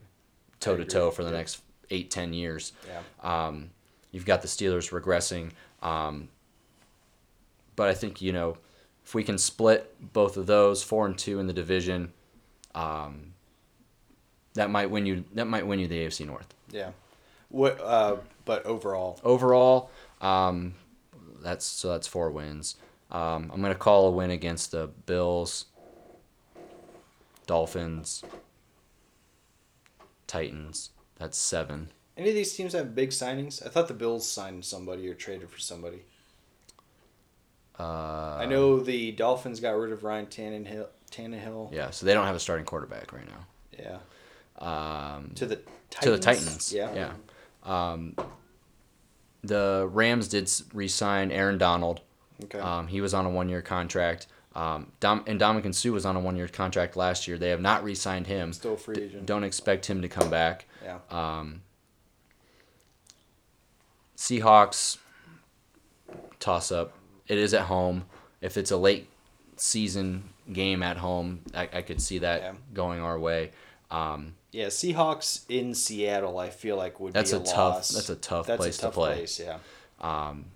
toe 0.61 0.77
to 0.77 0.85
toe 0.85 1.11
for 1.11 1.25
the 1.25 1.31
yeah. 1.31 1.39
next 1.39 1.63
eight 1.89 2.11
ten 2.11 2.35
years. 2.35 2.75
Yeah. 2.87 3.47
Um, 3.47 3.71
you've 4.13 4.27
got 4.27 4.43
the 4.43 4.49
Steelers 4.49 4.91
regressing. 4.93 5.53
Um, 5.83 6.29
but 7.77 7.89
I 7.89 7.95
think 7.95 8.21
you 8.21 8.35
know 8.35 8.59
if 9.05 9.15
we 9.15 9.23
can 9.23 9.39
split 9.39 9.95
both 10.13 10.37
of 10.37 10.47
those 10.47 10.83
four 10.83 11.07
and 11.07 11.17
two 11.17 11.39
in 11.39 11.47
the 11.47 11.53
division, 11.53 12.13
um, 12.75 13.35
that 14.55 14.71
might 14.71 14.91
win 14.91 15.05
you. 15.07 15.25
That 15.35 15.47
might 15.47 15.67
win 15.67 15.79
you 15.79 15.89
the 15.89 15.99
AFC 16.07 16.27
North. 16.27 16.55
Yeah. 16.71 16.91
What? 17.49 17.81
Uh, 17.81 18.17
but 18.45 18.65
overall, 18.67 19.21
Overall, 19.25 19.91
um, 20.21 20.75
that's 21.43 21.65
so 21.65 21.91
that's 21.91 22.07
four 22.07 22.31
wins. 22.31 22.77
Um, 23.11 23.51
I'm 23.53 23.61
gonna 23.63 23.75
call 23.75 24.09
a 24.09 24.11
win 24.11 24.31
against 24.31 24.71
the 24.73 24.89
Bills, 25.07 25.67
Dolphins, 27.47 28.23
Titans. 30.27 30.91
That's 31.19 31.39
seven. 31.39 31.91
any 32.17 32.29
of 32.31 32.35
these 32.35 32.55
teams 32.55 32.73
have 32.73 32.95
big 32.95 33.11
signings? 33.11 33.65
I 33.65 33.69
thought 33.71 33.89
the 33.89 33.95
Bills 33.95 34.29
signed 34.29 34.65
somebody 34.65 35.09
or 35.09 35.15
traded 35.15 35.49
for 35.51 35.59
somebody. 35.61 36.03
Uh, 37.79 38.37
I 38.41 38.47
know 38.47 38.79
the 38.81 39.11
Dolphins 39.13 39.61
got 39.61 39.71
rid 39.73 39.93
of 39.93 40.05
Ryan 40.05 40.27
Tannehill. 40.27 40.87
Tannehill. 41.11 41.73
Yeah, 41.73 41.91
so 41.91 42.07
they 42.07 42.15
don't 42.15 42.27
have 42.27 42.37
a 42.37 42.41
starting 42.41 42.65
quarterback 42.67 43.13
right 43.13 43.27
now. 43.27 43.47
Yeah. 43.79 43.99
Um, 45.17 45.33
To 45.35 45.47
the 45.47 45.57
Titans. 45.91 46.03
to 46.05 46.11
the 46.11 46.19
Titans. 46.19 46.73
Yeah. 46.73 46.95
Yeah. 46.95 47.13
Um, 47.65 48.15
the 49.43 49.89
Rams 49.93 50.29
did 50.29 50.51
re-sign 50.73 51.31
Aaron 51.33 51.59
Donald. 51.59 52.01
Okay. 52.45 52.59
Um, 52.59 52.87
he 52.89 53.01
was 53.01 53.13
on 53.15 53.27
a 53.27 53.31
one-year 53.31 53.63
contract. 53.63 54.27
Um, 54.55 54.93
Dom- 55.01 55.25
and 55.27 55.41
Ndamukong 55.41 55.75
Suh 55.75 55.91
was 55.91 56.07
on 56.07 56.15
a 56.17 56.21
one-year 56.21 56.49
contract 56.49 56.97
last 56.97 57.27
year. 57.27 57.37
They 57.39 57.51
have 57.51 57.61
not 57.61 57.83
re-signed 57.83 58.27
him. 58.29 58.53
Still 58.53 58.75
a 58.75 58.77
free 58.77 58.95
D- 58.95 59.03
agent. 59.03 59.27
don't 59.27 59.43
expect 59.45 59.87
him 59.87 60.01
to 60.03 60.09
come 60.09 60.31
back. 60.31 60.67
Yeah. 60.83 60.99
Um, 61.11 61.63
Seahawks 64.17 64.99
toss 66.39 66.71
up. 66.71 66.93
It 67.29 67.39
is 67.39 67.55
at 67.55 67.63
home. 67.63 68.05
If 68.41 68.57
it's 68.57 68.71
a 68.71 68.77
late 68.77 69.09
season 69.57 70.25
game 70.53 70.83
at 70.83 70.97
home, 70.99 71.41
I, 71.55 71.69
I 71.73 71.83
could 71.83 72.01
see 72.03 72.19
that 72.19 72.43
Yeah. 72.43 72.53
going 72.75 73.01
our 73.01 73.19
way. 73.19 73.53
Um, 73.91 74.35
Yeah, 74.53 74.67
Seahawks 74.67 75.45
in 75.49 75.75
Seattle, 75.75 76.39
I 76.39 76.51
feel 76.51 76.77
like 76.77 77.01
would 77.01 77.13
That's 77.15 77.31
be 77.33 77.39
a 77.39 77.41
a, 77.41 77.45
tough- 77.45 77.57
loss. 77.75 77.89
that's 77.91 78.11
a 78.11 78.17
tough 78.17 78.47
That's 78.47 78.59
place 78.61 78.79
a 78.79 78.83
to 78.83 78.91
play. 78.91 79.15
Place, 79.17 79.41
yeah. 79.41 79.59
Um, 80.01 80.47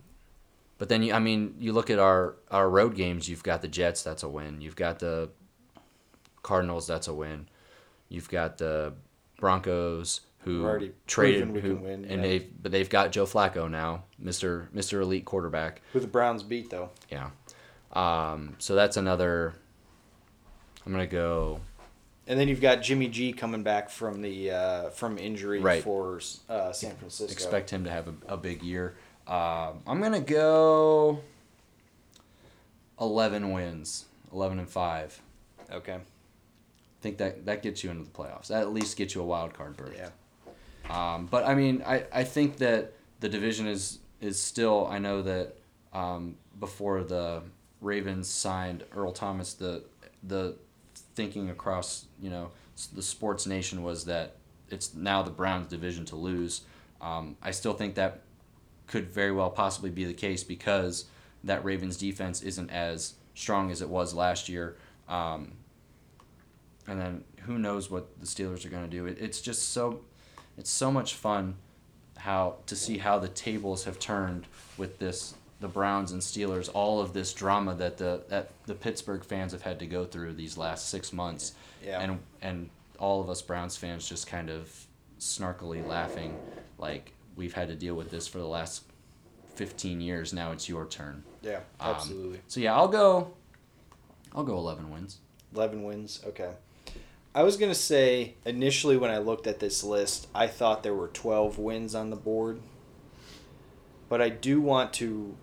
but 0.78 0.88
then 0.88 1.02
you, 1.02 1.12
I 1.12 1.18
mean, 1.18 1.54
you 1.58 1.72
look 1.72 1.90
at 1.90 1.98
our 1.98 2.36
our 2.50 2.68
road 2.68 2.94
games. 2.94 3.28
You've 3.28 3.42
got 3.42 3.62
the 3.62 3.68
Jets. 3.68 4.02
That's 4.02 4.22
a 4.22 4.28
win. 4.28 4.60
You've 4.60 4.76
got 4.76 4.98
the 5.00 5.30
Cardinals. 6.42 6.86
That's 6.86 7.08
a 7.08 7.14
win. 7.14 7.48
You've 8.08 8.28
got 8.28 8.58
the 8.58 8.92
Broncos 9.38 10.20
who 10.48 10.58
We've 10.58 10.66
already 10.66 10.92
traded 11.06 11.48
who, 11.48 11.76
win, 11.76 12.06
and 12.06 12.10
yeah. 12.10 12.16
they've 12.22 12.62
but 12.62 12.72
they've 12.72 12.88
got 12.88 13.12
Joe 13.12 13.26
Flacco 13.26 13.70
now, 13.70 14.04
Mister 14.18 14.70
Mister 14.72 15.00
Elite 15.02 15.26
quarterback. 15.26 15.82
Who 15.92 16.00
the 16.00 16.06
Browns 16.06 16.42
beat 16.42 16.70
though? 16.70 16.88
Yeah. 17.10 17.30
Um, 17.92 18.56
so 18.58 18.74
that's 18.74 18.96
another. 18.96 19.54
I'm 20.86 20.92
gonna 20.92 21.06
go. 21.06 21.60
And 22.26 22.40
then 22.40 22.48
you've 22.48 22.60
got 22.60 22.82
Jimmy 22.82 23.08
G 23.08 23.32
coming 23.32 23.62
back 23.62 23.90
from 23.90 24.22
the 24.22 24.50
uh, 24.50 24.90
from 24.90 25.18
injury 25.18 25.60
Right. 25.60 25.82
for 25.82 26.20
uh, 26.48 26.72
San 26.72 26.96
Francisco. 26.96 27.30
Expect 27.32 27.70
him 27.70 27.84
to 27.84 27.90
have 27.90 28.08
a, 28.08 28.14
a 28.34 28.36
big 28.36 28.62
year. 28.62 28.96
Um, 29.26 29.80
I'm 29.86 30.00
gonna 30.00 30.20
go. 30.20 31.20
Eleven 32.98 33.52
wins, 33.52 34.06
eleven 34.32 34.58
and 34.58 34.68
five. 34.68 35.20
Okay. 35.70 35.94
I 35.94 37.00
think 37.00 37.18
that 37.18 37.46
that 37.46 37.62
gets 37.62 37.84
you 37.84 37.90
into 37.90 38.02
the 38.02 38.10
playoffs. 38.10 38.48
That 38.48 38.62
at 38.62 38.72
least 38.72 38.96
gets 38.96 39.14
you 39.14 39.20
a 39.20 39.24
wild 39.24 39.54
card 39.54 39.76
berth. 39.76 39.94
Yeah. 39.96 40.08
Um, 40.90 41.26
but 41.26 41.44
I 41.44 41.54
mean, 41.54 41.82
I, 41.86 42.04
I 42.12 42.24
think 42.24 42.58
that 42.58 42.92
the 43.20 43.28
division 43.28 43.66
is 43.66 43.98
is 44.20 44.40
still. 44.40 44.86
I 44.86 44.98
know 44.98 45.22
that 45.22 45.56
um, 45.92 46.36
before 46.58 47.02
the 47.02 47.42
Ravens 47.80 48.28
signed 48.28 48.84
Earl 48.94 49.12
Thomas, 49.12 49.54
the 49.54 49.84
the 50.22 50.56
thinking 51.14 51.50
across 51.50 52.06
you 52.20 52.30
know 52.30 52.50
the 52.94 53.02
sports 53.02 53.46
nation 53.46 53.82
was 53.82 54.04
that 54.06 54.36
it's 54.70 54.94
now 54.94 55.22
the 55.22 55.30
Browns' 55.30 55.68
division 55.68 56.04
to 56.06 56.16
lose. 56.16 56.62
Um, 57.00 57.36
I 57.42 57.50
still 57.50 57.74
think 57.74 57.94
that 57.94 58.20
could 58.86 59.10
very 59.10 59.32
well 59.32 59.50
possibly 59.50 59.90
be 59.90 60.04
the 60.04 60.14
case 60.14 60.42
because 60.42 61.04
that 61.44 61.64
Ravens 61.64 61.96
defense 61.96 62.42
isn't 62.42 62.70
as 62.70 63.14
strong 63.34 63.70
as 63.70 63.82
it 63.82 63.88
was 63.88 64.14
last 64.14 64.48
year. 64.48 64.76
Um, 65.08 65.52
and 66.86 67.00
then 67.00 67.24
who 67.42 67.58
knows 67.58 67.90
what 67.90 68.18
the 68.18 68.26
Steelers 68.26 68.64
are 68.64 68.70
going 68.70 68.84
to 68.84 68.90
do? 68.90 69.06
It, 69.06 69.18
it's 69.20 69.40
just 69.40 69.70
so 69.72 70.00
it's 70.58 70.70
so 70.70 70.90
much 70.90 71.14
fun 71.14 71.54
how 72.18 72.56
to 72.66 72.74
see 72.74 72.98
how 72.98 73.18
the 73.18 73.28
tables 73.28 73.84
have 73.84 73.98
turned 73.98 74.44
with 74.76 74.98
this 74.98 75.34
the 75.60 75.68
Browns 75.68 76.12
and 76.12 76.20
Steelers 76.20 76.68
all 76.74 77.00
of 77.00 77.12
this 77.12 77.32
drama 77.32 77.74
that 77.76 77.96
the 77.96 78.22
that 78.28 78.50
the 78.66 78.74
Pittsburgh 78.74 79.24
fans 79.24 79.52
have 79.52 79.62
had 79.62 79.78
to 79.80 79.86
go 79.86 80.04
through 80.04 80.34
these 80.34 80.56
last 80.56 80.88
6 80.90 81.12
months 81.12 81.54
Yeah. 81.84 82.00
and 82.00 82.18
and 82.42 82.70
all 82.98 83.20
of 83.20 83.30
us 83.30 83.40
Browns 83.42 83.76
fans 83.76 84.08
just 84.08 84.26
kind 84.26 84.50
of 84.50 84.86
snarkily 85.20 85.86
laughing 85.86 86.36
like 86.78 87.12
we've 87.36 87.54
had 87.54 87.68
to 87.68 87.74
deal 87.74 87.94
with 87.94 88.10
this 88.10 88.26
for 88.28 88.38
the 88.38 88.46
last 88.46 88.82
15 89.56 90.00
years 90.00 90.32
now 90.32 90.52
it's 90.52 90.68
your 90.68 90.86
turn. 90.86 91.24
Yeah. 91.42 91.56
Um, 91.80 91.94
Absolutely. 91.94 92.40
So 92.48 92.60
yeah, 92.60 92.74
I'll 92.76 92.88
go 92.88 93.32
I'll 94.34 94.44
go 94.44 94.56
11 94.58 94.90
wins. 94.90 95.18
Eleven 95.54 95.82
wins. 95.82 96.20
Okay. 96.26 96.50
I 97.34 97.42
was 97.42 97.56
gonna 97.56 97.74
say 97.74 98.34
initially 98.44 98.96
when 98.96 99.10
I 99.10 99.18
looked 99.18 99.46
at 99.46 99.60
this 99.60 99.84
list, 99.84 100.26
I 100.34 100.46
thought 100.46 100.82
there 100.82 100.94
were 100.94 101.08
twelve 101.08 101.58
wins 101.58 101.94
on 101.94 102.10
the 102.10 102.16
board. 102.16 102.60
But 104.08 104.20
I 104.22 104.28
do 104.30 104.60
want 104.60 104.92
to 104.94 105.36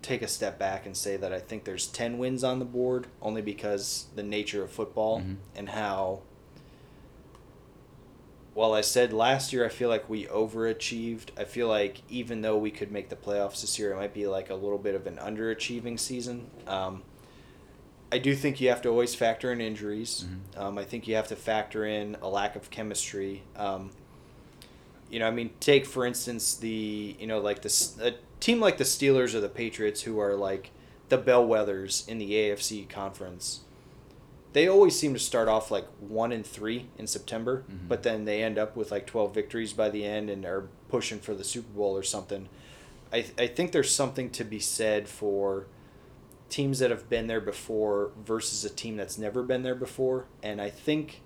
take 0.00 0.22
a 0.22 0.28
step 0.28 0.58
back 0.58 0.84
and 0.86 0.96
say 0.96 1.16
that 1.16 1.32
I 1.32 1.38
think 1.38 1.64
there's 1.64 1.86
ten 1.86 2.18
wins 2.18 2.42
on 2.42 2.58
the 2.58 2.64
board, 2.64 3.06
only 3.20 3.42
because 3.42 4.06
the 4.16 4.22
nature 4.22 4.64
of 4.64 4.70
football 4.72 5.20
Mhm. 5.20 5.36
and 5.54 5.68
how. 5.68 6.20
While 8.54 8.72
I 8.74 8.80
said 8.82 9.12
last 9.14 9.52
year, 9.52 9.64
I 9.64 9.68
feel 9.70 9.88
like 9.88 10.10
we 10.10 10.26
overachieved. 10.26 11.28
I 11.38 11.44
feel 11.44 11.68
like 11.68 12.02
even 12.10 12.42
though 12.42 12.58
we 12.58 12.70
could 12.70 12.90
make 12.92 13.08
the 13.08 13.16
playoffs 13.16 13.60
this 13.62 13.78
year, 13.78 13.92
it 13.92 13.96
might 13.96 14.12
be 14.12 14.26
like 14.26 14.50
a 14.50 14.54
little 14.54 14.76
bit 14.78 14.94
of 14.94 15.06
an 15.06 15.16
underachieving 15.16 15.98
season. 15.98 16.50
Um, 16.66 17.02
I 18.12 18.18
do 18.18 18.34
think 18.36 18.60
you 18.60 18.68
have 18.68 18.82
to 18.82 18.88
always 18.90 19.14
factor 19.14 19.50
in 19.50 19.60
injuries. 19.60 20.26
Um, 20.56 20.76
I 20.78 20.84
think 20.84 21.08
you 21.08 21.14
have 21.16 21.28
to 21.28 21.36
factor 21.36 21.84
in 21.86 22.16
a 22.22 22.28
lack 22.28 22.54
of 22.56 22.70
chemistry. 22.70 23.42
Um, 23.56 23.90
you 25.10 25.18
know, 25.18 25.26
I 25.26 25.30
mean, 25.30 25.50
take 25.60 25.86
for 25.86 26.04
instance 26.06 26.54
the 26.54 27.16
you 27.18 27.26
know 27.26 27.38
like 27.40 27.62
this 27.62 27.98
a 28.00 28.14
team 28.40 28.60
like 28.60 28.76
the 28.78 28.84
Steelers 28.84 29.34
or 29.34 29.40
the 29.40 29.48
Patriots 29.48 30.02
who 30.02 30.18
are 30.18 30.34
like 30.34 30.70
the 31.08 31.18
bellwethers 31.18 32.06
in 32.08 32.18
the 32.18 32.32
AFC 32.32 32.88
conference. 32.88 33.60
They 34.52 34.68
always 34.68 34.98
seem 34.98 35.14
to 35.14 35.18
start 35.18 35.48
off 35.48 35.70
like 35.70 35.86
one 36.00 36.30
and 36.32 36.44
three 36.46 36.86
in 36.98 37.06
September, 37.06 37.64
Mhm. 37.70 37.88
but 37.88 38.02
then 38.02 38.26
they 38.26 38.42
end 38.42 38.58
up 38.58 38.76
with 38.76 38.90
like 38.90 39.06
twelve 39.06 39.34
victories 39.34 39.72
by 39.72 39.88
the 39.88 40.04
end 40.04 40.28
and 40.28 40.44
are 40.44 40.68
pushing 40.90 41.18
for 41.18 41.34
the 41.34 41.44
Super 41.44 41.72
Bowl 41.72 41.96
or 41.96 42.02
something. 42.02 42.48
I 43.12 43.24
I 43.38 43.46
think 43.46 43.72
there's 43.72 43.94
something 43.94 44.28
to 44.30 44.44
be 44.44 44.60
said 44.60 45.08
for 45.08 45.64
teams 46.52 46.80
that 46.80 46.90
have 46.90 47.08
been 47.08 47.28
there 47.28 47.40
before 47.40 48.12
versus 48.24 48.62
a 48.62 48.68
team 48.68 48.96
that's 48.96 49.16
never 49.16 49.42
been 49.42 49.62
there 49.62 49.74
before. 49.74 50.26
And 50.42 50.60
I 50.60 50.68
think 50.68 51.22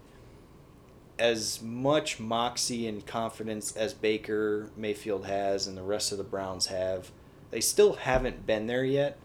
as 1.19 1.61
much 1.61 2.21
moxie 2.21 2.87
and 2.87 3.05
confidence 3.05 3.75
as 3.75 3.93
Baker 3.93 4.71
Mayfield 4.77 5.27
has 5.27 5.67
and 5.67 5.77
the 5.77 5.83
rest 5.83 6.13
of 6.13 6.19
the 6.19 6.25
Browns 6.25 6.67
have, 6.67 7.11
they 7.51 7.61
still 7.61 7.95
haven't 7.95 8.47
been 8.47 8.69
there 8.69 8.85
yet. 8.85 9.19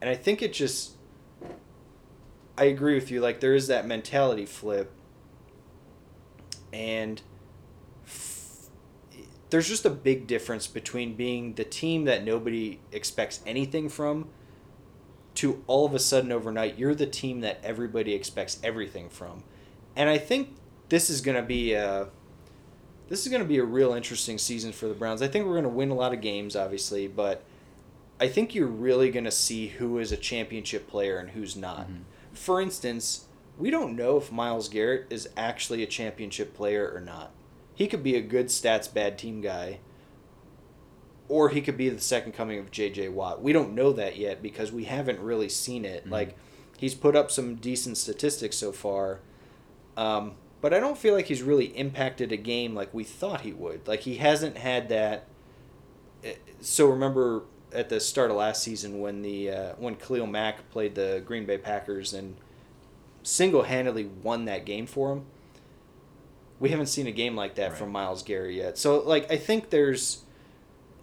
And 0.00 0.08
I 0.08 0.14
think 0.14 0.42
it 0.42 0.52
just 0.52 0.92
I 2.56 2.64
agree 2.64 2.94
with 2.94 3.10
you 3.10 3.20
like 3.20 3.40
there 3.40 3.54
is 3.54 3.66
that 3.66 3.86
mentality 3.86 4.46
flip 4.46 4.90
and 6.72 7.20
f- 8.06 8.68
there's 9.50 9.68
just 9.68 9.84
a 9.84 9.90
big 9.90 10.26
difference 10.26 10.66
between 10.66 11.14
being 11.14 11.54
the 11.54 11.64
team 11.64 12.04
that 12.04 12.24
nobody 12.24 12.78
expects 12.92 13.40
anything 13.46 13.90
from 13.90 14.28
to 15.36 15.62
all 15.66 15.86
of 15.86 15.94
a 15.94 15.98
sudden 15.98 16.32
overnight 16.32 16.78
you're 16.78 16.94
the 16.94 17.06
team 17.06 17.40
that 17.40 17.60
everybody 17.62 18.14
expects 18.14 18.58
everything 18.62 19.08
from 19.08 19.42
and 19.94 20.10
i 20.10 20.18
think 20.18 20.56
this 20.88 21.10
is 21.10 21.20
going 21.20 21.36
to 21.36 21.42
be 21.42 21.72
a 21.72 22.08
this 23.08 23.24
is 23.24 23.28
going 23.28 23.42
to 23.42 23.48
be 23.48 23.58
a 23.58 23.64
real 23.64 23.94
interesting 23.94 24.38
season 24.38 24.72
for 24.72 24.88
the 24.88 24.94
Browns. 24.94 25.22
I 25.22 25.28
think 25.28 25.46
we're 25.46 25.52
going 25.52 25.64
to 25.64 25.68
win 25.68 25.90
a 25.90 25.94
lot 25.94 26.12
of 26.12 26.20
games, 26.20 26.56
obviously, 26.56 27.06
but 27.06 27.44
I 28.18 28.28
think 28.28 28.54
you're 28.54 28.66
really 28.66 29.10
going 29.10 29.24
to 29.24 29.30
see 29.30 29.68
who 29.68 29.98
is 29.98 30.10
a 30.10 30.16
championship 30.16 30.88
player 30.88 31.18
and 31.18 31.30
who's 31.30 31.56
not. 31.56 31.82
Mm-hmm. 31.82 32.02
For 32.32 32.60
instance, 32.60 33.26
we 33.58 33.70
don't 33.70 33.96
know 33.96 34.16
if 34.16 34.32
Myles 34.32 34.68
Garrett 34.68 35.06
is 35.10 35.28
actually 35.36 35.82
a 35.82 35.86
championship 35.86 36.54
player 36.54 36.90
or 36.92 37.00
not. 37.00 37.30
He 37.74 37.86
could 37.86 38.02
be 38.02 38.16
a 38.16 38.22
good 38.22 38.46
stats 38.46 38.92
bad 38.92 39.18
team 39.18 39.40
guy, 39.40 39.78
or 41.28 41.48
he 41.48 41.60
could 41.60 41.76
be 41.76 41.88
the 41.88 42.00
second 42.00 42.32
coming 42.32 42.58
of 42.58 42.70
J.J. 42.70 43.08
Watt. 43.10 43.42
We 43.42 43.52
don't 43.52 43.74
know 43.74 43.92
that 43.92 44.16
yet 44.16 44.42
because 44.42 44.70
we 44.72 44.84
haven't 44.84 45.18
really 45.20 45.48
seen 45.48 45.84
it. 45.84 46.06
Mhm. 46.06 46.10
Like, 46.10 46.36
he's 46.78 46.94
put 46.94 47.16
up 47.16 47.30
some 47.30 47.56
decent 47.56 47.96
statistics 47.96 48.56
so 48.56 48.70
far, 48.72 49.20
um, 49.96 50.34
but 50.60 50.72
I 50.74 50.80
don't 50.80 50.96
feel 50.98 51.14
like 51.14 51.26
he's 51.26 51.42
really 51.42 51.66
impacted 51.76 52.32
a 52.32 52.36
game 52.36 52.74
like 52.74 52.92
we 52.94 53.04
thought 53.04 53.42
he 53.42 53.52
would. 53.52 53.86
Like, 53.88 54.00
he 54.00 54.16
hasn't 54.16 54.56
had 54.58 54.88
that. 54.90 55.26
eh, 56.24 56.34
So 56.60 56.86
remember 56.88 57.42
at 57.72 57.88
the 57.88 58.00
start 58.00 58.30
of 58.30 58.36
last 58.36 58.62
season 58.62 59.00
when 59.00 59.22
the 59.22 59.50
uh, 59.50 59.72
when 59.78 59.96
Khalil 59.96 60.26
Mack 60.26 60.70
played 60.70 60.94
the 60.94 61.22
Green 61.26 61.44
Bay 61.44 61.58
Packers 61.58 62.14
and 62.14 62.36
single 63.22 63.62
handedly 63.64 64.04
won 64.22 64.44
that 64.46 64.64
game 64.64 64.86
for 64.86 65.12
him. 65.12 65.24
We 66.58 66.70
haven't 66.70 66.86
seen 66.86 67.06
a 67.06 67.12
game 67.12 67.36
like 67.36 67.56
that 67.56 67.70
Right. 67.70 67.78
from 67.78 67.90
Myles 67.90 68.22
Garrett 68.22 68.54
yet. 68.54 68.78
So 68.78 69.00
like 69.00 69.30
I 69.30 69.36
think 69.36 69.70
there's 69.70 70.22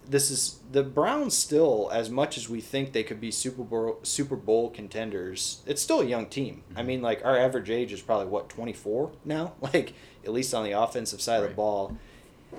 this 0.08 0.30
is 0.30 0.58
the 0.70 0.82
Browns 0.82 1.34
still 1.36 1.90
as 1.92 2.10
much 2.10 2.36
as 2.36 2.48
we 2.48 2.60
think 2.60 2.92
they 2.92 3.02
could 3.02 3.20
be 3.20 3.30
Super 3.30 3.62
Bowl 3.62 3.98
Super 4.02 4.36
Bowl 4.36 4.70
contenders. 4.70 5.62
It's 5.66 5.80
still 5.82 6.00
a 6.00 6.04
young 6.04 6.26
team. 6.26 6.62
I 6.76 6.82
Mhm. 6.82 6.86
mean 6.86 7.02
like 7.02 7.24
our 7.24 7.36
average 7.38 7.70
age 7.70 7.92
is 7.92 8.02
probably 8.02 8.26
what 8.26 8.48
24 8.48 9.12
now, 9.24 9.54
like 9.60 9.94
at 10.24 10.32
least 10.32 10.52
on 10.54 10.64
the 10.64 10.72
offensive 10.72 11.20
side 11.20 11.42
of 11.42 11.48
the 11.48 11.54
ball. 11.54 11.96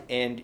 And 0.09 0.43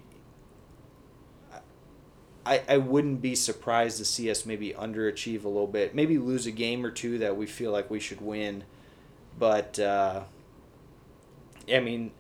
I, 2.45 2.62
I 2.68 2.78
wouldn't 2.78 3.22
be 3.22 3.36
surprised 3.36 3.97
to 3.99 4.06
see 4.06 4.30
us 4.32 4.45
maybe 4.45 4.74
underachieve 4.74 5.43
a 5.43 5.47
little 5.47 5.68
bit, 5.68 5.93
maybe 5.93 6.18
lose 6.18 6.47
a 6.47 6.52
game 6.52 6.84
or 6.86 6.89
two 6.89 7.20
that 7.20 7.38
we 7.38 7.45
feel 7.45 7.72
like 7.72 7.89
we 7.91 7.99
should 7.99 8.20
win. 8.20 8.64
But 9.38 9.78
uh, 9.80 10.24
I 11.72 11.80
mean, 11.80 12.12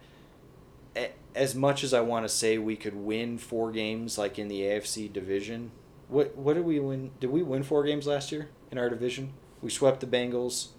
as 1.35 1.55
much 1.55 1.83
as 1.83 1.93
I 1.93 2.01
want 2.01 2.25
to 2.25 2.29
say 2.29 2.57
we 2.57 2.75
could 2.75 2.95
win 2.95 3.37
four 3.37 3.71
games 3.71 4.17
like 4.17 4.37
in 4.37 4.47
the 4.47 4.61
AFC 4.61 5.11
division, 5.11 5.71
what 6.07 6.35
what 6.35 6.53
did 6.55 6.65
we 6.65 6.79
win? 6.79 7.11
Did 7.19 7.29
we 7.31 7.41
win 7.43 7.63
four 7.63 7.83
games 7.83 8.07
last 8.07 8.31
year 8.31 8.49
in 8.71 8.77
our 8.77 8.89
division? 8.89 9.33
We 9.61 9.69
swept 9.69 9.99
the 10.01 10.07
Bengals. 10.07 10.69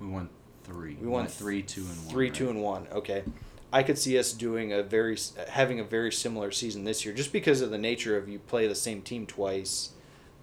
We 0.00 0.06
won 0.08 0.28
three. 0.64 0.96
We 1.00 1.06
won 1.08 1.26
three, 1.26 1.62
two, 1.62 1.80
and 1.82 1.88
one. 2.04 2.08
Three, 2.08 2.26
right? 2.26 2.34
two, 2.34 2.50
and 2.50 2.62
one. 2.62 2.86
Okay, 2.92 3.24
I 3.72 3.82
could 3.82 3.98
see 3.98 4.18
us 4.18 4.32
doing 4.32 4.72
a 4.72 4.82
very 4.82 5.16
having 5.48 5.80
a 5.80 5.84
very 5.84 6.12
similar 6.12 6.50
season 6.50 6.84
this 6.84 7.04
year, 7.04 7.14
just 7.14 7.32
because 7.32 7.60
of 7.60 7.70
the 7.70 7.78
nature 7.78 8.16
of 8.16 8.28
you 8.28 8.38
play 8.38 8.66
the 8.66 8.74
same 8.74 9.02
team 9.02 9.26
twice. 9.26 9.90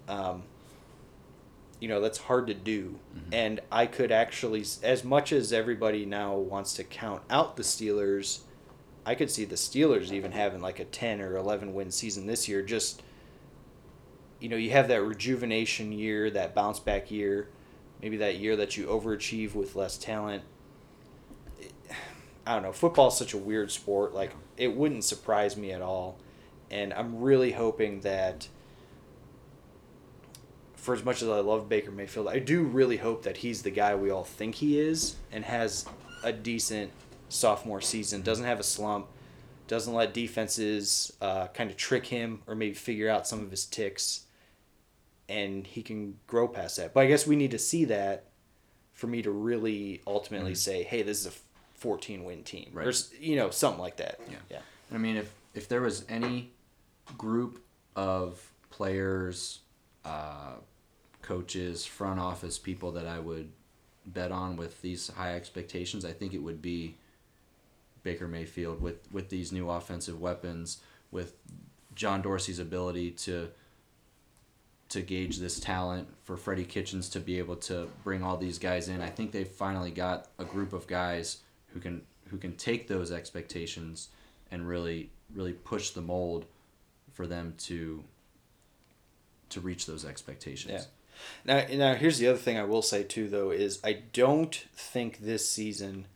Um, 0.08 0.44
you 1.80 1.88
know 1.88 2.02
that's 2.02 2.18
hard 2.18 2.48
to 2.48 2.54
do, 2.54 3.00
Mhm. 3.16 3.22
and 3.34 3.60
I 3.72 3.86
could 3.86 4.12
actually, 4.12 4.64
as 4.82 5.04
much 5.04 5.32
as 5.32 5.52
everybody 5.54 6.06
now 6.06 6.36
wants 6.36 6.74
to 6.76 6.84
count 6.84 7.22
out 7.30 7.58
the 7.58 7.64
Steelers, 7.64 8.40
I 9.06 9.16
could 9.16 9.30
see 9.30 9.46
the 9.46 9.56
Steelers 9.56 10.12
even 10.12 10.32
having 10.32 10.62
like 10.62 10.80
a 10.80 10.86
ten 10.86 11.22
or 11.22 11.38
eleven 11.38 11.74
win 11.74 11.92
season 11.92 12.26
this 12.26 12.48
year. 12.48 12.62
Just 12.64 13.04
you 14.40 14.50
know, 14.50 14.58
you 14.58 14.72
have 14.72 14.88
that 14.88 15.04
rejuvenation 15.04 15.92
year, 15.92 16.30
that 16.32 16.54
bounce 16.54 16.80
back 16.80 17.10
year, 17.10 17.48
maybe 18.02 18.18
that 18.18 18.38
year 18.38 18.56
that 18.56 18.76
you 18.76 18.88
overachieve 18.88 19.54
with 19.56 19.76
less 19.76 19.98
talent. 19.98 20.44
I 22.46 22.54
don't 22.54 22.64
know. 22.64 22.74
Football's 22.74 23.18
such 23.18 23.34
a 23.34 23.38
weird 23.38 23.72
sport. 23.72 24.14
Like 24.14 24.32
it 24.58 24.76
wouldn't 24.76 25.04
surprise 25.04 25.56
me 25.56 25.72
at 25.72 25.82
all, 25.82 26.18
and 26.72 26.94
I'm 26.94 27.22
really 27.22 27.52
hoping 27.52 28.02
that. 28.02 28.48
For 30.76 30.94
as 30.94 31.04
much 31.04 31.24
as 31.24 31.30
I 31.30 31.40
love 31.40 31.68
Baker 31.68 31.90
Mayfield, 31.90 32.28
I 32.28 32.38
do 32.38 32.62
really 32.62 32.98
hope 32.98 33.24
that 33.24 33.38
he's 33.38 33.64
the 33.64 33.72
guy 33.72 33.96
we 33.96 34.12
all 34.12 34.24
think 34.24 34.54
he 34.54 34.80
is 34.80 35.16
and 35.32 35.44
has 35.44 35.88
a 36.24 36.32
decent 36.32 36.92
sophomore 37.30 37.82
season. 37.82 38.22
Doesn't 38.22 38.46
have 38.46 38.60
a 38.60 38.64
slump. 38.64 39.08
Doesn't 39.68 39.94
let 39.94 40.14
defenses 40.14 41.12
uh, 41.22 41.48
kind 41.48 41.70
of 41.72 41.78
trick 41.78 42.06
him 42.06 42.42
or 42.48 42.54
maybe 42.56 42.76
figure 42.76 43.10
out 43.10 43.28
some 43.28 43.40
of 43.42 43.50
his 43.52 43.66
ticks, 43.66 44.26
and 45.28 45.66
he 45.66 45.82
can 45.82 46.20
grow 46.28 46.48
past 46.48 46.78
that. 46.78 46.94
But 46.94 47.02
I 47.02 47.08
guess 47.08 47.26
we 47.26 47.36
need 47.36 47.52
to 47.52 47.60
see 47.60 47.86
that 47.86 48.26
for 48.94 49.08
me 49.08 49.22
to 49.24 49.32
really 49.32 50.02
ultimately 50.06 50.54
Mhm. 50.54 50.58
say, 50.58 50.84
"Hey, 50.84 51.02
this 51.02 51.20
is 51.22 51.26
a 51.26 51.34
14 51.74 52.24
win 52.24 52.44
team," 52.44 52.72
or 52.76 52.80
Right. 52.82 52.88
s- 52.90 53.12
you 53.20 53.36
know, 53.36 53.50
something 53.50 53.82
like 53.82 53.98
that. 53.98 54.20
Yeah. 54.30 54.38
yeah. 54.50 54.62
I 54.92 54.98
mean, 54.98 55.18
if 55.18 55.34
if 55.56 55.68
there 55.70 55.82
was 55.82 56.04
any 56.10 56.52
group 57.18 57.64
of 57.96 58.52
players, 58.70 59.60
uh, 60.04 60.56
coaches, 61.22 61.86
front 61.86 62.20
office 62.20 62.60
people 62.60 62.92
that 62.92 63.08
I 63.08 63.20
would 63.20 63.52
bet 64.06 64.32
on 64.34 64.58
with 64.58 64.82
these 64.82 65.08
high 65.08 65.34
expectations, 65.34 66.04
I 66.06 66.12
think 66.14 66.34
it 66.34 66.40
would 66.44 66.62
be 66.62 66.98
Baker 68.06 68.28
Mayfield 68.28 68.82
with 68.82 69.12
with 69.12 69.28
these 69.28 69.52
new 69.52 69.70
offensive 69.70 70.22
weapons, 70.22 70.78
with 71.12 71.34
John 71.94 72.22
Dorsey's 72.22 72.60
ability 72.60 73.12
to 73.12 73.50
to 74.88 75.02
gauge 75.02 75.40
this 75.40 75.60
talent 75.60 76.08
for 76.24 76.38
Freddie 76.38 76.64
Kitchens 76.64 77.10
to 77.10 77.20
be 77.20 77.40
able 77.40 77.56
to 77.58 77.90
bring 78.04 78.24
all 78.24 78.38
these 78.38 78.60
guys 78.60 78.88
in. 78.88 79.02
I 79.02 79.10
think 79.10 79.32
they've 79.32 79.48
finally 79.48 79.92
got 79.92 80.30
a 80.38 80.46
group 80.46 80.72
of 80.72 80.88
guys 80.88 81.40
who 81.74 81.82
can 81.82 82.04
who 82.30 82.38
can 82.38 82.56
take 82.56 82.88
those 82.88 83.12
expectations 83.12 84.10
and 84.52 84.68
really 84.68 85.10
really 85.34 85.54
push 85.54 85.90
the 85.90 86.02
mold 86.02 86.46
for 87.12 87.26
them 87.26 87.56
to 87.58 88.04
to 89.50 89.60
reach 89.60 89.88
those 89.88 90.06
expectations. 90.06 90.88
Yeah. 91.46 91.64
Now, 91.72 91.76
now 91.76 91.96
here's 91.96 92.20
the 92.20 92.28
other 92.28 92.38
thing 92.38 92.58
I 92.60 92.66
will 92.66 92.82
say 92.82 93.04
too, 93.04 93.30
though, 93.30 93.50
is 93.50 93.80
I 93.84 94.04
don't 94.14 94.56
think 94.76 95.20
this 95.20 95.50
season 95.50 96.08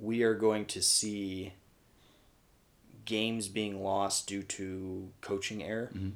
we 0.00 0.22
are 0.22 0.34
going 0.34 0.66
to 0.66 0.82
see 0.82 1.52
games 3.04 3.48
being 3.48 3.82
lost 3.82 4.26
due 4.26 4.42
to 4.42 5.08
coaching 5.20 5.62
error. 5.62 5.90
Mhm. 5.94 6.12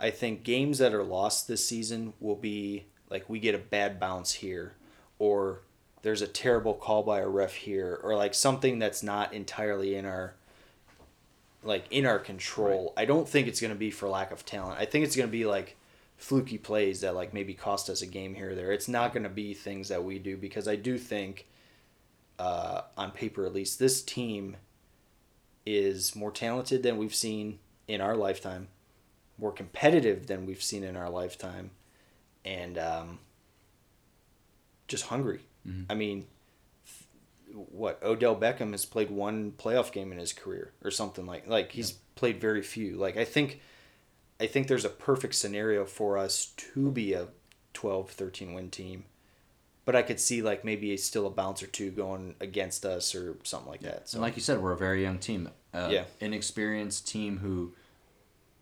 I 0.00 0.10
think 0.10 0.42
games 0.44 0.78
that 0.78 0.94
are 0.94 1.02
lost 1.02 1.48
this 1.48 1.66
season 1.66 2.14
will 2.20 2.36
be 2.36 2.86
like 3.10 3.28
we 3.28 3.38
get 3.38 3.54
a 3.54 3.58
bad 3.58 3.98
bounce 3.98 4.34
here, 4.34 4.74
or 5.18 5.60
there's 6.02 6.22
a 6.22 6.26
terrible 6.26 6.74
call 6.74 7.02
by 7.02 7.20
a 7.20 7.28
ref 7.28 7.54
here, 7.54 8.00
or 8.02 8.16
like 8.16 8.34
something 8.34 8.78
that's 8.78 9.02
not 9.02 9.32
entirely 9.32 9.94
in 9.94 10.04
our 10.04 10.34
like 11.64 11.86
in 11.90 12.06
our 12.06 12.18
control. 12.18 12.92
I 12.96 13.04
don't 13.04 13.28
think 13.28 13.48
it's 13.48 13.60
going 13.60 13.72
to 13.72 13.78
be 13.78 13.90
for 13.90 14.08
lack 14.08 14.30
of 14.30 14.46
talent. 14.46 14.78
I 14.78 14.84
think 14.84 15.04
it's 15.04 15.16
going 15.16 15.28
to 15.28 15.32
be 15.32 15.44
like 15.44 15.76
fluky 16.16 16.58
plays 16.58 17.00
that 17.00 17.14
like 17.14 17.34
maybe 17.34 17.54
cost 17.54 17.90
us 17.90 18.00
a 18.02 18.06
game 18.06 18.34
here 18.34 18.50
or 18.50 18.54
there. 18.54 18.72
It's 18.72 18.88
not 18.88 19.12
going 19.12 19.24
to 19.24 19.28
be 19.28 19.54
things 19.54 19.88
that 19.88 20.04
we 20.04 20.18
do 20.18 20.36
because 20.36 20.68
I 20.68 20.76
do 20.76 20.96
think 20.96 21.46
uh, 22.38 22.82
on 22.96 23.10
paper 23.10 23.44
at 23.44 23.52
least 23.52 23.78
this 23.78 24.02
team 24.02 24.56
is 25.66 26.14
more 26.16 26.30
talented 26.30 26.82
than 26.82 26.96
we've 26.96 27.14
seen 27.14 27.58
in 27.86 28.00
our 28.00 28.16
lifetime, 28.16 28.68
more 29.38 29.52
competitive 29.52 30.26
than 30.26 30.46
we've 30.46 30.62
seen 30.62 30.82
in 30.84 30.96
our 30.96 31.10
lifetime, 31.10 31.70
and 32.44 32.78
um, 32.78 33.18
just 34.86 35.06
hungry. 35.06 35.40
Mhm. 35.66 35.86
I 35.90 35.94
mean, 35.94 36.26
what 37.54 38.02
Odell 38.02 38.36
Beckham 38.36 38.72
has 38.72 38.84
played 38.84 39.10
one 39.10 39.52
playoff 39.52 39.92
game 39.92 40.12
in 40.12 40.18
his 40.18 40.32
career 40.32 40.72
or 40.84 40.90
something 40.90 41.26
like 41.26 41.46
like 41.48 41.72
he's 41.72 41.92
played 42.14 42.40
very 42.40 42.62
few. 42.62 42.96
Like 42.96 43.16
I 43.16 43.24
think 43.24 43.60
I 44.40 44.46
think 44.46 44.68
there's 44.68 44.84
a 44.84 44.90
perfect 44.90 45.34
scenario 45.34 45.84
for 45.84 46.16
us 46.18 46.52
to 46.74 46.90
be 46.90 47.12
a 47.12 47.28
12 47.74 48.10
13 48.10 48.54
win 48.54 48.70
team. 48.70 49.04
But 49.88 49.96
I 49.96 50.02
could 50.02 50.20
see 50.20 50.42
like 50.42 50.66
maybe 50.66 50.94
still 50.98 51.26
a 51.26 51.30
bounce 51.30 51.62
or 51.62 51.66
two 51.66 51.90
going 51.90 52.34
against 52.40 52.84
us 52.84 53.14
or 53.14 53.38
something 53.42 53.70
like 53.70 53.80
that. 53.84 54.06
So 54.06 54.16
And 54.16 54.22
like 54.22 54.36
you 54.36 54.42
said, 54.42 54.60
we're 54.60 54.72
a 54.72 54.76
very 54.76 55.00
young 55.00 55.18
team. 55.18 55.48
Uh, 55.72 55.88
Yeah. 55.90 56.04
Inexperienced 56.20 57.08
team 57.08 57.38
who 57.38 57.72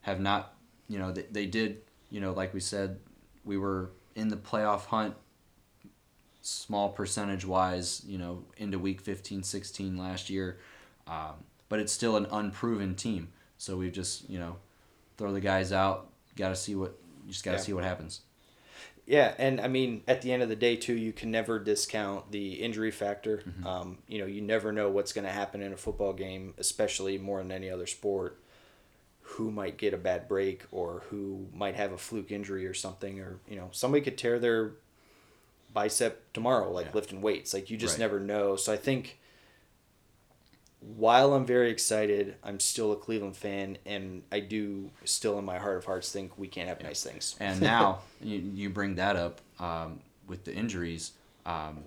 have 0.03 0.20
not, 0.20 0.55
you 0.86 1.01
know, 1.01 1.11
they, 1.11 1.23
they 1.23 1.47
did, 1.47 1.78
you 2.11 2.20
know, 2.20 2.31
like 2.32 2.55
we 2.55 2.61
said, 2.61 3.01
we 3.44 3.59
were 3.59 3.90
in 4.15 4.28
the 4.28 4.36
playoff 4.36 4.85
hunt 4.86 5.16
small 6.43 6.90
percentage 6.90 7.44
wise, 7.44 8.05
you 8.07 8.19
know, 8.19 8.44
into 8.57 8.78
week 8.78 9.01
15, 9.01 9.43
16 9.43 9.98
last 9.98 10.31
year. 10.31 10.59
Um, 11.09 11.43
but 11.69 11.81
it's 11.81 11.93
still 11.93 12.16
an 12.16 12.27
unproven 12.31 12.94
team. 12.94 13.32
So 13.59 13.77
we've 13.77 13.90
just, 13.93 14.31
you 14.31 14.39
know, 14.39 14.59
throw 15.19 15.32
the 15.32 15.40
guys 15.40 15.73
out. 15.73 16.09
Got 16.36 16.51
to 16.51 16.55
see 16.57 16.77
what, 16.77 16.97
you 17.24 17.32
just 17.32 17.43
got 17.44 17.51
to 17.51 17.57
Yeah. 17.57 17.62
see 17.65 17.73
what 17.73 17.82
happens. 17.82 18.20
Yeah, 19.06 19.34
and 19.38 19.60
I 19.60 19.68
mean, 19.68 20.02
at 20.08 20.22
the 20.22 20.32
end 20.32 20.42
of 20.42 20.48
the 20.48 20.56
day, 20.56 20.74
too, 20.76 20.94
you 20.96 21.12
can 21.12 21.30
never 21.30 21.60
discount 21.60 22.32
the 22.32 22.54
injury 22.54 22.90
factor. 22.90 23.44
Mhm. 23.46 23.64
Um, 23.64 23.98
you 24.08 24.18
know, 24.18 24.26
you 24.26 24.40
never 24.40 24.72
know 24.72 24.90
what's 24.90 25.12
going 25.12 25.24
to 25.26 25.30
happen 25.32 25.62
in 25.62 25.72
a 25.72 25.76
football 25.76 26.12
game, 26.12 26.54
especially 26.58 27.16
more 27.16 27.38
than 27.38 27.52
any 27.52 27.70
other 27.70 27.86
sport. 27.86 28.38
Who 29.30 29.50
might 29.50 29.76
get 29.76 29.92
a 29.94 29.96
bad 29.98 30.28
break, 30.28 30.62
or 30.72 31.04
who 31.10 31.46
might 31.52 31.74
have 31.76 31.92
a 31.92 31.98
fluke 31.98 32.30
injury 32.32 32.66
or 32.66 32.74
something, 32.74 33.20
or 33.20 33.38
you 33.48 33.56
know, 33.56 33.68
somebody 33.72 34.02
could 34.02 34.18
tear 34.18 34.38
their 34.38 34.72
bicep 35.72 36.32
tomorrow, 36.32 36.70
like 36.72 36.86
Yeah. 36.86 36.92
lifting 36.94 37.20
weights. 37.22 37.52
Like 37.54 37.68
you 37.70 37.76
just 37.76 37.94
Right. 37.94 38.00
never 38.00 38.18
know. 38.20 38.56
So 38.56 38.72
I 38.72 38.76
think 38.76 39.18
while 40.81 41.35
I'm 41.35 41.47
very 41.47 41.70
excited, 41.70 42.36
I'm 42.44 42.61
still 42.61 42.93
a 42.93 42.97
Cleveland 42.97 43.36
fan, 43.36 43.78
and 43.86 44.23
I 44.31 44.40
do 44.40 44.90
still 45.05 45.39
in 45.39 45.44
my 45.44 45.59
heart 45.59 45.78
of 45.78 45.85
hearts 45.85 46.12
think 46.12 46.39
we 46.39 46.48
can't 46.48 46.69
have 46.69 46.82
nice 46.82 47.03
things. 47.03 47.35
And 47.40 47.61
now 47.61 48.01
you, 48.23 48.39
you 48.39 48.70
bring 48.70 48.97
that 48.97 49.16
up 49.16 49.40
um, 49.59 50.01
with 50.27 50.44
the 50.44 50.55
injuries. 50.55 51.12
Um, 51.44 51.82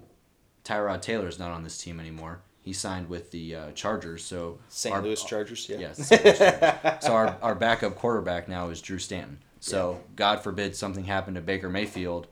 Tyrod 0.64 1.28
is 1.28 1.40
not 1.40 1.52
on 1.52 1.64
this 1.64 1.78
team 1.78 2.00
anymore. 2.00 2.42
He 2.62 2.74
signed 2.74 3.10
with 3.10 3.32
the 3.32 3.56
uh, 3.56 3.72
Chargers, 3.72 4.24
so 4.24 4.60
St. 4.70 4.94
our- 4.94 5.02
Louis 5.02 5.24
Chargers, 5.24 5.68
yeah. 5.70 5.78
Yes. 5.80 6.10
So 7.02 7.14
our, 7.14 7.38
our 7.42 7.56
backup 7.56 7.96
quarterback 7.96 8.48
now 8.50 8.70
is 8.70 8.82
Drew 8.82 9.00
Stanton. 9.00 9.40
So 9.62 10.00
God 10.16 10.42
forbid 10.44 10.76
something 10.76 11.06
happened 11.06 11.36
to 11.36 11.42
Baker 11.42 11.70
Mayfield. 11.70 12.28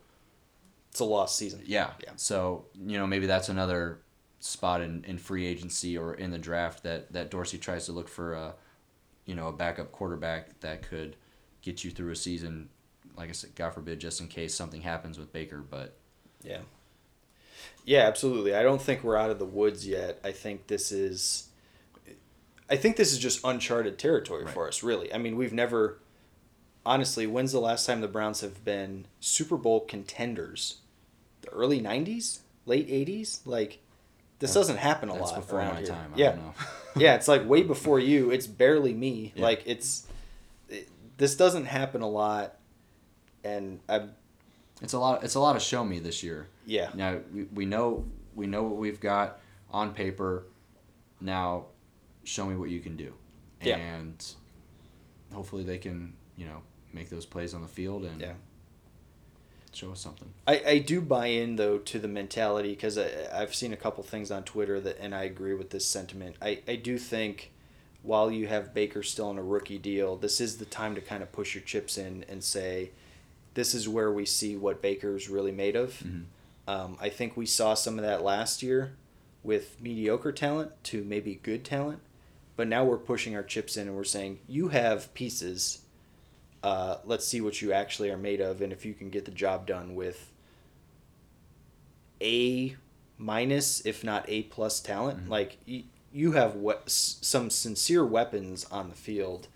it's 0.92 1.00
a 1.00 1.06
lost 1.06 1.38
season. 1.38 1.62
Yeah. 1.66 1.92
Yeah. 2.04 2.12
So 2.18 2.66
you 2.86 2.98
know 2.98 3.08
maybe 3.08 3.26
that's 3.28 3.50
another 3.50 4.00
spot 4.40 4.82
in, 4.82 5.04
in 5.06 5.18
free 5.18 5.46
agency 5.46 5.98
or 5.98 6.14
in 6.14 6.32
the 6.32 6.38
draft 6.38 6.84
that 6.84 7.12
that 7.14 7.32
Dorsey 7.32 7.58
tries 7.58 7.86
to 7.88 7.92
look 7.92 8.08
for 8.08 8.34
a 8.34 8.54
you 9.26 9.36
know 9.36 9.48
a 9.48 9.52
backup 9.52 9.92
quarterback 9.92 10.60
that 10.62 10.82
could 10.88 11.16
get 11.62 11.84
you 11.84 11.92
through 11.92 12.12
a 12.12 12.16
season. 12.16 12.70
Like 13.16 13.30
I 13.30 13.34
said, 13.34 13.56
God 13.56 13.74
forbid, 13.74 14.00
just 14.00 14.22
in 14.22 14.28
case 14.28 14.54
something 14.54 14.82
happens 14.82 15.18
with 15.18 15.34
Baker, 15.34 15.58
but 15.58 15.96
Yeah. 16.44 16.60
Yeah, 17.84 18.02
absolutely. 18.02 18.54
I 18.54 18.64
don't 18.64 18.82
think 18.82 19.04
we're 19.04 19.16
out 19.18 19.30
of 19.32 19.40
the 19.40 19.46
woods 19.46 19.88
yet. 19.88 20.20
I 20.24 20.32
think 20.32 20.68
this 20.68 20.92
is 20.92 21.50
I 22.70 22.76
think 22.76 22.98
this 22.98 23.14
is 23.14 23.20
just 23.20 23.40
uncharted 23.46 23.98
territory 23.98 24.44
Right. 24.44 24.54
for 24.54 24.68
us, 24.68 24.84
really. 24.84 25.14
I 25.14 25.18
mean, 25.18 25.36
we've 25.38 25.54
never 25.54 26.00
honestly, 26.86 27.26
when's 27.28 27.52
the 27.52 27.60
last 27.60 27.86
time 27.86 28.02
the 28.02 28.08
Browns 28.08 28.42
have 28.42 28.64
been 28.64 29.08
Super 29.20 29.58
Bowl 29.58 29.82
contenders? 29.82 30.78
The 31.42 31.50
early 31.50 31.82
90s? 31.82 32.40
Late 32.66 32.88
80s? 32.88 33.40
Like 33.46 33.80
this 34.40 34.54
doesn't 34.54 34.78
happen 34.78 35.10
a 35.10 35.14
that's 35.14 35.32
lot 35.32 35.36
before 35.42 35.60
around 35.60 35.74
my 35.76 35.80
here. 35.80 35.88
time. 35.88 36.12
I 36.16 36.18
yeah. 36.18 36.30
don't 36.32 36.40
know. 36.46 36.54
yeah, 36.98 37.16
it's 37.16 37.28
like 37.28 37.48
way 37.48 37.64
before 37.64 38.00
you. 38.00 38.30
It's 38.32 38.48
barely 38.48 38.94
me. 38.94 39.34
Yeah. 39.36 39.44
Like 39.44 39.64
it's 39.66 40.06
it, 40.70 40.90
this 41.18 41.36
doesn't 41.36 41.66
happen 41.66 42.02
a 42.02 42.10
lot 42.10 42.56
and 43.44 43.80
I 43.90 44.08
It's 44.82 44.94
a 44.94 45.00
lot. 45.00 45.24
It's 45.24 45.36
a 45.36 45.40
lot 45.40 45.56
of 45.56 45.62
show 45.62 45.84
me 45.84 46.00
this 46.00 46.22
year. 46.24 46.48
yeah. 46.66 46.90
Now 46.94 47.20
we, 47.34 47.44
we 47.46 47.66
know 47.66 48.06
we 48.36 48.46
know 48.48 48.64
what 48.64 48.76
we've 48.78 49.00
got 49.00 49.40
on 49.72 49.94
paper. 49.94 50.46
Now, 51.20 51.66
show 52.24 52.46
me 52.46 52.56
what 52.56 52.70
you 52.70 52.80
can 52.80 52.96
do, 52.96 53.12
Yeah. 53.64 53.78
and 53.78 54.24
hopefully 55.34 55.64
they 55.64 55.80
can 55.80 56.14
you 56.36 56.46
know 56.46 56.62
make 56.94 57.10
those 57.10 57.26
plays 57.26 57.54
on 57.56 57.62
the 57.62 57.68
field 57.68 58.06
and 58.06 58.22
Yeah. 58.22 58.34
Show 59.78 59.92
us 59.92 60.00
something. 60.02 60.34
I, 60.48 60.62
I 60.66 60.78
do 60.80 61.00
buy 61.02 61.28
in 61.28 61.56
though 61.56 61.78
to 61.78 62.00
the 62.00 62.08
mentality 62.08 62.70
because 62.70 62.98
I've 62.98 63.54
seen 63.54 63.74
a 63.74 63.78
couple 63.78 64.04
things 64.04 64.32
on 64.32 64.44
Twitter 64.44 64.80
that 64.82 64.98
and 65.00 65.14
I 65.14 65.24
agree 65.24 65.54
with 65.54 65.70
this 65.70 65.86
sentiment. 65.86 66.36
I, 66.42 66.62
I 66.68 66.76
do 66.76 66.98
think 66.98 67.52
while 68.04 68.32
you 68.32 68.48
have 68.48 68.74
Baker 68.74 69.04
still 69.04 69.28
on 69.28 69.38
a 69.38 69.44
rookie 69.44 69.78
deal, 69.78 70.16
this 70.16 70.40
is 70.42 70.58
the 70.58 70.66
time 70.66 70.96
to 70.96 71.02
kind 71.02 71.22
of 71.22 71.32
push 71.32 71.56
your 71.56 71.64
chips 71.64 71.98
in 71.98 72.26
and 72.30 72.44
say, 72.44 72.92
this 73.54 73.74
is 73.74 73.88
where 73.90 74.12
we 74.12 74.26
see 74.26 74.56
what 74.56 74.82
Baker's 74.82 75.30
really 75.30 75.52
made 75.52 75.76
of. 75.76 75.92
Mhm. 76.06 76.24
Um, 76.68 76.98
I 77.00 77.10
think 77.10 77.36
we 77.36 77.46
saw 77.46 77.74
some 77.74 77.98
of 77.98 78.06
that 78.06 78.24
last 78.24 78.62
year 78.62 78.94
with 79.44 79.80
mediocre 79.82 80.32
talent 80.32 80.72
to 80.84 81.04
maybe 81.04 81.36
good 81.42 81.64
talent, 81.64 82.00
but 82.56 82.68
now 82.68 82.84
we're 82.84 82.98
pushing 82.98 83.36
our 83.36 83.44
chips 83.44 83.78
in 83.78 83.88
and 83.88 83.96
we're 83.96 84.04
saying 84.04 84.40
you 84.48 84.70
have 84.70 85.14
pieces. 85.14 85.80
Uh, 86.64 86.98
let's 87.06 87.26
see 87.26 87.40
what 87.42 87.62
you 87.62 87.72
actually 87.72 88.10
are 88.10 88.18
made 88.18 88.42
of, 88.42 88.62
and 88.62 88.74
if 88.74 88.86
you 88.86 88.94
can 88.94 89.10
get 89.10 89.26
the 89.26 89.32
job 89.32 89.66
done 89.68 89.96
with 89.96 90.32
a 92.22 92.76
minus, 93.18 93.86
if 93.86 94.04
not 94.04 94.26
a 94.28 94.44
plus 94.44 94.80
talent, 94.80 95.26
Mhm. 95.26 95.30
like 95.30 95.58
you, 95.66 95.84
you 96.12 96.32
have 96.34 96.56
what 96.56 96.90
some 96.90 97.50
sincere 97.50 98.06
weapons 98.06 98.66
on 98.72 98.90
the 98.90 98.96
field 98.96 99.48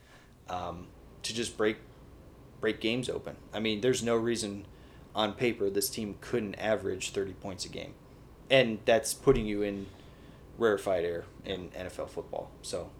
um, 0.49 0.87
to 1.23 1.33
just 1.33 1.57
break 1.57 1.77
break 2.59 2.79
games 2.79 3.09
open. 3.09 3.35
I 3.53 3.59
mean, 3.59 3.81
there's 3.81 4.03
no 4.03 4.15
reason 4.15 4.65
on 5.15 5.33
paper 5.33 5.69
this 5.69 5.89
team 5.89 6.15
couldn't 6.21 6.53
average 6.55 7.09
30 7.11 7.33
points 7.33 7.65
a 7.65 7.69
game. 7.69 7.95
And 8.51 8.79
that's 8.85 9.13
putting 9.15 9.47
you 9.47 9.63
in 9.63 9.87
rarefied 10.59 11.03
air 11.03 11.25
in 11.43 11.69
NFL 11.69 12.07
football. 12.09 12.51
So, 12.61 12.91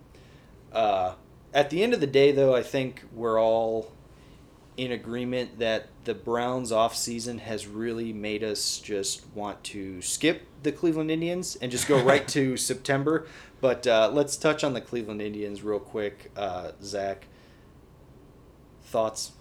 uh, 0.72 1.14
at 1.54 1.70
the 1.70 1.84
end 1.84 1.94
of 1.94 2.00
the 2.00 2.08
day, 2.08 2.32
though, 2.32 2.56
I 2.56 2.64
think 2.64 3.04
we're 3.14 3.40
all 3.42 3.92
in 4.78 4.92
agreement 4.92 5.60
that 5.60 5.88
the 6.06 6.14
Browns 6.14 6.72
offseason 6.72 7.40
has 7.40 7.68
really 7.68 8.14
made 8.14 8.44
us 8.44 8.80
just 8.80 9.26
want 9.36 9.64
to 9.66 10.02
skip 10.02 10.48
the 10.64 10.72
Cleveland 10.72 11.12
Indians 11.12 11.58
and 11.62 11.72
just 11.72 11.88
go 11.88 12.02
right 12.02 12.28
to 12.30 12.58
September. 12.70 13.28
But 13.60 13.86
uh, 13.86 14.10
let's 14.12 14.38
touch 14.38 14.64
on 14.64 14.74
the 14.74 14.82
Cleveland 14.82 15.22
Indians 15.22 15.62
real 15.62 15.80
quick, 15.80 16.32
uh, 16.36 16.72
Zach. 16.82 17.28
Thoughts? 18.86 19.34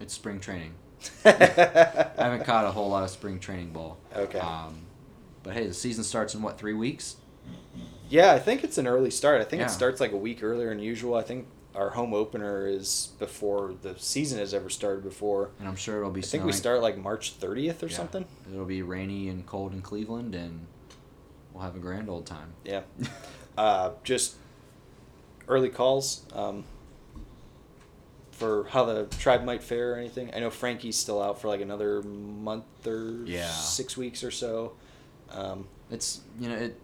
It's 0.00 0.14
spring 0.14 0.40
training. 0.40 0.74
I 1.24 2.10
haven't 2.16 2.44
caught 2.44 2.64
a 2.64 2.70
whole 2.70 2.88
lot 2.88 3.04
of 3.04 3.10
spring 3.10 3.38
training 3.38 3.72
ball. 3.72 3.98
Okay. 4.16 4.38
Um, 4.38 4.82
but 5.42 5.54
hey, 5.54 5.66
the 5.66 5.74
season 5.74 6.04
starts 6.04 6.34
in 6.34 6.42
what 6.42 6.58
three 6.58 6.74
weeks? 6.74 7.16
Yeah, 8.10 8.32
I 8.32 8.38
think 8.38 8.64
it's 8.64 8.76
an 8.76 8.86
early 8.86 9.10
start. 9.10 9.40
I 9.40 9.44
think 9.44 9.60
Yeah. 9.60 9.66
it 9.66 9.70
starts 9.70 10.00
like 10.00 10.12
a 10.12 10.16
week 10.16 10.42
earlier 10.42 10.68
than 10.68 10.80
usual. 10.80 11.14
I 11.14 11.22
think 11.22 11.46
our 11.74 11.90
home 11.90 12.12
opener 12.12 12.66
is 12.66 13.10
before 13.20 13.74
the 13.82 13.94
season 13.98 14.38
has 14.40 14.52
ever 14.52 14.68
started 14.68 15.04
before. 15.04 15.50
And 15.60 15.68
I'm 15.68 15.76
sure 15.76 15.98
it'll 15.98 16.10
be 16.10 16.20
I 16.20 16.24
think 16.24 16.44
we 16.44 16.52
start 16.52 16.82
like 16.82 16.98
March 16.98 17.38
30th 17.38 17.82
or 17.82 17.86
Yeah. 17.86 17.96
something. 17.96 18.26
It'll 18.52 18.64
be 18.64 18.82
rainy 18.82 19.28
and 19.28 19.46
cold 19.46 19.72
in 19.72 19.80
Cleveland, 19.80 20.34
and 20.34 20.66
we'll 21.54 21.62
have 21.62 21.76
a 21.76 21.78
grand 21.78 22.08
old 22.10 22.26
time. 22.26 22.52
Yeah. 22.64 22.82
uh, 23.56 23.92
just 24.02 24.34
early 25.46 25.68
calls 25.68 26.22
um, 26.32 26.64
for 28.32 28.64
how 28.64 28.84
the 28.84 29.04
tribe 29.18 29.44
might 29.44 29.62
fare 29.62 29.92
or 29.92 29.96
anything. 29.96 30.34
I 30.34 30.40
know 30.40 30.50
Frankie's 30.50 30.96
still 30.98 31.22
out 31.22 31.40
for 31.40 31.46
like 31.48 31.60
another 31.60 32.02
month 32.02 32.64
or 32.86 33.22
Yeah. 33.24 33.48
six 33.50 33.96
weeks 33.96 34.24
or 34.24 34.30
so. 34.32 34.72
Um, 35.30 35.68
It's 35.92 36.20
you 36.40 36.48
know 36.48 36.56
it. 36.56 36.80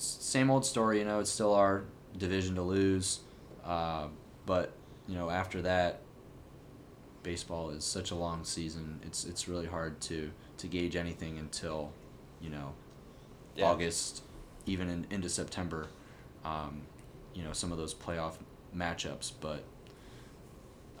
Same 0.00 0.50
old 0.50 0.64
story, 0.64 0.98
you 0.98 1.04
know. 1.04 1.20
It's 1.20 1.30
still 1.30 1.52
our 1.54 1.84
division 2.16 2.54
to 2.54 2.62
lose, 2.62 3.20
uh, 3.64 4.06
but 4.46 4.72
you 5.06 5.14
know 5.14 5.28
after 5.30 5.60
that, 5.62 6.00
baseball 7.22 7.70
is 7.70 7.84
such 7.84 8.10
a 8.10 8.14
long 8.14 8.44
season. 8.44 9.00
It's 9.04 9.24
it's 9.24 9.46
really 9.48 9.66
hard 9.66 10.00
to 10.02 10.30
to 10.58 10.66
gauge 10.66 10.96
anything 10.96 11.38
until, 11.38 11.92
you 12.40 12.50
know, 12.50 12.74
Yeah. 13.56 13.66
August, 13.66 14.22
even 14.66 14.88
in, 14.88 15.06
into 15.10 15.28
September. 15.28 15.86
Um, 16.44 16.82
you 17.34 17.44
know 17.44 17.52
some 17.52 17.70
of 17.70 17.76
those 17.78 17.94
playoff 17.94 18.34
matchups, 18.74 19.32
but 19.40 19.62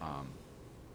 um, 0.00 0.28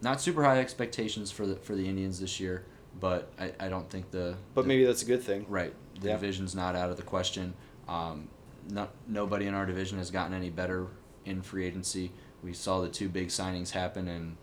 not 0.02 0.22
super 0.22 0.44
high 0.44 0.60
expectations 0.60 1.32
for 1.32 1.46
the 1.48 1.56
for 1.56 1.76
the 1.76 1.88
Indians 1.90 2.20
this 2.20 2.40
year. 2.40 2.66
But 3.00 3.30
I, 3.40 3.52
I 3.60 3.68
don't 3.68 3.90
think 3.90 4.12
the 4.12 4.36
but 4.54 4.62
the- 4.62 4.68
maybe 4.68 4.86
that's 4.86 5.02
a 5.02 5.06
good 5.06 5.24
thing. 5.24 5.46
Right. 5.50 5.74
The 6.00 6.10
Yeah. 6.10 6.14
division's 6.14 6.54
not 6.56 6.76
out 6.76 6.90
of 6.92 6.98
the 6.98 7.04
question. 7.04 7.56
Um, 7.88 8.30
not, 8.70 8.92
nobody 9.08 9.46
in 9.46 9.54
our 9.54 9.66
division 9.66 9.98
has 9.98 10.10
gotten 10.12 10.34
any 10.34 10.50
better 10.50 10.88
in 11.26 11.42
free 11.42 11.66
agency. 11.66 12.12
We 12.44 12.54
saw 12.54 12.82
the 12.82 12.90
two 12.90 13.10
big 13.10 13.30
signings 13.30 13.72
happen 13.72 14.08
in 14.08 14.38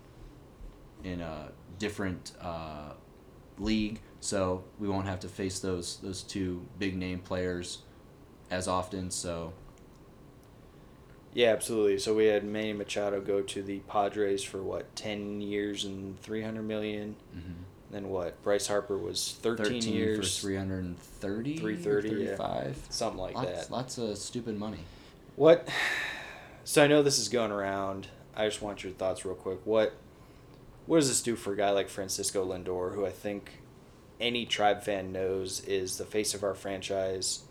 in 1.03 1.19
a 1.19 1.51
different 1.79 2.31
uh, 2.41 2.93
league, 3.59 3.99
so 4.21 4.63
we 4.79 4.87
won't 4.87 5.07
have 5.07 5.19
to 5.21 5.27
face 5.27 5.59
those 5.59 5.97
those 5.97 6.23
two 6.23 6.65
big 6.79 6.95
name 6.95 7.19
players 7.19 7.79
as 8.49 8.67
often. 8.67 9.11
So 9.11 9.53
Yeah, 11.33 11.49
absolutely. 11.49 11.97
So 11.99 12.13
we 12.13 12.25
had 12.25 12.43
Manny 12.43 12.73
Machado 12.73 13.19
go 13.19 13.41
to 13.41 13.63
the 13.63 13.79
Padres 13.79 14.43
for 14.43 14.61
what, 14.61 14.95
10 14.95 15.41
years 15.41 15.83
and 15.83 16.19
300 16.21 16.61
million? 16.61 17.15
Then 17.93 18.09
what? 18.09 18.41
Bryce 18.41 18.65
Harper 18.65 18.97
was 18.97 19.37
13, 19.43 19.65
13 19.65 19.93
years, 19.93 20.37
for 20.37 20.47
330 20.47 21.57
330, 21.57 22.23
yeah. 22.23 22.71
something 22.89 23.19
like 23.19 23.35
lots, 23.35 23.51
that. 23.51 23.71
lots 23.71 23.97
of 23.99 24.17
stupid 24.17 24.57
money 24.57 24.79
What? 25.35 25.69
So 26.63 26.83
I 26.83 26.87
know 26.87 27.03
this 27.03 27.19
is 27.19 27.29
going 27.29 27.51
around. 27.51 28.07
I 28.35 28.45
just 28.47 28.61
want 28.61 28.83
your 28.83 28.93
thoughts 28.93 29.25
real 29.25 29.35
quick. 29.35 29.59
What? 29.65 29.93
What 30.87 30.97
does 30.97 31.07
this 31.07 31.21
do 31.21 31.35
for 31.35 31.53
a 31.53 31.55
guy 31.55 31.69
like 31.69 31.87
Francisco 31.87 32.43
Lindor, 32.45 32.95
who 32.95 33.05
I 33.05 33.11
think 33.11 33.59
any 34.19 34.45
tribe 34.45 34.81
fan 34.81 35.11
knows 35.11 35.59
is 35.61 35.97
the 35.97 36.05
face 36.05 36.33
of 36.33 36.43
our 36.43 36.55
franchise, 36.55 37.43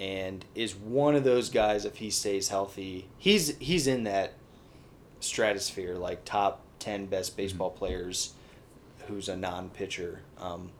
and 0.00 0.44
is 0.54 0.74
one 0.74 1.14
of 1.14 1.22
those 1.22 1.50
guys 1.50 1.84
if 1.84 1.96
he 1.96 2.10
stays 2.10 2.48
healthy. 2.48 3.06
He's 3.16 3.56
he's 3.58 3.86
in 3.86 4.04
that 4.04 4.32
stratosphere, 5.20 5.94
like 5.94 6.24
top 6.24 6.62
ten 6.80 7.06
best 7.06 7.32
mm-hmm. 7.32 7.42
baseball 7.42 7.70
players, 7.70 8.32
who's 9.08 9.28
a 9.28 9.36
non-pitcher. 9.36 10.20
Um, 10.38 10.70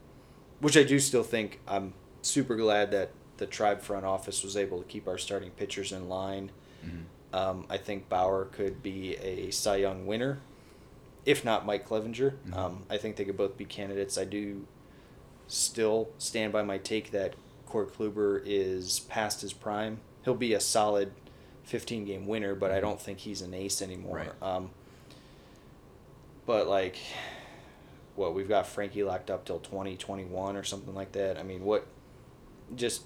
which 0.60 0.76
I 0.76 0.82
do 0.84 0.98
still 0.98 1.24
think 1.24 1.60
I'm 1.66 1.94
super 2.22 2.54
glad 2.56 2.90
that 2.92 3.10
the 3.38 3.46
tribe 3.46 3.80
front 3.82 4.04
office 4.06 4.44
was 4.44 4.56
able 4.56 4.78
to 4.78 4.84
keep 4.84 5.08
our 5.08 5.18
starting 5.18 5.50
pitchers 5.50 5.90
in 5.92 6.08
line. 6.08 6.50
Mhm. 6.84 7.04
Um, 7.36 7.66
I 7.68 7.78
think 7.78 8.08
Bauer 8.08 8.44
could 8.44 8.82
be 8.82 9.16
a 9.16 9.50
Cy 9.50 9.76
Young 9.76 10.06
winner, 10.06 10.40
if 11.24 11.44
not 11.44 11.66
Mike 11.66 11.88
Clevinger. 11.88 12.34
Mhm. 12.46 12.56
Um, 12.56 12.86
I 12.90 12.98
think 12.98 13.16
they 13.16 13.24
could 13.24 13.36
both 13.36 13.56
be 13.56 13.64
candidates. 13.64 14.16
I 14.18 14.24
do 14.24 14.66
still 15.48 16.10
stand 16.18 16.52
by 16.52 16.62
my 16.62 16.78
take 16.78 17.10
that 17.10 17.34
Corey 17.66 17.86
Kluber 17.86 18.40
is 18.44 19.00
past 19.00 19.40
his 19.40 19.52
prime. 19.52 20.00
He'll 20.24 20.34
be 20.34 20.52
a 20.54 20.60
solid 20.60 21.12
15 21.64 22.04
game 22.04 22.26
winner, 22.26 22.54
but 22.54 22.70
I 22.70 22.80
don't 22.80 23.00
think 23.00 23.20
he's 23.20 23.42
an 23.42 23.54
ace 23.54 23.80
anymore. 23.82 24.16
Right. 24.18 24.42
Um, 24.42 24.70
but 26.46 26.68
like, 26.68 26.96
what 28.14 28.34
we've 28.34 28.48
got 28.48 28.66
Frankie 28.66 29.02
locked 29.02 29.30
up 29.30 29.44
till 29.44 29.58
2021 29.58 30.56
or 30.56 30.62
something 30.62 30.94
like 30.94 31.12
that. 31.12 31.38
I 31.38 31.42
mean, 31.42 31.64
what? 31.64 31.86
Just 32.74 33.02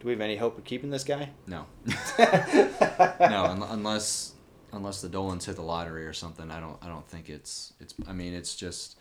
do 0.00 0.06
we 0.08 0.12
have 0.12 0.20
any 0.20 0.36
hope 0.36 0.58
of 0.58 0.64
keeping 0.64 0.90
this 0.90 1.04
guy? 1.04 1.30
No. 1.46 1.66
no, 2.18 3.44
un- 3.44 3.64
unless 3.68 4.32
unless 4.72 5.00
the 5.00 5.08
Dolans 5.08 5.46
hit 5.46 5.56
the 5.56 5.62
lottery 5.62 6.06
or 6.06 6.12
something. 6.12 6.50
I 6.50 6.60
don't 6.60 6.76
I 6.82 6.88
don't 6.88 7.06
think 7.08 7.28
it's 7.28 7.72
it's. 7.80 7.94
I 8.06 8.12
mean, 8.12 8.34
it's 8.34 8.54
just 8.54 8.98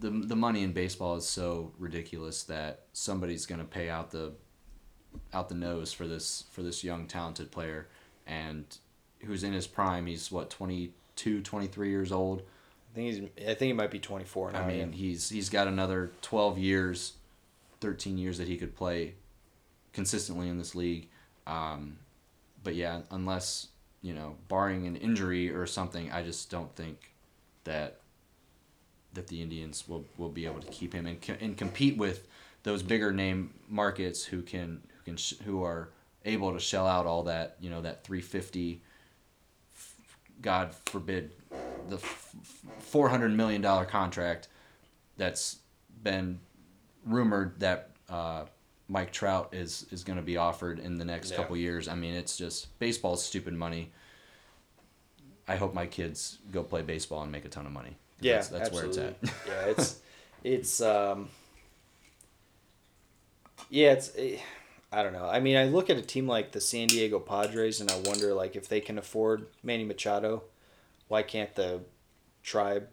the 0.00 0.10
the 0.10 0.36
money 0.36 0.62
in 0.62 0.72
baseball 0.72 1.16
is 1.16 1.26
so 1.26 1.72
ridiculous 1.78 2.42
that 2.44 2.82
somebody's 2.92 3.46
gonna 3.46 3.64
pay 3.64 3.88
out 3.88 4.10
the 4.10 4.32
out 5.32 5.48
the 5.48 5.54
nose 5.54 5.92
for 5.92 6.06
this 6.06 6.44
for 6.50 6.62
this 6.62 6.82
young 6.82 7.06
talented 7.06 7.50
player 7.50 7.88
and 8.26 8.64
who's 9.20 9.44
in 9.44 9.52
his 9.52 9.66
prime. 9.66 10.06
He's 10.06 10.30
what 10.30 10.50
22, 10.50 11.40
23 11.42 11.90
years 11.90 12.12
old. 12.12 12.42
I 12.94 12.96
think 12.96 13.06
he's. 13.36 13.48
I 13.48 13.54
think 13.54 13.68
he 13.68 13.72
might 13.72 13.90
be 13.90 13.98
24 13.98 14.52
now. 14.52 14.62
I 14.62 14.66
mean, 14.68 14.92
he's 14.92 15.28
he's 15.28 15.50
got 15.50 15.66
another 15.66 16.12
12 16.22 16.58
years, 16.58 17.14
13 17.80 18.18
years 18.18 18.38
that 18.38 18.46
he 18.46 18.56
could 18.56 18.76
play 18.76 19.14
consistently 19.92 20.48
in 20.48 20.58
this 20.58 20.76
league. 20.76 21.08
Um, 21.46 21.98
but 22.62 22.76
yeah, 22.76 23.00
unless 23.10 23.68
you 24.00 24.12
know, 24.12 24.36
barring 24.48 24.86
an 24.86 24.96
injury 24.96 25.50
or 25.50 25.66
something, 25.66 26.12
I 26.12 26.22
just 26.22 26.50
don't 26.50 26.74
think 26.76 27.12
that 27.64 27.96
that 29.14 29.26
the 29.28 29.42
Indians 29.42 29.84
will, 29.88 30.04
will 30.18 30.28
be 30.28 30.44
able 30.44 30.60
to 30.60 30.66
keep 30.70 30.92
him 30.92 31.06
and, 31.06 31.22
co- 31.22 31.36
and 31.40 31.56
compete 31.56 31.96
with 31.96 32.26
those 32.64 32.82
bigger 32.82 33.12
name 33.12 33.54
markets 33.68 34.24
who 34.24 34.42
can 34.42 34.82
who 34.88 35.04
can 35.04 35.16
sh- 35.16 35.34
who 35.44 35.64
are 35.64 35.88
able 36.24 36.52
to 36.52 36.60
shell 36.60 36.86
out 36.86 37.06
all 37.06 37.24
that 37.24 37.56
you 37.60 37.70
know 37.70 37.80
that 37.80 38.04
350 38.04 38.80
God 40.42 40.74
forbid 40.86 41.32
the 41.88 41.96
f- 41.96 42.34
f- 42.42 42.82
400 42.84 43.30
million 43.32 43.60
dollar 43.60 43.84
contract 43.84 44.48
that's 45.16 45.58
been 46.02 46.40
rumored 47.06 47.60
that 47.60 47.90
uh, 48.08 48.44
Mike 48.88 49.12
Trout 49.12 49.50
is 49.52 49.86
is 49.90 50.04
going 50.04 50.16
to 50.16 50.22
be 50.22 50.36
offered 50.36 50.78
in 50.78 50.98
the 50.98 51.04
next 51.04 51.30
Yeah. 51.30 51.36
couple 51.38 51.56
years. 51.56 51.88
I 51.88 51.94
mean, 51.94 52.14
it's 52.14 52.36
just 52.36 52.78
baseball's 52.78 53.24
stupid 53.24 53.54
money. 53.54 53.92
I 55.46 55.56
hope 55.56 55.74
my 55.74 55.86
kids 55.86 56.38
go 56.52 56.62
play 56.62 56.82
baseball 56.82 57.22
and 57.22 57.30
make 57.30 57.44
a 57.44 57.48
ton 57.48 57.66
of 57.66 57.72
money. 57.72 57.96
Yeah, 58.20 58.34
that's, 58.36 58.48
that's 58.48 58.70
where 58.72 58.84
it's 58.86 58.96
at. 58.98 59.16
yeah, 59.22 59.64
it's 59.66 60.00
it's 60.44 60.80
um 60.80 61.28
yeah, 63.70 63.92
it's 63.92 64.12
eh, 64.16 64.38
I 64.92 65.02
don't 65.02 65.12
know. 65.12 65.26
I 65.26 65.40
mean, 65.40 65.56
I 65.56 65.64
look 65.64 65.90
at 65.90 65.96
a 65.96 66.02
team 66.02 66.26
like 66.28 66.52
the 66.52 66.60
San 66.60 66.86
Diego 66.88 67.18
Padres 67.18 67.80
and 67.80 67.90
I 67.90 67.96
wonder 68.04 68.32
like 68.34 68.56
if 68.56 68.68
they 68.68 68.80
can 68.80 68.98
afford 68.98 69.46
Manny 69.62 69.84
Machado, 69.84 70.44
why 71.08 71.22
can't 71.22 71.54
the 71.54 71.80
tribe 72.42 72.88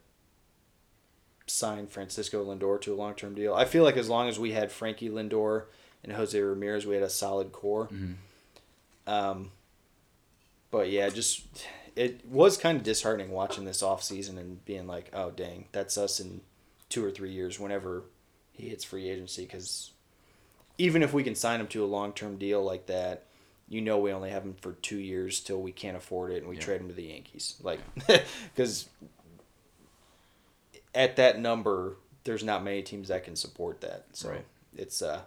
sign 1.47 1.87
Francisco 1.87 2.43
Lindor 2.45 2.79
to 2.81 2.93
a 2.93 2.95
long-term 2.95 3.35
deal? 3.35 3.53
I 3.53 3.65
feel 3.65 3.83
like 3.83 3.97
as 3.97 4.09
long 4.09 4.29
as 4.29 4.39
we 4.39 4.51
had 4.51 4.71
Frankie 4.71 5.09
Lindor 5.09 5.65
and 6.03 6.13
Jose 6.13 6.39
Ramirez, 6.39 6.85
we 6.85 6.95
had 6.95 7.03
a 7.03 7.09
solid 7.09 7.51
core. 7.51 7.87
Mhm. 7.87 8.15
Um 9.07 9.51
but 10.69 10.89
yeah, 10.89 11.09
just 11.09 11.45
it 11.95 12.25
was 12.25 12.55
kind 12.57 12.77
of 12.77 12.83
disheartening 12.83 13.31
watching 13.31 13.65
this 13.65 13.83
off 13.83 14.01
season 14.01 14.37
and 14.37 14.63
being 14.63 14.87
like, 14.87 15.09
oh 15.13 15.31
dang, 15.31 15.65
that's 15.73 15.97
us 15.97 16.19
in 16.19 16.41
two 16.89 17.03
or 17.03 17.11
three 17.11 17.31
years 17.31 17.59
whenever 17.59 18.03
he 18.53 18.69
hits 18.69 18.83
free 18.85 19.09
agency. 19.09 19.43
Because 19.43 19.91
even 20.77 21.03
if 21.03 21.13
we 21.13 21.23
can 21.23 21.35
sign 21.35 21.59
him 21.59 21.67
to 21.67 21.83
a 21.83 21.87
long 21.87 22.13
term 22.13 22.37
deal 22.37 22.63
like 22.63 22.85
that, 22.87 23.25
you 23.71 23.79
know 23.81 23.97
we 23.99 24.11
only 24.11 24.29
have 24.29 24.43
him 24.43 24.53
for 24.59 24.73
two 24.73 24.97
years 24.99 25.39
till 25.39 25.61
we 25.61 25.71
can't 25.71 25.95
afford 25.95 26.31
it 26.31 26.37
and 26.41 26.47
we 26.49 26.55
Yeah. 26.57 26.61
trade 26.61 26.81
him 26.81 26.89
to 26.89 26.93
the 26.93 27.03
Yankees. 27.05 27.55
Like, 27.63 27.79
because 28.53 28.89
at 30.93 31.15
that 31.15 31.39
number, 31.39 31.95
there's 32.25 32.43
not 32.43 32.63
many 32.63 32.81
teams 32.81 33.07
that 33.07 33.23
can 33.23 33.35
support 33.35 33.81
that. 33.81 34.05
So 34.13 34.29
Right. 34.29 34.45
it's 34.75 35.01
uh, 35.01 35.21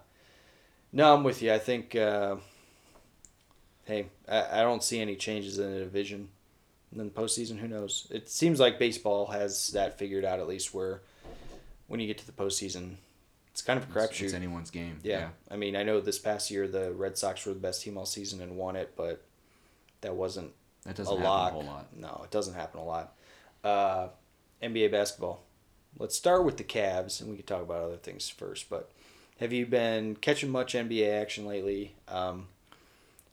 no, 0.93 1.13
I'm 1.13 1.23
with 1.23 1.41
you. 1.41 1.51
I 1.51 1.57
think. 1.59 1.95
Uh, 1.95 2.37
hey, 3.85 4.05
I, 4.27 4.59
I 4.59 4.61
don't 4.61 4.83
see 4.83 4.99
any 5.01 5.15
changes 5.15 5.57
in 5.59 5.73
the 5.73 5.79
division. 5.79 6.29
And 6.91 6.99
then 6.99 7.09
postseason, 7.09 7.57
who 7.59 7.67
knows? 7.67 8.07
It 8.11 8.29
seems 8.29 8.59
like 8.59 8.79
baseball 8.79 9.27
has 9.27 9.69
that 9.69 9.97
figured 9.97 10.23
out 10.23 10.39
at 10.39 10.47
least 10.47 10.73
where 10.73 11.01
when 11.87 11.99
you 11.99 12.07
get 12.07 12.17
to 12.19 12.25
the 12.25 12.31
postseason, 12.31 12.95
it's 13.55 13.61
kind 13.61 13.81
of 13.81 13.95
a 13.95 14.03
It's, 14.03 14.19
it's 14.21 14.33
anyone's 14.33 14.69
game. 14.69 14.99
Yeah. 15.01 15.29
I 15.49 15.55
mean, 15.55 15.77
I 15.77 15.83
know 15.83 16.01
this 16.01 16.19
past 16.19 16.51
year 16.51 16.67
the 16.67 16.91
Red 16.91 17.17
Sox 17.17 17.45
were 17.45 17.53
the 17.53 17.59
best 17.61 17.83
team 17.83 17.97
all 17.97 18.05
season 18.05 18.41
and 18.41 18.57
won 18.57 18.75
it, 18.75 18.91
but 18.97 19.23
that 20.01 20.13
wasn't 20.13 20.51
that 20.83 20.97
doesn't 20.97 21.13
happen 21.15 21.23
lot. 21.23 21.51
a 21.51 21.53
whole 21.53 21.63
lot. 21.63 21.87
No, 21.95 22.21
it 22.25 22.31
doesn't 22.31 22.55
happen 22.55 22.81
a 22.81 22.83
lot. 22.83 23.13
Uh, 23.63 24.09
NBA 24.61 24.91
basketball. 24.91 25.43
Let's 25.97 26.17
start 26.17 26.43
with 26.43 26.57
the 26.57 26.65
Cavs, 26.65 27.21
and 27.21 27.29
we 27.29 27.37
can 27.37 27.45
talk 27.45 27.61
about 27.61 27.81
other 27.81 27.95
things 27.95 28.27
first. 28.27 28.69
But 28.69 28.91
have 29.39 29.53
you 29.53 29.65
been 29.65 30.17
catching 30.17 30.49
much 30.49 30.73
NBA 30.73 31.21
action 31.21 31.45
lately? 31.45 31.95
Um, 32.09 32.47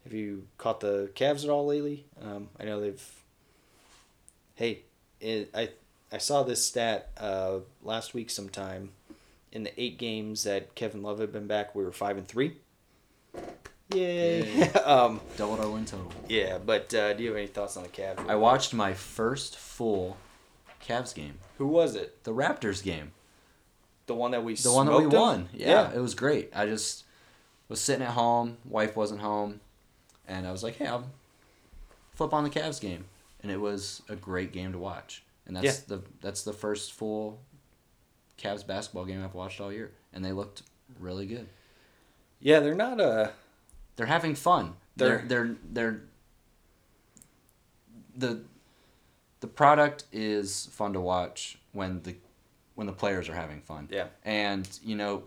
have 0.04 0.12
you 0.12 0.46
caught 0.56 0.78
the 0.78 1.10
Cavs 1.16 1.42
at 1.42 1.50
all 1.50 1.66
lately? 1.66 2.06
Um, 2.22 2.48
I 2.60 2.64
know 2.64 2.80
they've. 2.80 3.04
Hey, 4.54 4.84
it, 5.20 5.50
I 5.52 5.70
I 6.12 6.18
saw 6.18 6.44
this 6.44 6.64
stat 6.64 7.10
uh, 7.18 7.58
last 7.82 8.14
week 8.14 8.30
sometime. 8.30 8.90
In 9.52 9.64
the 9.64 9.80
eight 9.80 9.98
games 9.98 10.44
that 10.44 10.74
Kevin 10.74 11.02
Love 11.02 11.18
had 11.18 11.32
been 11.32 11.46
back, 11.46 11.74
we 11.74 11.84
were 11.84 11.92
five 11.92 12.16
and 12.16 12.26
three. 12.26 12.56
Yay! 13.92 14.50
Yay. 14.54 14.68
um, 14.84 15.20
Doubled 15.36 15.60
our 15.60 15.68
win 15.68 15.84
total. 15.84 16.10
yeah, 16.28 16.58
but 16.58 16.92
uh, 16.94 17.12
do 17.12 17.22
you 17.22 17.28
have 17.28 17.36
any 17.36 17.46
thoughts 17.46 17.76
on 17.76 17.82
the 17.82 17.88
Cavs? 17.90 18.26
I 18.28 18.34
watched 18.36 18.72
my 18.72 18.94
first 18.94 19.58
full 19.58 20.16
Cavs 20.82 21.14
game, 21.14 21.34
Who 21.58 21.66
was 21.66 21.94
it? 21.94 22.24
the 22.24 22.32
Raptors 22.32 22.82
game, 22.82 23.12
The 24.06 24.14
one 24.14 24.30
that 24.30 24.42
we 24.42 24.54
the 24.54 24.72
one 24.72 24.86
that 24.86 24.98
we 24.98 25.06
won. 25.06 25.48
Yeah, 25.52 25.92
it 25.92 26.00
was 26.00 26.14
great. 26.14 26.50
I 26.54 26.66
just 26.66 27.04
was 27.68 27.80
sitting 27.80 28.02
at 28.04 28.12
home, 28.12 28.56
wife 28.64 28.96
wasn't 28.96 29.20
home, 29.20 29.60
and 30.26 30.46
I 30.46 30.52
was 30.52 30.62
like, 30.62 30.76
"Hey, 30.76 30.86
I'll 30.86 31.06
flip 32.14 32.32
on 32.32 32.44
the 32.44 32.50
Cavs 32.50 32.80
game," 32.80 33.04
and 33.42 33.52
it 33.52 33.60
was 33.60 34.02
a 34.08 34.16
great 34.16 34.52
game 34.52 34.72
to 34.72 34.78
watch. 34.78 35.22
And 35.46 35.56
that's 35.56 35.80
the 35.80 36.02
that's 36.22 36.42
the 36.42 36.52
first 36.52 36.92
full 36.92 37.38
Cavs 38.38 38.66
basketball 38.66 39.04
game 39.04 39.22
I've 39.22 39.34
watched 39.34 39.60
all 39.60 39.72
year, 39.72 39.92
and 40.12 40.24
they 40.24 40.32
looked 40.32 40.62
really 41.00 41.26
good. 41.26 41.46
Yeah, 42.40 42.60
they're 42.60 42.74
not 42.74 43.00
uh 43.00 43.28
They're 43.96 44.06
having 44.06 44.34
fun. 44.34 44.74
They're 44.96 45.24
They're- 45.26 45.26
they're 45.28 45.56
they're 45.72 46.00
the 48.16 48.40
the 49.40 49.46
product 49.46 50.04
is 50.12 50.66
fun 50.66 50.92
to 50.92 51.00
watch 51.00 51.58
when 51.72 52.02
the 52.02 52.14
when 52.74 52.86
the 52.86 52.92
players 52.92 53.28
are 53.28 53.34
having 53.34 53.60
fun. 53.60 53.88
Yeah. 53.90 54.06
And 54.24 54.68
you 54.84 54.96
know, 54.96 55.24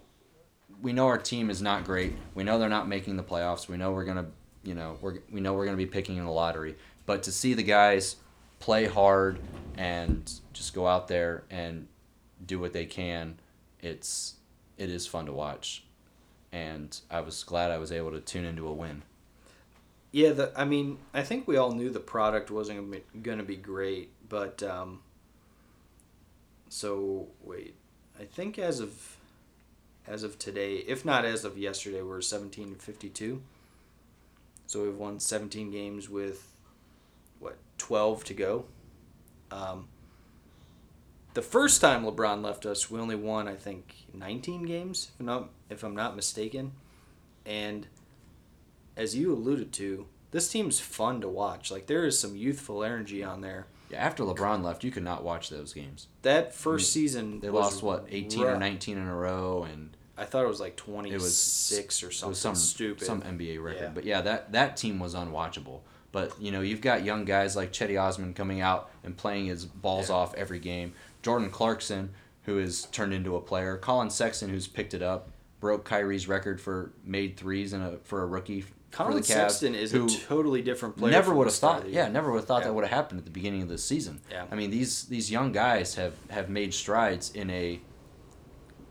we 0.82 0.94
know 0.94 1.07
our 1.07 1.18
team 1.18 1.49
is 1.49 1.61
not 1.61 1.84
great. 1.84 2.14
We 2.34 2.44
know 2.44 2.60
they're 2.60 2.69
not 2.69 2.88
making 2.88 3.18
the 3.18 3.23
playoffs. 3.23 3.68
We 3.68 3.77
know 3.77 3.91
we're 3.91 4.06
gonna 4.06 4.27
you 4.64 4.76
know 4.76 4.98
we're 5.02 5.19
we 5.32 5.41
know 5.41 5.53
we're 5.53 5.65
gonna 5.65 5.77
be 5.77 5.86
picking 5.86 6.18
in 6.18 6.26
the 6.26 6.32
lottery. 6.32 6.76
But 7.06 7.23
to 7.23 7.32
see 7.32 7.53
the 7.53 7.64
guys 7.64 8.15
play 8.60 8.86
hard 8.86 9.40
and 9.77 10.32
just 10.53 10.73
go 10.73 10.88
out 10.88 11.07
there 11.07 11.44
and 11.49 11.88
do 12.45 12.59
what 12.59 12.73
they 12.73 12.85
can, 12.85 13.39
it's 13.81 14.35
it 14.77 14.89
is 14.89 15.07
fun 15.07 15.26
to 15.26 15.34
watch. 15.34 15.84
And 16.51 16.99
I 17.09 17.22
was 17.22 17.43
glad 17.43 17.72
I 17.72 17.77
was 17.77 17.91
able 17.91 18.11
to 18.11 18.19
tune 18.19 18.45
into 18.45 18.67
a 18.67 18.73
win. 18.73 19.03
Yeah, 20.11 20.31
the 20.31 20.51
I 20.55 20.63
mean, 20.65 20.99
I 21.13 21.23
think 21.23 21.47
we 21.47 21.57
all 21.57 21.72
knew 21.72 21.89
the 21.89 21.99
product 21.99 22.49
wasn't 22.49 23.23
going 23.23 23.38
to 23.38 23.43
be 23.43 23.57
great, 23.57 24.11
but 24.30 24.63
um 24.63 25.01
so 26.69 27.27
wait. 27.43 27.76
I 28.19 28.23
think 28.23 28.57
as 28.57 28.80
of 28.80 29.17
as 30.07 30.23
of 30.23 30.39
today, 30.39 30.77
if 30.77 31.03
not 31.03 31.26
as 31.26 31.45
of 31.45 31.57
yesterday, 31.57 32.01
we're 32.01 32.22
17 32.22 32.63
and 32.63 32.81
52. 32.81 33.41
So 34.67 34.84
we've 34.84 34.95
won 34.95 35.19
17 35.19 35.72
games 35.72 36.09
with 36.09 36.47
what, 37.39 37.57
12 37.77 38.23
to 38.26 38.34
go. 38.34 38.65
Um 39.51 39.88
the 41.36 41.41
first 41.44 41.80
time 41.82 42.03
LeBron 42.03 42.44
left 42.44 42.66
us, 42.66 42.90
we 42.90 42.99
only 42.99 43.16
won 43.16 43.48
I 43.48 43.56
think 43.56 43.94
19 44.14 44.64
games, 44.64 45.12
if 45.20 45.26
not 45.26 45.49
if 45.70 45.84
I'm 45.84 45.95
not 45.95 46.16
mistaken. 46.16 46.72
And 47.45 47.86
as 48.98 49.16
you 49.16 49.32
alluded 49.32 49.72
to, 49.74 50.07
this 50.32 50.49
team's 50.49 50.80
fun 50.80 51.22
to 51.22 51.30
watch. 51.30 51.70
Like 51.72 51.86
there 51.88 52.06
is 52.06 52.20
some 52.20 52.36
youthful 52.36 52.84
energy 52.84 53.24
on 53.24 53.41
there. 53.41 53.68
Yeah, 53.91 53.99
after 54.03 54.24
LeBron 54.24 54.64
left, 54.64 54.84
you 54.84 54.90
could 54.90 55.03
not 55.03 55.24
watch 55.24 55.49
those 55.49 55.72
games. 55.74 56.07
That 56.24 56.56
first 56.56 56.91
season 56.91 57.40
They 57.40 57.49
lost 57.49 57.84
what, 57.84 58.07
18 58.10 58.44
or 58.44 58.57
19 58.57 58.98
in 58.98 59.07
a 59.07 59.16
row 59.16 59.68
and 59.72 59.95
I 60.18 60.24
thought 60.24 60.45
it 60.45 60.48
was 60.48 60.62
like 60.62 60.78
twenty 60.78 61.12
it 61.12 61.16
was 61.16 61.38
six 61.38 62.02
or 62.02 62.07
it 62.07 62.14
something 62.14 62.30
was 62.30 62.40
some 62.40 62.56
stupid. 62.56 63.06
some 63.06 63.22
NBA 63.22 63.62
record. 63.62 63.82
Yeah. 63.82 63.91
But 63.94 64.06
yeah, 64.06 64.22
that 64.22 64.53
that 64.53 64.78
team 64.78 64.98
was 64.98 65.14
unwatchable. 65.14 65.82
But 66.14 66.32
you 66.41 66.52
know, 66.52 66.62
you've 66.62 66.80
got 66.80 67.03
young 67.03 67.26
guys 67.26 67.57
like 67.57 67.74
Cedi 67.74 68.02
Osman 68.02 68.34
coming 68.34 68.62
out 68.62 68.90
and 69.03 69.18
playing 69.18 69.48
his 69.48 69.66
balls 69.66 70.07
Yeah. 70.10 70.16
off 70.16 70.34
every 70.36 70.60
game. 70.60 70.94
Jordan 71.26 71.49
Clarkson, 71.49 72.11
who 72.43 72.57
has 72.57 72.84
turned 72.91 73.11
into 73.11 73.35
a 73.35 73.41
player. 73.41 73.77
Collin 73.77 74.11
Sexton, 74.11 74.47
who's 74.52 74.68
picked 74.68 74.93
it 74.93 75.02
up. 75.02 75.31
broke 75.60 75.84
Kyrie's 75.84 76.27
record 76.27 76.61
for 76.61 76.91
made 77.03 77.35
threes 77.35 77.73
in 77.73 77.81
a 77.81 77.97
for 78.03 78.22
a 78.22 78.27
rookie. 78.27 78.64
Collin 78.91 79.18
Cavs, 79.18 79.26
Sexton 79.26 79.73
is 79.73 79.91
a 79.95 80.07
totally 80.07 80.61
different 80.61 80.97
player. 80.97 81.11
never 81.11 81.34
would 81.34 81.47
have 81.47 81.56
thought. 81.56 81.89
Yeah, 81.89 82.07
never 82.10 82.30
would 82.31 82.38
have 82.41 82.45
thought 82.45 82.61
Yeah. 82.61 82.68
that 82.68 82.73
would 82.76 82.84
have 82.84 82.93
happened 82.93 83.18
at 83.18 83.26
the 83.26 83.31
beginning 83.31 83.64
of 83.64 83.69
the 83.69 83.80
season. 83.80 84.22
Yeah. 84.30 84.45
I 84.52 84.56
mean 84.56 84.69
these 84.69 85.06
these 85.06 85.31
young 85.31 85.52
guys 85.52 85.95
have 85.95 86.14
have 86.30 86.47
made 86.47 86.76
strides 86.76 87.31
in 87.31 87.49
a 87.49 87.80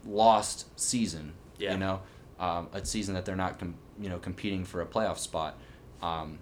lost 0.05 0.67
season. 0.79 1.35
Yeah. 1.57 1.73
You 1.75 1.79
know, 1.79 2.01
um, 2.41 2.69
a 2.73 2.85
season 2.85 3.15
that 3.15 3.25
they're 3.25 3.37
not 3.37 3.61
com- 3.61 3.77
you 4.01 4.09
know 4.09 4.19
competing 4.19 4.65
for 4.65 4.81
a 4.81 4.87
playoff 4.87 5.19
spot. 5.19 5.57
Um, 6.03 6.39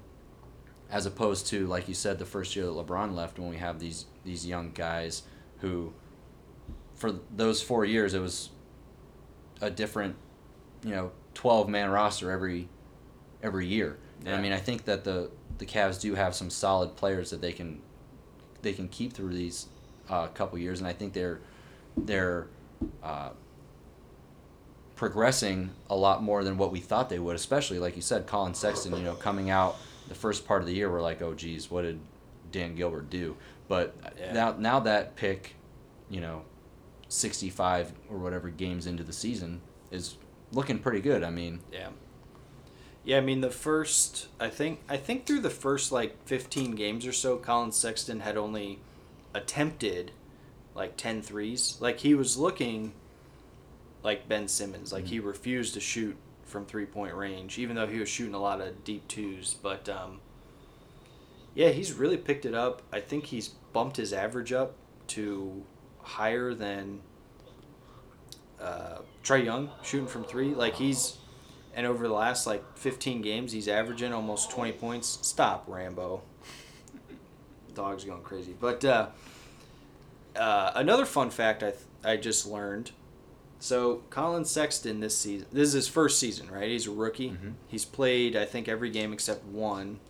as 0.91 1.05
opposed 1.07 1.47
to 1.49 1.67
like 1.67 1.87
you 1.87 1.95
said 1.95 2.19
the 2.19 2.25
first 2.27 2.57
year 2.57 2.65
that 2.65 2.73
LeBron 2.73 3.15
left 3.15 3.39
when 3.39 3.51
we 3.51 3.57
have 3.57 3.79
these 3.79 4.07
these 4.25 4.47
young 4.47 4.73
guys 4.73 5.23
who 5.63 5.93
for 6.95 7.15
those 7.35 7.63
4 7.63 7.85
years 7.85 8.15
it 8.15 8.21
was 8.21 8.51
a 9.61 9.71
different 9.71 10.17
you 10.85 10.91
know 10.91 11.13
12 11.35 11.69
man 11.69 11.91
roster 11.91 12.31
every 12.31 12.69
every 13.43 13.67
year. 13.67 13.99
And 14.25 14.35
I 14.35 14.41
mean 14.41 14.53
I 14.53 14.59
think 14.59 14.85
that 14.85 15.05
the 15.05 15.31
the 15.59 15.67
Cavs 15.67 16.01
do 16.01 16.15
have 16.15 16.35
some 16.35 16.51
solid 16.51 16.97
players 16.97 17.31
that 17.31 17.41
they 17.41 17.53
can 17.53 17.81
they 18.61 18.73
can 18.73 18.89
keep 18.89 19.13
through 19.13 19.35
these 19.35 19.67
uh, 20.09 20.27
couple 20.29 20.59
years 20.59 20.79
and 20.81 20.87
I 20.87 20.93
think 20.93 21.13
they're 21.13 21.41
they're 21.97 22.47
uh, 23.03 23.31
progressing 24.97 25.71
a 25.91 25.97
lot 25.97 26.23
more 26.23 26.45
than 26.45 26.57
what 26.57 26.71
we 26.71 26.81
thought 26.81 27.09
they 27.09 27.19
would, 27.19 27.37
especially 27.37 27.79
like 27.79 27.97
you 27.97 28.03
said, 28.03 28.27
Collin 28.27 28.55
Sexton, 28.55 28.97
you 28.97 29.03
know, 29.03 29.15
coming 29.15 29.51
out 29.51 29.77
the 30.09 30.15
first 30.15 30.47
part 30.47 30.63
of 30.63 30.67
the 30.67 30.75
year, 30.75 30.91
we're 30.91 31.03
like, 31.03 31.21
oh 31.23 31.35
geez, 31.35 31.71
what 31.71 31.83
did 31.83 31.99
Dan 32.51 32.75
Gilbert 32.75 33.11
do? 33.11 33.37
But 33.73 33.95
Yeah. 34.21 34.33
now 34.35 34.55
now 34.59 34.81
that 34.81 35.17
pick, 35.17 35.55
you 36.11 36.21
know, 36.21 36.43
sixty 37.09 37.49
five 37.49 37.95
or 38.11 38.19
whatever 38.19 38.51
games 38.51 38.87
into 38.87 39.03
the 39.03 39.15
season 39.15 39.63
is 39.91 40.19
looking 40.53 40.79
pretty 40.79 41.01
good. 41.01 41.23
I 41.25 41.31
mean, 41.31 41.61
Yeah. 41.73 41.89
Yeah, 43.03 43.17
I 43.17 43.21
mean 43.23 43.41
the 43.41 43.51
first 43.51 44.29
I 44.39 44.51
think 44.51 44.81
I 44.91 44.99
think 44.99 45.25
through 45.25 45.41
the 45.41 45.49
first 45.49 45.91
like 45.91 46.23
15 46.27 46.73
games 46.73 47.07
or 47.07 47.15
so 47.15 47.39
Collin 47.39 47.73
Sexton 47.73 48.21
had 48.21 48.37
only 48.37 48.79
attempted 49.33 50.13
like 50.75 50.99
10 50.99 51.23
threes. 51.23 51.79
Like 51.81 52.01
he 52.01 52.15
was 52.15 52.37
looking 52.37 52.93
like 54.03 54.29
Ben 54.29 54.49
Simmons. 54.49 54.93
Like 54.93 55.07
he 55.07 55.19
refused 55.19 55.73
to 55.73 55.81
shoot 55.81 56.19
from 56.45 56.67
three-point 56.67 57.15
range 57.15 57.59
even 57.59 57.77
though 57.77 57.87
he 57.87 57.99
was 57.99 58.11
shooting 58.11 58.35
a 58.35 58.39
lot 58.39 58.61
of 58.61 58.85
deep 58.85 59.09
twos, 59.09 59.55
but 59.63 59.89
um 59.89 60.21
yeah, 61.55 61.71
he's 61.71 61.95
really 61.95 62.19
picked 62.19 62.45
it 62.45 62.55
up. 62.55 62.83
I 62.93 63.01
think 63.01 63.27
he's 63.27 63.55
bumped 63.73 63.97
his 63.97 64.13
average 64.13 64.53
up 64.53 64.75
to 65.09 65.63
higher 66.01 66.55
than 66.55 67.01
uh, 68.61 68.99
Trae 69.25 69.45
Young 69.45 69.71
shooting 69.83 70.07
from 70.07 70.25
three. 70.25 70.55
Like 70.55 70.75
he's, 70.77 71.17
and 71.75 71.87
over 71.87 72.07
the 72.07 72.15
last 72.15 72.47
like 72.47 72.63
15 72.79 73.23
games, 73.23 73.53
he's 73.53 73.69
averaging 73.69 74.13
almost 74.13 74.51
20 74.51 74.73
points. 74.73 75.19
Stop, 75.23 75.65
Rambo. 75.67 76.23
Dog's 77.75 78.05
going 78.05 78.23
crazy. 78.23 78.55
But 78.59 78.85
uh, 78.85 79.09
uh, 80.37 80.73
another 80.75 81.07
fun 81.07 81.31
fact 81.31 81.63
I, 81.63 81.71
th- 81.71 81.83
I 82.05 82.17
just 82.17 82.47
learned. 82.47 82.93
So 83.59 84.03
Collin 84.11 84.45
Sexton 84.45 85.01
this 85.01 85.17
season, 85.17 85.47
this 85.53 85.69
is 85.69 85.75
his 85.75 85.89
first 85.89 86.19
season, 86.19 86.51
right? 86.51 86.69
He's 86.69 86.87
a 86.89 86.91
rookie. 86.91 87.31
Mhm. 87.31 87.55
He's 87.69 87.85
played 87.85 88.35
I 88.37 88.45
think 88.45 88.69
every 88.69 88.91
game 88.91 89.13
except 89.13 89.45
one. 89.45 90.01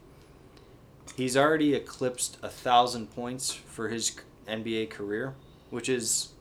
He's 1.16 1.36
already 1.36 1.74
eclipsed 1.74 2.38
a 2.42 2.48
thousand 2.48 3.14
points 3.14 3.52
for 3.52 3.88
his 3.88 4.16
NBA 4.48 4.90
career, 4.90 5.34
which 5.70 5.88
is 5.88 6.32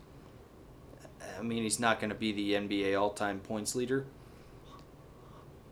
I 1.41 1.43
mean, 1.43 1.63
he's 1.63 1.79
not 1.79 1.99
going 1.99 2.11
to 2.11 2.15
be 2.15 2.31
the 2.31 2.53
NBA 2.53 2.99
all-time 2.99 3.39
points 3.39 3.75
leader, 3.75 4.05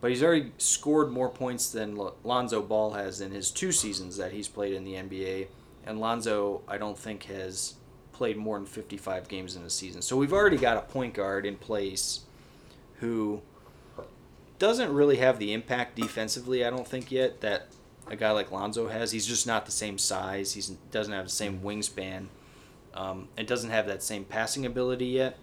but 0.02 0.10
he's 0.10 0.24
already 0.24 0.52
scored 0.58 1.12
more 1.12 1.30
points 1.30 1.72
than 1.72 1.96
Lonzo 2.24 2.64
Ball 2.64 2.94
has 2.94 3.22
in 3.22 3.32
his 3.32 3.52
two 3.52 3.72
seasons 3.72 4.18
that 4.18 4.32
he's 4.32 4.48
played 4.48 4.74
in 4.74 4.84
the 4.84 4.94
NBA, 4.94 5.48
and 5.86 6.00
Lonzo, 6.00 6.62
I 6.68 6.80
don't 6.80 6.98
think, 6.98 7.24
has 7.26 7.76
played 8.14 8.36
more 8.36 8.58
than 8.58 8.66
55 8.66 9.28
games 9.28 9.56
in 9.56 9.62
a 9.62 9.70
season. 9.70 10.02
So 10.02 10.18
we've 10.18 10.34
already 10.34 10.58
got 10.58 10.78
a 10.78 10.82
point 10.82 11.14
guard 11.14 11.46
in 11.46 11.56
place 11.56 12.22
who 12.96 13.42
doesn't 14.58 14.92
really 14.92 15.18
have 15.18 15.38
the 15.38 15.54
impact 15.54 15.96
defensively, 15.96 16.66
I 16.66 16.72
don't 16.72 16.88
think 16.88 17.12
yet 17.12 17.42
that 17.42 17.68
a 18.10 18.16
guy 18.16 18.32
like 18.32 18.52
Lonzo 18.52 18.88
has. 18.88 19.12
He's 19.12 19.26
just 19.26 19.48
not 19.48 19.66
the 19.66 19.72
same 19.72 19.98
size. 19.98 20.54
He 20.54 20.64
doesn't 20.92 21.14
have 21.14 21.26
the 21.26 21.32
same 21.32 21.60
wingspan. 21.60 22.28
Um, 22.94 23.28
and 23.38 23.48
doesn't 23.48 23.70
have 23.70 23.86
that 23.86 24.02
same 24.02 24.26
passing 24.26 24.66
ability 24.66 25.06
yet 25.06 25.38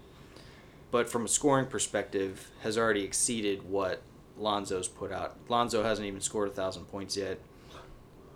but 0.90 1.10
from 1.10 1.24
a 1.24 1.28
scoring 1.28 1.66
perspective, 1.66 2.50
has 2.62 2.78
already 2.78 3.02
exceeded 3.02 3.68
what 3.68 4.02
Lonzo's 4.38 4.88
put 4.88 5.12
out. 5.12 5.36
Lonzo 5.48 5.82
hasn't 5.82 6.06
even 6.06 6.20
scored 6.20 6.48
a 6.48 6.52
thousand 6.52 6.84
points 6.86 7.16
yet. 7.16 7.38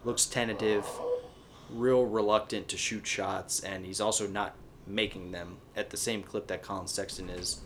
Looks 0.05 0.27
tentative, 0.27 0.87
real 1.71 2.05
reluctant 2.05 2.69
to 2.69 2.77
shoot 2.77 3.07
shots, 3.07 3.61
and 3.61 3.87
he's 3.87 4.01
also 4.01 4.27
not 4.27 4.57
making 4.87 5.31
them 5.31 5.59
at 5.77 5.91
the 5.91 5.97
same 5.97 6.23
clip 6.23 6.49
that 6.49 6.63
Collin 6.63 6.87
Sexton 6.87 7.31
is. 7.31 7.61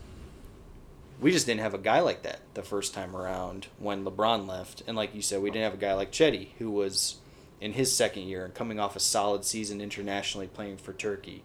We 1.20 1.30
just 1.30 1.46
didn't 1.46 1.60
have 1.60 1.74
a 1.74 1.78
guy 1.78 2.00
like 2.00 2.22
that 2.22 2.40
the 2.54 2.62
first 2.62 2.92
time 2.92 3.16
around 3.16 3.68
when 3.78 4.04
LeBron 4.04 4.46
left, 4.46 4.82
and 4.86 4.96
like 4.96 5.14
you 5.14 5.22
said, 5.22 5.40
we 5.42 5.50
didn't 5.50 5.64
have 5.64 5.74
a 5.74 5.78
guy 5.82 5.94
like 5.94 6.12
Cedi 6.12 6.48
who 6.58 6.70
was 6.70 7.16
in 7.60 7.72
his 7.72 7.94
second 7.96 8.24
year 8.24 8.44
and 8.44 8.54
coming 8.54 8.78
off 8.80 8.96
a 8.96 9.00
solid 9.00 9.44
season 9.44 9.80
internationally 9.80 10.46
playing 10.48 10.76
for 10.76 10.92
Turkey. 10.92 11.42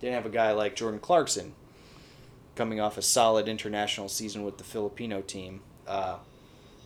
Didn't 0.00 0.14
have 0.14 0.26
a 0.26 0.30
guy 0.30 0.52
like 0.52 0.76
Jordan 0.76 1.00
Clarkson 1.00 1.54
coming 2.54 2.80
off 2.80 2.98
a 2.98 3.02
solid 3.02 3.48
international 3.48 4.08
season 4.08 4.44
with 4.44 4.58
the 4.58 4.64
Filipino 4.64 5.22
team. 5.22 5.60
Uh, 5.86 6.18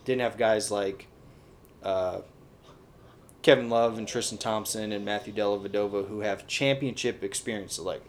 didn't 0.05 0.21
have 0.21 0.37
guys 0.37 0.71
like 0.71 1.07
uh, 1.83 2.21
Kevin 3.41 3.69
Love 3.69 3.97
and 3.97 4.07
Tristan 4.07 4.37
Thompson 4.37 4.91
and 4.91 5.03
Matthew 5.03 5.33
Dellavedova 5.33 6.07
who 6.07 6.21
have 6.21 6.47
championship 6.47 7.23
experience, 7.23 7.79
like 7.79 8.03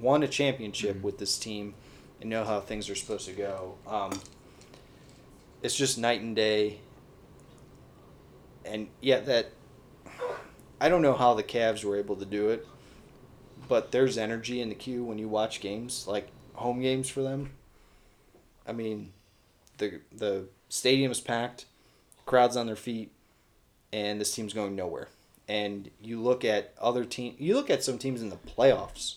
won 0.00 0.22
a 0.22 0.28
championship 0.28 0.96
Mhm. 0.98 1.02
with 1.02 1.18
this 1.18 1.38
team 1.38 1.74
and 2.20 2.30
know 2.30 2.44
how 2.44 2.60
things 2.60 2.88
are 2.90 2.94
supposed 2.94 3.26
to 3.26 3.32
go. 3.32 3.74
Um, 3.86 4.20
it's 5.62 5.76
just 5.76 5.98
night 5.98 6.20
and 6.20 6.34
day. 6.34 6.80
And 8.64 8.88
yet 9.00 9.26
that 9.26 9.50
I 10.80 10.88
don't 10.88 11.02
know 11.02 11.14
how 11.14 11.34
the 11.34 11.42
Cavs 11.42 11.84
were 11.84 11.96
able 11.96 12.16
to 12.16 12.24
do 12.24 12.50
it, 12.50 12.66
but 13.68 13.90
there's 13.90 14.18
energy 14.18 14.60
in 14.60 14.68
the 14.68 14.74
Q 14.74 15.04
when 15.04 15.18
you 15.18 15.28
watch 15.28 15.60
games 15.60 16.06
like 16.06 16.28
home 16.54 16.80
games 16.80 17.08
for 17.08 17.22
them. 17.22 17.52
I 18.66 18.72
mean, 18.72 19.12
the 19.78 20.00
the 20.12 20.44
stadium's 20.68 21.20
packed, 21.20 21.66
crowds 22.26 22.56
on 22.56 22.66
their 22.66 22.76
feet, 22.76 23.10
and 23.92 24.20
this 24.20 24.34
team's 24.34 24.52
going 24.52 24.76
nowhere. 24.76 25.08
And 25.48 25.90
you 26.00 26.20
look 26.20 26.44
at 26.44 26.74
other 26.78 27.04
team, 27.04 27.34
you 27.38 27.54
look 27.54 27.70
at 27.70 27.82
some 27.82 27.96
teams 27.98 28.20
in 28.20 28.28
the 28.28 28.36
playoffs, 28.36 29.16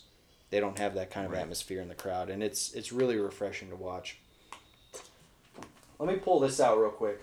they 0.52 0.60
don't 0.60 0.78
have 0.78 0.94
that 0.96 1.10
kind 1.10 1.26
of 1.26 1.32
Right. 1.32 1.42
atmosphere 1.42 1.82
in 1.82 1.88
the 1.88 1.96
crowd, 1.96 2.30
and 2.30 2.44
it's 2.44 2.74
it's 2.74 2.92
really 2.92 3.18
refreshing 3.18 3.70
to 3.70 3.76
watch. 3.76 4.18
Let 6.00 6.08
me 6.10 6.16
pull 6.18 6.40
this 6.40 6.60
out 6.60 6.80
real 6.80 6.90
quick. 6.92 7.20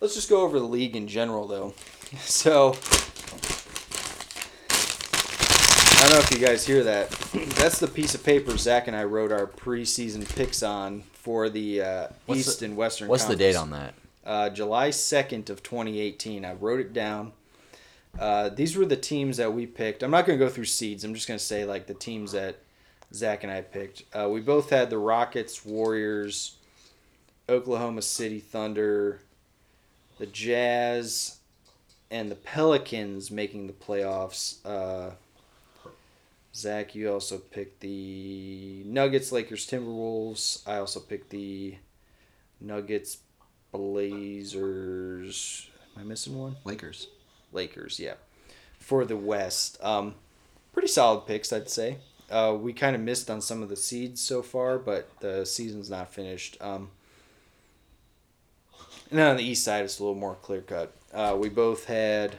Let's 0.00 0.14
just 0.14 0.28
go 0.28 0.42
over 0.42 0.58
the 0.58 0.64
league 0.66 0.94
in 0.96 1.08
general, 1.08 1.46
though. 1.48 1.72
So, 2.20 2.74
I 4.70 6.02
don't 6.02 6.10
know 6.12 6.18
if 6.20 6.30
you 6.30 6.38
guys 6.38 6.64
hear 6.66 6.84
that. 6.84 7.10
That's 7.56 7.78
the 7.80 7.88
piece 7.88 8.14
of 8.14 8.24
paper 8.24 8.56
Zach 8.56 8.86
and 8.86 8.96
I 8.96 9.04
wrote 9.04 9.32
our 9.32 9.46
preseason 9.46 10.26
picks 10.36 10.62
on 10.62 11.02
for 11.12 11.50
the 11.50 11.82
uh, 11.82 12.06
East 12.28 12.60
the- 12.60 12.66
and 12.66 12.76
Western. 12.76 13.08
what's 13.08 13.24
the 13.24 13.36
date 13.36 13.56
on 13.56 13.70
that? 13.70 13.94
Uh, 14.24 14.48
July 14.50 14.90
second 14.90 15.50
of 15.50 15.62
twenty 15.62 16.00
eighteen. 16.00 16.44
I 16.44 16.52
wrote 16.54 16.80
it 16.80 16.92
down. 16.92 17.32
Uh, 18.18 18.48
these 18.48 18.76
were 18.76 18.84
the 18.84 18.96
teams 18.96 19.36
that 19.36 19.52
we 19.52 19.66
picked. 19.66 20.02
I'm 20.02 20.10
not 20.10 20.26
going 20.26 20.38
to 20.38 20.44
go 20.44 20.50
through 20.50 20.64
seeds. 20.64 21.04
I'm 21.04 21.14
just 21.14 21.28
going 21.28 21.38
to 21.38 21.44
say 21.44 21.64
like 21.64 21.86
the 21.86 21.94
teams 21.94 22.32
that 22.32 22.56
Zach 23.12 23.44
and 23.44 23.52
I 23.52 23.62
picked. 23.62 24.02
Uh, 24.12 24.28
we 24.30 24.40
both 24.40 24.70
had 24.70 24.90
the 24.90 24.98
Rockets, 24.98 25.64
Warriors, 25.64 26.56
Oklahoma 27.48 28.02
City 28.02 28.40
Thunder, 28.40 29.20
the 30.18 30.26
Jazz, 30.26 31.38
and 32.10 32.30
the 32.30 32.34
Pelicans 32.34 33.30
making 33.30 33.66
the 33.66 33.72
playoffs. 33.72 34.56
Uh, 34.64 35.12
Zach, 36.54 36.94
you 36.94 37.12
also 37.12 37.38
picked 37.38 37.80
the 37.80 38.82
Nuggets, 38.84 39.30
Lakers, 39.30 39.66
Timberwolves. 39.66 40.66
I 40.66 40.78
also 40.78 40.98
picked 40.98 41.30
the 41.30 41.76
Nuggets, 42.60 43.18
Blazers. 43.70 45.70
Am 45.94 46.02
I 46.02 46.04
missing 46.04 46.36
one? 46.36 46.56
Lakers. 46.64 47.06
Lakers, 47.52 47.98
yeah. 47.98 48.14
For 48.78 49.04
the 49.04 49.16
West, 49.16 49.78
um, 49.82 50.14
pretty 50.72 50.88
solid 50.88 51.26
picks, 51.26 51.52
I'd 51.52 51.68
say. 51.68 51.98
Uh, 52.30 52.56
we 52.58 52.72
kind 52.72 52.94
of 52.94 53.02
missed 53.02 53.30
on 53.30 53.40
some 53.40 53.62
of 53.62 53.68
the 53.68 53.76
seeds 53.76 54.20
so 54.20 54.42
far, 54.42 54.78
but 54.78 55.08
the 55.20 55.46
season's 55.46 55.88
not 55.88 56.12
finished. 56.12 56.56
Um, 56.60 56.90
and 59.10 59.20
on 59.20 59.36
the 59.36 59.44
East 59.44 59.64
side, 59.64 59.84
it's 59.84 59.98
a 59.98 60.02
little 60.02 60.18
more 60.18 60.34
clear 60.34 60.60
cut. 60.60 60.94
Uh, 61.12 61.36
we 61.38 61.48
both 61.48 61.86
had 61.86 62.36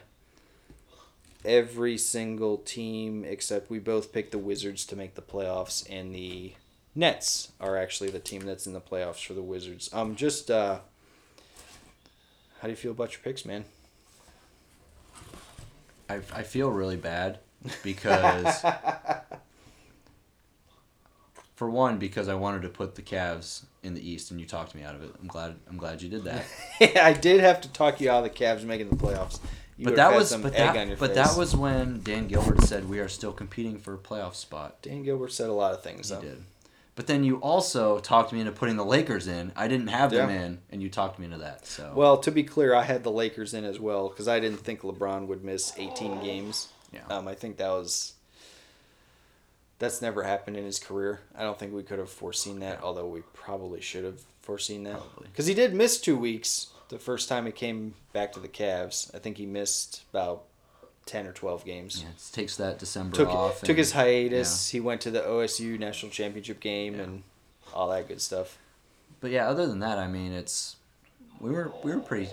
every 1.44 1.98
single 1.98 2.58
team 2.58 3.24
except 3.24 3.70
we 3.70 3.80
both 3.80 4.12
picked 4.12 4.32
the 4.32 4.38
Wizards 4.38 4.86
to 4.86 4.96
make 4.96 5.16
the 5.16 5.22
playoffs 5.22 5.86
and 5.90 6.14
the 6.14 6.54
Nets 6.96 7.52
are 7.60 7.78
actually 7.78 8.10
the 8.10 8.20
team 8.20 8.42
that's 8.42 8.68
in 8.68 8.74
the 8.74 8.82
playoffs 8.82 9.26
for 9.26 9.34
the 9.34 9.42
Wizards. 9.42 9.90
Um, 9.94 10.16
just 10.16 10.52
uh, 10.52 10.80
how 12.60 12.68
do 12.68 12.70
you 12.70 12.76
feel 12.76 12.92
about 12.92 13.14
your 13.14 13.22
picks, 13.22 13.46
man? 13.46 13.66
I, 16.10 16.16
I 16.34 16.44
feel 16.44 16.70
really 16.70 16.98
bad 16.98 17.40
because 17.84 18.62
for 21.56 21.70
one 21.70 21.98
because 21.98 22.28
I 22.28 22.36
wanted 22.36 22.64
to 22.64 22.70
put 22.70 22.96
the 22.96 23.02
Cavs 23.02 23.64
in 23.84 23.94
the 23.94 24.10
East 24.10 24.32
and 24.32 24.40
you 24.40 24.46
talked 24.46 24.74
me 24.74 24.84
out 24.84 24.96
of 24.96 25.04
it. 25.04 25.12
I'm 25.22 25.28
glad 25.28 25.56
I'm 25.70 25.78
glad 25.78 26.02
you 26.02 26.10
did 26.10 26.24
that. 26.24 26.46
yeah, 26.80 27.06
I 27.06 27.14
did 27.14 27.42
have 27.42 27.62
to 27.62 27.70
talk 27.70 28.02
you 28.02 28.10
out 28.10 28.26
of 28.26 28.34
the 28.34 28.38
Cavs 28.38 28.64
making 28.64 28.90
the 28.90 28.96
playoffs. 28.96 29.40
You 29.78 29.86
but 29.86 29.96
that 29.96 30.14
was 30.14 30.36
but 30.36 30.54
that, 30.54 31.00
but 31.00 31.16
that 31.16 31.38
was 31.38 31.56
when 31.56 32.02
Dan 32.04 32.28
Gilbert 32.28 32.64
said 32.64 32.90
we 32.90 33.00
are 33.00 33.08
still 33.08 33.32
competing 33.32 33.78
for 33.78 33.94
a 33.94 33.98
playoff 33.98 34.36
spot. 34.36 34.82
Dan 34.82 35.04
Gilbert 35.04 35.32
said 35.32 35.50
a 35.50 35.54
lot 35.54 35.74
of 35.74 35.84
things. 35.84 36.10
He 36.10 36.16
Though. 36.16 36.22
did. 36.22 36.44
But 36.96 37.08
then 37.08 37.24
you 37.24 37.38
also 37.38 38.00
talked 38.00 38.34
me 38.34 38.42
into 38.42 38.52
putting 38.52 38.76
the 38.76 38.84
Lakers 38.86 39.28
in. 39.28 39.54
I 39.56 39.68
didn't 39.70 39.88
have 39.88 40.12
them 40.12 40.30
Yeah. 40.30 40.42
in, 40.42 40.60
and 40.70 40.82
you 40.82 40.90
talked 40.90 41.18
me 41.18 41.26
into 41.26 41.38
that. 41.38 41.66
So 41.66 41.94
Well, 41.96 42.18
to 42.18 42.30
be 42.32 42.44
clear, 42.44 42.74
I 42.76 42.84
had 42.84 43.04
the 43.04 43.12
Lakers 43.12 43.54
in 43.54 43.64
as 43.64 43.80
well 43.80 44.10
because 44.10 44.28
I 44.28 44.40
didn't 44.42 44.60
think 44.60 44.82
LeBron 44.82 45.28
would 45.28 45.44
miss 45.44 45.74
18 45.78 46.22
games. 46.22 46.68
Yeah. 46.92 47.06
Um, 47.10 47.28
I 47.28 47.36
think 47.36 47.58
that 47.58 47.70
was 47.70 48.14
that's 49.78 50.02
never 50.02 50.24
happened 50.24 50.58
in 50.58 50.66
his 50.66 50.78
career. 50.80 51.22
I 51.38 51.44
don't 51.44 51.58
think 51.58 51.74
we 51.74 51.84
could 51.84 52.00
have 52.00 52.10
foreseen 52.10 52.60
that, 52.60 52.84
although 52.84 53.08
we 53.08 53.22
probably 53.34 53.80
should 53.80 54.04
have 54.04 54.20
foreseen 54.42 54.84
that 54.84 55.00
because 55.24 55.46
he 55.46 55.54
did 55.54 55.74
miss 55.74 56.02
two 56.02 56.18
weeks 56.18 56.68
the 56.90 57.00
first 57.00 57.30
time 57.30 57.46
he 57.46 57.52
came 57.52 57.94
back 58.12 58.34
to 58.34 58.40
the 58.40 58.48
Cavs. 58.50 59.14
I 59.16 59.20
think 59.20 59.38
he 59.38 59.46
missed 59.46 60.04
about 60.12 60.44
10 61.10 61.26
or 61.28 61.34
12 61.34 61.66
games. 61.66 62.02
yeah, 62.04 62.10
it 62.10 62.30
takes 62.32 62.56
that 62.58 62.78
December 62.80 63.16
Took 63.16 63.30
off. 63.30 63.60
took 63.62 63.70
and- 63.70 63.78
his 63.80 63.92
hiatus. 63.94 64.70
He 64.70 64.80
went 64.80 65.02
to 65.02 65.12
the 65.12 65.22
OSU 65.22 65.78
national 65.80 66.12
championship 66.12 66.60
game 66.60 66.96
Yeah. 66.96 67.02
and 67.04 67.24
all 67.74 67.90
that 67.90 68.08
good 68.08 68.22
stuff. 68.22 68.58
But 69.20 69.32
yeah, 69.32 69.50
other 69.50 69.66
than 69.68 69.80
that, 69.80 69.98
I 69.98 70.08
mean, 70.08 70.32
it's 70.32 70.76
we 71.42 71.50
were 71.52 71.72
we 71.84 71.92
were 71.94 72.00
pretty 72.00 72.30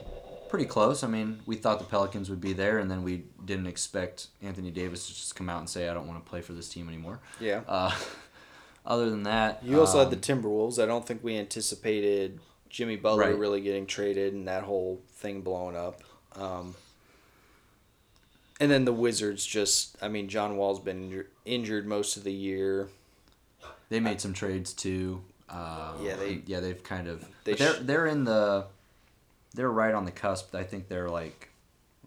pretty 0.49 0.67
close. 0.67 1.03
I 1.03 1.09
mean, 1.09 1.41
we 1.47 1.57
thought 1.57 1.79
the 1.79 1.85
Pelicans 1.85 2.31
would 2.31 2.41
be 2.41 2.53
there, 2.53 2.79
and 2.79 2.89
then 2.91 3.03
we 3.03 3.25
didn't 3.45 3.67
expect 3.67 4.29
Anthony 4.43 4.71
Davis 4.71 5.07
to 5.09 5.15
just 5.15 5.35
come 5.35 5.49
out 5.49 5.59
and 5.59 5.69
say, 5.69 5.89
"I 5.89 5.95
don't 5.95 6.07
want 6.07 6.25
to 6.25 6.29
play 6.31 6.41
for 6.43 6.53
this 6.53 6.69
team 6.69 6.87
anymore." 6.89 7.19
Yeah. 7.41 7.63
Uh, 7.67 7.93
other 8.87 9.11
than 9.11 9.25
that, 9.25 9.65
You 9.65 9.81
also 9.81 9.99
had 9.99 10.11
the 10.11 10.33
um, 10.33 10.43
Timberwolves. 10.43 10.81
I 10.83 10.87
don't 10.87 11.05
think 11.07 11.25
we 11.25 11.37
anticipated 11.37 12.39
Jimmy 12.69 12.97
Butler 12.97 13.25
Right. 13.25 13.39
really 13.39 13.61
getting 13.61 13.87
traded 13.87 14.35
and 14.35 14.47
that 14.47 14.63
whole 14.63 15.01
thing 15.15 15.41
blowing 15.41 15.77
up. 15.77 16.03
Um, 16.37 16.75
and 18.61 18.71
then 18.71 18.85
the 18.85 18.93
Wizards 18.93 19.45
just, 19.45 19.97
I 20.03 20.09
mean, 20.09 20.29
John 20.29 20.57
Wall's 20.57 20.81
been 20.81 21.11
injur- 21.11 21.27
injured 21.45 21.87
most 21.87 22.17
of 22.17 22.25
the 22.25 22.33
year. 22.33 22.89
they 23.89 24.01
made 24.01 24.21
some 24.21 24.33
trades 24.33 24.73
too. 24.73 25.23
Uh, 25.49 25.93
Yeah, 26.03 26.17
they- 26.17 26.43
yeah 26.47 26.61
they've 26.61 26.83
kind 26.83 27.07
of 27.09 27.25
they 27.45 27.55
they're 27.55 27.75
sh- 27.75 27.79
they're 27.83 28.07
in 28.07 28.25
the 28.25 28.65
they're 29.55 29.71
right 29.71 29.95
on 29.95 30.05
the 30.05 30.11
cusp. 30.11 30.55
I 30.55 30.65
think 30.65 30.89
they're 30.89 31.09
like, 31.09 31.49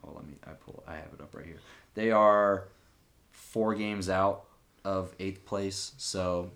oh, 0.06 0.12
let 0.14 0.26
me 0.26 0.34
I 0.46 0.52
pull 0.52 0.84
I 0.88 0.96
have 0.96 1.08
it 1.14 1.22
up 1.22 1.34
right 1.36 1.46
here. 1.46 1.60
They 1.96 2.12
are 2.12 2.66
four 3.32 3.74
games 3.76 4.10
out 4.10 4.44
of 4.84 5.14
eighth 5.20 5.46
place, 5.46 5.94
so 5.98 6.52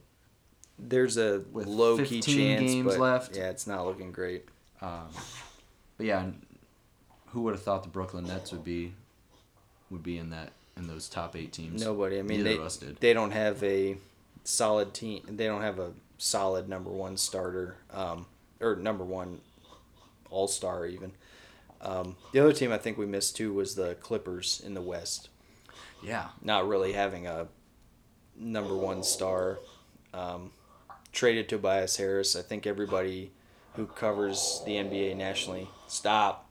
There's 0.80 1.18
a 1.18 1.44
With 1.52 1.68
low 1.68 1.98
key 1.98 2.20
15 2.20 2.22
chance, 2.36 2.62
games 2.72 2.86
but 2.86 3.00
left. 3.00 3.36
yeah, 3.38 3.50
it's 3.50 3.66
not 3.68 3.86
looking 3.86 4.12
great. 4.12 4.46
Um, 4.82 5.08
but 5.98 6.06
yeah, 6.08 6.26
who 7.28 7.42
would 7.44 7.54
have 7.54 7.64
thought 7.64 7.84
the 7.84 7.90
Brooklyn 7.90 8.26
Nets 8.26 8.52
would 8.52 8.64
be 8.66 8.94
would 9.94 10.04
be 10.04 10.18
in 10.18 10.32
that 10.32 10.52
in 10.76 10.88
those 10.88 11.08
top 11.08 11.36
eight 11.36 11.54
teams? 11.54 11.84
Nobody. 11.84 12.20
I 12.20 12.24
mean, 12.24 12.40
Neither 12.40 12.50
they 12.50 12.58
of 12.58 12.64
us 12.66 12.78
did. 12.78 12.98
they 13.00 13.14
don't 13.14 13.32
have 13.32 13.64
a 13.64 13.96
solid 14.44 14.94
team. 14.94 15.22
They 15.30 15.46
don't 15.46 15.62
have 15.62 15.80
a 15.80 15.92
solid 16.18 16.68
number 16.68 16.90
one 16.90 17.16
starter, 17.16 17.78
um, 17.94 18.26
or 18.60 18.76
number 18.76 19.06
one 19.06 19.40
all 20.30 20.48
star 20.48 20.86
even. 20.86 21.12
Um, 21.82 22.16
the 22.32 22.40
other 22.40 22.54
team 22.54 22.72
I 22.72 22.78
think 22.78 22.98
we 22.98 23.06
missed 23.06 23.36
too 23.38 23.54
was 23.54 23.76
the 23.76 23.96
Clippers 23.96 24.62
in 24.66 24.74
the 24.74 24.82
West. 24.82 25.30
Yeah, 26.02 26.30
Not 26.42 26.68
really 26.68 26.92
having 26.94 27.28
a 27.28 27.48
number 28.38 28.76
one 28.76 29.04
star. 29.04 29.60
Um, 30.14 30.52
traded 31.14 31.48
Tobias 31.48 31.96
Harris. 31.96 32.36
I 32.36 32.42
think 32.42 32.68
everybody 32.68 33.32
who 33.76 33.86
covers 33.86 34.62
the 34.66 34.74
NBA 34.74 35.16
nationally 35.16 35.70
stop. 35.88 36.50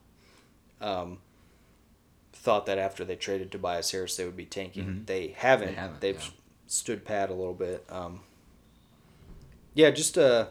Um, 0.81 1.19
thought 2.43 2.67
that 2.67 2.77
after 2.77 3.05
they 3.05 3.15
traded 3.17 3.51
Tobias 3.53 3.91
Harris, 3.93 4.17
they 4.17 4.25
would 4.25 4.37
be 4.37 4.45
tanking. 4.45 4.85
Mhm. 4.85 5.07
They 5.07 5.29
haven't. 5.29 5.69
They 5.69 5.75
haven't, 5.75 6.01
They've 6.01 6.21
yeah. 6.21 6.31
stood 6.67 7.05
pat 7.05 7.31
a 7.31 7.35
little 7.35 7.55
bit. 7.55 7.87
Um, 7.89 8.21
yeah, 9.75 9.91
just 9.91 10.17
a 10.17 10.49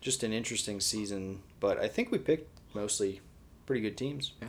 just 0.00 0.22
an 0.22 0.32
interesting 0.32 0.80
season, 0.80 1.42
but 1.60 1.78
I 1.78 1.86
think 1.88 2.10
we 2.10 2.18
picked 2.18 2.48
mostly 2.74 3.20
pretty 3.66 3.82
good 3.82 3.96
teams. 3.96 4.32
Yeah, 4.40 4.48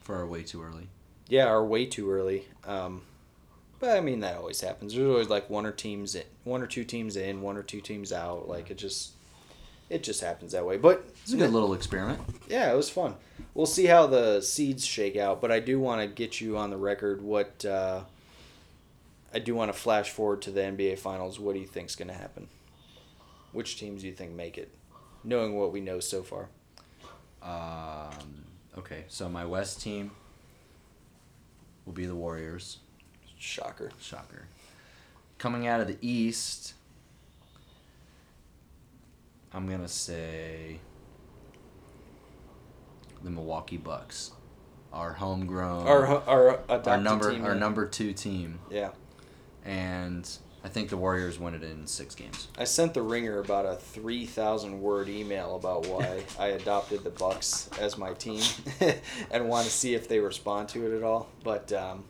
for 0.00 0.16
our 0.16 0.26
way 0.26 0.42
too 0.42 0.62
early. 0.62 0.88
Yeah, 1.28 1.46
are 1.46 1.64
way 1.64 1.86
too 1.86 2.10
early. 2.10 2.46
Um, 2.64 3.02
but 3.78 3.96
I 3.96 4.00
mean 4.00 4.20
that 4.20 4.36
always 4.36 4.60
happens. 4.60 4.94
There's 4.94 5.08
always 5.08 5.28
like 5.28 5.48
one 5.48 5.66
or 5.66 5.72
teams 5.72 6.14
in, 6.14 6.24
one 6.44 6.62
or 6.62 6.66
two 6.66 6.84
teams 6.84 7.16
in, 7.16 7.42
one 7.42 7.56
or 7.56 7.62
two 7.62 7.80
teams 7.80 8.12
out. 8.12 8.48
Like 8.48 8.70
it 8.70 8.78
just, 8.78 9.12
it 9.88 10.02
just 10.02 10.20
happens 10.20 10.52
that 10.52 10.64
way. 10.66 10.78
But 10.78 11.08
It's 11.26 11.32
a 11.32 11.38
good 11.38 11.50
little 11.50 11.74
experiment. 11.74 12.20
yeah, 12.48 12.72
it 12.72 12.76
was 12.76 12.88
fun. 12.88 13.16
We'll 13.52 13.66
see 13.66 13.86
how 13.86 14.06
the 14.06 14.40
seeds 14.40 14.86
shake 14.86 15.16
out, 15.16 15.40
but 15.40 15.50
I 15.50 15.58
do 15.58 15.80
want 15.80 16.00
to 16.00 16.06
get 16.06 16.40
you 16.40 16.56
on 16.56 16.70
the 16.70 16.76
record. 16.76 17.20
What 17.20 17.64
uh, 17.64 18.02
I 19.34 19.40
do 19.40 19.52
want 19.56 19.72
to 19.72 19.76
flash 19.76 20.08
forward 20.10 20.40
to 20.42 20.52
the 20.52 20.60
NBA 20.60 21.00
Finals. 21.00 21.40
What 21.40 21.54
do 21.54 21.58
you 21.58 21.66
think's 21.66 21.96
going 21.96 22.06
to 22.06 22.14
happen? 22.14 22.46
Which 23.50 23.76
teams 23.76 24.02
do 24.02 24.06
you 24.06 24.14
think 24.14 24.34
make 24.34 24.56
it? 24.56 24.72
Knowing 25.24 25.56
what 25.58 25.72
we 25.72 25.80
know 25.80 25.98
so 25.98 26.22
far. 26.22 26.48
Um, 27.42 28.44
okay, 28.78 29.06
so 29.08 29.28
my 29.28 29.44
West 29.44 29.82
team 29.82 30.12
will 31.86 31.92
be 31.92 32.06
the 32.06 32.14
Warriors. 32.14 32.78
Shocker. 33.36 33.90
Shocker. 34.00 34.46
Coming 35.38 35.66
out 35.66 35.80
of 35.80 35.88
the 35.88 35.98
East, 36.00 36.74
I'm 39.52 39.68
gonna 39.68 39.88
say 39.88 40.78
the 43.26 43.30
Milwaukee 43.32 43.76
Bucks, 43.76 44.30
our 44.92 45.12
homegrown, 45.12 45.86
Our 45.86 46.06
our 46.06 46.60
our 46.68 46.96
number 46.96 47.32
team, 47.32 47.44
our 47.44 47.52
yeah. 47.52 47.58
number 47.58 47.84
two 47.86 48.12
team, 48.14 48.60
Yeah. 48.70 48.90
and 49.64 50.26
I 50.64 50.68
think 50.68 50.88
the 50.88 50.96
Warriors 50.96 51.38
won 51.38 51.54
it 51.54 51.62
in 51.62 51.86
six 51.86 52.14
games. 52.14 52.48
I 52.58 52.64
sent 52.64 52.94
the 52.94 53.02
ringer 53.02 53.38
about 53.40 53.66
a 53.66 53.74
three 53.76 54.26
thousand 54.26 54.80
word 54.80 55.08
email 55.08 55.56
about 55.56 55.86
why 55.88 56.22
I 56.38 56.48
adopted 56.48 57.04
the 57.04 57.10
Bucks 57.10 57.68
as 57.80 57.98
my 57.98 58.14
team, 58.14 58.42
and 59.30 59.48
want 59.48 59.66
to 59.66 59.72
see 59.72 59.94
if 59.94 60.08
they 60.08 60.20
respond 60.20 60.68
to 60.70 60.86
it 60.92 60.96
at 60.96 61.02
all. 61.02 61.28
But 61.44 61.72
um, 61.72 62.04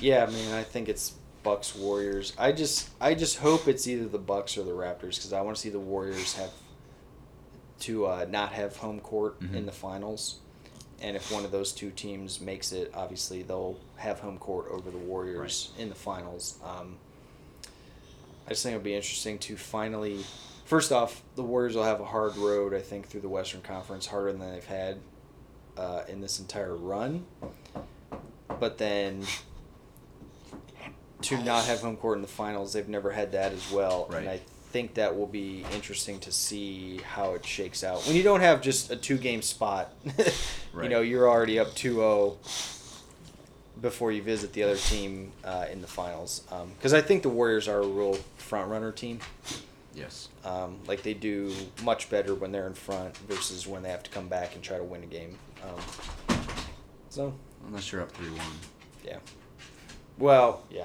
yeah, 0.00 0.24
I 0.24 0.30
mean, 0.32 0.52
I 0.52 0.62
think 0.62 0.88
it's 0.88 1.12
Bucks 1.42 1.74
Warriors. 1.76 2.32
I 2.38 2.52
just 2.52 2.88
I 3.00 3.14
just 3.14 3.38
hope 3.38 3.68
it's 3.68 3.86
either 3.86 4.06
the 4.06 4.18
Bucks 4.18 4.56
or 4.58 4.62
the 4.62 4.72
Raptors 4.72 5.16
because 5.16 5.32
I 5.34 5.42
want 5.42 5.56
to 5.56 5.60
see 5.62 5.70
the 5.70 5.78
Warriors 5.78 6.34
have 6.34 6.50
to 7.86 8.06
uh, 8.06 8.26
not 8.28 8.52
have 8.52 8.76
home 8.76 9.00
court 9.00 9.40
Mhm. 9.40 9.54
in 9.54 9.66
the 9.66 9.72
finals. 9.72 10.36
And 11.00 11.16
if 11.16 11.30
one 11.30 11.44
of 11.44 11.50
those 11.50 11.72
two 11.72 11.90
teams 11.90 12.40
makes 12.40 12.72
it, 12.72 12.90
obviously 12.94 13.42
they'll 13.42 13.76
have 13.96 14.20
home 14.20 14.38
court 14.38 14.66
over 14.70 14.90
the 14.90 14.96
Warriors 14.98 15.70
in 15.78 15.88
the 15.88 15.94
finals. 15.94 16.58
Um, 16.64 16.96
I 18.46 18.50
just 18.50 18.62
think 18.62 18.74
it'll 18.74 18.84
be 18.84 18.94
interesting 18.94 19.38
to 19.40 19.56
finally. 19.56 20.24
First 20.64 20.90
off, 20.92 21.22
the 21.34 21.42
Warriors 21.42 21.76
will 21.76 21.84
have 21.84 22.00
a 22.00 22.04
hard 22.06 22.36
road, 22.36 22.72
I 22.74 22.80
think, 22.80 23.08
through 23.08 23.20
the 23.20 23.28
Western 23.28 23.60
Conference, 23.62 24.06
harder 24.06 24.32
than 24.32 24.40
they've 24.52 24.64
had 24.64 24.98
uh, 25.76 26.02
in 26.08 26.20
this 26.22 26.40
entire 26.40 26.74
run. 26.74 27.26
But 28.58 28.78
then 28.78 29.26
to 31.22 31.36
not 31.42 31.64
have 31.66 31.80
home 31.80 31.96
court 31.98 32.16
in 32.18 32.22
the 32.22 32.28
finals, 32.28 32.72
they've 32.72 32.88
never 32.88 33.10
had 33.10 33.32
that 33.32 33.52
as 33.52 33.70
well. 33.70 34.06
Right. 34.08 34.20
And 34.20 34.28
I 34.30 34.40
think 34.76 34.92
that 34.92 35.16
will 35.16 35.26
be 35.26 35.64
interesting 35.72 36.20
to 36.20 36.30
see 36.30 36.98
how 36.98 37.32
it 37.32 37.46
shakes 37.46 37.82
out. 37.82 38.06
When 38.06 38.14
you 38.14 38.22
don't 38.22 38.40
have 38.40 38.60
just 38.60 38.90
a 38.90 38.96
two 38.96 39.16
game 39.16 39.40
spot, 39.40 39.90
you 40.82 40.90
know, 40.90 41.00
you're 41.00 41.26
already 41.26 41.58
up 41.58 41.74
2 41.74 41.94
0 41.94 42.36
before 43.80 44.12
you 44.12 44.22
visit 44.22 44.52
the 44.52 44.62
other 44.64 44.76
team 44.76 45.32
uh, 45.44 45.64
in 45.72 45.80
the 45.80 45.86
finals. 45.86 46.42
Because 46.76 46.92
I 46.92 47.00
think 47.00 47.22
the 47.22 47.30
Warriors 47.30 47.68
are 47.68 47.80
a 47.80 47.86
real 47.86 48.18
front 48.36 48.70
runner 48.70 48.92
team. 48.92 49.20
Yes. 49.94 50.28
Um, 50.44 50.76
like 50.86 51.02
they 51.02 51.14
do 51.14 51.54
much 51.82 52.10
better 52.10 52.34
when 52.34 52.52
they're 52.52 52.66
in 52.66 52.74
front 52.74 53.16
versus 53.16 53.66
when 53.66 53.82
they 53.82 53.88
have 53.88 54.02
to 54.02 54.10
come 54.10 54.28
back 54.28 54.56
and 54.56 54.62
try 54.62 54.76
to 54.76 54.84
win 54.84 55.02
a 55.02 55.06
game. 55.06 55.38
Um, 55.64 56.36
so 57.08 57.32
Unless 57.66 57.92
you're 57.92 58.02
up 58.02 58.12
three 58.12 58.28
one. 58.28 58.46
yeah. 59.02 59.20
Well, 60.18 60.64
yeah. 60.70 60.84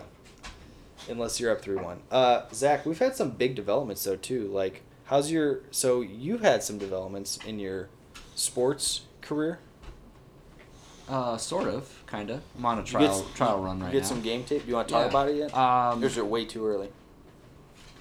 Unless 1.10 1.40
you're 1.40 1.52
up 1.52 1.61
three 1.61 1.76
one. 1.78 1.99
Uh, 2.11 2.44
Zach, 2.53 2.86
we've 2.86 2.99
had 2.99 3.15
some 3.15 3.32
big 3.32 3.56
developments 3.56 4.03
though 4.03 4.15
too. 4.15 4.48
Like, 4.48 4.84
how's 5.06 5.32
your? 5.32 5.61
So 5.72 6.02
you've 6.02 6.41
had 6.41 6.64
some 6.64 6.78
developments 6.78 7.38
in 7.45 7.60
your 7.60 7.90
sports 8.36 9.02
career. 9.22 9.60
Uh, 11.10 11.36
sort 11.38 11.68
of, 11.68 12.03
kinda. 12.10 12.41
I'm 12.57 12.65
on 12.65 12.80
a 12.80 12.84
trial 12.84 13.22
get, 13.23 13.36
trial 13.36 13.60
run 13.61 13.80
right 13.82 13.88
get 13.91 13.94
now. 13.94 13.99
Get 13.99 14.06
some 14.07 14.22
game 14.22 14.44
tape. 14.45 14.61
Do 14.64 14.69
you 14.69 14.76
want 14.76 14.88
to 14.88 14.94
talk 14.94 15.03
Yeah. 15.03 15.10
about 15.10 15.28
it 15.30 15.36
yet? 15.36 15.57
Um, 15.57 16.02
or 16.02 16.06
is 16.07 16.18
it 16.18 16.26
way 16.26 16.45
too 16.45 16.65
early? 16.65 16.90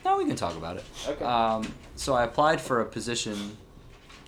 No, 0.05 0.17
we 0.19 0.25
can 0.27 0.37
talk 0.37 0.57
about 0.57 0.77
it. 0.77 0.85
Okay. 1.09 1.25
Um, 1.25 1.75
so 1.97 2.15
I 2.15 2.23
applied 2.25 2.61
for 2.61 2.81
a 2.81 2.87
position 2.87 3.57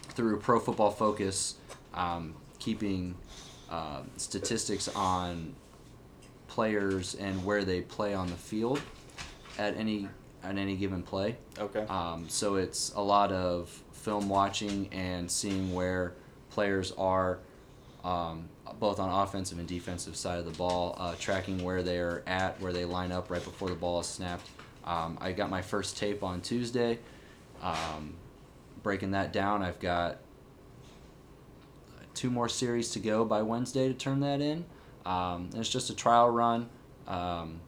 through 0.08 0.40
Pro 0.40 0.58
Football 0.58 0.90
Focus, 0.90 1.54
um, 1.94 2.34
keeping 2.58 3.14
uh, 3.70 4.00
statistics 4.16 4.88
on 4.88 5.54
players 6.52 7.14
and 7.14 7.42
where 7.46 7.64
they 7.64 7.80
play 7.80 8.12
on 8.12 8.26
the 8.26 8.36
field 8.36 8.78
at 9.58 9.74
any 9.78 10.06
at 10.44 10.58
any 10.58 10.76
given 10.76 11.02
play. 11.02 11.36
Okay. 11.58 11.86
Um, 11.88 12.28
so 12.28 12.56
it's 12.56 12.92
a 12.94 13.00
lot 13.00 13.32
of 13.32 13.68
film 13.92 14.28
watching 14.28 14.88
and 14.92 15.30
seeing 15.30 15.72
where 15.72 16.12
players 16.50 16.92
are, 16.98 17.38
um, 18.04 18.50
both 18.78 19.00
on 19.00 19.08
offensive 19.22 19.58
and 19.58 19.66
defensive 19.66 20.14
side 20.14 20.38
of 20.38 20.44
the 20.44 20.50
ball, 20.58 20.94
uh, 20.98 21.14
tracking 21.18 21.62
where 21.62 21.82
they 21.82 21.98
are 21.98 22.22
at, 22.26 22.60
where 22.60 22.72
they 22.72 22.84
line 22.84 23.12
up 23.12 23.30
right 23.30 23.42
before 23.42 23.68
the 23.68 23.74
ball 23.74 24.00
is 24.00 24.06
snapped. 24.06 24.48
Um, 24.84 25.16
I 25.22 25.32
got 25.32 25.48
my 25.48 25.62
first 25.62 25.96
tape 25.96 26.22
on 26.22 26.42
Tuesday. 26.42 26.98
Um, 27.62 28.14
breaking 28.82 29.12
that 29.12 29.32
down, 29.32 29.62
I've 29.62 29.80
got 29.80 30.18
two 32.12 32.28
more 32.28 32.48
series 32.48 32.90
to 32.90 32.98
go 32.98 33.24
by 33.24 33.40
Wednesday 33.40 33.88
to 33.88 33.94
turn 33.94 34.20
that 34.20 34.42
in. 34.42 34.66
Um, 35.04 35.48
and 35.52 35.56
it's 35.56 35.68
just 35.68 35.90
a 35.90 35.94
trial 35.94 36.30
run. 36.30 36.68
Um, 37.08 37.60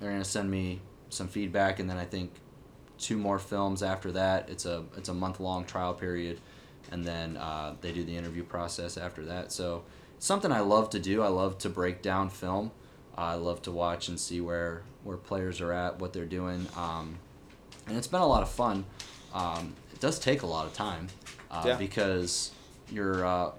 they're 0.00 0.10
gonna 0.10 0.24
send 0.24 0.50
me 0.50 0.80
some 1.10 1.28
feedback, 1.28 1.78
and 1.78 1.88
then 1.88 1.96
I 1.96 2.04
think 2.04 2.32
two 2.98 3.16
more 3.16 3.38
films 3.38 3.82
after 3.82 4.12
that. 4.12 4.48
It's 4.48 4.66
a 4.66 4.84
it's 4.96 5.08
a 5.08 5.14
month 5.14 5.40
long 5.40 5.64
trial 5.64 5.94
period, 5.94 6.40
and 6.90 7.04
then 7.04 7.36
uh, 7.36 7.74
they 7.80 7.92
do 7.92 8.04
the 8.04 8.16
interview 8.16 8.42
process 8.44 8.96
after 8.96 9.24
that. 9.26 9.52
So 9.52 9.84
something 10.18 10.50
I 10.52 10.60
love 10.60 10.90
to 10.90 10.98
do. 10.98 11.22
I 11.22 11.28
love 11.28 11.58
to 11.58 11.68
break 11.68 12.02
down 12.02 12.30
film. 12.30 12.70
I 13.16 13.34
love 13.34 13.62
to 13.62 13.70
watch 13.72 14.08
and 14.08 14.18
see 14.20 14.40
where 14.40 14.82
where 15.04 15.16
players 15.16 15.60
are 15.60 15.72
at, 15.72 15.98
what 16.00 16.12
they're 16.12 16.24
doing, 16.26 16.66
um, 16.76 17.18
and 17.86 17.96
it's 17.96 18.06
been 18.08 18.20
a 18.20 18.26
lot 18.26 18.42
of 18.42 18.50
fun. 18.50 18.84
Um, 19.32 19.74
it 19.92 20.00
does 20.00 20.18
take 20.18 20.42
a 20.42 20.46
lot 20.46 20.66
of 20.66 20.72
time 20.74 21.08
uh, 21.50 21.62
Yeah. 21.66 21.76
because 21.76 22.50
you're 22.90 23.24
uh, 23.24 23.50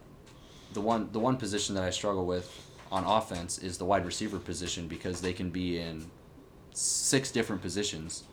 the 0.73 0.81
one 0.81 1.10
the 1.11 1.19
one 1.19 1.38
position 1.38 1.76
that 1.76 1.84
I 1.84 1.89
struggle 1.89 2.26
with 2.26 2.52
on 2.91 3.03
offense 3.03 3.57
is 3.57 3.77
the 3.77 3.85
wide 3.85 4.06
receiver 4.06 4.39
position 4.39 4.88
because 4.88 5.22
they 5.22 5.34
can 5.34 5.49
be 5.49 5.80
in 5.80 6.10
six 6.73 7.31
different 7.31 7.61
positions. 7.61 8.23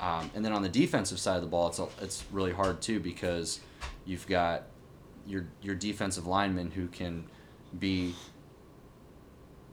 Um, 0.00 0.30
and 0.34 0.44
then 0.44 0.52
on 0.52 0.62
the 0.62 0.68
defensive 0.68 1.20
side 1.20 1.36
of 1.36 1.42
the 1.42 1.48
ball, 1.48 1.68
it's 1.68 1.78
a, 1.78 1.86
it's 2.00 2.24
really 2.32 2.52
hard 2.52 2.82
too 2.82 2.98
because 2.98 3.60
you've 4.04 4.26
got 4.26 4.64
your 5.26 5.46
your 5.60 5.74
defensive 5.74 6.26
linemen 6.26 6.70
who 6.70 6.88
can 6.88 7.24
be 7.78 8.14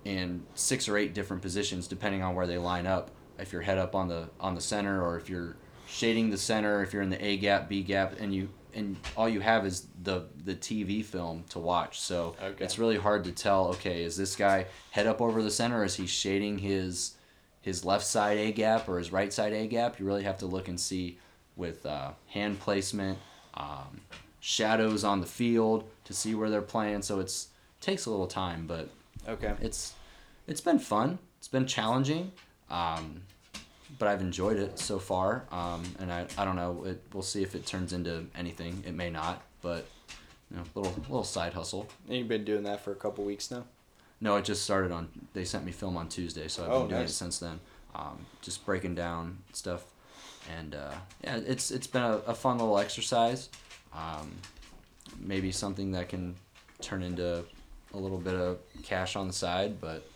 in 0.06 0.46
six 0.54 0.88
or 0.88 0.98
eight 0.98 1.14
different 1.14 1.42
positions 1.42 1.88
depending 1.88 2.22
on 2.22 2.36
where 2.36 2.48
they 2.48 2.58
line 2.58 2.86
up. 2.86 3.12
If 3.38 3.52
you're 3.52 3.62
head 3.62 3.78
up 3.78 3.96
on 3.96 4.08
the 4.08 4.30
on 4.40 4.54
the 4.54 4.62
center, 4.62 5.02
or 5.02 5.18
if 5.18 5.30
you're 5.30 5.56
shading 5.88 6.30
the 6.30 6.38
center, 6.38 6.84
if 6.84 6.94
you're 6.94 7.02
in 7.02 7.10
the 7.10 7.26
A 7.26 7.38
gap, 7.38 7.70
B 7.70 7.82
gap, 7.82 8.20
and 8.20 8.34
you 8.34 8.50
and 8.74 8.98
all 9.18 9.28
you 9.30 9.40
have 9.42 9.66
is 9.66 9.88
the 10.04 10.28
the 10.46 10.56
TV 10.56 11.04
film 11.04 11.44
to 11.50 11.60
watch. 11.60 12.00
So 12.00 12.36
Okay. 12.42 12.64
it's 12.64 12.78
really 12.80 12.98
hard 12.98 13.24
to 13.26 13.32
tell. 13.32 13.68
Okay, 13.70 14.04
is 14.04 14.16
this 14.18 14.36
guy 14.36 14.66
head 14.92 15.08
up 15.08 15.22
over 15.22 15.42
the 15.42 15.52
center? 15.52 15.80
Or 15.82 15.84
is 15.86 15.96
he 15.96 16.08
shading 16.08 16.60
his 16.60 17.16
his 17.62 17.84
left 17.84 18.06
side 18.06 18.38
A 18.38 18.52
gap 18.52 18.88
or 18.88 18.98
his 18.98 19.12
right 19.12 19.32
side 19.34 19.54
A 19.54 19.68
gap? 19.68 20.00
You 20.00 20.06
really 20.06 20.24
have 20.24 20.38
to 20.40 20.46
look 20.46 20.68
and 20.68 20.80
see 20.80 21.18
with 21.56 21.86
uh, 21.86 22.12
hand 22.28 22.60
placement, 22.60 23.18
um, 23.56 24.02
shadows 24.40 25.04
on 25.04 25.20
the 25.20 25.28
field 25.28 25.84
to 26.06 26.14
see 26.14 26.34
where 26.36 26.50
they're 26.50 26.62
playing. 26.62 27.02
So 27.02 27.20
it's 27.20 27.50
takes 27.82 28.06
a 28.06 28.10
little 28.12 28.28
time, 28.28 28.66
but 28.68 28.90
Okay. 29.28 29.54
it's 29.62 29.94
it's 30.48 30.62
been 30.62 30.80
fun. 30.80 31.20
It's 31.38 31.48
been 31.48 31.68
challenging, 31.68 32.32
um, 32.70 33.22
but 33.98 34.08
I've 34.08 34.22
enjoyed 34.22 34.58
it 34.58 34.78
so 34.80 35.00
far. 35.00 35.46
Um, 35.52 35.84
and 36.00 36.12
I, 36.12 36.28
I 36.38 36.46
don't 36.46 36.56
know. 36.56 36.84
It, 36.86 37.02
we'll 37.14 37.24
see 37.24 37.42
if 37.44 37.56
it 37.56 37.66
turns 37.66 37.94
into 37.94 38.26
anything. 38.38 38.84
It 38.86 38.94
may 38.94 39.10
not, 39.10 39.42
but 39.62 39.86
you 40.52 40.58
know, 40.58 40.64
little 40.76 40.94
little 41.04 41.24
side 41.24 41.54
hustle. 41.54 41.88
And 42.08 42.18
you've 42.18 42.28
been 42.28 42.46
doing 42.46 42.64
that 42.64 42.82
for 42.84 42.92
a 42.92 42.96
couple 42.96 43.24
weeks 43.24 43.50
now. 43.52 43.64
No, 44.22 44.36
it 44.36 44.46
just 44.46 44.64
started 44.64 44.92
on. 44.92 45.08
They 45.34 45.46
sent 45.46 45.66
me 45.66 45.72
film 45.72 45.96
on 45.96 46.10
Tuesday, 46.10 46.48
so 46.50 46.64
I've 46.64 46.70
Oh, 46.72 46.80
been 46.82 46.90
doing 46.90 47.02
nice. 47.02 47.12
it 47.12 47.14
since 47.14 47.40
then. 47.40 47.60
Um, 47.96 48.26
just 48.42 48.66
breaking 48.66 48.94
down 48.96 49.40
stuff, 49.54 49.84
and 50.60 50.76
uh, 50.76 50.92
yeah, 51.24 51.38
it's 51.38 51.72
it's 51.72 51.88
been 51.88 52.04
a, 52.04 52.18
a 52.28 52.36
fun 52.36 52.58
little 52.58 52.78
exercise. 52.78 53.50
Um, 53.94 54.32
maybe 55.20 55.52
something 55.52 55.92
that 55.94 56.10
can 56.10 56.36
turn 56.82 57.02
into 57.02 57.44
a 57.94 57.98
little 57.98 58.20
bit 58.20 58.36
of 58.36 58.60
cash 58.84 59.16
on 59.16 59.28
the 59.28 59.34
side, 59.34 59.82
but 59.82 60.08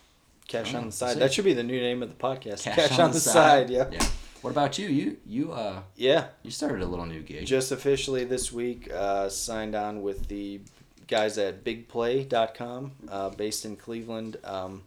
Cash 0.47 0.73
Oh, 0.73 0.77
on 0.79 0.85
the 0.87 0.91
side. 0.91 1.17
That 1.17 1.33
should 1.33 1.45
be 1.45 1.53
the 1.53 1.63
new 1.63 1.79
name 1.79 2.03
of 2.03 2.09
the 2.09 2.15
podcast. 2.15 2.63
cash, 2.63 2.75
Cash, 2.89 2.99
on, 2.99 3.11
the, 3.11 3.19
side. 3.19 3.69
Yeah. 3.69 3.89
Yeah. 3.91 4.05
What 4.41 4.51
about 4.51 4.77
you? 4.77 4.87
You 4.89 5.17
you 5.25 5.51
uh 5.53 5.81
Yeah. 5.95 6.27
you 6.43 6.51
started 6.51 6.81
a 6.81 6.85
little 6.85 7.05
new 7.05 7.21
gig. 7.21 7.45
Just 7.45 7.71
officially 7.71 8.25
this 8.25 8.51
week, 8.51 8.91
uh, 8.91 9.29
signed 9.29 9.73
on 9.75 10.01
with 10.01 10.27
the 10.27 10.59
guys 11.07 11.37
at 11.37 11.63
BigPlay.com, 11.63 12.91
uh, 13.09 13.29
based 13.29 13.65
in 13.65 13.75
Cleveland. 13.77 14.37
Um, 14.43 14.83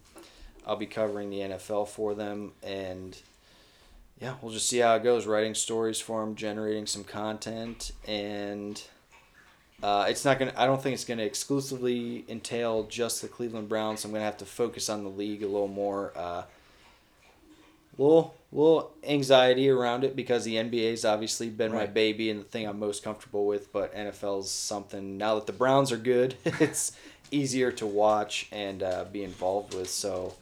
I'll 0.67 0.77
be 0.77 0.87
covering 0.87 1.31
the 1.31 1.41
NFL 1.41 1.89
for 1.89 2.15
them, 2.15 2.53
and 2.63 3.17
yeah, 4.21 4.35
we'll 4.43 4.53
just 4.53 4.69
see 4.69 4.79
how 4.79 4.95
it 4.97 5.03
goes. 5.05 5.27
Writing 5.27 5.55
stories 5.55 6.01
for 6.01 6.21
them, 6.25 6.35
generating 6.35 6.87
some 6.87 7.05
content, 7.05 7.93
and 8.07 8.83
uh, 9.83 10.07
it's 10.09 10.25
not 10.25 10.39
gonna. 10.39 10.53
I 10.57 10.67
don't 10.67 10.83
think 10.83 10.95
it's 10.95 11.05
gonna 11.05 11.23
exclusively 11.23 12.25
entail 12.29 12.85
just 12.85 13.23
the 13.23 13.29
Cleveland 13.29 13.69
Browns. 13.69 14.05
I'm 14.05 14.13
gonna 14.13 14.25
have 14.25 14.39
to 14.39 14.47
focus 14.47 14.89
on 14.89 15.05
the 15.05 15.11
league 15.11 15.43
a 15.43 15.47
little 15.47 15.69
more. 15.69 16.13
Uh, 16.17 16.43
little 17.99 18.35
little 18.53 18.93
anxiety 19.05 19.69
around 19.69 20.05
it 20.05 20.17
because 20.17 20.45
the 20.45 20.55
NBA's 20.55 21.05
obviously 21.05 21.49
been 21.49 21.73
my 21.73 21.87
baby 21.87 22.31
and 22.31 22.41
the 22.41 22.45
thing 22.45 22.67
I'm 22.67 22.79
most 22.79 23.03
comfortable 23.03 23.47
with, 23.47 23.73
but 23.73 23.95
NFL's 23.95 24.51
something 24.51 25.19
now 25.19 25.35
that 25.35 25.47
the 25.47 25.53
Browns 25.53 25.93
are 25.93 25.99
good, 25.99 26.37
it's 26.45 26.93
easier 27.31 27.73
to 27.73 27.87
watch 27.87 28.49
and 28.53 28.83
uh, 28.83 29.05
be 29.13 29.25
involved 29.25 29.75
with. 29.75 29.91
So, 29.91 30.35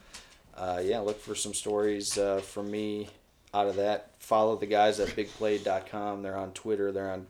uh, 0.57 0.81
yeah, 0.85 1.01
look 1.01 1.21
for 1.21 1.35
some 1.35 1.55
stories 1.55 2.19
uh, 2.19 2.41
from 2.41 2.71
me 2.71 3.09
out 3.53 3.67
of 3.67 3.77
that. 3.77 4.11
Follow 4.19 4.57
the 4.57 4.67
guys 4.67 5.01
at 5.01 5.09
bigplay.com. 5.09 6.23
They're 6.23 6.37
on 6.37 6.53
Twitter. 6.53 6.93
They're 6.93 7.11
on, 7.11 7.27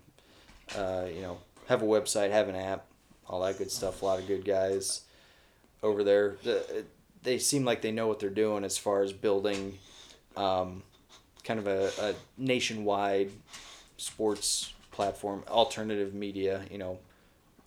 uh, 0.76 1.06
you 1.14 1.22
know, 1.22 1.39
have 1.66 1.82
a 1.82 1.86
website, 1.86 2.31
have 2.31 2.49
an 2.49 2.57
app, 2.57 2.86
all 3.28 3.41
that 3.43 3.59
good 3.59 3.70
stuff. 3.70 4.03
A 4.03 4.05
lot 4.05 4.19
of 4.19 4.27
good 4.27 4.45
guys 4.45 5.03
over 5.82 6.05
there. 6.05 6.36
They 7.23 7.39
seem 7.39 7.65
like 7.65 7.82
they 7.82 7.93
know 7.93 8.07
what 8.07 8.20
they're 8.20 8.31
doing 8.31 8.65
as 8.65 8.77
far 8.77 9.03
as 9.03 9.12
building 9.12 9.78
um, 10.36 10.82
kind 11.43 11.59
of 11.59 11.66
a, 11.66 11.91
a 12.01 12.15
nationwide 12.36 13.31
sports 13.97 14.73
platform, 14.93 15.43
alternative 15.49 16.15
media. 16.15 16.62
You 16.70 16.78
know, 16.78 16.99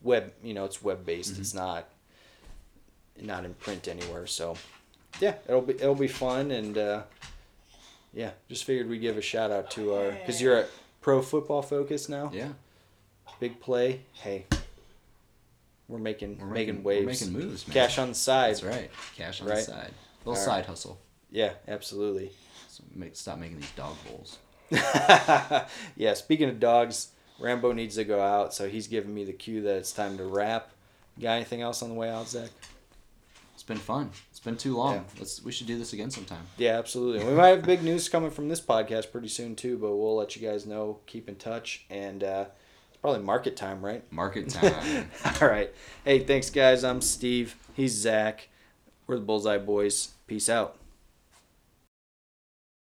web. 0.01 0.33
You 0.43 0.53
know, 0.53 0.65
it's 0.65 0.83
web 0.83 1.05
based. 1.05 1.39
It's 1.39 1.53
not 1.53 1.89
not 3.19 3.45
in 3.45 3.53
print 3.55 3.87
anywhere. 3.87 4.27
So, 4.27 4.55
yeah, 5.19 5.35
it'll 5.47 5.61
be 5.61 5.73
it'll 5.73 5.95
be 5.95 6.07
fun 6.07 6.51
and 6.51 6.77
uh, 6.77 7.01
yeah, 8.13 8.31
just 8.49 8.63
figured 8.63 8.89
we'd 8.89 8.99
give 8.99 9.17
a 9.17 9.21
shout 9.21 9.51
out 9.51 9.71
to 9.71 9.95
our 9.95 10.11
because 10.11 10.41
you're 10.41 10.55
at 10.55 10.69
Pro 11.01 11.21
Football 11.21 11.61
Focus 11.61 12.09
now. 12.09 12.31
yeah. 12.33 12.49
Big 13.39 13.59
play. 13.59 14.01
Hey, 14.13 14.45
we're 15.87 15.99
making 15.99 16.39
We're 16.39 16.47
making, 16.47 16.75
making- 16.75 16.83
waves. 16.83 17.05
we're 17.05 17.27
making 17.31 17.33
moves, 17.49 17.67
man. 17.67 17.73
Cash 17.73 17.97
on 17.97 18.09
the 18.09 18.15
side. 18.15 18.49
That's 18.51 18.63
right. 18.63 18.89
Cash 19.15 19.41
on 19.41 19.47
Right. 19.47 19.57
the 19.57 19.61
side. 19.63 19.93
Little 20.25 20.39
All 20.39 20.45
side 20.45 20.65
hustle. 20.65 20.99
Yeah, 21.31 21.53
absolutely. 21.67 22.31
So 22.69 22.83
make, 22.93 23.15
stop 23.15 23.37
making 23.37 23.57
these 23.57 23.71
dog 23.71 23.95
bowls. 24.07 24.37
yeah, 25.95 26.13
speaking 26.15 26.49
of 26.49 26.59
dogs, 26.59 27.09
Rambo 27.39 27.71
needs 27.71 27.95
to 27.95 28.03
go 28.03 28.19
out, 28.21 28.53
so 28.53 28.67
he's 28.67 28.87
giving 28.87 29.13
me 29.13 29.23
the 29.23 29.33
cue 29.33 29.61
that 29.61 29.75
it's 29.77 29.91
time 29.91 30.17
to 30.17 30.25
wrap. 30.25 30.71
Got 31.19 31.33
anything 31.33 31.61
else 31.61 31.81
on 31.81 31.89
the 31.89 31.95
way 31.95 32.09
out, 32.09 32.27
Zach? 32.29 32.49
It's 33.53 33.63
been 33.63 33.77
fun. 33.77 34.11
It's 34.29 34.39
been 34.39 34.57
too 34.57 34.75
long. 34.75 34.95
Yeah. 34.95 35.01
Let's 35.19 35.43
we 35.43 35.51
should 35.51 35.67
do 35.67 35.77
this 35.79 35.93
again 35.93 36.11
sometime. 36.11 36.43
Yeah, 36.57 36.77
absolutely. 36.77 37.25
We 37.25 37.33
might 37.33 37.47
have 37.49 37.63
big 37.65 37.81
news 37.83 38.07
coming 38.09 38.29
from 38.29 38.49
this 38.49 38.61
podcast 38.61 39.11
pretty 39.11 39.29
soon 39.29 39.55
too, 39.55 39.77
but 39.77 39.95
we'll 39.95 40.15
let 40.15 40.35
you 40.35 40.47
guys 40.47 40.65
know. 40.65 40.99
Keep 41.07 41.27
in 41.29 41.35
touch, 41.35 41.85
and 41.89 42.23
uh, 42.23 42.45
probably 43.01 43.21
market 43.21 43.55
time, 43.55 43.83
right? 43.83 44.03
Market 44.11 44.49
time. 44.51 45.09
All 45.41 45.47
right. 45.47 45.73
Hey, 46.03 46.19
thanks, 46.19 46.49
guys. 46.49 46.83
I'm 46.83 47.01
Steve. 47.01 47.55
He's 47.73 47.93
Zach. 47.93 48.49
We're 49.05 49.15
the 49.15 49.21
Bullseye 49.21 49.57
Boys. 49.57 50.09
Peace 50.27 50.49
out. 50.49 50.76